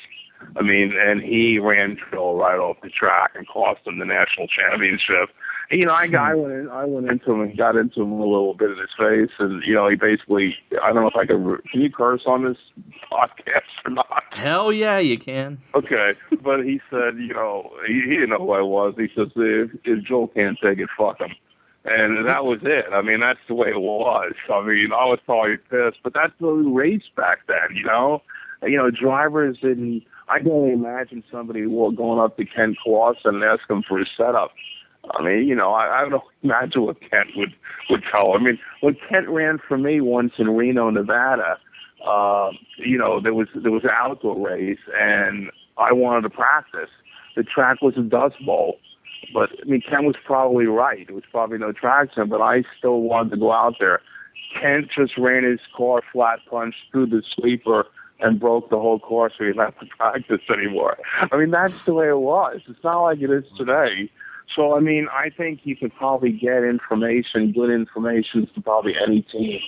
I 0.57 0.61
mean, 0.61 0.93
and 0.99 1.21
he 1.21 1.57
ran 1.57 1.97
Joel 2.11 2.37
right 2.37 2.59
off 2.59 2.77
the 2.83 2.89
track 2.89 3.31
and 3.35 3.47
cost 3.47 3.79
him 3.87 3.99
the 3.99 4.05
national 4.05 4.47
championship. 4.47 5.29
And, 5.71 5.79
you 5.79 5.87
know, 5.87 5.93
I, 5.93 6.05
I 6.05 6.35
went 6.35 6.53
in, 6.53 6.69
I 6.69 6.83
went 6.83 7.09
into 7.09 7.31
him 7.31 7.41
and 7.41 7.57
got 7.57 7.77
into 7.77 8.01
him 8.01 8.11
a 8.11 8.25
little 8.25 8.53
bit 8.53 8.71
in 8.71 8.77
his 8.77 8.89
face, 8.97 9.33
and 9.39 9.63
you 9.65 9.73
know, 9.73 9.87
he 9.87 9.95
basically, 9.95 10.55
I 10.83 10.91
don't 10.91 11.01
know 11.01 11.07
if 11.07 11.15
I 11.15 11.25
could. 11.25 11.63
Can 11.71 11.81
you 11.81 11.89
curse 11.89 12.23
on 12.27 12.43
this 12.43 12.57
podcast 13.09 13.85
or 13.85 13.91
not? 13.91 14.23
Hell 14.31 14.73
yeah, 14.73 14.99
you 14.99 15.17
can. 15.17 15.57
Okay, 15.73 16.11
but 16.41 16.65
he 16.65 16.81
said, 16.91 17.17
you 17.17 17.33
know, 17.33 17.71
he, 17.87 18.01
he 18.01 18.15
didn't 18.15 18.31
know 18.31 18.39
who 18.39 18.51
I 18.51 18.61
was. 18.61 18.93
He 18.97 19.07
says, 19.15 19.29
if, 19.35 19.71
if 19.85 20.03
Joel 20.03 20.27
can't 20.27 20.57
take 20.61 20.79
it, 20.79 20.89
fuck 20.97 21.19
him. 21.19 21.31
And 21.85 22.27
that 22.27 22.45
was 22.45 22.59
it. 22.63 22.85
I 22.93 23.01
mean, 23.01 23.19
that's 23.19 23.39
the 23.47 23.55
way 23.55 23.69
it 23.69 23.79
was. 23.79 24.33
I 24.49 24.61
mean, 24.65 24.91
I 24.93 25.05
was 25.05 25.19
probably 25.25 25.57
pissed, 25.57 26.01
but 26.01 26.13
that's 26.13 26.33
the 26.39 26.47
race 26.47 27.03
back 27.15 27.39
then, 27.47 27.75
you 27.75 27.83
know? 27.83 28.21
You 28.61 28.77
know, 28.77 28.89
drivers 28.89 29.57
didn't, 29.61 30.03
I 30.29 30.39
can 30.39 30.51
only 30.51 30.71
imagine 30.71 31.23
somebody 31.29 31.63
going 31.65 32.19
up 32.19 32.37
to 32.37 32.45
Ken 32.45 32.75
Clausen 32.81 33.35
and 33.35 33.43
ask 33.43 33.69
him 33.69 33.83
for 33.87 33.99
a 33.99 34.05
setup. 34.17 34.51
I 35.11 35.21
mean, 35.21 35.45
you 35.45 35.55
know, 35.55 35.73
I, 35.73 36.03
I 36.03 36.09
don't 36.09 36.23
imagine 36.43 36.83
what 36.83 37.01
Kent 37.01 37.31
would, 37.35 37.53
would 37.89 38.03
tell. 38.13 38.33
I 38.33 38.39
mean, 38.39 38.57
when 38.79 38.95
Kent 39.09 39.27
ran 39.27 39.59
for 39.67 39.77
me 39.77 39.99
once 39.99 40.33
in 40.37 40.49
Reno, 40.49 40.89
Nevada, 40.89 41.57
uh, 42.07 42.51
you 42.77 42.97
know, 42.97 43.21
there 43.21 43.33
was 43.33 43.47
there 43.55 43.71
was 43.71 43.83
an 43.83 43.91
outdoor 43.93 44.37
race, 44.45 44.79
and 44.99 45.49
I 45.77 45.93
wanted 45.93 46.21
to 46.21 46.29
practice. 46.29 46.89
The 47.35 47.43
track 47.43 47.81
was 47.81 47.95
a 47.97 48.01
dust 48.01 48.35
bowl, 48.45 48.77
but 49.33 49.49
I 49.61 49.65
mean, 49.65 49.81
Ken 49.81 50.05
was 50.05 50.15
probably 50.25 50.65
right. 50.65 51.05
It 51.07 51.13
was 51.13 51.23
probably 51.31 51.57
no 51.57 51.71
traction, 51.71 52.29
but 52.29 52.41
I 52.41 52.63
still 52.77 53.01
wanted 53.01 53.31
to 53.31 53.37
go 53.37 53.51
out 53.51 53.75
there. 53.79 54.01
Kent 54.59 54.89
just 54.95 55.17
ran 55.17 55.43
his 55.43 55.59
car 55.75 56.01
flat 56.11 56.39
punch 56.49 56.75
through 56.91 57.07
the 57.07 57.23
sweeper 57.35 57.85
and 58.19 58.39
broke 58.39 58.69
the 58.69 58.77
whole 58.77 58.99
course, 58.99 59.33
so 59.37 59.43
he 59.43 59.49
didn't 59.51 59.65
have 59.65 59.79
to 59.79 59.85
practice 59.97 60.41
anymore. 60.49 60.97
I 61.31 61.37
mean, 61.37 61.51
that's 61.51 61.83
the 61.85 61.93
way 61.93 62.09
it 62.09 62.19
was. 62.19 62.61
It's 62.67 62.83
not 62.83 63.01
like 63.01 63.19
it 63.19 63.31
is 63.31 63.43
today. 63.57 64.09
So, 64.55 64.77
I 64.77 64.79
mean, 64.79 65.07
I 65.11 65.29
think 65.29 65.61
you 65.63 65.75
could 65.75 65.93
probably 65.95 66.31
get 66.31 66.63
information, 66.63 67.51
good 67.51 67.71
information 67.71 68.47
to 68.53 68.61
probably 68.61 68.93
any 69.03 69.21
team 69.23 69.59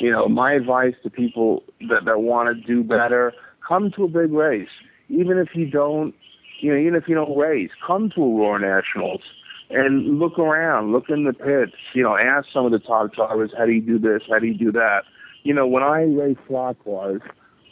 you 0.00 0.10
know, 0.10 0.28
my 0.28 0.52
advice 0.52 0.94
to 1.02 1.10
people 1.10 1.62
that, 1.88 2.04
that 2.04 2.20
want 2.20 2.54
to 2.54 2.66
do 2.66 2.82
better, 2.82 3.32
come 3.66 3.90
to 3.92 4.04
a 4.04 4.08
big 4.08 4.32
race. 4.32 4.68
Even 5.08 5.38
if 5.38 5.48
you 5.54 5.70
don't, 5.70 6.14
you 6.60 6.72
know, 6.72 6.78
even 6.78 6.94
if 6.94 7.04
you 7.08 7.14
don't 7.14 7.36
race, 7.36 7.70
come 7.86 8.10
to 8.14 8.22
a 8.22 8.28
Roar 8.28 8.58
Nationals 8.58 9.22
and 9.70 10.18
look 10.18 10.38
around, 10.38 10.92
look 10.92 11.08
in 11.08 11.24
the 11.24 11.32
pits, 11.32 11.76
you 11.94 12.02
know, 12.02 12.16
ask 12.16 12.46
some 12.52 12.66
of 12.66 12.72
the 12.72 12.78
top 12.78 13.12
drivers, 13.14 13.50
how 13.56 13.66
do 13.66 13.72
you 13.72 13.80
do 13.80 13.98
this? 13.98 14.22
How 14.28 14.38
do 14.38 14.46
you 14.46 14.56
do 14.56 14.72
that? 14.72 15.02
You 15.42 15.54
know, 15.54 15.66
when 15.66 15.82
I 15.82 16.02
raced 16.02 16.40
cars, 16.48 17.20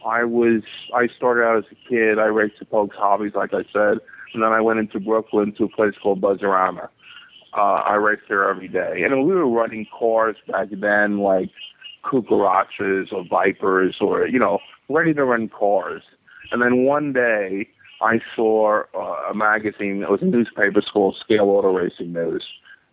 I 0.06 0.24
was, 0.24 0.62
I 0.94 1.08
started 1.16 1.42
out 1.42 1.58
as 1.58 1.64
a 1.70 1.88
kid. 1.88 2.18
I 2.18 2.26
raced 2.26 2.56
at 2.60 2.70
Polk's 2.70 2.96
Hobbies, 2.96 3.32
like 3.34 3.54
I 3.54 3.62
said, 3.72 3.98
and 4.34 4.42
then 4.42 4.52
I 4.52 4.60
went 4.60 4.80
into 4.80 5.00
Brooklyn 5.00 5.54
to 5.58 5.64
a 5.64 5.68
place 5.68 5.94
called 6.02 6.20
Buzzarama. 6.20 6.88
Uh, 7.56 7.60
I 7.60 7.94
raced 7.94 8.24
there 8.28 8.48
every 8.48 8.68
day. 8.68 9.02
And 9.04 9.26
we 9.26 9.34
were 9.34 9.48
running 9.48 9.86
cars 9.98 10.36
back 10.48 10.68
then, 10.72 11.18
like, 11.18 11.50
cucarachas 12.04 13.12
or 13.12 13.24
vipers 13.28 13.96
or 14.00 14.26
you 14.26 14.38
know 14.38 14.58
ready 14.88 15.14
to 15.14 15.24
run 15.24 15.48
cars 15.48 16.02
and 16.52 16.60
then 16.62 16.84
one 16.84 17.12
day 17.12 17.68
i 18.04 18.20
saw 18.36 18.82
uh, 18.94 19.30
a 19.30 19.34
magazine 19.34 20.00
that 20.00 20.10
was 20.10 20.22
a 20.22 20.26
newspaper. 20.26 20.82
Called 20.92 21.16
scale 21.20 21.44
auto 21.44 21.72
racing 21.72 22.12
news. 22.12 22.44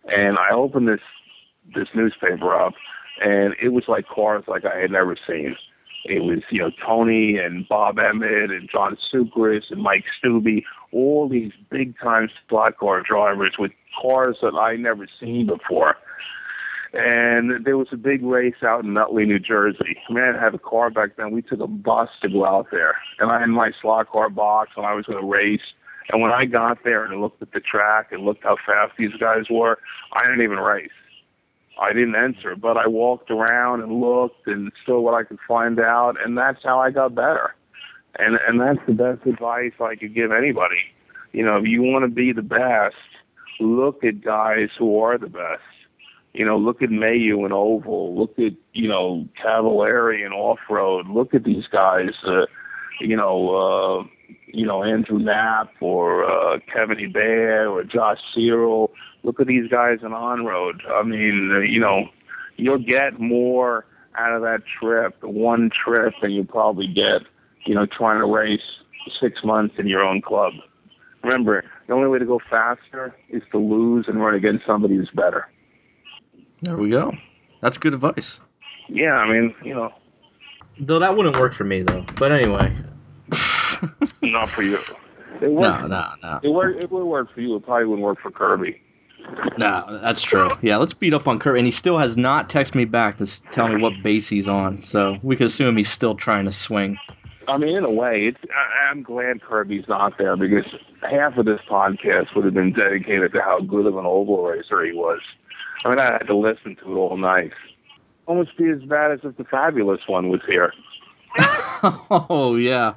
And 0.06 0.38
i 0.38 0.52
opened 0.52 0.88
this 0.88 1.00
this 1.74 1.88
newspaper 1.94 2.54
up 2.54 2.74
and 3.20 3.54
it 3.62 3.68
was 3.68 3.84
like 3.88 4.06
cars 4.08 4.44
like 4.48 4.64
i 4.64 4.78
had 4.78 4.90
never 4.90 5.16
seen. 5.26 5.54
It 6.04 6.20
was 6.24 6.40
you 6.50 6.60
know 6.60 6.70
tony 6.84 7.36
and 7.36 7.68
bob 7.68 7.98
emmett 7.98 8.50
and 8.50 8.68
john 8.72 8.96
Cukras 9.12 9.70
and 9.70 9.82
mike 9.82 10.04
Steube 10.18 10.62
all 10.92 11.28
these 11.28 11.52
big 11.70 11.94
time 11.98 12.28
slot 12.48 12.76
car 12.78 13.02
drivers 13.02 13.54
with 13.58 13.70
cars 14.00 14.36
that 14.42 14.54
i 14.54 14.74
never 14.74 15.06
seen 15.20 15.46
before 15.46 15.96
and 16.92 17.64
there 17.64 17.78
was 17.78 17.88
a 17.92 17.96
big 17.96 18.22
race 18.22 18.62
out 18.62 18.84
in 18.84 18.92
Nutley, 18.92 19.24
New 19.24 19.38
Jersey. 19.38 19.96
I 20.08 20.12
mean, 20.12 20.24
I 20.24 20.40
have 20.40 20.54
a 20.54 20.58
car 20.58 20.90
back 20.90 21.16
then. 21.16 21.30
We 21.30 21.42
took 21.42 21.60
a 21.60 21.66
bus 21.66 22.08
to 22.20 22.28
go 22.28 22.44
out 22.44 22.68
there, 22.70 22.96
and 23.18 23.30
I 23.30 23.40
had 23.40 23.48
my 23.48 23.70
slot 23.80 24.10
car 24.10 24.28
box, 24.28 24.72
and 24.76 24.84
I 24.84 24.94
was 24.94 25.06
going 25.06 25.20
to 25.20 25.26
race. 25.26 25.60
And 26.10 26.20
when 26.20 26.32
I 26.32 26.44
got 26.44 26.84
there 26.84 27.04
and 27.04 27.20
looked 27.20 27.40
at 27.40 27.52
the 27.52 27.60
track 27.60 28.08
and 28.12 28.24
looked 28.24 28.42
how 28.42 28.56
fast 28.66 28.92
these 28.98 29.14
guys 29.18 29.44
were, 29.48 29.78
I 30.12 30.24
didn't 30.24 30.42
even 30.42 30.58
race. 30.58 30.90
I 31.80 31.94
didn't 31.94 32.16
enter, 32.16 32.54
but 32.56 32.76
I 32.76 32.86
walked 32.86 33.30
around 33.30 33.80
and 33.82 34.00
looked 34.00 34.46
and 34.46 34.70
saw 34.84 35.00
what 35.00 35.14
I 35.14 35.22
could 35.24 35.38
find 35.48 35.80
out, 35.80 36.16
and 36.22 36.36
that's 36.36 36.62
how 36.62 36.78
I 36.78 36.90
got 36.90 37.14
better. 37.14 37.54
and 38.18 38.38
and 38.46 38.60
that's 38.60 38.84
the 38.86 38.92
best 38.92 39.26
advice 39.26 39.72
I 39.80 39.96
could 39.96 40.14
give 40.14 40.32
anybody. 40.32 40.80
You 41.32 41.44
know, 41.44 41.56
if 41.56 41.64
you 41.66 41.82
want 41.82 42.04
to 42.04 42.08
be 42.08 42.32
the 42.32 42.42
best, 42.42 42.94
look 43.60 44.04
at 44.04 44.22
guys 44.22 44.68
who 44.78 44.98
are 45.00 45.16
the 45.16 45.28
best. 45.28 45.62
You 46.34 46.46
know, 46.46 46.56
look 46.56 46.80
at 46.80 46.88
Mayu 46.88 47.44
and 47.44 47.52
Oval. 47.52 48.18
Look 48.18 48.38
at 48.38 48.52
you 48.72 48.88
know 48.88 49.28
Cavalieri 49.40 50.22
and 50.24 50.32
Off 50.32 50.58
Road. 50.70 51.06
Look 51.08 51.34
at 51.34 51.44
these 51.44 51.66
guys. 51.70 52.10
Uh, 52.26 52.46
you 53.00 53.16
know, 53.16 53.54
uh, 53.54 54.34
you 54.46 54.66
know 54.66 54.82
Andrew 54.82 55.18
Knapp 55.18 55.70
or 55.80 56.24
uh, 56.24 56.58
Kevin 56.72 56.98
Hebert 56.98 57.68
or 57.68 57.84
Josh 57.84 58.18
Cyrul. 58.34 58.90
Look 59.24 59.40
at 59.40 59.46
these 59.46 59.70
guys 59.70 59.98
in 60.02 60.12
on 60.12 60.44
road. 60.44 60.82
I 60.90 61.02
mean, 61.02 61.52
uh, 61.54 61.60
you 61.60 61.80
know, 61.80 62.08
you'll 62.56 62.78
get 62.78 63.20
more 63.20 63.84
out 64.18 64.32
of 64.34 64.42
that 64.42 64.62
trip, 64.80 65.22
one 65.22 65.70
trip, 65.70 66.14
than 66.20 66.32
you 66.32 66.44
probably 66.44 66.86
get, 66.86 67.22
you 67.64 67.74
know, 67.74 67.86
trying 67.86 68.20
to 68.20 68.26
race 68.26 68.60
six 69.20 69.42
months 69.44 69.76
in 69.78 69.86
your 69.86 70.02
own 70.02 70.20
club. 70.20 70.52
Remember, 71.22 71.64
the 71.86 71.94
only 71.94 72.08
way 72.08 72.18
to 72.18 72.26
go 72.26 72.40
faster 72.50 73.14
is 73.28 73.42
to 73.52 73.58
lose 73.58 74.06
and 74.08 74.20
run 74.20 74.34
against 74.34 74.66
somebody 74.66 74.96
who's 74.96 75.10
better. 75.14 75.46
There 76.62 76.76
we 76.76 76.90
go. 76.90 77.12
That's 77.60 77.76
good 77.76 77.94
advice. 77.94 78.40
Yeah, 78.88 79.14
I 79.14 79.30
mean, 79.30 79.54
you 79.64 79.74
know. 79.74 79.92
Though 80.80 80.98
that 80.98 81.16
wouldn't 81.16 81.36
work 81.38 81.54
for 81.54 81.64
me 81.64 81.82
though. 81.82 82.04
But 82.18 82.32
anyway. 82.32 82.74
Not 84.22 84.48
for 84.50 84.62
you. 84.62 84.78
It 85.40 85.50
no, 85.50 85.86
no, 85.86 86.12
no. 86.22 86.40
It, 86.42 86.48
work, 86.50 86.76
it 86.76 86.90
would 86.90 87.04
work 87.04 87.34
for 87.34 87.40
you. 87.40 87.56
It 87.56 87.64
probably 87.64 87.86
wouldn't 87.86 88.04
work 88.04 88.20
for 88.20 88.30
Kirby. 88.30 88.80
No, 89.58 89.98
that's 90.02 90.22
true. 90.22 90.48
Yeah, 90.62 90.76
let's 90.76 90.94
beat 90.94 91.14
up 91.14 91.26
on 91.26 91.38
Kirby. 91.38 91.58
And 91.60 91.66
he 91.66 91.72
still 91.72 91.98
has 91.98 92.16
not 92.16 92.48
texted 92.48 92.74
me 92.74 92.84
back 92.84 93.18
to 93.18 93.42
tell 93.50 93.68
me 93.68 93.80
what 93.80 93.92
base 94.02 94.28
he's 94.28 94.48
on. 94.48 94.84
So 94.84 95.18
we 95.22 95.36
can 95.36 95.46
assume 95.46 95.76
he's 95.76 95.90
still 95.90 96.14
trying 96.14 96.44
to 96.44 96.52
swing. 96.52 96.98
I 97.48 97.58
mean, 97.58 97.76
in 97.76 97.84
a 97.84 97.90
way, 97.90 98.26
it's, 98.26 98.38
I, 98.54 98.90
I'm 98.90 99.02
glad 99.02 99.42
Kirby's 99.42 99.88
not 99.88 100.16
there 100.16 100.36
because 100.36 100.64
half 101.02 101.36
of 101.36 101.44
this 101.44 101.60
podcast 101.68 102.34
would 102.36 102.44
have 102.44 102.54
been 102.54 102.72
dedicated 102.72 103.32
to 103.32 103.40
how 103.40 103.60
good 103.60 103.86
of 103.86 103.96
an 103.96 104.06
oval 104.06 104.44
racer 104.44 104.84
he 104.84 104.92
was. 104.92 105.20
I 105.84 105.88
mean, 105.88 105.98
I 105.98 106.04
had 106.04 106.26
to 106.28 106.36
listen 106.36 106.76
to 106.76 106.92
it 106.92 106.96
all 106.96 107.16
night. 107.16 107.52
Almost 108.26 108.56
be 108.56 108.68
as 108.68 108.82
bad 108.82 109.10
as 109.10 109.20
if 109.24 109.36
the 109.36 109.44
fabulous 109.44 110.00
one 110.06 110.28
was 110.28 110.40
here. 110.46 110.72
oh 112.10 112.56
yeah, 112.56 112.94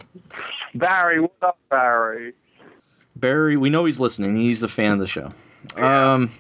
Barry, 0.76 1.20
what's 1.20 1.42
up, 1.42 1.58
Barry? 1.70 2.34
Barry, 3.16 3.56
we 3.56 3.70
know 3.70 3.86
he's 3.86 4.00
listening. 4.00 4.36
He's 4.36 4.62
a 4.62 4.68
fan 4.68 4.92
of 4.92 5.00
the 5.00 5.08
show. 5.08 5.32
Yeah. 5.78 6.14
Um, 6.14 6.32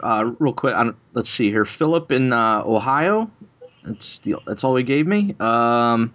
uh, 0.00 0.32
real 0.38 0.52
quick, 0.52 0.74
let's 1.12 1.30
see 1.30 1.50
here. 1.50 1.64
Philip 1.64 2.10
in 2.10 2.32
uh, 2.32 2.62
Ohio. 2.64 3.30
That's 3.84 4.18
the, 4.20 4.36
that's 4.46 4.64
all 4.64 4.74
he 4.74 4.82
gave 4.82 5.06
me. 5.06 5.36
Um, 5.40 6.14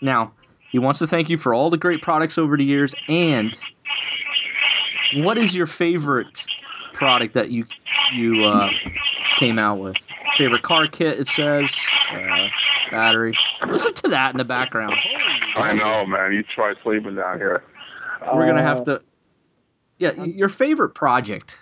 now 0.00 0.32
he 0.70 0.78
wants 0.78 0.98
to 0.98 1.06
thank 1.06 1.28
you 1.28 1.36
for 1.36 1.54
all 1.54 1.70
the 1.70 1.76
great 1.76 2.02
products 2.02 2.38
over 2.38 2.56
the 2.56 2.64
years. 2.64 2.94
And 3.08 3.56
what 5.16 5.38
is 5.38 5.54
your 5.54 5.66
favorite 5.66 6.44
product 6.92 7.34
that 7.34 7.50
you 7.50 7.66
you 8.14 8.44
uh, 8.44 8.68
came 9.36 9.58
out 9.58 9.78
with? 9.78 9.96
Favorite 10.36 10.62
car 10.62 10.86
kit? 10.86 11.18
It 11.18 11.28
says 11.28 11.74
uh, 12.12 12.48
battery. 12.90 13.36
Listen 13.66 13.94
to 13.94 14.08
that 14.08 14.32
in 14.32 14.38
the 14.38 14.44
background. 14.44 14.94
I 15.56 15.72
know, 15.72 16.06
man. 16.06 16.32
You 16.32 16.42
try 16.42 16.74
sleeping 16.82 17.14
down 17.14 17.38
here. 17.38 17.64
We're 18.34 18.46
gonna 18.46 18.62
have 18.62 18.84
to. 18.84 19.02
Yeah, 19.98 20.12
your 20.24 20.48
favorite 20.48 20.90
project. 20.90 21.58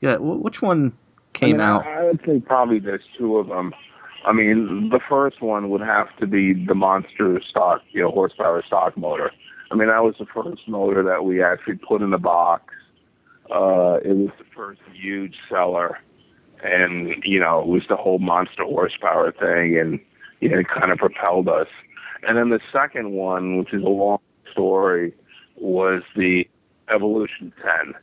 Yeah, 0.00 0.16
which 0.16 0.60
one 0.60 0.92
came 1.32 1.56
I 1.56 1.58
mean, 1.58 1.60
out? 1.60 1.86
I 1.86 2.04
would 2.04 2.20
say 2.26 2.40
probably 2.40 2.78
there's 2.78 3.02
two 3.16 3.38
of 3.38 3.48
them. 3.48 3.72
I 4.26 4.32
mean, 4.32 4.90
the 4.90 5.00
first 5.08 5.40
one 5.40 5.70
would 5.70 5.80
have 5.80 6.14
to 6.18 6.26
be 6.26 6.52
the 6.66 6.74
monster 6.74 7.40
stock, 7.48 7.80
you 7.90 8.02
know, 8.02 8.10
horsepower 8.10 8.62
stock 8.66 8.96
motor. 8.96 9.30
I 9.70 9.76
mean, 9.76 9.88
that 9.88 10.02
was 10.02 10.14
the 10.18 10.26
first 10.26 10.68
motor 10.68 11.02
that 11.04 11.24
we 11.24 11.42
actually 11.42 11.76
put 11.76 12.02
in 12.02 12.10
the 12.10 12.18
box. 12.18 12.74
Uh, 13.50 13.98
it 14.04 14.16
was 14.16 14.30
the 14.38 14.44
first 14.54 14.80
huge 14.92 15.34
seller, 15.48 15.98
and 16.62 17.14
you 17.24 17.40
know, 17.40 17.60
it 17.60 17.66
was 17.66 17.82
the 17.88 17.96
whole 17.96 18.18
monster 18.18 18.64
horsepower 18.64 19.32
thing, 19.32 19.76
and 19.78 20.00
you 20.40 20.48
know, 20.48 20.58
it 20.58 20.68
kind 20.68 20.92
of 20.92 20.98
propelled 20.98 21.48
us. 21.48 21.66
And 22.22 22.36
then 22.36 22.50
the 22.50 22.60
second 22.72 23.12
one, 23.12 23.56
which 23.58 23.72
is 23.72 23.82
a 23.82 23.88
long 23.88 24.20
story, 24.52 25.14
was 25.56 26.02
the 26.14 26.44
Evolution 26.94 27.52
10, 27.62 27.94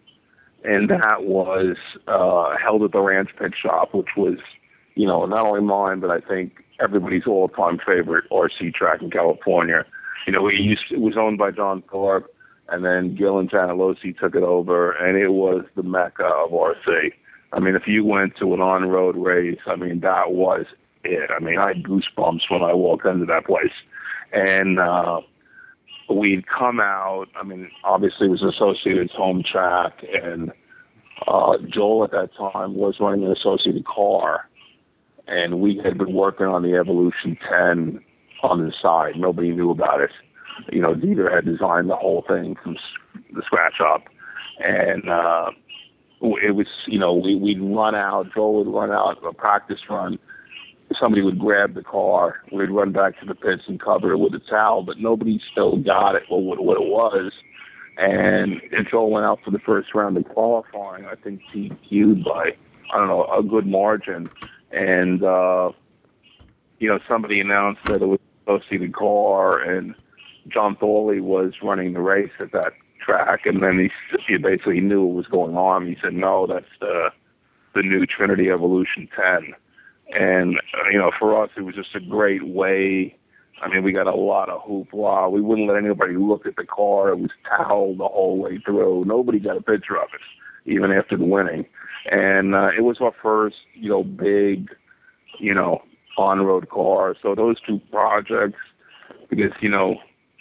and 0.63 0.89
that 0.89 1.23
was 1.23 1.77
uh, 2.07 2.55
held 2.61 2.83
at 2.83 2.91
the 2.91 2.99
Ranch 2.99 3.29
Pit 3.39 3.53
Shop, 3.61 3.93
which 3.93 4.15
was, 4.17 4.37
you 4.95 5.05
know, 5.05 5.25
not 5.25 5.45
only 5.45 5.61
mine, 5.61 5.99
but 5.99 6.09
I 6.09 6.19
think 6.19 6.63
everybody's 6.79 7.25
all-time 7.27 7.79
favorite 7.85 8.25
RC 8.31 8.73
track 8.73 9.01
in 9.01 9.11
California. 9.11 9.85
You 10.25 10.33
know, 10.33 10.47
it 10.47 10.55
used 10.55 10.91
it 10.91 10.99
was 10.99 11.15
owned 11.17 11.37
by 11.37 11.51
John 11.51 11.83
Thorpe, 11.89 12.33
and 12.69 12.83
then 12.83 13.15
Gil 13.15 13.39
and 13.39 13.49
Jan 13.49 13.69
Losi 13.69 14.17
took 14.17 14.35
it 14.35 14.43
over, 14.43 14.91
and 14.91 15.17
it 15.17 15.29
was 15.29 15.63
the 15.75 15.83
mecca 15.83 16.25
of 16.25 16.51
RC. 16.51 17.13
I 17.53 17.59
mean, 17.59 17.75
if 17.75 17.87
you 17.87 18.03
went 18.03 18.35
to 18.37 18.53
an 18.53 18.61
on-road 18.61 19.15
race, 19.15 19.59
I 19.65 19.75
mean, 19.75 20.01
that 20.01 20.31
was 20.31 20.65
it. 21.03 21.29
I 21.35 21.39
mean, 21.39 21.57
I 21.57 21.69
had 21.69 21.83
goosebumps 21.83 22.49
when 22.49 22.63
I 22.63 22.73
walked 22.73 23.05
into 23.05 23.25
that 23.25 23.45
place, 23.45 23.71
and 24.33 24.79
uh, 24.79 25.21
we'd 26.09 26.45
come 26.47 26.79
out. 26.79 27.27
I 27.35 27.43
mean, 27.43 27.69
obviously 27.83 28.27
it 28.27 28.31
was 28.31 28.43
Associated's 28.43 29.13
home 29.13 29.43
track, 29.49 30.03
and 30.23 30.51
uh, 31.25 31.57
Joel 31.73 32.03
at 32.05 32.11
that 32.11 32.35
time 32.35 32.75
was 32.75 32.95
running 32.99 33.25
an 33.25 33.31
Associated 33.31 33.85
car, 33.85 34.49
and 35.27 35.59
we 35.59 35.79
had 35.83 35.97
been 35.97 36.13
working 36.13 36.47
on 36.47 36.63
the 36.63 36.73
Evolution 36.73 37.37
10 37.49 38.01
on 38.43 38.65
the 38.65 38.73
side. 38.81 39.15
Nobody 39.15 39.51
knew 39.51 39.71
about 39.71 40.01
it. 40.01 40.11
You 40.71 40.81
know, 40.81 40.93
Dieter 40.93 41.33
had 41.33 41.45
designed 41.45 41.89
the 41.89 41.95
whole 41.95 42.23
thing 42.27 42.55
from 42.61 42.77
the 43.33 43.41
scratch 43.43 43.79
up, 43.81 44.03
and 44.59 45.09
uh, 45.09 45.51
it 46.21 46.55
was, 46.55 46.67
you 46.87 46.99
know, 46.99 47.13
we, 47.13 47.35
we'd 47.35 47.61
run 47.61 47.95
out. 47.95 48.33
Joel 48.33 48.63
would 48.63 48.73
run 48.73 48.91
out 48.91 49.17
a 49.23 49.33
practice 49.33 49.79
run 49.89 50.19
somebody 50.99 51.21
would 51.21 51.39
grab 51.39 51.73
the 51.73 51.83
car, 51.83 52.41
we'd 52.51 52.69
run 52.69 52.91
back 52.91 53.19
to 53.19 53.25
the 53.25 53.35
pits 53.35 53.63
and 53.67 53.79
cover 53.79 54.11
it 54.11 54.17
with 54.17 54.33
a 54.33 54.39
towel, 54.39 54.83
but 54.83 54.99
nobody 54.99 55.39
still 55.51 55.77
got 55.77 56.15
it 56.15 56.23
or 56.29 56.41
what, 56.41 56.63
what 56.63 56.77
it 56.77 56.87
was. 56.87 57.31
And 57.97 58.61
all 58.93 59.09
went 59.09 59.25
out 59.25 59.39
for 59.43 59.51
the 59.51 59.59
first 59.59 59.93
round 59.95 60.17
of 60.17 60.25
qualifying. 60.25 61.05
I 61.05 61.15
think 61.15 61.41
DQ'd 61.53 62.23
by, 62.23 62.51
I 62.93 62.97
don't 62.97 63.07
know, 63.07 63.25
a 63.25 63.41
good 63.41 63.65
margin. 63.65 64.29
And, 64.71 65.23
uh, 65.23 65.71
you 66.79 66.87
know, 66.87 66.99
somebody 67.07 67.39
announced 67.39 67.81
that 67.87 68.01
it 68.03 68.05
was 68.05 68.19
a 68.47 68.53
associated 68.53 68.93
car 68.93 69.59
and 69.59 69.95
John 70.47 70.75
Thorley 70.75 71.21
was 71.21 71.53
running 71.61 71.93
the 71.93 72.01
race 72.01 72.31
at 72.39 72.51
that 72.51 72.73
track. 73.03 73.45
And 73.45 73.61
then 73.61 73.79
he, 73.79 73.91
he 74.27 74.37
basically 74.37 74.81
knew 74.81 75.03
what 75.05 75.15
was 75.15 75.27
going 75.27 75.55
on. 75.55 75.87
He 75.87 75.97
said, 76.01 76.13
no, 76.13 76.47
that's 76.47 76.65
the, 76.79 77.11
the 77.75 77.83
new 77.83 78.05
Trinity 78.05 78.49
Evolution 78.49 79.07
10 79.15 79.55
and, 80.09 80.57
uh, 80.57 80.89
you 80.91 80.97
know, 80.97 81.11
for 81.17 81.41
us, 81.41 81.49
it 81.57 81.61
was 81.61 81.75
just 81.75 81.95
a 81.95 81.99
great 81.99 82.47
way. 82.47 83.15
I 83.61 83.67
mean, 83.69 83.83
we 83.83 83.91
got 83.91 84.07
a 84.07 84.15
lot 84.15 84.49
of 84.49 84.61
hoopla. 84.63 85.31
We 85.31 85.41
wouldn't 85.41 85.67
let 85.67 85.77
anybody 85.77 86.15
look 86.15 86.45
at 86.45 86.55
the 86.55 86.65
car. 86.65 87.09
It 87.09 87.19
was 87.19 87.31
toweled 87.49 87.97
the 87.97 88.07
whole 88.07 88.37
way 88.37 88.59
through. 88.59 89.05
Nobody 89.05 89.39
got 89.39 89.57
a 89.57 89.61
picture 89.61 89.97
of 89.97 90.09
it, 90.13 90.71
even 90.71 90.91
after 90.91 91.17
the 91.17 91.25
winning. 91.25 91.65
And 92.09 92.55
uh, 92.55 92.69
it 92.77 92.81
was 92.81 92.97
our 93.01 93.13
first, 93.21 93.57
you 93.73 93.89
know, 93.89 94.03
big, 94.03 94.69
you 95.39 95.53
know, 95.53 95.81
on-road 96.17 96.69
car. 96.69 97.15
So 97.21 97.35
those 97.35 97.59
two 97.61 97.81
projects, 97.91 98.59
because 99.29 99.51
you 99.59 99.69
know, 99.69 99.97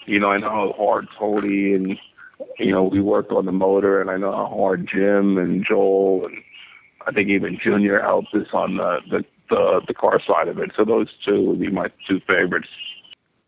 you 0.06 0.18
know, 0.18 0.30
I 0.30 0.38
know 0.38 0.50
how 0.50 0.72
hard 0.76 1.08
Tony 1.18 1.72
and 1.74 1.98
you 2.58 2.72
know 2.72 2.84
we 2.84 3.00
worked 3.00 3.32
on 3.32 3.46
the 3.46 3.52
motor, 3.52 4.00
and 4.00 4.10
I 4.10 4.16
know 4.16 4.32
how 4.32 4.46
hard 4.46 4.88
Jim 4.92 5.38
and 5.38 5.64
Joel 5.66 6.26
and 6.26 6.36
I 7.06 7.12
think 7.12 7.28
even 7.28 7.58
Junior 7.62 8.00
helped 8.00 8.34
us 8.34 8.48
on 8.52 8.76
the 8.76 8.98
the 9.10 9.24
the 9.48 9.80
the 9.86 9.94
car 9.94 10.20
side 10.26 10.48
of 10.48 10.58
it. 10.58 10.72
So 10.76 10.84
those 10.84 11.08
two 11.24 11.42
would 11.42 11.60
be 11.60 11.70
my 11.70 11.90
two 12.08 12.20
favorites. 12.26 12.68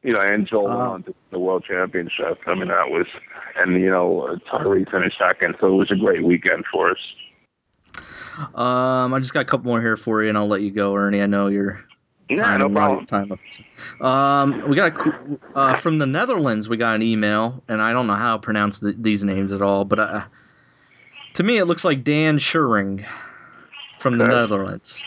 You 0.02 0.12
know, 0.12 0.20
and 0.20 0.47
Joel 0.47 0.68
went 0.68 0.80
on 0.80 1.02
to 1.05 1.14
the 1.32 1.40
World 1.40 1.64
Championship. 1.68 2.39
I 2.47 2.55
mean, 2.55 2.68
that 2.68 2.89
was, 2.89 3.06
and 3.56 3.80
you 3.80 3.90
know, 3.90 4.39
Tyree 4.48 4.85
finished 4.85 5.18
second, 5.18 5.56
so 5.60 5.66
it 5.66 5.76
was 5.76 5.90
a 5.90 5.97
great 5.97 6.24
weekend 6.24 6.64
for 6.72 6.93
us. 6.93 6.98
Um, 8.55 9.12
I 9.12 9.18
just 9.18 9.35
got 9.35 9.40
a 9.40 9.44
couple 9.44 9.66
more 9.66 9.80
here 9.80 9.97
for 9.97 10.22
you, 10.22 10.28
and 10.28 10.39
I'll 10.39 10.47
let 10.47 10.62
you 10.62 10.70
go, 10.70 10.94
Ernie. 10.94 11.20
I 11.20 11.26
know 11.26 11.48
you're. 11.48 11.85
Yeah, 12.29 12.57
no 12.59 12.69
problem. 12.69 13.07
Time 13.07 13.33
up. 13.33 14.05
Um, 14.05 14.69
we 14.69 14.77
got 14.77 14.93
a, 14.95 15.39
uh, 15.55 15.75
from 15.77 15.99
the 15.99 16.07
Netherlands. 16.07 16.69
We 16.69 16.77
got 16.77 16.95
an 16.95 17.03
email, 17.03 17.63
and 17.69 17.81
I 17.81 17.93
don't 17.93 18.07
know 18.07 18.15
how 18.15 18.37
to 18.37 18.43
pronounce 18.43 18.81
the, 18.81 18.95
these 18.99 19.25
names 19.25 19.51
at 19.51 19.63
all, 19.63 19.85
but 19.85 19.99
uh, 19.99 20.25
to 21.35 21.43
me, 21.43 21.59
it 21.59 21.65
looks 21.65 21.85
like 21.85 22.05
Dan 22.05 22.39
Schuring 22.39 23.05
from 23.99 24.19
the 24.19 24.25
okay. 24.25 24.35
Netherlands 24.35 25.03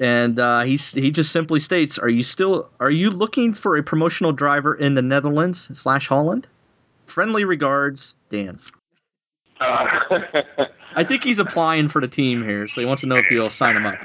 and 0.00 0.38
uh, 0.38 0.62
he 0.62 0.76
he 0.76 1.10
just 1.10 1.30
simply 1.30 1.60
states, 1.60 1.98
"Are 1.98 2.08
you 2.08 2.22
still 2.22 2.70
are 2.80 2.90
you 2.90 3.10
looking 3.10 3.52
for 3.52 3.76
a 3.76 3.82
promotional 3.82 4.32
driver 4.32 4.74
in 4.74 4.94
the 4.94 5.02
Netherlands 5.02 5.70
slash 5.78 6.08
Holland? 6.08 6.48
Friendly 7.04 7.44
regards, 7.44 8.16
Dan." 8.30 8.58
Uh. 9.60 10.18
I 10.96 11.04
think 11.04 11.22
he's 11.22 11.38
applying 11.38 11.88
for 11.88 12.00
the 12.00 12.08
team 12.08 12.42
here, 12.42 12.66
so 12.66 12.80
he 12.80 12.86
wants 12.86 13.02
to 13.02 13.06
know 13.06 13.14
if 13.14 13.30
you'll 13.30 13.48
sign 13.48 13.76
him 13.76 13.86
up. 13.86 14.00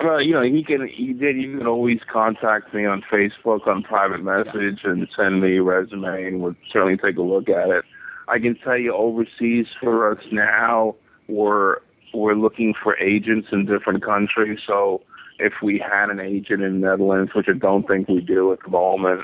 Well, 0.00 0.20
you 0.20 0.34
know, 0.34 0.42
he 0.42 0.64
can. 0.64 0.88
He 0.88 1.12
did. 1.12 1.36
You 1.36 1.58
can 1.58 1.66
always 1.66 2.00
contact 2.12 2.74
me 2.74 2.84
on 2.84 3.02
Facebook 3.10 3.66
on 3.66 3.82
private 3.82 4.22
message 4.22 4.80
yeah. 4.84 4.90
and 4.90 5.08
send 5.16 5.40
me 5.40 5.58
a 5.58 5.62
resume, 5.62 6.26
and 6.26 6.40
would 6.42 6.56
certainly 6.72 6.96
take 6.96 7.16
a 7.16 7.22
look 7.22 7.48
at 7.48 7.70
it. 7.70 7.84
I 8.28 8.38
can 8.38 8.56
tell 8.56 8.76
you, 8.76 8.94
overseas 8.94 9.66
for 9.80 10.10
us 10.10 10.24
now, 10.32 10.96
we're 11.28 11.76
we're 12.12 12.34
looking 12.34 12.74
for 12.80 12.98
agents 12.98 13.48
in 13.52 13.66
different 13.66 14.04
countries. 14.04 14.58
So 14.66 15.02
if 15.38 15.54
we 15.62 15.78
had 15.78 16.10
an 16.10 16.20
agent 16.20 16.62
in 16.62 16.80
the 16.80 16.88
Netherlands, 16.88 17.32
which 17.34 17.46
I 17.48 17.56
don't 17.56 17.86
think 17.86 18.08
we 18.08 18.20
do 18.20 18.52
at 18.52 18.60
the 18.64 18.70
moment, 18.70 19.20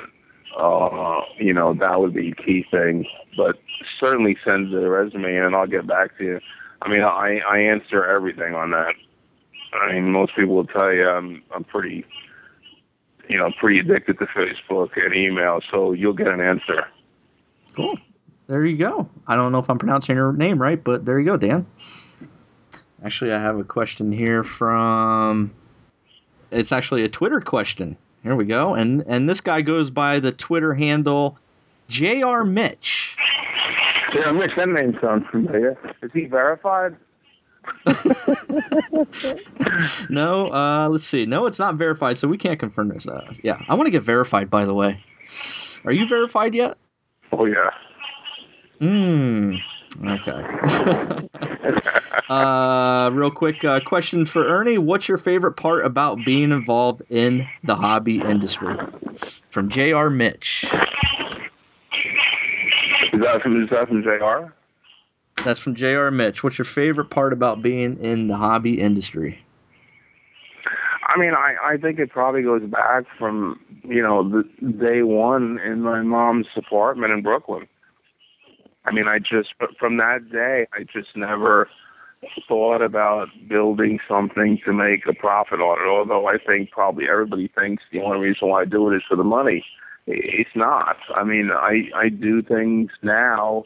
uh, 0.59 1.21
you 1.39 1.55
know, 1.55 1.75
that 1.75 2.01
would 2.01 2.15
be 2.15 2.31
a 2.31 2.35
key 2.35 2.65
thing. 2.71 3.07
But 3.37 3.57
certainly 3.99 4.37
send 4.45 4.73
the 4.73 4.89
resume 4.89 5.37
and 5.37 5.55
I'll 5.55 5.67
get 5.67 5.87
back 5.87 6.17
to 6.19 6.25
you. 6.25 6.41
I 6.83 6.89
mean, 6.89 7.03
I 7.03 7.41
I 7.49 7.59
answer 7.59 8.05
everything 8.05 8.55
on 8.55 8.71
that. 8.71 8.95
I 9.73 9.93
mean, 9.93 10.11
most 10.11 10.35
people 10.35 10.55
will 10.55 10.67
tell 10.67 10.93
you 10.93 11.09
I'm 11.09 11.43
I'm 11.55 11.65
pretty, 11.65 12.05
you 13.29 13.39
know, 13.39 13.51
pretty 13.59 13.81
addicted 13.81 14.19
to 14.19 14.27
Facebook 14.27 14.91
and 14.97 15.15
email, 15.15 15.61
so 15.71 15.93
you'll 15.93 16.13
get 16.13 16.29
an 16.29 16.41
answer. 16.41 16.87
Cool. 17.75 17.99
There 18.49 18.65
you 18.67 18.77
go. 18.77 19.09
I 19.29 19.37
don't 19.37 19.53
know 19.53 19.59
if 19.59 19.71
I'm 19.71 19.79
pronouncing 19.79 20.17
your 20.17 20.33
name 20.33 20.61
right, 20.61 20.83
but 20.83 21.07
there 21.07 21.21
you 21.21 21.27
go, 21.27 21.37
Dan. 21.37 21.67
Actually, 23.05 23.33
I 23.33 23.41
have 23.41 23.59
a 23.59 23.65
question 23.65 24.11
here 24.13 24.43
from. 24.43 25.55
It's 26.51 26.73
actually 26.73 27.05
a 27.05 27.09
Twitter 27.09 27.41
question. 27.41 27.97
Here 28.25 28.35
we 28.35 28.45
go, 28.45 28.75
and 28.75 29.05
and 29.07 29.29
this 29.29 29.41
guy 29.41 29.63
goes 29.63 29.91
by 29.91 30.19
the 30.21 30.33
Twitter 30.33 30.75
handle, 30.75 31.39
Jr. 31.89 32.43
Mitch. 32.45 33.17
Jr. 34.13 34.33
Mitch, 34.33 34.51
that 34.57 34.69
name 34.69 34.99
sounds 35.01 35.25
familiar. 35.31 35.79
Is 36.03 36.11
he 36.13 36.25
verified? 36.27 36.97
no, 40.11 40.53
uh, 40.53 40.89
let's 40.91 41.05
see. 41.05 41.27
No, 41.27 41.47
it's 41.47 41.59
not 41.59 41.77
verified, 41.77 42.19
so 42.19 42.29
we 42.29 42.39
can't 42.39 42.59
confirm 42.59 42.89
this. 42.89 43.09
Uh, 43.09 43.33
yeah, 43.43 43.63
I 43.69 43.75
want 43.75 43.87
to 43.87 43.91
get 43.91 44.03
verified. 44.03 44.51
By 44.51 44.65
the 44.65 44.75
way, 44.75 45.03
are 45.85 45.93
you 45.93 46.07
verified 46.07 46.55
yet? 46.55 46.77
Oh 47.33 47.47
yeah. 47.47 47.71
Hmm. 48.79 49.57
Okay. 50.07 50.31
uh, 52.29 53.11
real 53.13 53.31
quick 53.31 53.65
uh, 53.65 53.81
question 53.81 54.25
for 54.25 54.47
Ernie: 54.47 54.79
What's 54.79 55.09
your 55.09 55.19
favorite 55.19 55.53
part 55.53 55.85
about 55.85 56.19
being 56.25 56.53
involved 56.53 57.03
in 57.11 57.47
the 57.65 57.75
hobby 57.75 58.21
industry? 58.21 58.77
From 59.49 59.69
Jr. 59.69 60.09
Mitch. 60.09 60.65
Is 63.13 63.21
that 63.21 63.43
from, 63.43 63.63
is 63.63 63.69
that 63.71 63.89
from 63.89 64.03
Jr. 64.03 64.53
That's 65.45 65.61
from 65.61 65.75
Jr. 65.75 66.11
Mitch. 66.11 66.45
What's 66.45 66.59
your 66.59 66.67
favorite 66.67 67.11
part 67.11 67.33
about 67.33 67.63
being 67.63 67.99
in 68.03 68.29
the 68.29 68.37
hobby 68.37 68.81
industry? 68.81 69.43
I 71.11 71.19
mean, 71.19 71.33
I 71.35 71.57
I 71.63 71.77
think 71.77 71.99
it 71.99 72.11
probably 72.11 72.43
goes 72.43 72.63
back 72.71 73.05
from 73.19 73.59
you 73.83 74.03
know 74.03 74.29
the 74.29 74.45
day 74.71 75.03
one 75.03 75.59
in 75.59 75.81
my 75.83 76.03
mom's 76.03 76.47
apartment 76.57 77.13
in 77.13 77.23
Brooklyn. 77.23 77.67
I 78.85 78.93
mean, 78.93 79.09
I 79.09 79.19
just 79.19 79.55
from 79.79 79.97
that 79.97 80.31
day, 80.31 80.67
I 80.73 80.85
just 80.85 81.17
never 81.17 81.69
thought 82.47 82.83
about 82.83 83.29
building 83.49 83.99
something 84.07 84.59
to 84.65 84.73
make 84.73 85.07
a 85.07 85.15
profit 85.15 85.61
on 85.61 85.79
it. 85.81 85.89
Although 85.89 86.27
I 86.27 86.37
think 86.39 86.71
probably 86.71 87.07
everybody 87.11 87.49
thinks 87.49 87.83
the 87.91 88.03
only 88.03 88.19
reason 88.19 88.49
why 88.49 88.63
I 88.63 88.65
do 88.67 88.91
it 88.91 88.97
is 88.97 89.03
for 89.09 89.17
the 89.17 89.25
money. 89.25 89.65
It's 90.07 90.55
not. 90.55 90.97
I 91.15 91.25
mean, 91.25 91.51
I 91.51 91.89
I 91.95 92.09
do 92.09 92.43
things 92.43 92.91
now 93.03 93.65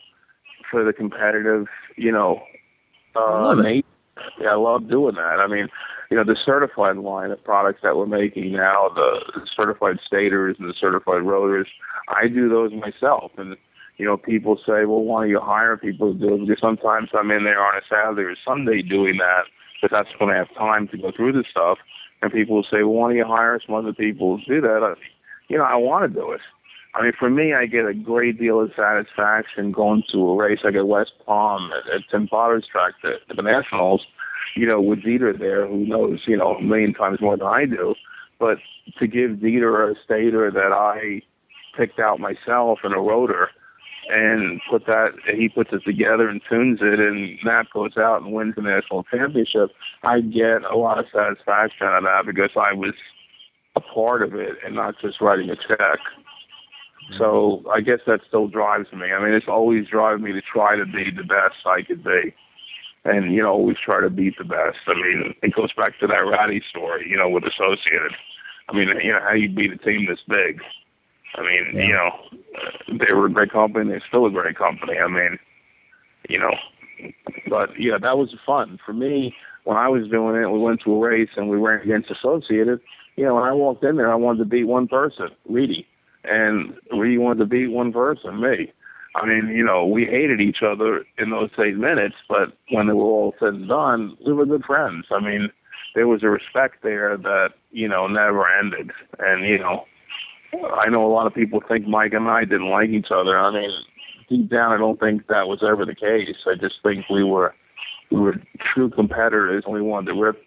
for 0.71 0.85
the 0.85 0.93
competitive, 0.93 1.67
you 1.97 2.13
know, 2.13 2.43
uh, 3.17 3.55
Nate. 3.55 3.87
Yeah, 4.41 4.51
I 4.51 4.55
love 4.55 4.89
doing 4.89 5.17
that. 5.17 5.41
I 5.41 5.47
mean, 5.47 5.69
you 6.11 6.17
know, 6.17 6.25
the 6.25 6.37
certified 6.45 6.97
line 6.97 7.31
of 7.31 7.43
products 7.43 7.81
that 7.83 7.97
we're 7.97 8.07
making 8.07 8.53
now, 8.53 8.89
the 8.95 9.21
certified 9.57 9.99
stators 10.07 10.57
and 10.59 10.69
the 10.69 10.75
certified 10.79 11.23
rotors, 11.23 11.69
I 12.09 12.29
do 12.29 12.49
those 12.49 12.73
myself. 12.73 13.33
And, 13.37 13.57
you 13.97 14.07
know, 14.07 14.17
people 14.17 14.57
say, 14.57 14.85
well, 14.85 15.03
why 15.03 15.23
don't 15.23 15.31
you 15.31 15.41
hire 15.41 15.77
people 15.77 16.13
to 16.13 16.19
do 16.19 16.35
it? 16.35 16.47
Because 16.47 16.61
sometimes 16.61 17.11
I'm 17.15 17.31
in 17.31 17.45
there 17.45 17.65
on 17.65 17.77
a 17.77 17.81
Saturday 17.89 18.23
or 18.23 18.37
Sunday 18.45 18.83
doing 18.83 19.17
that, 19.19 19.45
but 19.83 19.91
that's 19.91 20.09
when 20.19 20.31
I 20.31 20.37
have 20.37 20.55
time 20.55 20.89
to 20.89 20.99
go 20.99 21.11
through 21.11 21.33
the 21.33 21.45
stuff. 21.51 21.79
And 22.23 22.33
people 22.33 22.57
will 22.57 22.65
say, 22.65 22.83
well, 22.85 22.95
why 22.95 23.09
don't 23.09 23.19
you 23.19 23.25
hire 23.27 23.59
some 23.65 23.75
other 23.75 23.93
people 23.93 24.39
to 24.39 24.45
do 24.47 24.61
that? 24.61 24.83
I, 24.83 24.95
you 25.49 25.59
know, 25.59 25.65
I 25.65 25.77
want 25.77 26.11
to 26.11 26.21
do 26.21 26.33
it. 26.33 26.41
I 26.95 27.03
mean, 27.03 27.13
for 27.19 27.29
me, 27.29 27.55
I 27.55 27.67
get 27.67 27.87
a 27.87 27.95
great 27.95 28.39
deal 28.39 28.61
of 28.61 28.71
satisfaction 28.77 29.73
going 29.73 30.05
to 30.13 30.19
a 30.29 30.37
race 30.37 30.61
like 30.63 30.77
at 30.77 30.87
West 30.87 31.13
Palm 31.27 31.71
at, 31.73 31.93
at 31.93 32.03
Tim 32.11 32.29
Potter's 32.29 32.67
track, 32.71 32.95
the, 33.03 33.15
the 33.35 33.43
Nationals, 33.43 34.03
you 34.55 34.67
know, 34.67 34.81
with 34.81 35.01
Dieter 35.01 35.37
there, 35.37 35.67
who 35.67 35.87
knows, 35.87 36.21
you 36.27 36.37
know, 36.37 36.55
a 36.55 36.63
million 36.63 36.95
times 36.95 37.21
more 37.21 37.37
than 37.37 37.49
I 37.49 37.65
do. 37.65 37.95
But 38.39 38.59
to 39.01 39.07
give 39.09 39.39
Dieter 39.39 39.91
a 39.91 39.95
stator 40.05 40.51
that 40.53 40.73
I 40.73 41.23
picked 41.77 41.99
out 41.99 42.21
myself 42.21 42.81
and 42.85 42.95
a 42.95 42.99
rotor 42.99 43.51
and 44.09 44.61
put 44.71 44.87
that, 44.87 45.13
he 45.35 45.49
puts 45.49 45.71
it 45.73 45.83
together 45.85 46.29
and 46.29 46.41
tunes 46.49 46.79
it, 46.81 47.01
and 47.01 47.39
Matt 47.43 47.67
goes 47.73 47.97
out 47.97 48.23
and 48.23 48.33
wins 48.33 48.55
the 48.55 48.63
national 48.63 49.03
championship, 49.05 49.71
I 50.05 50.21
get 50.21 50.63
a 50.71 50.77
lot 50.77 50.99
of 50.99 51.07
satisfaction 51.13 51.87
out 51.87 51.99
of 51.99 52.05
that 52.05 52.27
because 52.27 52.51
I 52.57 52.73
was 52.73 52.95
a 53.77 53.81
part 53.81 54.23
of 54.23 54.35
it 54.35 54.59
and 54.65 54.77
not 54.77 54.95
just 55.01 55.21
writing 55.21 55.51
a 55.51 55.57
check. 55.57 55.99
So 57.19 57.63
mm-hmm. 57.63 57.69
I 57.71 57.81
guess 57.81 58.01
that 58.07 58.21
still 58.27 58.49
drives 58.49 58.93
me. 58.93 59.13
I 59.13 59.23
mean, 59.23 59.35
it's 59.35 59.49
always 59.49 59.87
driving 59.87 60.25
me 60.25 60.33
to 60.33 60.41
try 60.41 60.77
to 60.77 60.87
be 60.87 61.11
the 61.11 61.25
best 61.25 61.67
I 61.67 61.83
could 61.83 62.03
be. 62.03 62.35
And, 63.05 63.35
you 63.35 63.43
know, 63.43 63.51
always 63.51 63.77
try 63.85 64.01
to 64.01 64.09
beat 64.09 64.39
the 64.39 64.45
best. 64.45 64.79
I 64.87 64.95
mean, 64.95 65.35
it 65.43 65.55
goes 65.55 65.73
back 65.75 65.99
to 66.01 66.07
that 66.07 66.27
Ratty 66.27 66.63
story, 66.71 67.07
you 67.09 67.19
know, 67.19 67.29
with 67.29 67.45
Associated. 67.45 68.13
I 68.71 68.73
mean, 68.73 68.89
you 69.03 69.13
know, 69.13 69.21
how 69.21 69.35
you 69.35 69.51
beat 69.51 69.73
a 69.73 69.77
team 69.77 70.07
this 70.09 70.21
big. 70.27 70.61
I 71.35 71.43
mean, 71.43 71.71
yeah. 71.75 71.83
you 71.83 71.93
know, 71.93 72.11
uh, 72.57 73.05
they 73.07 73.13
were 73.13 73.27
a 73.27 73.33
great 73.33 73.53
company. 73.53 73.91
They're 73.91 74.03
still 74.09 74.25
a 74.25 74.31
great 74.31 74.57
company. 74.57 74.97
I 74.99 75.09
mean, 75.09 75.39
you 76.31 76.39
know, 76.39 76.55
but 77.51 77.79
yeah, 77.79 77.99
that 78.01 78.17
was 78.17 78.35
fun 78.47 78.79
for 78.87 78.95
me. 78.95 79.35
When 79.65 79.77
I 79.77 79.89
was 79.89 80.09
doing 80.09 80.43
it, 80.43 80.51
we 80.51 80.59
went 80.59 80.81
to 80.85 80.95
a 80.95 80.99
race 80.99 81.31
and 81.37 81.51
we 81.51 81.59
ran 81.59 81.83
against 81.83 82.11
Associated. 82.11 82.81
You 83.17 83.25
know, 83.27 83.35
when 83.35 83.45
I 83.45 83.53
walked 83.53 83.85
in 83.85 83.97
there, 83.97 84.11
I 84.11 84.15
wanted 84.15 84.39
to 84.39 84.45
beat 84.47 84.65
one 84.65 84.89
person, 84.89 85.29
Reedy 85.47 85.87
and 86.25 86.75
we 86.97 87.19
wanted 87.19 87.41
to 87.41 87.47
beat 87.47 87.69
one 87.69 87.93
person, 87.93 88.41
me. 88.41 88.73
I 89.17 89.27
mean, 89.27 89.49
you 89.55 89.65
know, 89.65 89.87
we 89.87 90.07
hated 90.07 90.41
each 90.41 90.59
other 90.67 91.05
in 91.19 91.31
those 91.31 91.51
eight 91.59 91.77
minutes, 91.77 92.17
but 92.29 92.53
when 92.71 92.89
it 92.89 92.95
was 92.95 93.05
all 93.05 93.35
said 93.39 93.55
and 93.55 93.69
done, 93.69 94.17
we 94.27 94.33
were 94.33 94.47
good 94.47 94.65
friends. 94.65 95.07
I 95.13 95.21
mean, 95.21 95.51
there 95.95 96.09
was 96.09 96.25
a 96.25 96.29
respect 96.29 96.83
there 96.83 97.17
that, 97.17 97.51
you 97.71 97.89
know, 97.89 98.09
never 98.09 98.45
ended. 98.59 98.91
And, 99.21 99.47
you 99.47 99.59
know, 99.59 99.85
I 100.79 100.89
know 100.89 101.07
a 101.07 101.13
lot 101.13 101.27
of 101.29 101.35
people 101.35 101.63
think 101.67 101.87
Mike 101.87 102.13
and 102.13 102.29
I 102.29 102.45
didn't 102.45 102.71
like 102.71 102.91
each 102.91 103.09
other. 103.13 103.39
I 103.39 103.53
mean, 103.53 103.71
deep 104.29 104.51
down, 104.51 104.73
I 104.73 104.79
don't 104.79 104.99
think 104.99 105.29
that 105.29 105.47
was 105.47 105.63
ever 105.63 105.85
the 105.85 105.95
case. 105.95 106.37
I 106.47 106.55
just 106.61 106.77
think 106.83 107.09
we 107.09 107.23
were 107.23 107.55
we 108.11 108.21
were 108.21 108.35
true 108.75 108.91
competitors 108.91 109.65
and 109.67 109.75
we 109.75 109.83
wanted 109.83 110.13
to 110.13 110.21
rip 110.21 110.43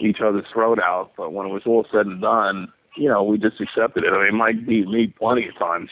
each 0.00 0.18
other's 0.20 0.44
throat 0.52 0.78
out. 0.78 1.12
But 1.16 1.32
when 1.32 1.46
it 1.46 1.52
was 1.52 1.62
all 1.66 1.86
said 1.90 2.06
and 2.06 2.20
done, 2.20 2.68
you 2.98 3.08
know, 3.08 3.22
we 3.22 3.38
just 3.38 3.60
accepted 3.60 4.04
it. 4.04 4.12
I 4.12 4.24
mean, 4.24 4.36
Mike 4.36 4.66
beat 4.66 4.88
me 4.88 5.06
plenty 5.06 5.48
of 5.48 5.56
times, 5.56 5.90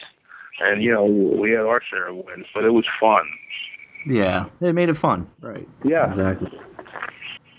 and 0.59 0.83
you 0.83 0.93
know, 0.93 1.05
we 1.05 1.51
had 1.51 1.61
our 1.61 1.81
share 1.81 2.07
of 2.07 2.17
wins, 2.17 2.45
but 2.53 2.65
it 2.65 2.71
was 2.71 2.85
fun. 2.99 3.23
Yeah, 4.05 4.45
it 4.61 4.73
made 4.73 4.89
it 4.89 4.95
fun, 4.95 5.29
right? 5.41 5.67
Yeah, 5.83 6.09
exactly. 6.09 6.51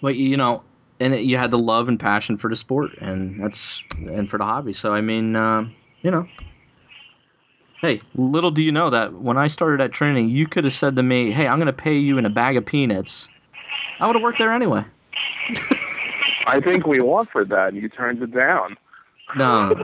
But 0.00 0.16
you 0.16 0.36
know, 0.36 0.62
and 1.00 1.14
it, 1.14 1.22
you 1.22 1.36
had 1.36 1.50
the 1.50 1.58
love 1.58 1.88
and 1.88 1.98
passion 1.98 2.36
for 2.36 2.48
the 2.48 2.56
sport, 2.56 2.92
and 3.00 3.42
that's 3.42 3.82
and 3.98 4.28
for 4.30 4.38
the 4.38 4.44
hobby. 4.44 4.72
So 4.72 4.92
I 4.94 5.00
mean, 5.00 5.34
uh, 5.34 5.68
you 6.02 6.10
know, 6.10 6.26
hey, 7.80 8.00
little 8.14 8.50
do 8.50 8.62
you 8.62 8.72
know 8.72 8.90
that 8.90 9.14
when 9.14 9.36
I 9.36 9.46
started 9.46 9.80
at 9.80 9.92
Trinity, 9.92 10.26
you 10.26 10.46
could 10.46 10.64
have 10.64 10.72
said 10.72 10.96
to 10.96 11.02
me, 11.02 11.32
"Hey, 11.32 11.46
I'm 11.46 11.58
going 11.58 11.66
to 11.66 11.72
pay 11.72 11.96
you 11.96 12.18
in 12.18 12.26
a 12.26 12.30
bag 12.30 12.56
of 12.56 12.66
peanuts." 12.66 13.28
I 14.00 14.06
would 14.06 14.14
have 14.14 14.22
worked 14.22 14.38
there 14.38 14.52
anyway. 14.52 14.84
I 16.46 16.60
think 16.60 16.86
we 16.86 17.00
offered 17.00 17.48
that, 17.48 17.72
and 17.72 17.82
you 17.82 17.88
turned 17.88 18.22
it 18.22 18.32
down. 18.32 18.76
No. 19.36 19.82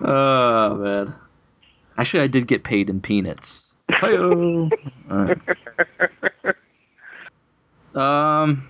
oh 0.02 0.74
man. 0.76 1.14
Actually, 1.98 2.22
I 2.22 2.26
did 2.26 2.46
get 2.46 2.64
paid 2.64 2.88
in 2.88 3.00
peanuts. 3.00 3.74
Right. 4.02 5.36
Um, 7.94 8.68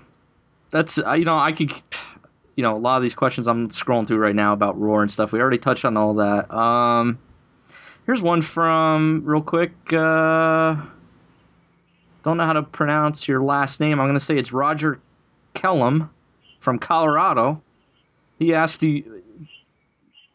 that's 0.70 0.96
you 0.96 1.24
know 1.24 1.38
I 1.38 1.52
could, 1.52 1.72
you 2.56 2.62
know, 2.62 2.76
a 2.76 2.78
lot 2.78 2.96
of 2.96 3.02
these 3.02 3.14
questions 3.14 3.46
I'm 3.46 3.68
scrolling 3.68 4.06
through 4.06 4.18
right 4.18 4.34
now 4.34 4.52
about 4.52 4.80
roar 4.80 5.02
and 5.02 5.10
stuff. 5.10 5.32
We 5.32 5.40
already 5.40 5.58
touched 5.58 5.84
on 5.84 5.96
all 5.96 6.14
that. 6.14 6.52
Um, 6.52 7.18
here's 8.06 8.22
one 8.22 8.42
from 8.42 9.22
real 9.24 9.42
quick. 9.42 9.72
Uh, 9.92 10.76
don't 12.22 12.36
know 12.36 12.44
how 12.44 12.52
to 12.54 12.62
pronounce 12.62 13.28
your 13.28 13.42
last 13.42 13.80
name. 13.80 14.00
I'm 14.00 14.08
gonna 14.08 14.20
say 14.20 14.38
it's 14.38 14.52
Roger 14.52 15.00
Kellum 15.54 16.10
from 16.58 16.78
Colorado. 16.78 17.62
He 18.40 18.54
asked 18.54 18.82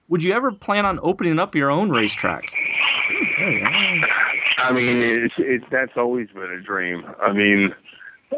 would 0.08 0.22
you 0.22 0.32
ever 0.32 0.52
plan 0.52 0.86
on 0.86 1.00
opening 1.02 1.40
up 1.40 1.56
your 1.56 1.72
own 1.72 1.90
racetrack? 1.90 2.44
I 4.60 4.72
mean, 4.72 4.98
it's, 5.02 5.34
it's 5.40 5.66
that's 5.72 5.98
always 5.98 6.28
been 6.30 6.52
a 6.52 6.62
dream. 6.62 7.04
I 7.20 7.34
mean, 7.34 7.74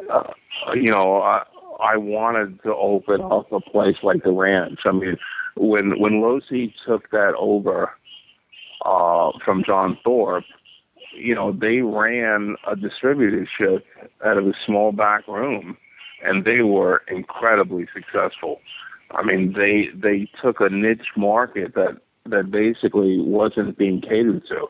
uh, 0.10 0.32
you 0.74 0.90
know, 0.90 1.22
I, 1.22 1.44
I 1.82 1.98
wanted 1.98 2.64
to 2.64 2.74
open 2.74 3.22
up 3.22 3.52
a 3.52 3.60
place 3.60 3.98
like 4.04 4.24
the 4.24 4.32
Ranch. 4.32 4.80
I 4.86 4.94
mean, 4.94 5.18
when 5.58 6.00
when 6.00 6.14
Losi 6.14 6.74
took 6.86 7.12
that 7.12 7.34
over 7.38 7.92
uh, 8.86 9.32
from 9.44 9.66
John 9.66 9.98
Thorpe, 10.02 10.46
you 11.14 11.36
know, 11.36 11.52
they 11.52 11.82
ran 11.82 12.56
a 12.66 12.76
distributorship 12.76 13.84
out 14.26 14.38
of 14.38 14.48
a 14.48 14.54
small 14.66 14.94
back 14.94 15.28
room, 15.28 15.76
and 16.24 16.46
they 16.46 16.62
were 16.62 17.04
incredibly 17.10 17.86
successful. 17.94 18.62
I 19.12 19.24
mean, 19.24 19.54
they 19.54 19.88
they 19.94 20.30
took 20.42 20.60
a 20.60 20.70
niche 20.70 21.08
market 21.16 21.74
that 21.76 21.98
that 22.26 22.52
basically 22.52 23.20
wasn't 23.22 23.78
being 23.78 24.02
catered 24.02 24.44
to. 24.50 24.68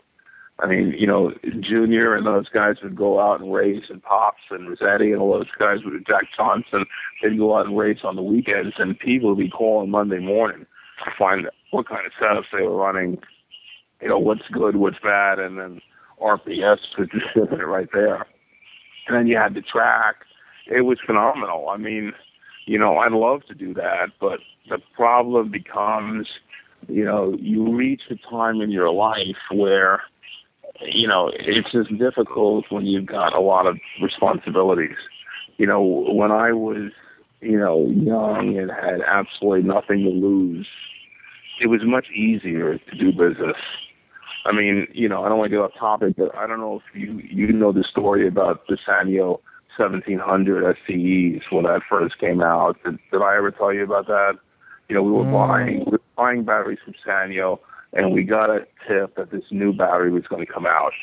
I 0.59 0.65
mean, 0.65 0.95
you 0.97 1.05
know, 1.05 1.33
Junior 1.59 2.15
and 2.15 2.25
those 2.25 2.49
guys 2.49 2.77
would 2.81 2.95
go 2.95 3.19
out 3.19 3.41
and 3.41 3.53
race, 3.53 3.85
and 3.89 4.01
Pops 4.01 4.41
and 4.49 4.69
Rossetti 4.69 5.11
and 5.11 5.21
all 5.21 5.33
those 5.33 5.51
guys 5.57 5.79
with 5.85 6.05
Jack 6.07 6.23
Johnson, 6.35 6.85
they'd 7.21 7.37
go 7.37 7.55
out 7.55 7.67
and 7.67 7.77
race 7.77 7.99
on 8.03 8.15
the 8.15 8.23
weekends, 8.23 8.75
and 8.79 8.97
people 8.97 9.29
would 9.29 9.37
be 9.37 9.49
calling 9.49 9.91
Monday 9.91 10.19
morning 10.19 10.65
to 11.05 11.11
find 11.17 11.47
what 11.71 11.87
kind 11.87 12.05
of 12.07 12.11
setups 12.13 12.45
they 12.51 12.63
were 12.63 12.75
running, 12.75 13.19
you 14.01 14.07
know, 14.07 14.17
what's 14.17 14.47
good, 14.51 14.77
what's 14.77 14.97
bad, 15.03 15.37
and 15.37 15.59
then 15.59 15.81
RPS 16.19 16.79
could 16.95 17.11
just 17.11 17.25
ship 17.33 17.51
it 17.51 17.65
right 17.65 17.89
there. 17.93 18.25
And 19.07 19.15
then 19.15 19.27
you 19.27 19.37
had 19.37 19.53
the 19.53 19.61
track. 19.61 20.25
It 20.65 20.81
was 20.81 20.97
phenomenal. 21.05 21.69
I 21.69 21.77
mean, 21.77 22.13
you 22.67 22.77
know, 22.77 22.97
I'd 22.97 23.11
love 23.11 23.41
to 23.47 23.55
do 23.55 23.73
that, 23.73 24.11
but 24.19 24.39
the 24.69 24.77
problem 24.95 25.49
becomes, 25.49 26.27
you 26.87 27.03
know, 27.03 27.35
you 27.39 27.75
reach 27.75 28.03
a 28.11 28.15
time 28.29 28.61
in 28.61 28.69
your 28.69 28.91
life 28.91 29.41
where– 29.51 30.03
you 30.81 31.07
know, 31.07 31.31
it's 31.33 31.71
just 31.71 31.95
difficult 31.97 32.65
when 32.69 32.85
you've 32.85 33.05
got 33.05 33.33
a 33.35 33.39
lot 33.39 33.67
of 33.67 33.77
responsibilities. 34.01 34.97
You 35.57 35.67
know, 35.67 35.81
when 35.81 36.31
I 36.31 36.51
was, 36.51 36.91
you 37.41 37.57
know, 37.57 37.87
young 37.87 38.57
and 38.57 38.71
had 38.71 39.01
absolutely 39.01 39.67
nothing 39.67 40.03
to 40.03 40.09
lose, 40.09 40.67
it 41.61 41.67
was 41.67 41.81
much 41.83 42.07
easier 42.11 42.77
to 42.77 42.97
do 42.97 43.11
business. 43.11 43.57
I 44.45 44.51
mean, 44.53 44.87
you 44.93 45.09
know, 45.09 45.23
I 45.23 45.29
don't 45.29 45.39
want 45.39 45.51
to 45.51 45.57
get 45.57 45.63
off 45.63 45.71
topic, 45.77 46.15
but 46.17 46.35
I 46.35 46.47
don't 46.47 46.59
know 46.59 46.81
if 46.85 46.99
you 46.99 47.19
you 47.19 47.51
know 47.51 47.71
the 47.71 47.83
story 47.83 48.27
about 48.27 48.67
the 48.67 48.77
Sanyo 48.87 49.39
1700 49.77 50.77
SCEs 50.87 51.41
when 51.51 51.63
that 51.63 51.81
first 51.89 52.17
came 52.19 52.41
out. 52.41 52.77
Did, 52.83 52.99
did 53.11 53.21
I 53.21 53.37
ever 53.37 53.51
tell 53.51 53.73
you 53.73 53.83
about 53.83 54.07
that? 54.07 54.33
You 54.89 54.95
know, 54.95 55.03
we 55.03 55.11
were 55.11 55.23
mm. 55.23 55.47
buying 55.47 55.79
we 55.85 55.91
were 55.91 56.01
buying 56.15 56.43
batteries 56.43 56.79
from 56.83 56.93
Sanyo 57.05 57.59
and 57.93 58.13
we 58.13 58.23
got 58.23 58.49
a 58.49 58.65
tip 58.87 59.15
that 59.15 59.31
this 59.31 59.43
new 59.51 59.73
battery 59.73 60.11
was 60.11 60.23
going 60.27 60.45
to 60.45 60.51
come 60.51 60.65
out. 60.65 60.93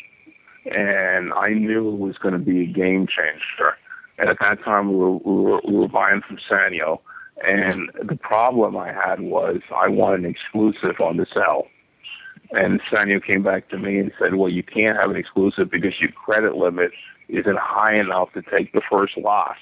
And 0.67 1.33
I 1.33 1.51
knew 1.51 1.91
it 1.91 1.99
was 1.99 2.17
going 2.19 2.33
to 2.33 2.39
be 2.39 2.63
a 2.63 2.67
game 2.67 3.07
changer. 3.07 3.77
And 4.19 4.29
at 4.29 4.37
that 4.41 4.63
time, 4.65 4.89
we 4.89 4.97
were, 4.97 5.17
we 5.17 5.43
were, 5.43 5.61
we 5.67 5.77
were 5.77 5.89
buying 5.89 6.23
from 6.27 6.39
Sanyo. 6.51 7.01
And 7.43 7.91
the 8.03 8.17
problem 8.17 8.77
I 8.77 8.93
had 8.93 9.21
was 9.21 9.61
I 9.75 9.89
wanted 9.89 10.21
an 10.21 10.31
exclusive 10.31 11.01
on 11.01 11.17
the 11.17 11.27
cell. 11.35 11.67
And 12.53 12.81
Sanyo 12.93 13.25
came 13.25 13.43
back 13.43 13.69
to 13.71 13.79
me 13.79 13.99
and 13.99 14.13
said, 14.19 14.37
well, 14.37 14.49
you 14.49 14.63
can't 14.63 14.97
have 14.97 15.11
an 15.11 15.17
exclusive 15.17 15.71
because 15.71 15.95
your 16.01 16.13
credit 16.13 16.57
limit 16.57 16.93
isn't 17.29 17.59
high 17.59 17.97
enough 17.97 18.33
to 18.35 18.43
take 18.43 18.73
the 18.73 18.83
first 18.91 19.17
loss. 19.17 19.57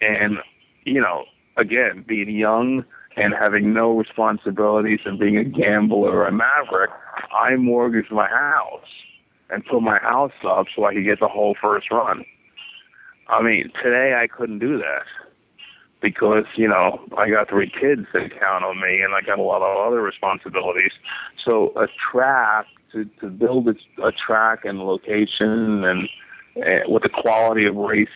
And, 0.00 0.38
you 0.84 1.00
know, 1.00 1.24
again, 1.56 2.04
being 2.06 2.30
young 2.30 2.84
and 3.16 3.34
having 3.38 3.74
no 3.74 3.96
responsibilities 3.96 5.00
and 5.04 5.18
being 5.18 5.36
a 5.36 5.44
gambler 5.44 6.10
or 6.10 6.26
a 6.26 6.32
maverick, 6.32 6.90
I 7.32 7.56
mortgaged 7.56 8.12
my 8.12 8.28
house 8.28 8.86
and 9.50 9.64
put 9.64 9.82
my 9.82 9.98
house 9.98 10.32
up 10.46 10.66
so 10.74 10.84
I 10.84 10.94
could 10.94 11.04
get 11.04 11.20
the 11.20 11.28
whole 11.28 11.56
first 11.60 11.90
run. 11.90 12.24
I 13.28 13.42
mean, 13.42 13.70
today 13.82 14.18
I 14.20 14.26
couldn't 14.26 14.60
do 14.60 14.78
that 14.78 15.04
because, 16.00 16.44
you 16.56 16.68
know, 16.68 17.00
I 17.16 17.28
got 17.28 17.48
three 17.48 17.70
kids 17.70 18.06
that 18.12 18.30
count 18.38 18.64
on 18.64 18.80
me 18.80 19.00
and 19.00 19.14
I 19.14 19.20
got 19.20 19.38
a 19.38 19.42
lot 19.42 19.62
of 19.62 19.86
other 19.86 20.00
responsibilities. 20.00 20.92
So 21.44 21.72
a 21.76 21.86
track 22.12 22.66
to, 22.92 23.04
to 23.20 23.26
build 23.26 23.68
a, 23.68 23.74
a 24.02 24.12
track 24.12 24.64
and 24.64 24.80
location 24.80 25.84
and, 25.84 26.08
and 26.08 26.08
with 26.88 27.02
the 27.02 27.08
quality 27.08 27.66
of 27.66 27.76
race 27.76 28.08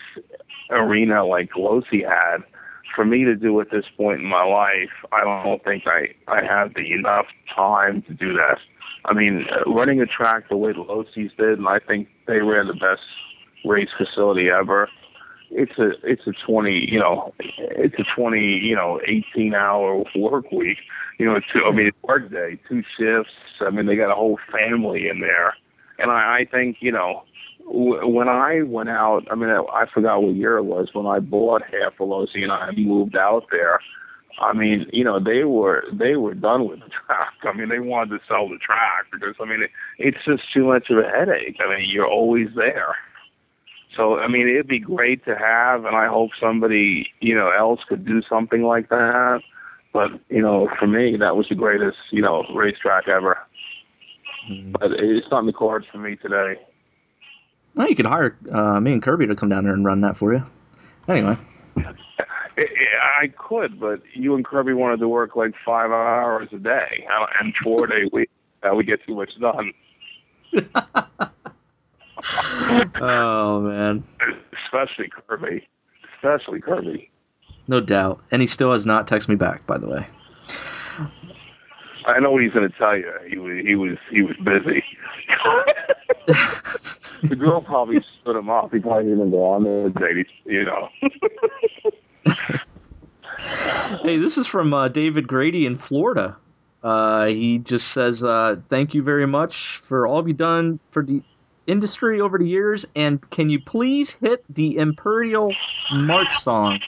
arena 0.71 1.25
like 1.25 1.51
Losi 1.53 2.07
had, 2.07 2.45
for 2.95 3.05
me 3.05 3.25
to 3.25 3.35
do 3.35 3.61
at 3.61 3.71
this 3.71 3.85
point 3.97 4.21
in 4.21 4.27
my 4.27 4.45
life, 4.45 4.91
I 5.13 5.25
don't 5.25 5.63
think 5.65 5.85
I 5.87 6.15
I 6.29 6.45
have 6.45 6.75
the 6.75 6.93
enough 6.93 7.27
time 7.55 8.03
to 8.03 8.15
do 8.15 8.33
that. 8.35 8.59
I 9.05 9.15
mean, 9.15 9.47
uh, 9.51 9.71
running 9.71 10.01
a 10.01 10.07
track 10.07 10.49
the 10.49 10.57
way 10.57 10.73
the 10.73 10.85
Losi's 10.85 11.33
did, 11.37 11.59
and 11.59 11.69
I 11.69 11.79
think 11.79 12.09
they 12.27 12.39
ran 12.39 12.69
the 12.69 12.75
best 12.75 13.03
race 13.65 13.89
facility 13.97 14.49
ever. 14.51 14.89
It's 15.51 15.79
a 15.79 15.91
it's 16.03 16.27
a 16.27 16.33
twenty 16.47 16.89
you 16.91 16.99
know 16.99 17.35
it's 17.39 17.95
a 17.99 18.05
twenty 18.17 18.59
you 18.63 18.75
know 18.75 19.01
eighteen 19.07 19.55
hour 19.55 20.05
work 20.17 20.51
week. 20.51 20.79
You 21.19 21.27
know, 21.27 21.41
two, 21.53 21.65
I 21.67 21.73
mean 21.73 21.91
work 22.03 22.31
day, 22.31 22.59
two 22.69 22.83
shifts. 22.99 23.33
I 23.61 23.71
mean 23.71 23.87
they 23.87 23.97
got 23.97 24.11
a 24.11 24.15
whole 24.15 24.39
family 24.51 25.09
in 25.09 25.21
there, 25.21 25.55
and 25.99 26.11
I, 26.11 26.41
I 26.41 26.45
think 26.51 26.79
you 26.81 26.93
know 26.93 27.25
when 27.67 28.29
I 28.29 28.63
went 28.63 28.89
out, 28.89 29.27
I 29.31 29.35
mean, 29.35 29.51
I 29.51 29.63
I 29.73 29.87
forgot 29.93 30.23
what 30.23 30.35
year 30.35 30.57
it 30.57 30.65
was 30.65 30.89
when 30.93 31.07
I 31.07 31.21
bought 31.21 31.63
half 31.63 31.95
of 32.01 32.09
Losi 32.09 32.43
and 32.43 32.53
I 32.53 32.71
moved 32.73 33.17
out 33.17 33.47
there. 33.51 33.81
I 34.41 34.53
mean, 34.53 34.87
you 34.93 35.05
know, 35.05 35.21
they 35.21 35.45
were 35.45 35.85
they 35.93 36.17
were 36.17 36.35
done 36.35 36.69
with 36.69 36.81
the 36.81 36.89
track. 37.07 37.35
I 37.43 37.53
mean, 37.53 37.69
they 37.69 37.81
wanted 37.81 38.19
to 38.19 38.25
sell 38.27 38.49
the 38.49 38.59
track 38.59 39.07
because 39.13 39.35
I 39.41 39.45
mean, 39.45 39.63
it, 39.63 39.71
it's 39.99 40.25
just 40.25 40.43
too 40.53 40.65
much 40.67 40.91
of 40.91 40.99
a 40.99 41.09
headache. 41.09 41.57
I 41.61 41.69
mean, 41.69 41.89
you're 41.91 42.07
always 42.07 42.49
there. 42.57 42.97
So 43.97 44.19
I 44.19 44.29
mean, 44.29 44.49
it'd 44.49 44.69
be 44.69 44.79
great 44.79 45.25
to 45.27 45.37
have, 45.37 45.85
and 45.85 45.95
I 45.95 46.09
hope 46.09 46.31
somebody 46.41 47.11
you 47.21 47.35
know 47.35 47.51
else 47.51 47.81
could 47.89 48.07
do 48.07 48.23
something 48.29 48.63
like 48.63 48.89
that. 48.89 49.41
But 49.93 50.11
you 50.29 50.41
know, 50.41 50.69
for 50.79 50.87
me, 50.87 51.17
that 51.19 51.37
was 51.37 51.47
the 51.49 51.55
greatest 51.55 51.99
you 52.11 52.23
know 52.23 52.45
racetrack 52.55 53.09
ever. 53.09 53.39
Mm-hmm. 54.51 54.73
But 54.73 54.93
it's 54.93 55.27
not 55.31 55.41
in 55.41 55.47
the 55.47 55.53
cards 55.53 55.87
for 55.93 55.99
me 55.99 56.17
today. 56.17 56.57
Well, 57.75 57.89
you 57.89 57.97
could 57.97 58.07
hire 58.07 58.37
uh, 58.51 58.81
me 58.81 58.93
and 58.93 59.03
Kirby 59.03 59.27
to 59.27 59.35
come 59.35 59.49
down 59.49 59.65
there 59.65 59.73
and 59.73 59.85
run 59.85 60.01
that 60.03 60.17
for 60.17 60.33
you. 60.33 60.45
Anyway. 61.09 61.37
I 63.23 63.29
could, 63.39 63.81
but 63.81 64.03
you 64.15 64.35
and 64.35 64.45
Kirby 64.45 64.75
wanted 64.75 65.01
to 65.01 65.09
work 65.09 65.37
like 65.37 65.55
five 65.65 65.91
hours 65.91 66.49
a 66.53 66.59
day 66.59 67.07
and 67.41 67.55
four 67.63 67.87
day 67.87 68.09
week. 68.13 68.31
That 68.63 68.77
would 68.77 68.87
get 68.87 69.05
too 69.05 69.17
much 69.17 69.33
done. 69.41 69.73
oh 73.01 73.61
man! 73.61 74.05
Especially 74.65 75.11
Kirby, 75.11 75.67
especially 76.15 76.61
Kirby. 76.61 77.11
No 77.67 77.81
doubt, 77.81 78.21
and 78.31 78.41
he 78.41 78.47
still 78.47 78.71
has 78.71 78.87
not 78.87 79.09
texted 79.09 79.31
me 79.31 79.35
back. 79.35 79.67
By 79.67 79.79
the 79.79 79.89
way, 79.89 80.07
I 82.07 82.21
know 82.21 82.31
what 82.31 82.43
he's 82.43 82.53
going 82.53 82.71
to 82.71 82.79
tell 82.79 82.97
you. 82.97 83.13
He 83.29 83.37
was 83.37 83.65
he 83.67 83.75
was 83.75 83.99
he 84.13 84.23
was 84.23 84.37
busy. 84.45 84.85
the 87.23 87.37
girl 87.37 87.61
probably 87.61 88.05
stood 88.21 88.37
him 88.37 88.51
off. 88.51 88.73
He 88.73 88.79
probably 88.81 89.05
didn't 89.05 89.19
even 89.19 89.31
go 89.31 89.45
on 89.45 89.65
there 89.65 89.89
date, 89.91 90.27
you 90.45 90.65
know. 90.65 90.89
hey, 94.03 94.19
this 94.19 94.37
is 94.37 94.47
from 94.47 94.75
uh, 94.75 94.89
David 94.89 95.29
Grady 95.29 95.67
in 95.67 95.79
Florida. 95.79 96.37
Uh, 96.83 97.27
he 97.27 97.59
just 97.59 97.89
says, 97.89 98.25
uh, 98.25 98.57
"Thank 98.69 98.95
you 98.95 99.03
very 99.03 99.27
much 99.27 99.79
for 99.79 100.07
all 100.07 100.27
you've 100.27 100.37
done 100.37 100.81
for 100.91 101.05
the 101.05 101.23
industry 101.67 102.21
over 102.21 102.39
the 102.39 102.47
years, 102.47 102.85
and 102.97 103.29
can 103.31 103.51
you 103.51 103.61
please 103.61 104.11
hit 104.11 104.45
the 104.49 104.79
Imperial 104.79 105.55
March 105.93 106.37
song?" 106.37 106.81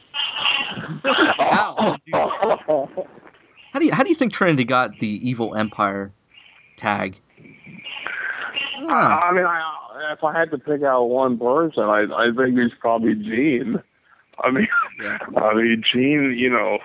how 1.04 1.96
do 3.78 3.84
you 3.84 3.92
how 3.92 4.02
do 4.02 4.10
you 4.10 4.16
think 4.16 4.32
Trinity 4.32 4.64
got 4.64 4.98
the 4.98 5.28
Evil 5.28 5.54
Empire 5.54 6.12
tag? 6.76 7.20
I, 8.88 9.28
I 9.30 9.32
mean, 9.32 9.44
I, 9.44 9.83
if 10.12 10.24
I 10.24 10.38
had 10.38 10.50
to 10.50 10.58
pick 10.58 10.82
out 10.82 11.04
one 11.04 11.38
person, 11.38 11.84
I 11.84 12.04
I 12.12 12.26
think 12.36 12.58
it's 12.58 12.74
probably 12.80 13.14
Gene. 13.14 13.82
I 14.42 14.50
mean, 14.50 14.68
yeah. 15.02 15.18
I 15.36 15.54
mean 15.54 15.82
Gene. 15.92 16.34
You 16.36 16.50
know, 16.50 16.78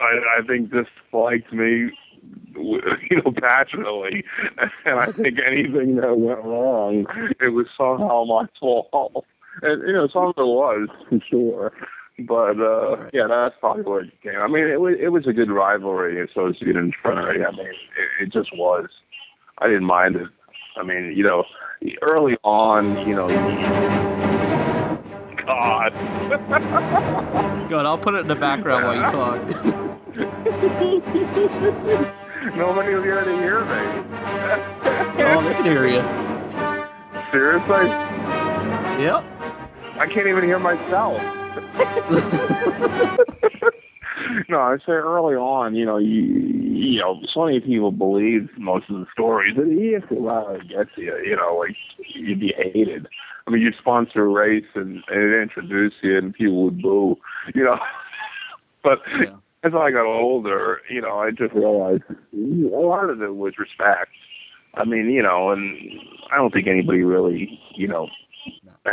I 0.00 0.38
I 0.38 0.46
think 0.46 0.70
disliked 0.70 1.52
me, 1.52 1.90
you 2.54 3.22
know, 3.24 3.32
passionately, 3.40 4.24
and 4.84 5.00
I 5.00 5.12
think 5.12 5.38
anything 5.44 5.96
that 5.96 6.18
went 6.18 6.44
wrong, 6.44 7.06
it 7.40 7.48
was 7.48 7.66
somehow 7.76 8.24
my 8.24 8.46
fault. 8.58 9.26
And 9.62 9.86
you 9.86 9.92
know, 9.92 10.08
some 10.08 10.26
of 10.26 10.34
it 10.36 10.40
was 10.40 10.88
for 11.08 11.20
sure. 11.30 11.72
But 12.18 12.60
uh 12.60 12.96
right. 12.96 13.10
yeah, 13.12 13.26
that's 13.26 13.54
probably 13.58 13.82
where 13.82 14.00
it 14.02 14.22
came. 14.22 14.38
I 14.38 14.46
mean, 14.46 14.68
it 14.68 14.80
was 14.80 14.96
it 15.00 15.08
was 15.08 15.26
a 15.26 15.32
good 15.32 15.50
rivalry 15.50 16.22
associated 16.22 16.76
in 16.76 16.92
Trinity. 17.02 17.44
I 17.44 17.50
mean, 17.50 17.66
it, 17.66 18.24
it 18.24 18.32
just 18.32 18.50
was. 18.56 18.88
I 19.58 19.68
didn't 19.68 19.84
mind 19.84 20.16
it. 20.16 20.28
I 20.76 20.82
mean, 20.82 21.12
you 21.14 21.22
know, 21.22 21.44
early 22.00 22.36
on, 22.44 23.06
you 23.06 23.14
know. 23.14 23.28
God. 25.46 25.92
Good. 27.68 27.84
I'll 27.84 27.98
put 27.98 28.14
it 28.14 28.20
in 28.20 28.28
the 28.28 28.36
background 28.36 28.84
while 28.84 28.96
you 28.96 29.02
talk. 29.10 29.40
Nobody 32.56 32.94
will 32.94 33.02
be 33.02 33.08
able 33.08 33.24
to 33.24 33.36
hear 33.36 33.60
me. 33.64 34.04
oh, 35.24 35.42
they 35.44 35.54
can 35.54 35.64
hear 35.64 35.86
you. 35.86 36.02
Seriously? 37.30 37.86
Yep. 39.02 39.24
I 39.98 40.06
can't 40.12 40.26
even 40.26 40.44
hear 40.44 40.58
myself. 40.58 41.20
no, 44.48 44.58
I 44.60 44.76
say 44.78 44.92
early 44.92 45.34
on, 45.34 45.74
you 45.74 45.84
know, 45.84 45.98
you, 45.98 46.22
you 46.22 47.00
know, 47.00 47.20
so 47.32 47.44
many 47.44 47.60
people 47.60 47.92
believe 47.92 48.48
most 48.58 48.90
of 48.90 48.96
the 48.96 49.06
stories, 49.12 49.56
and 49.56 49.78
if 49.78 50.04
it 50.10 50.18
it 50.18 50.68
gets 50.68 50.90
you, 50.96 51.16
you 51.24 51.36
know, 51.36 51.56
like 51.56 51.76
you'd 52.14 52.40
be 52.40 52.54
hated. 52.56 53.06
I 53.46 53.50
mean, 53.50 53.62
you'd 53.62 53.74
sponsor 53.78 54.24
a 54.24 54.28
race 54.28 54.64
and, 54.74 55.02
and 55.08 55.32
it 55.32 55.42
introduce 55.42 55.94
you, 56.02 56.16
and 56.16 56.34
people 56.34 56.64
would 56.64 56.80
boo, 56.80 57.18
you 57.54 57.64
know. 57.64 57.78
but 58.84 58.98
yeah. 59.18 59.34
as 59.64 59.72
I 59.74 59.90
got 59.90 60.06
older, 60.06 60.80
you 60.88 61.00
know, 61.00 61.18
I 61.18 61.30
just 61.30 61.54
realized 61.54 62.04
a 62.10 62.36
lot 62.36 63.10
of 63.10 63.20
it 63.22 63.34
was 63.34 63.54
respect. 63.58 64.10
I 64.74 64.84
mean, 64.84 65.10
you 65.10 65.22
know, 65.22 65.50
and 65.50 65.76
I 66.32 66.36
don't 66.36 66.52
think 66.52 66.66
anybody 66.66 67.02
really, 67.02 67.60
you 67.74 67.88
know, 67.88 68.08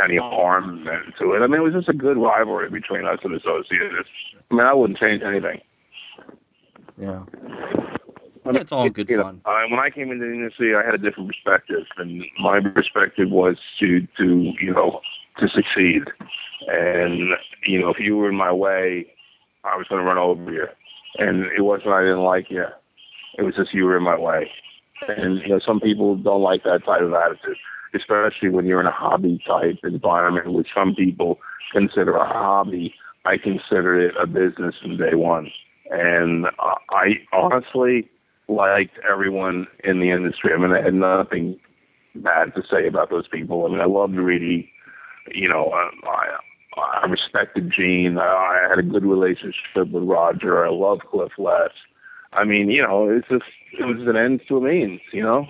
any 0.04 0.16
harm 0.16 0.84
meant 0.84 1.14
to 1.18 1.32
it. 1.32 1.42
I 1.42 1.46
mean, 1.46 1.60
it 1.60 1.64
was 1.64 1.74
just 1.74 1.88
a 1.88 1.92
good 1.92 2.16
rivalry 2.16 2.70
between 2.70 3.06
us 3.06 3.18
and 3.24 3.34
Associated. 3.34 4.04
I 4.50 4.54
mean, 4.54 4.66
I 4.66 4.74
wouldn't 4.74 4.98
change 4.98 5.22
anything. 5.22 5.60
Yeah. 6.96 7.24
I 8.44 8.52
mean, 8.52 8.62
it's 8.62 8.72
all 8.72 8.88
good 8.88 9.08
fun. 9.08 9.40
Know, 9.44 9.66
when 9.70 9.80
I 9.80 9.90
came 9.90 10.10
into 10.10 10.26
the 10.26 10.32
industry, 10.32 10.74
I 10.74 10.84
had 10.84 10.94
a 10.94 10.98
different 10.98 11.28
perspective, 11.28 11.84
and 11.98 12.24
my 12.40 12.60
perspective 12.60 13.30
was 13.30 13.56
to, 13.80 14.06
to 14.18 14.52
you 14.60 14.72
know, 14.72 15.00
to 15.38 15.48
succeed. 15.48 16.02
And 16.66 17.30
you 17.66 17.80
know, 17.80 17.90
if 17.90 17.98
you 17.98 18.16
were 18.16 18.28
in 18.28 18.36
my 18.36 18.52
way, 18.52 19.06
I 19.64 19.76
was 19.76 19.86
going 19.88 20.00
to 20.00 20.06
run 20.06 20.18
over 20.18 20.50
you. 20.50 20.66
And 21.18 21.46
it 21.56 21.62
wasn't 21.62 21.90
I 21.90 22.02
didn't 22.02 22.24
like 22.24 22.50
you; 22.50 22.64
it 23.36 23.42
was 23.42 23.54
just 23.56 23.74
you 23.74 23.84
were 23.84 23.96
in 23.96 24.02
my 24.02 24.18
way. 24.18 24.50
And 25.08 25.40
you 25.40 25.48
know, 25.48 25.60
some 25.64 25.80
people 25.80 26.16
don't 26.16 26.42
like 26.42 26.62
that 26.64 26.84
type 26.84 27.02
of 27.02 27.12
attitude 27.12 27.56
especially 27.94 28.50
when 28.50 28.66
you're 28.66 28.80
in 28.80 28.86
a 28.86 28.92
hobby 28.92 29.42
type 29.46 29.78
environment, 29.82 30.52
which 30.52 30.68
some 30.74 30.94
people 30.94 31.38
consider 31.72 32.16
a 32.16 32.26
hobby. 32.26 32.94
I 33.24 33.36
consider 33.36 34.00
it 34.00 34.14
a 34.20 34.26
business 34.26 34.74
from 34.80 34.96
day 34.96 35.14
one. 35.14 35.50
And 35.90 36.46
I 36.90 37.14
honestly 37.32 38.08
liked 38.48 38.98
everyone 39.10 39.66
in 39.84 40.00
the 40.00 40.10
industry. 40.10 40.52
I 40.52 40.58
mean, 40.58 40.72
I 40.72 40.82
had 40.82 40.94
nothing 40.94 41.58
bad 42.14 42.54
to 42.54 42.62
say 42.70 42.86
about 42.86 43.10
those 43.10 43.28
people. 43.28 43.66
I 43.66 43.70
mean, 43.70 43.80
I 43.80 43.86
loved 43.86 44.14
Reedy. 44.14 44.70
You 45.32 45.48
know, 45.48 45.72
I, 45.72 46.36
I 46.80 47.06
respected 47.06 47.72
Gene. 47.76 48.18
I 48.18 48.66
had 48.68 48.78
a 48.78 48.82
good 48.82 49.04
relationship 49.04 49.90
with 49.92 50.04
Roger. 50.04 50.64
I 50.64 50.70
love 50.70 51.00
Cliff 51.10 51.32
Lett. 51.38 51.72
I 52.32 52.44
mean, 52.44 52.70
you 52.70 52.82
know, 52.82 53.08
it's 53.08 53.28
just 53.28 53.44
it 53.78 53.84
was 53.84 54.06
an 54.06 54.16
end 54.16 54.40
to 54.48 54.58
a 54.58 54.60
means. 54.60 55.00
You 55.12 55.22
know, 55.22 55.46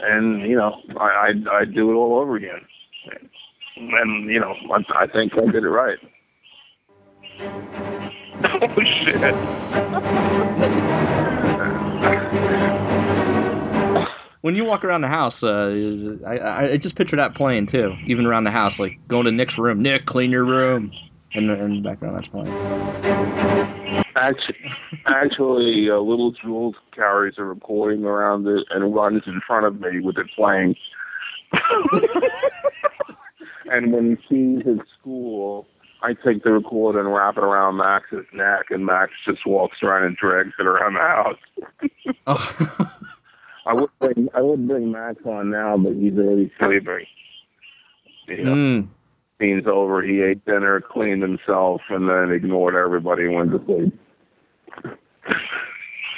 and 0.00 0.42
you 0.42 0.56
know 0.56 0.80
I 0.98 1.28
I'd, 1.28 1.48
I'd 1.48 1.74
do 1.74 1.90
it 1.90 1.94
all 1.94 2.18
over 2.18 2.36
again. 2.36 2.60
And 3.76 4.30
you 4.30 4.40
know 4.40 4.54
I, 4.72 5.04
I 5.04 5.06
think 5.06 5.32
I 5.34 5.46
did 5.50 5.64
it 5.64 5.68
right. 5.68 5.98
oh 8.44 8.82
shit. 9.04 9.34
when 14.42 14.54
you 14.54 14.64
walk 14.64 14.84
around 14.84 15.00
the 15.02 15.08
house, 15.08 15.42
uh, 15.42 15.68
is, 15.72 16.22
I, 16.22 16.72
I 16.72 16.76
just 16.76 16.96
picture 16.96 17.16
that 17.16 17.34
playing 17.34 17.66
too, 17.66 17.94
even 18.06 18.24
around 18.26 18.44
the 18.44 18.50
house, 18.50 18.78
like 18.78 18.98
going 19.08 19.24
to 19.26 19.32
Nick's 19.32 19.58
room. 19.58 19.82
Nick, 19.82 20.06
clean 20.06 20.30
your 20.30 20.44
room, 20.44 20.92
and 21.34 21.50
in 21.50 21.76
the 21.76 21.80
background 21.80 22.16
that's 22.16 22.28
playing. 22.28 22.48
Actually, 24.16 24.72
actually 25.06 25.90
uh, 25.90 25.98
Little 25.98 26.32
Jules 26.32 26.74
carries 26.94 27.34
a 27.38 27.44
recording 27.44 28.04
around 28.04 28.46
it 28.46 28.64
and 28.70 28.94
runs 28.94 29.22
in 29.26 29.40
front 29.46 29.66
of 29.66 29.80
me 29.80 30.00
with 30.00 30.18
it 30.18 30.26
playing. 30.34 30.74
and 33.70 33.92
when 33.92 34.18
he's 34.28 34.66
at 34.66 34.84
school, 34.98 35.66
I 36.02 36.14
take 36.14 36.44
the 36.44 36.52
recorder 36.52 37.00
and 37.00 37.12
wrap 37.12 37.36
it 37.36 37.42
around 37.42 37.76
Max's 37.76 38.26
neck, 38.32 38.66
and 38.70 38.86
Max 38.86 39.12
just 39.26 39.46
walks 39.46 39.78
around 39.82 40.04
and 40.04 40.16
drags 40.16 40.52
it 40.58 40.66
around 40.66 40.94
the 40.94 41.00
house. 41.00 41.38
oh. 42.26 43.04
I 43.66 43.74
would 43.74 43.90
bring 44.00 44.28
I 44.34 44.40
would 44.40 44.66
bring 44.66 44.92
Max 44.92 45.18
on 45.26 45.50
now, 45.50 45.76
but 45.76 45.92
he's 45.92 46.14
already 46.14 46.50
sleeping. 46.58 47.06
You 48.26 48.44
know? 48.44 48.54
mm. 48.54 48.88
Scene's 49.40 49.66
over. 49.66 50.02
He 50.02 50.20
ate 50.20 50.44
dinner, 50.44 50.80
cleaned 50.80 51.22
himself, 51.22 51.80
and 51.90 52.08
then 52.08 52.30
ignored 52.32 52.74
everybody 52.74 53.24
and 53.24 53.34
went 53.34 53.52
to 53.52 53.64
sleep. 53.66 54.00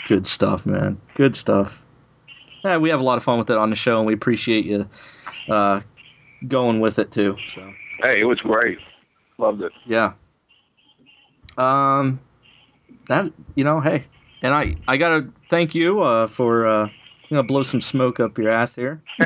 Good 0.06 0.26
stuff, 0.26 0.64
man. 0.64 1.01
Good 1.14 1.36
stuff. 1.36 1.82
Yeah, 2.64 2.78
we 2.78 2.90
have 2.90 3.01
a 3.01 3.02
lot 3.02 3.16
of 3.16 3.24
fun 3.24 3.38
with 3.38 3.51
it 3.51 3.56
on 3.56 3.70
the 3.70 3.76
show, 3.76 3.98
and 3.98 4.06
we 4.06 4.14
appreciate 4.14 4.64
you 4.64 4.88
uh, 5.48 5.80
going 6.48 6.80
with 6.80 6.98
it 6.98 7.10
too. 7.10 7.36
So. 7.48 7.72
Hey, 8.02 8.20
it 8.20 8.24
was 8.24 8.40
great. 8.40 8.78
Loved 9.38 9.62
it. 9.62 9.72
Yeah. 9.86 10.12
Um, 11.59 12.20
that 13.09 13.30
you 13.55 13.64
know, 13.64 13.80
hey, 13.80 14.06
and 14.42 14.55
I 14.55 14.76
I 14.88 14.97
gotta 14.97 15.28
thank 15.48 15.74
you 15.74 16.01
uh, 16.01 16.26
for 16.26 16.66
uh, 16.66 16.86
you 17.28 17.36
know 17.36 17.42
blow 17.42 17.62
some 17.62 17.80
smoke 17.80 18.20
up 18.20 18.38
your 18.38 18.51
ass 18.51 18.74
here. 18.74 19.02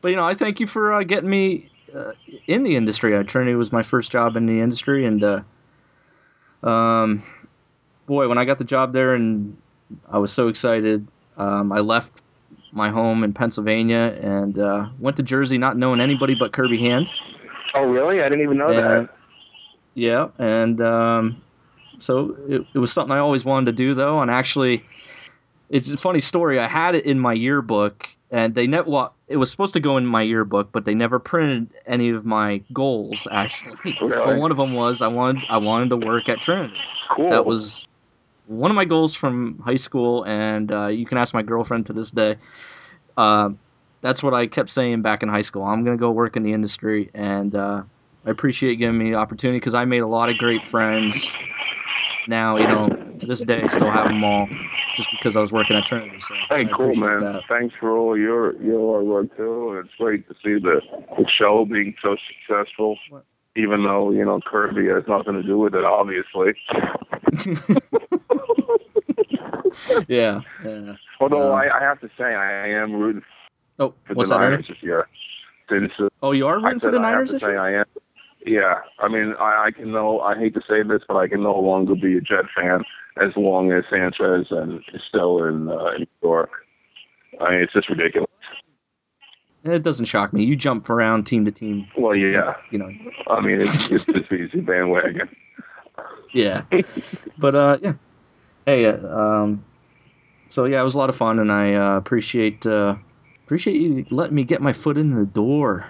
but 0.00 0.08
you 0.10 0.16
know, 0.16 0.24
I 0.24 0.34
thank 0.34 0.60
you 0.60 0.66
for 0.66 0.92
uh, 0.92 1.02
getting 1.02 1.30
me 1.30 1.70
uh, 1.96 2.12
in 2.46 2.62
the 2.62 2.76
industry. 2.76 3.16
Uh, 3.16 3.22
Trinity 3.22 3.54
was 3.54 3.72
my 3.72 3.82
first 3.82 4.12
job 4.12 4.36
in 4.36 4.46
the 4.46 4.60
industry, 4.60 5.06
and 5.06 5.24
uh, 5.24 5.42
um, 6.62 7.22
boy, 8.06 8.28
when 8.28 8.38
I 8.38 8.44
got 8.44 8.58
the 8.58 8.64
job 8.64 8.92
there 8.92 9.14
and 9.14 9.56
I 10.08 10.18
was 10.18 10.32
so 10.32 10.48
excited, 10.48 11.08
um, 11.36 11.72
I 11.72 11.80
left 11.80 12.22
my 12.72 12.90
home 12.90 13.24
in 13.24 13.32
Pennsylvania 13.32 14.18
and 14.20 14.58
uh, 14.58 14.88
went 14.98 15.16
to 15.16 15.22
Jersey 15.22 15.58
not 15.58 15.76
knowing 15.76 16.00
anybody 16.00 16.34
but 16.34 16.52
Kirby 16.52 16.78
Hand. 16.78 17.10
Oh, 17.74 17.86
really? 17.86 18.20
I 18.20 18.28
didn't 18.28 18.44
even 18.44 18.58
know 18.58 18.68
and, 18.68 18.78
that. 18.78 19.16
Yeah, 19.94 20.28
and 20.38 20.80
um, 20.80 21.42
so 21.98 22.36
it, 22.48 22.66
it 22.74 22.78
was 22.78 22.92
something 22.92 23.12
I 23.12 23.18
always 23.18 23.44
wanted 23.44 23.66
to 23.66 23.72
do, 23.72 23.94
though. 23.94 24.20
And 24.20 24.30
actually, 24.30 24.84
it's 25.70 25.90
a 25.90 25.96
funny 25.96 26.20
story. 26.20 26.58
I 26.58 26.68
had 26.68 26.94
it 26.94 27.06
in 27.06 27.18
my 27.18 27.32
yearbook, 27.32 28.08
and 28.36 28.54
they 28.54 28.66
net 28.66 28.86
well, 28.86 29.14
it 29.28 29.38
was 29.38 29.50
supposed 29.50 29.72
to 29.72 29.80
go 29.80 29.96
in 29.96 30.04
my 30.04 30.20
yearbook, 30.20 30.70
but 30.70 30.84
they 30.84 30.94
never 30.94 31.18
printed 31.18 31.70
any 31.86 32.10
of 32.10 32.26
my 32.26 32.62
goals. 32.70 33.26
Actually, 33.30 33.96
really? 34.02 34.10
but 34.10 34.36
one 34.36 34.50
of 34.50 34.58
them 34.58 34.74
was 34.74 35.00
I 35.00 35.06
wanted 35.06 35.44
I 35.48 35.56
wanted 35.56 35.88
to 35.88 35.96
work 35.96 36.28
at 36.28 36.42
Trinity. 36.42 36.76
Cool. 37.10 37.30
That 37.30 37.46
was 37.46 37.86
one 38.44 38.70
of 38.70 38.74
my 38.74 38.84
goals 38.84 39.14
from 39.14 39.58
high 39.64 39.76
school, 39.76 40.22
and 40.26 40.70
uh, 40.70 40.88
you 40.88 41.06
can 41.06 41.16
ask 41.16 41.32
my 41.32 41.42
girlfriend 41.42 41.86
to 41.86 41.94
this 41.94 42.10
day. 42.10 42.36
Uh, 43.16 43.50
that's 44.02 44.22
what 44.22 44.34
I 44.34 44.46
kept 44.46 44.68
saying 44.68 45.00
back 45.00 45.22
in 45.22 45.30
high 45.30 45.40
school. 45.40 45.62
I'm 45.62 45.82
gonna 45.82 45.96
go 45.96 46.10
work 46.10 46.36
in 46.36 46.42
the 46.42 46.52
industry, 46.52 47.10
and 47.14 47.54
uh, 47.54 47.84
I 48.26 48.30
appreciate 48.30 48.76
giving 48.76 48.98
me 48.98 49.12
the 49.12 49.16
opportunity 49.16 49.60
because 49.60 49.74
I 49.74 49.86
made 49.86 50.00
a 50.00 50.06
lot 50.06 50.28
of 50.28 50.36
great 50.36 50.62
friends. 50.62 51.34
Now, 52.28 52.58
you 52.58 52.66
know, 52.66 52.88
to 53.18 53.26
this 53.26 53.40
day, 53.40 53.62
I 53.62 53.66
still 53.68 53.90
have 53.90 54.08
them 54.08 54.22
all, 54.22 54.46
just 54.96 55.10
because 55.12 55.36
I 55.36 55.40
was 55.40 55.52
working 55.52 55.76
at 55.76 55.84
Trinity. 55.84 56.18
So 56.20 56.34
hey, 56.48 56.64
cool, 56.64 56.94
man. 56.94 57.20
That. 57.20 57.42
Thanks 57.48 57.74
for 57.78 57.96
all 57.96 58.16
your 58.16 58.60
your 58.62 59.04
work 59.04 59.36
too. 59.36 59.80
It's 59.84 59.94
great 59.98 60.26
to 60.28 60.34
see 60.34 60.58
the 60.58 60.80
the 61.16 61.26
show 61.28 61.64
being 61.64 61.94
so 62.02 62.16
successful. 62.26 62.98
What? 63.10 63.24
Even 63.54 63.84
though 63.84 64.10
you 64.10 64.24
know 64.24 64.40
Kirby 64.44 64.86
has 64.88 65.04
nothing 65.06 65.34
to 65.34 65.42
do 65.42 65.58
with 65.58 65.74
it, 65.74 65.84
obviously. 65.84 66.54
yeah, 70.08 70.40
yeah. 70.64 70.96
Although 71.20 71.52
I, 71.52 71.78
I, 71.78 71.80
have 71.80 72.00
to 72.00 72.08
say, 72.18 72.24
I 72.24 72.68
am 72.68 72.92
rooting 72.94 73.22
oh, 73.78 73.94
for 74.04 74.14
what's 74.14 74.30
the 74.30 74.36
that, 74.36 74.42
Niners 74.42 74.66
this 74.68 74.82
year. 74.82 75.08
Since, 75.70 75.92
uh, 75.98 76.08
oh, 76.22 76.32
you 76.32 76.46
are 76.46 76.60
rooting 76.60 76.80
for 76.80 76.90
the 76.90 76.98
Niners 76.98 77.32
this 77.32 77.42
year? 77.42 77.58
I 77.58 77.80
am. 77.80 77.86
Yeah, 78.46 78.76
I 79.00 79.08
mean, 79.08 79.34
I, 79.40 79.66
I 79.66 79.70
can 79.72 79.90
no. 79.90 80.20
I 80.20 80.38
hate 80.38 80.54
to 80.54 80.60
say 80.68 80.84
this, 80.84 81.02
but 81.08 81.16
I 81.16 81.26
can 81.26 81.42
no 81.42 81.58
longer 81.58 81.96
be 81.96 82.16
a 82.16 82.20
Jet 82.20 82.44
fan 82.54 82.84
as 83.20 83.32
long 83.36 83.72
as 83.72 83.82
Sanchez 83.90 84.46
and 84.50 84.80
is 84.94 85.02
still 85.08 85.42
in, 85.44 85.68
uh, 85.68 85.86
in 85.96 86.00
New 86.00 86.06
York. 86.22 86.50
I 87.40 87.50
mean, 87.50 87.60
it's 87.62 87.72
just 87.72 87.88
ridiculous. 87.88 88.30
It 89.64 89.82
doesn't 89.82 90.04
shock 90.04 90.32
me. 90.32 90.44
You 90.44 90.54
jump 90.54 90.88
around 90.88 91.24
team 91.24 91.44
to 91.44 91.50
team. 91.50 91.88
Well, 91.98 92.14
yeah. 92.14 92.54
You 92.70 92.78
know. 92.78 92.90
I 93.26 93.40
mean, 93.40 93.56
it's 93.56 93.90
it's 93.90 94.06
just 94.06 94.32
easy 94.32 94.60
bandwagon. 94.60 95.28
Yeah, 96.32 96.62
but 97.38 97.56
uh, 97.56 97.78
yeah. 97.82 97.94
Hey, 98.64 98.86
uh, 98.86 98.98
um, 99.08 99.64
so 100.46 100.66
yeah, 100.66 100.80
it 100.80 100.84
was 100.84 100.94
a 100.94 100.98
lot 100.98 101.08
of 101.08 101.16
fun, 101.16 101.40
and 101.40 101.50
I 101.50 101.74
uh, 101.74 101.96
appreciate 101.96 102.64
uh, 102.64 102.94
appreciate 103.44 103.80
you 103.80 104.06
letting 104.10 104.36
me 104.36 104.44
get 104.44 104.62
my 104.62 104.72
foot 104.72 104.96
in 104.96 105.16
the 105.16 105.26
door. 105.26 105.86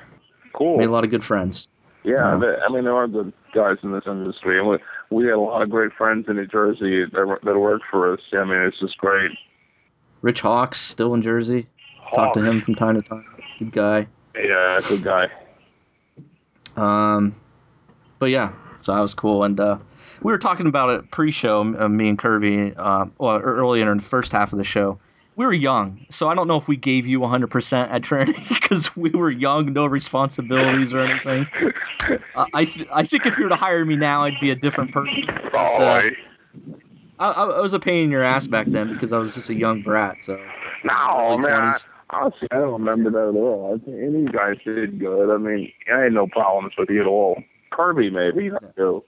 Cool. 0.55 0.79
Made 0.79 0.89
a 0.89 0.93
lot 0.93 1.05
of 1.05 1.11
good 1.11 1.25
friends. 1.25 1.69
Yeah, 2.07 2.37
uh, 2.37 2.61
I 2.65 2.73
mean 2.73 2.85
there 2.85 2.95
are 2.95 3.09
good 3.09 3.33
guys 3.53 3.79
in 3.83 3.91
this 3.91 4.05
industry, 4.07 4.61
and 4.61 4.69
we 4.69 4.79
we 5.11 5.25
had 5.25 5.35
a 5.35 5.41
lot 5.41 5.61
of 5.61 5.71
great 5.71 5.93
friends 5.93 6.27
in 6.29 6.37
New 6.37 6.47
Jersey 6.47 7.05
that 7.05 7.39
that 7.43 7.59
worked 7.59 7.85
for 7.91 8.13
us. 8.13 8.21
I 8.33 8.45
mean, 8.45 8.61
it's 8.61 8.79
just 8.79 8.97
great. 8.99 9.33
Rich 10.23 10.41
Hawks 10.41 10.79
still 10.79 11.15
in 11.15 11.23
Jersey. 11.23 11.67
Hawks. 11.99 12.17
Talk 12.17 12.35
to 12.35 12.45
him 12.45 12.63
from 12.63 12.77
time 12.77 12.95
to 12.95 13.03
time. 13.03 13.27
Good 13.59 13.73
guy. 13.73 14.07
Yeah, 14.37 14.79
good 14.89 15.03
guy. 15.03 15.29
Um, 16.77 17.35
but 18.21 18.27
yeah, 18.27 18.53
so 18.83 18.95
that 18.95 19.01
was 19.01 19.13
cool, 19.13 19.43
and 19.43 19.59
uh, 19.59 19.79
we 20.23 20.31
were 20.31 20.39
talking 20.39 20.69
about 20.69 20.91
it 20.91 21.11
pre-show, 21.11 21.61
uh, 21.77 21.89
me 21.89 22.09
and 22.09 22.19
Kirby, 22.19 22.73
uh, 22.77 23.07
well, 23.19 23.39
earlier 23.39 23.91
in 23.91 23.99
the 23.99 24.05
first 24.05 24.31
half 24.31 24.53
of 24.53 24.59
the 24.59 24.65
show. 24.65 25.01
We 25.37 25.45
were 25.45 25.53
young, 25.53 26.07
so 26.09 26.29
I 26.29 26.35
don't 26.35 26.49
know 26.49 26.57
if 26.57 26.67
we 26.67 26.77
gave 26.77 27.07
you 27.07 27.21
100% 27.21 27.91
at 27.91 28.03
Trinity 28.03 28.43
because 28.49 28.97
we 28.97 29.11
were 29.11 29.31
young, 29.31 29.73
no 29.75 29.85
responsibilities 29.85 30.95
or 30.95 31.01
anything. 31.03 31.47
uh, 32.35 32.47
I 32.55 32.65
th- 32.65 32.89
I 32.91 33.05
think 33.05 33.27
if 33.27 33.37
you 33.37 33.45
were 33.45 33.51
to 33.51 33.57
hire 33.57 33.85
me 33.85 33.97
now, 33.97 34.25
I'd 34.25 34.41
be 34.41 34.51
a 34.51 34.55
different 34.55 34.93
person. 34.93 35.25
But, 35.53 35.59
uh, 35.59 36.11
I, 37.19 37.31
I, 37.31 37.61
was 37.61 37.75
a 37.75 37.79
pain 37.79 38.05
in 38.05 38.11
your 38.11 38.23
ass 38.23 38.47
back 38.47 38.67
then 38.69 38.93
because 38.95 39.13
I 39.13 39.19
was 39.19 39.35
just 39.35 39.51
a 39.51 39.55
young 39.55 39.83
brat. 39.83 40.23
So 40.23 40.37
no, 40.85 41.39
man. 41.39 41.53
I, 41.53 41.77
honestly, 42.11 42.49
I 42.51 42.57
don't 42.57 42.73
remember 42.73 43.11
that 43.11 43.29
at 43.29 43.39
all. 43.39 43.75
I 43.75 43.85
think 43.85 43.97
any 44.03 44.25
guys 44.25 44.57
did 44.65 44.99
good. 44.99 45.35
I 45.35 45.37
mean, 45.37 45.71
I 45.93 46.01
had 46.01 46.13
no 46.13 46.27
problems 46.27 46.73
with 46.79 46.89
you 46.89 47.03
at 47.03 47.07
all. 47.07 47.43
Kirby, 47.73 48.11
maybe. 48.11 48.51
Do. 48.77 49.05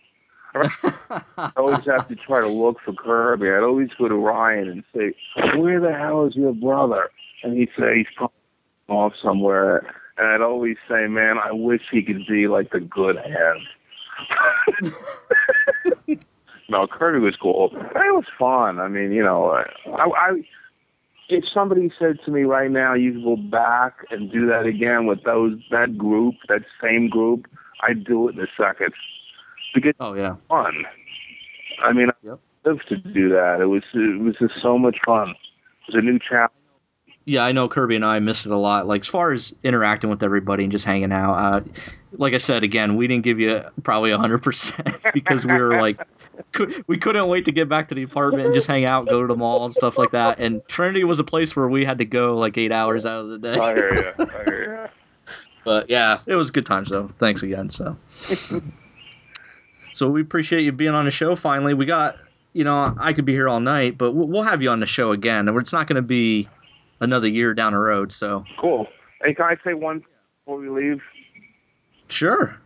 I 1.36 1.52
always 1.56 1.85
have 1.86 2.09
to 2.09 2.16
try 2.16 2.40
to 2.40 2.48
look 2.48 2.78
for 2.85 2.93
Kirby. 2.93 3.51
I'd 3.51 3.62
always 3.62 3.90
go 3.98 4.09
to 4.09 4.14
Ryan 4.14 4.68
and 4.68 4.85
say, 4.94 5.14
"Where 5.59 5.80
the 5.80 5.93
hell 5.93 6.26
is 6.26 6.36
your 6.36 6.52
brother?" 6.52 7.10
And 7.43 7.56
he'd 7.56 7.70
say 7.78 7.98
he's 7.98 8.06
probably 8.16 8.35
off 8.89 9.12
somewhere. 9.22 9.86
And 10.16 10.26
I'd 10.26 10.40
always 10.40 10.76
say, 10.89 11.06
"Man, 11.06 11.39
I 11.39 11.52
wish 11.52 11.82
he 11.90 12.02
could 12.02 12.26
be 12.26 12.48
like 12.48 12.70
the 12.70 12.80
good 12.80 13.16
hand." 13.16 13.60
no, 16.68 16.86
Kirby 16.86 17.20
was 17.20 17.36
cool. 17.36 17.70
It 17.74 18.14
was 18.14 18.24
fun. 18.39 18.80
I 18.80 18.89
mean, 18.89 19.12
you 19.12 19.22
know, 19.22 19.51
I, 19.51 19.64
I 19.86 20.43
if 21.28 21.44
somebody 21.52 21.93
said 21.98 22.18
to 22.24 22.30
me 22.30 22.43
right 22.43 22.70
now, 22.70 22.94
you 22.94 23.12
can 23.12 23.22
go 23.22 23.36
back 23.36 24.06
and 24.10 24.32
do 24.32 24.47
that 24.47 24.66
again 24.66 25.06
with 25.06 25.22
those 25.24 25.59
that 25.70 25.97
group, 25.98 26.35
that 26.48 26.62
same 26.82 27.09
group, 27.09 27.47
I'd 27.86 28.05
do 28.05 28.28
it 28.28 28.36
in 28.36 28.40
a 28.40 28.48
second 28.56 28.93
because 29.74 29.95
oh 30.01 30.15
yeah. 30.15 30.36
fun. 30.49 30.85
I 31.82 31.93
mean, 31.93 32.09
Yep. 32.24 32.39
I 32.65 32.69
lived 32.69 32.89
to 32.89 32.97
do 32.97 33.28
that. 33.31 33.61
It 33.61 33.66
was 33.66 33.82
it 33.95 34.20
was 34.20 34.36
just 34.39 34.61
so 34.61 34.78
much 34.78 34.97
fun. 35.05 35.31
It 35.31 35.95
was 35.95 35.97
a 35.97 36.03
new 36.03 36.19
chapter. 36.19 36.55
Yeah, 37.24 37.45
I 37.45 37.53
know 37.53 37.69
Kirby 37.69 37.95
and 37.95 38.07
I 38.07 38.19
missed 38.20 38.47
it 38.47 38.53
a 38.53 38.57
lot. 38.57 38.86
Like 38.86 39.03
as 39.03 39.07
far 39.07 39.32
as 39.32 39.55
interacting 39.62 40.09
with 40.09 40.23
everybody 40.23 40.62
and 40.65 40.73
just 40.73 40.86
hanging 40.86 41.12
out. 41.12 41.35
Uh, 41.35 41.61
like 42.12 42.32
I 42.32 42.39
said 42.39 42.65
again, 42.65 42.97
we 42.97 43.07
didn't 43.07 43.23
give 43.23 43.39
you 43.39 43.61
probably 43.82 44.12
hundred 44.12 44.43
percent 44.43 44.89
because 45.12 45.45
we 45.45 45.53
were 45.53 45.78
like, 45.78 46.01
could, 46.53 46.82
we 46.86 46.97
couldn't 46.97 47.28
wait 47.28 47.45
to 47.45 47.53
get 47.53 47.69
back 47.69 47.89
to 47.89 47.95
the 47.95 48.03
apartment 48.03 48.47
and 48.47 48.55
just 48.55 48.66
hang 48.66 48.86
out, 48.86 49.09
go 49.09 49.20
to 49.20 49.27
the 49.27 49.36
mall 49.36 49.66
and 49.66 49.74
stuff 49.74 49.99
like 49.99 50.11
that. 50.12 50.39
And 50.39 50.66
Trinity 50.69 51.05
was 51.05 51.19
a 51.19 51.24
place 51.24 51.55
where 51.55 51.69
we 51.69 51.85
had 51.85 51.99
to 51.99 52.07
go 52.07 52.39
like 52.39 52.57
eight 52.57 52.73
hours 52.73 53.05
out 53.05 53.20
of 53.20 53.28
the 53.28 53.39
day. 53.39 53.59
I 53.59 53.74
hear 53.74 53.95
you. 53.95 54.24
I 54.24 54.45
hear 54.45 54.90
But 55.66 55.90
yeah, 55.90 56.20
it 56.27 56.35
was 56.35 56.51
good 56.51 56.65
times 56.65 56.89
though. 56.89 57.09
Thanks 57.19 57.43
again. 57.43 57.69
So, 57.69 57.95
so 59.93 60.09
we 60.10 60.20
appreciate 60.20 60.62
you 60.62 60.73
being 60.73 60.94
on 60.94 61.05
the 61.05 61.10
show. 61.10 61.35
Finally, 61.36 61.74
we 61.74 61.86
got 61.86 62.16
you 62.52 62.65
know 62.65 62.94
I 62.98 63.12
could 63.12 63.24
be 63.24 63.32
here 63.32 63.48
all 63.48 63.60
night, 63.60 63.98
but 63.98 64.12
we'll, 64.12 64.43
have 64.43 64.62
you 64.62 64.70
on 64.70 64.81
the 64.81 64.86
show 64.86 65.12
again. 65.12 65.48
And 65.48 65.56
It's 65.59 65.73
not 65.73 65.86
going 65.86 65.97
to 65.97 66.02
be 66.02 66.48
another 67.01 67.28
year 67.28 67.55
down 67.55 67.73
the 67.73 67.78
road. 67.78 68.12
So. 68.12 68.44
Cool. 68.59 68.86
Hey, 69.23 69.35
can 69.35 69.44
I 69.47 69.56
say 69.65 69.74
one 69.74 70.02
before 70.44 70.59
we 70.59 70.69
leave? 70.69 71.01
sure. 72.09 72.56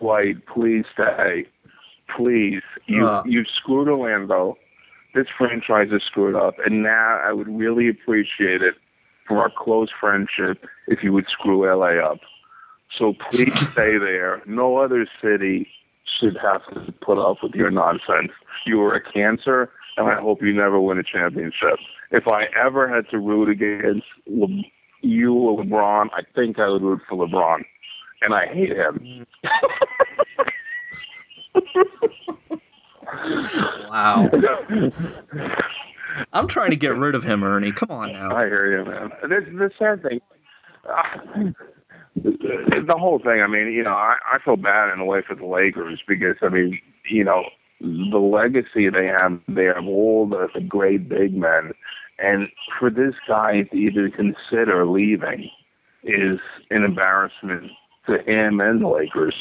Dwight, 0.00 0.44
please 0.46 0.84
stay. 0.92 1.46
Please. 2.16 2.62
You 2.86 3.06
Uh. 3.06 3.22
you 3.24 3.44
screwed 3.56 3.88
Orlando. 3.88 4.56
This 5.14 5.26
franchise 5.36 5.88
is 5.92 6.02
screwed 6.04 6.34
up, 6.34 6.54
and 6.64 6.82
now 6.82 7.20
I 7.22 7.32
would 7.32 7.48
really 7.48 7.88
appreciate 7.88 8.62
it 8.62 8.74
for 9.28 9.38
our 9.38 9.50
close 9.56 9.88
friendship 10.00 10.64
if 10.88 11.02
you 11.02 11.12
would 11.12 11.26
screw 11.28 11.66
LA 11.70 11.98
up. 12.02 12.18
So 12.98 13.14
please 13.30 13.54
stay 13.72 13.98
there. 13.98 14.42
No 14.46 14.78
other 14.78 15.06
city 15.22 15.68
should 16.22 16.36
have 16.40 16.62
to 16.74 16.92
put 17.04 17.18
up 17.18 17.38
with 17.42 17.52
your 17.54 17.70
nonsense. 17.70 18.30
You 18.66 18.80
are 18.82 18.94
a 18.94 19.12
cancer, 19.12 19.70
and 19.96 20.08
I 20.08 20.20
hope 20.20 20.40
you 20.42 20.52
never 20.52 20.80
win 20.80 20.98
a 20.98 21.02
championship. 21.02 21.78
If 22.10 22.28
I 22.28 22.44
ever 22.58 22.88
had 22.88 23.08
to 23.10 23.18
root 23.18 23.48
against 23.48 24.06
Le- 24.26 24.62
you 25.00 25.34
or 25.34 25.62
LeBron, 25.62 26.08
I 26.12 26.22
think 26.34 26.58
I 26.58 26.68
would 26.68 26.82
root 26.82 27.00
for 27.08 27.26
LeBron, 27.26 27.62
and 28.22 28.34
I 28.34 28.46
hate 28.46 28.70
him. 28.70 29.26
Wow. 33.90 34.30
I'm 36.32 36.46
trying 36.46 36.70
to 36.70 36.76
get 36.76 36.96
rid 36.96 37.14
of 37.14 37.24
him, 37.24 37.42
Ernie. 37.42 37.72
Come 37.72 37.90
on 37.90 38.12
now. 38.12 38.34
I 38.34 38.44
hear 38.46 38.78
you, 38.78 38.84
man. 38.84 39.10
This 39.28 39.44
the 39.52 39.70
sad 39.78 40.02
thing. 40.02 40.20
The, 42.14 42.84
the 42.86 42.96
whole 42.98 43.18
thing. 43.18 43.40
I 43.42 43.46
mean, 43.46 43.72
you 43.72 43.82
know, 43.82 43.94
I, 43.94 44.16
I 44.32 44.38
feel 44.44 44.56
bad 44.56 44.92
in 44.92 45.00
a 45.00 45.04
way 45.04 45.22
for 45.26 45.34
the 45.34 45.46
Lakers 45.46 46.00
because 46.06 46.36
I 46.42 46.48
mean, 46.48 46.78
you 47.08 47.24
know, 47.24 47.44
the 47.80 48.18
legacy 48.18 48.88
they 48.90 49.06
have 49.06 49.40
they 49.48 49.64
have 49.64 49.86
all 49.86 50.26
the, 50.28 50.48
the 50.54 50.60
great 50.60 51.08
big 51.08 51.34
men, 51.34 51.72
and 52.18 52.48
for 52.78 52.90
this 52.90 53.14
guy 53.26 53.62
to 53.62 53.76
even 53.76 54.12
consider 54.12 54.86
leaving 54.86 55.50
is 56.04 56.38
an 56.70 56.84
embarrassment 56.84 57.70
to 58.06 58.18
him 58.26 58.60
and 58.60 58.82
the 58.82 58.88
Lakers. 58.88 59.34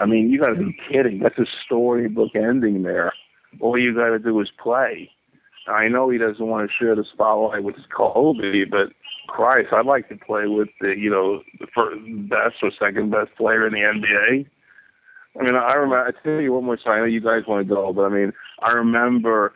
I 0.00 0.06
mean, 0.06 0.30
you 0.30 0.40
got 0.40 0.48
to 0.48 0.54
be 0.54 0.76
kidding. 0.90 1.20
That's 1.20 1.38
a 1.38 1.46
storybook 1.64 2.34
ending 2.34 2.82
there. 2.82 3.12
All 3.60 3.78
you 3.78 3.94
got 3.94 4.08
to 4.08 4.18
do 4.18 4.40
is 4.40 4.48
play. 4.62 5.10
I 5.68 5.88
know 5.88 6.08
he 6.08 6.18
doesn't 6.18 6.44
want 6.44 6.68
to 6.68 6.76
share 6.76 6.96
the 6.96 7.04
spotlight 7.12 7.62
with 7.62 7.76
Kobe, 7.94 8.64
but 8.64 8.92
Christ, 9.28 9.68
I'd 9.72 9.86
like 9.86 10.08
to 10.08 10.16
play 10.16 10.46
with 10.46 10.68
the 10.80 10.94
you 10.96 11.10
know 11.10 11.42
the 11.60 11.66
first, 11.74 12.00
best 12.28 12.56
or 12.62 12.70
second 12.78 13.10
best 13.10 13.34
player 13.36 13.66
in 13.66 13.72
the 13.72 13.78
NBA. 13.78 14.46
I 15.38 15.42
mean, 15.42 15.54
I 15.54 15.74
remember. 15.74 16.04
I 16.04 16.10
tell 16.22 16.40
you 16.40 16.52
one 16.52 16.64
more 16.64 16.76
time. 16.76 16.94
I 16.94 16.98
know 17.00 17.04
you 17.06 17.20
guys 17.20 17.42
want 17.46 17.66
to 17.66 17.74
go, 17.74 17.92
but 17.92 18.02
I 18.02 18.08
mean, 18.08 18.32
I 18.62 18.72
remember 18.72 19.54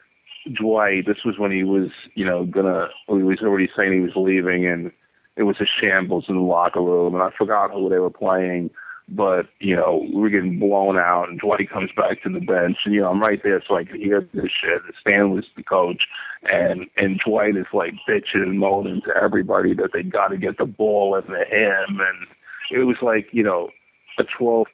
Dwight. 0.55 1.07
This 1.07 1.25
was 1.25 1.39
when 1.39 1.51
he 1.51 1.65
was 1.65 1.91
you 2.15 2.25
know 2.25 2.45
gonna. 2.45 2.89
He 3.09 3.15
was 3.15 3.41
already 3.43 3.69
saying 3.77 3.93
he 3.93 4.01
was 4.01 4.17
leaving, 4.17 4.67
and 4.67 4.91
it 5.37 5.43
was 5.43 5.57
a 5.61 5.67
shambles 5.81 6.25
in 6.29 6.37
the 6.37 6.41
locker 6.41 6.81
room, 6.81 7.15
and 7.15 7.23
I 7.23 7.31
forgot 7.37 7.71
who 7.71 7.89
they 7.89 7.99
were 7.99 8.11
playing. 8.11 8.71
But 9.09 9.47
you 9.61 9.77
know, 9.77 10.05
we're 10.13 10.31
getting 10.31 10.59
blown 10.59 10.99
out, 10.99 11.29
and 11.29 11.39
Dwight 11.39 11.71
comes 11.71 11.91
back 11.97 12.23
to 12.23 12.29
the 12.29 12.41
bench, 12.41 12.79
and 12.85 12.93
you 12.93 13.01
know, 13.01 13.11
I'm 13.11 13.21
right 13.21 13.41
there, 13.43 13.63
so 13.67 13.77
I 13.77 13.85
can 13.85 14.01
hear 14.01 14.21
this 14.35 14.51
shit. 14.61 14.83
Stan 15.01 15.31
was 15.31 15.45
the 15.57 15.63
coach, 15.63 16.03
and 16.43 16.87
and 16.97 17.21
Dwight 17.25 17.57
is 17.57 17.67
like 17.73 17.95
bitching 18.09 18.43
and 18.43 18.59
moaning 18.59 19.03
to 19.07 19.15
everybody 19.17 19.75
that 19.75 19.91
they 19.93 20.03
got 20.03 20.29
to 20.29 20.37
get 20.37 20.59
the 20.59 20.67
ball 20.67 21.15
into 21.15 21.37
him, 21.37 22.01
and 22.01 22.27
it 22.73 22.85
was 22.85 22.97
like 23.01 23.29
you 23.31 23.45
know, 23.45 23.71
a 24.19 24.25
12, 24.39 24.67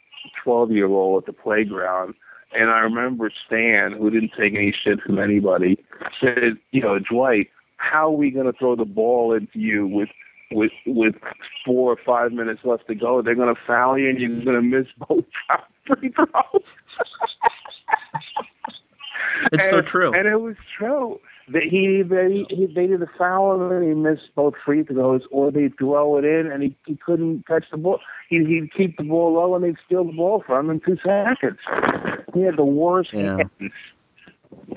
12 0.42 0.70
year 0.70 0.86
old 0.86 1.22
at 1.22 1.26
the 1.26 1.32
playground. 1.32 2.14
And 2.54 2.70
I 2.70 2.80
remember 2.80 3.30
Stan, 3.46 3.92
who 3.92 4.10
didn't 4.10 4.32
take 4.38 4.54
any 4.54 4.74
shit 4.84 5.00
from 5.00 5.18
anybody, 5.18 5.82
said, 6.20 6.58
you 6.70 6.82
know, 6.82 6.98
Dwight, 6.98 7.48
how 7.78 8.08
are 8.08 8.16
we 8.16 8.30
going 8.30 8.46
to 8.46 8.52
throw 8.52 8.76
the 8.76 8.84
ball 8.84 9.34
into 9.34 9.58
you 9.58 9.86
with 9.86 10.10
with 10.54 10.72
with 10.86 11.14
four 11.64 11.92
or 11.92 11.96
five 12.04 12.32
minutes 12.32 12.60
left 12.64 12.86
to 12.88 12.94
go? 12.94 13.22
They're 13.22 13.34
going 13.34 13.54
to 13.54 13.60
foul 13.66 13.98
you, 13.98 14.08
and 14.08 14.18
you're 14.18 14.44
going 14.44 14.56
to 14.56 14.62
miss 14.62 14.86
both 15.08 15.24
free 15.86 16.10
throws. 16.10 16.76
It's 19.52 19.68
so 19.70 19.80
true. 19.80 20.12
And 20.14 20.26
it 20.26 20.40
was 20.40 20.56
true. 20.76 21.20
That 21.48 21.62
he 21.64 22.02
they 22.02 22.44
he 22.54 22.66
they 22.66 22.86
did 22.86 23.02
a 23.02 23.10
foul 23.18 23.60
and 23.72 23.84
he 23.84 23.94
missed 23.94 24.30
both 24.36 24.54
free 24.64 24.84
throws, 24.84 25.22
or 25.30 25.50
they'd 25.50 25.76
throw 25.76 26.16
it 26.16 26.24
in 26.24 26.50
and 26.50 26.62
he, 26.62 26.76
he 26.86 26.96
couldn't 27.04 27.46
catch 27.46 27.64
the 27.70 27.76
ball. 27.76 27.98
He 28.28 28.38
he'd 28.44 28.72
keep 28.72 28.96
the 28.96 29.02
ball 29.02 29.34
low 29.34 29.54
and 29.56 29.64
they'd 29.64 29.76
steal 29.84 30.04
the 30.04 30.12
ball 30.12 30.44
from 30.46 30.66
him 30.70 30.76
in 30.76 30.80
two 30.80 30.96
seconds. 31.04 31.58
He 32.32 32.42
had 32.42 32.56
the 32.56 32.64
worst 32.64 33.10
Yeah. 33.12 33.38
hands. 33.38 33.72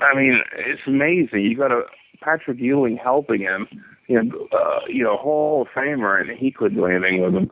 I 0.00 0.16
mean, 0.16 0.40
it's 0.56 0.82
amazing. 0.86 1.40
You 1.44 1.56
got 1.56 1.70
a 1.70 1.82
Patrick 2.20 2.58
Ewing 2.58 2.96
helping 2.96 3.40
him, 3.40 3.68
you 4.08 4.22
know, 4.22 4.48
uh, 4.52 4.80
you 4.88 5.02
know, 5.02 5.16
Hall 5.16 5.62
of 5.62 5.68
Famer, 5.68 6.20
and 6.20 6.30
he 6.36 6.50
couldn't 6.50 6.76
do 6.76 6.86
anything 6.86 7.22
with 7.22 7.34
him. 7.34 7.50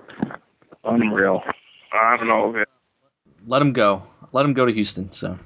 Unreal. 0.84 1.42
I 1.92 2.16
don't 2.16 2.28
know. 2.28 2.54
If 2.56 2.68
Let 3.46 3.62
him 3.62 3.72
go. 3.72 4.02
Let 4.32 4.44
him 4.44 4.52
go 4.52 4.66
to 4.66 4.72
Houston. 4.72 5.10
So. 5.12 5.38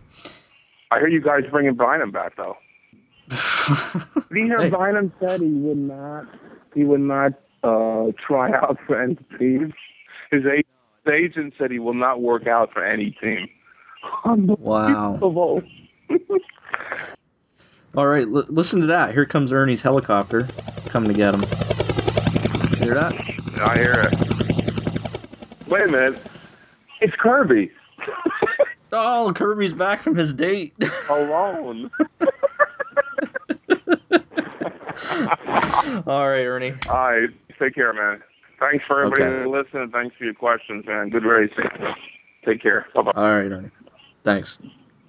I 0.90 0.98
hear 0.98 1.08
you 1.08 1.20
guys 1.20 1.42
bringing 1.50 1.74
Bynum 1.74 2.10
back 2.10 2.36
though. 2.36 2.56
Hear 4.32 4.62
Hey. 4.62 4.70
Bynum 4.70 5.12
said 5.20 5.40
he 5.40 5.50
would 5.50 5.76
not 5.76 6.26
he 6.74 6.84
would 6.84 7.00
not 7.00 7.32
uh 7.62 8.06
try 8.26 8.50
out 8.52 8.78
for 8.86 9.00
any 9.00 9.16
team? 9.38 9.74
His, 10.30 10.42
his 10.44 11.12
agent 11.12 11.54
said 11.58 11.70
he 11.70 11.78
will 11.78 11.94
not 11.94 12.22
work 12.22 12.46
out 12.46 12.72
for 12.72 12.82
any 12.84 13.10
team. 13.20 13.48
Wow. 14.24 15.18
All 17.96 18.06
right, 18.06 18.26
l- 18.26 18.46
listen 18.48 18.80
to 18.80 18.86
that. 18.86 19.12
Here 19.12 19.24
comes 19.26 19.52
Ernie's 19.52 19.82
helicopter 19.82 20.46
coming 20.86 21.08
to 21.08 21.14
get 21.14 21.34
him. 21.34 21.40
Hear 22.78 22.94
that? 22.94 23.12
I 23.60 23.76
hear 23.76 24.00
it. 24.10 24.14
Wait 25.68 25.82
a 25.84 25.88
minute. 25.88 26.22
It's 27.00 27.14
Kirby. 27.16 27.70
Oh, 28.90 29.34
Kirby's 29.34 29.74
back 29.74 30.02
from 30.02 30.16
his 30.16 30.32
date. 30.32 30.74
Alone. 31.10 31.90
All 36.06 36.26
right, 36.26 36.44
Ernie. 36.46 36.72
All 36.88 36.96
right. 37.12 37.28
Take 37.58 37.74
care, 37.74 37.92
man. 37.92 38.22
Thanks 38.58 38.86
for 38.86 39.02
everybody 39.04 39.24
Okay. 39.24 39.44
listening. 39.46 39.90
Thanks 39.90 40.16
for 40.16 40.24
your 40.24 40.32
questions, 40.32 40.86
man. 40.86 41.10
Good 41.10 41.24
racing. 41.24 41.68
Take 42.46 42.62
care. 42.62 42.86
Bye 42.94 43.02
bye. 43.02 43.10
All 43.14 43.24
right, 43.24 43.52
Ernie. 43.52 43.70
Thanks. 44.24 44.58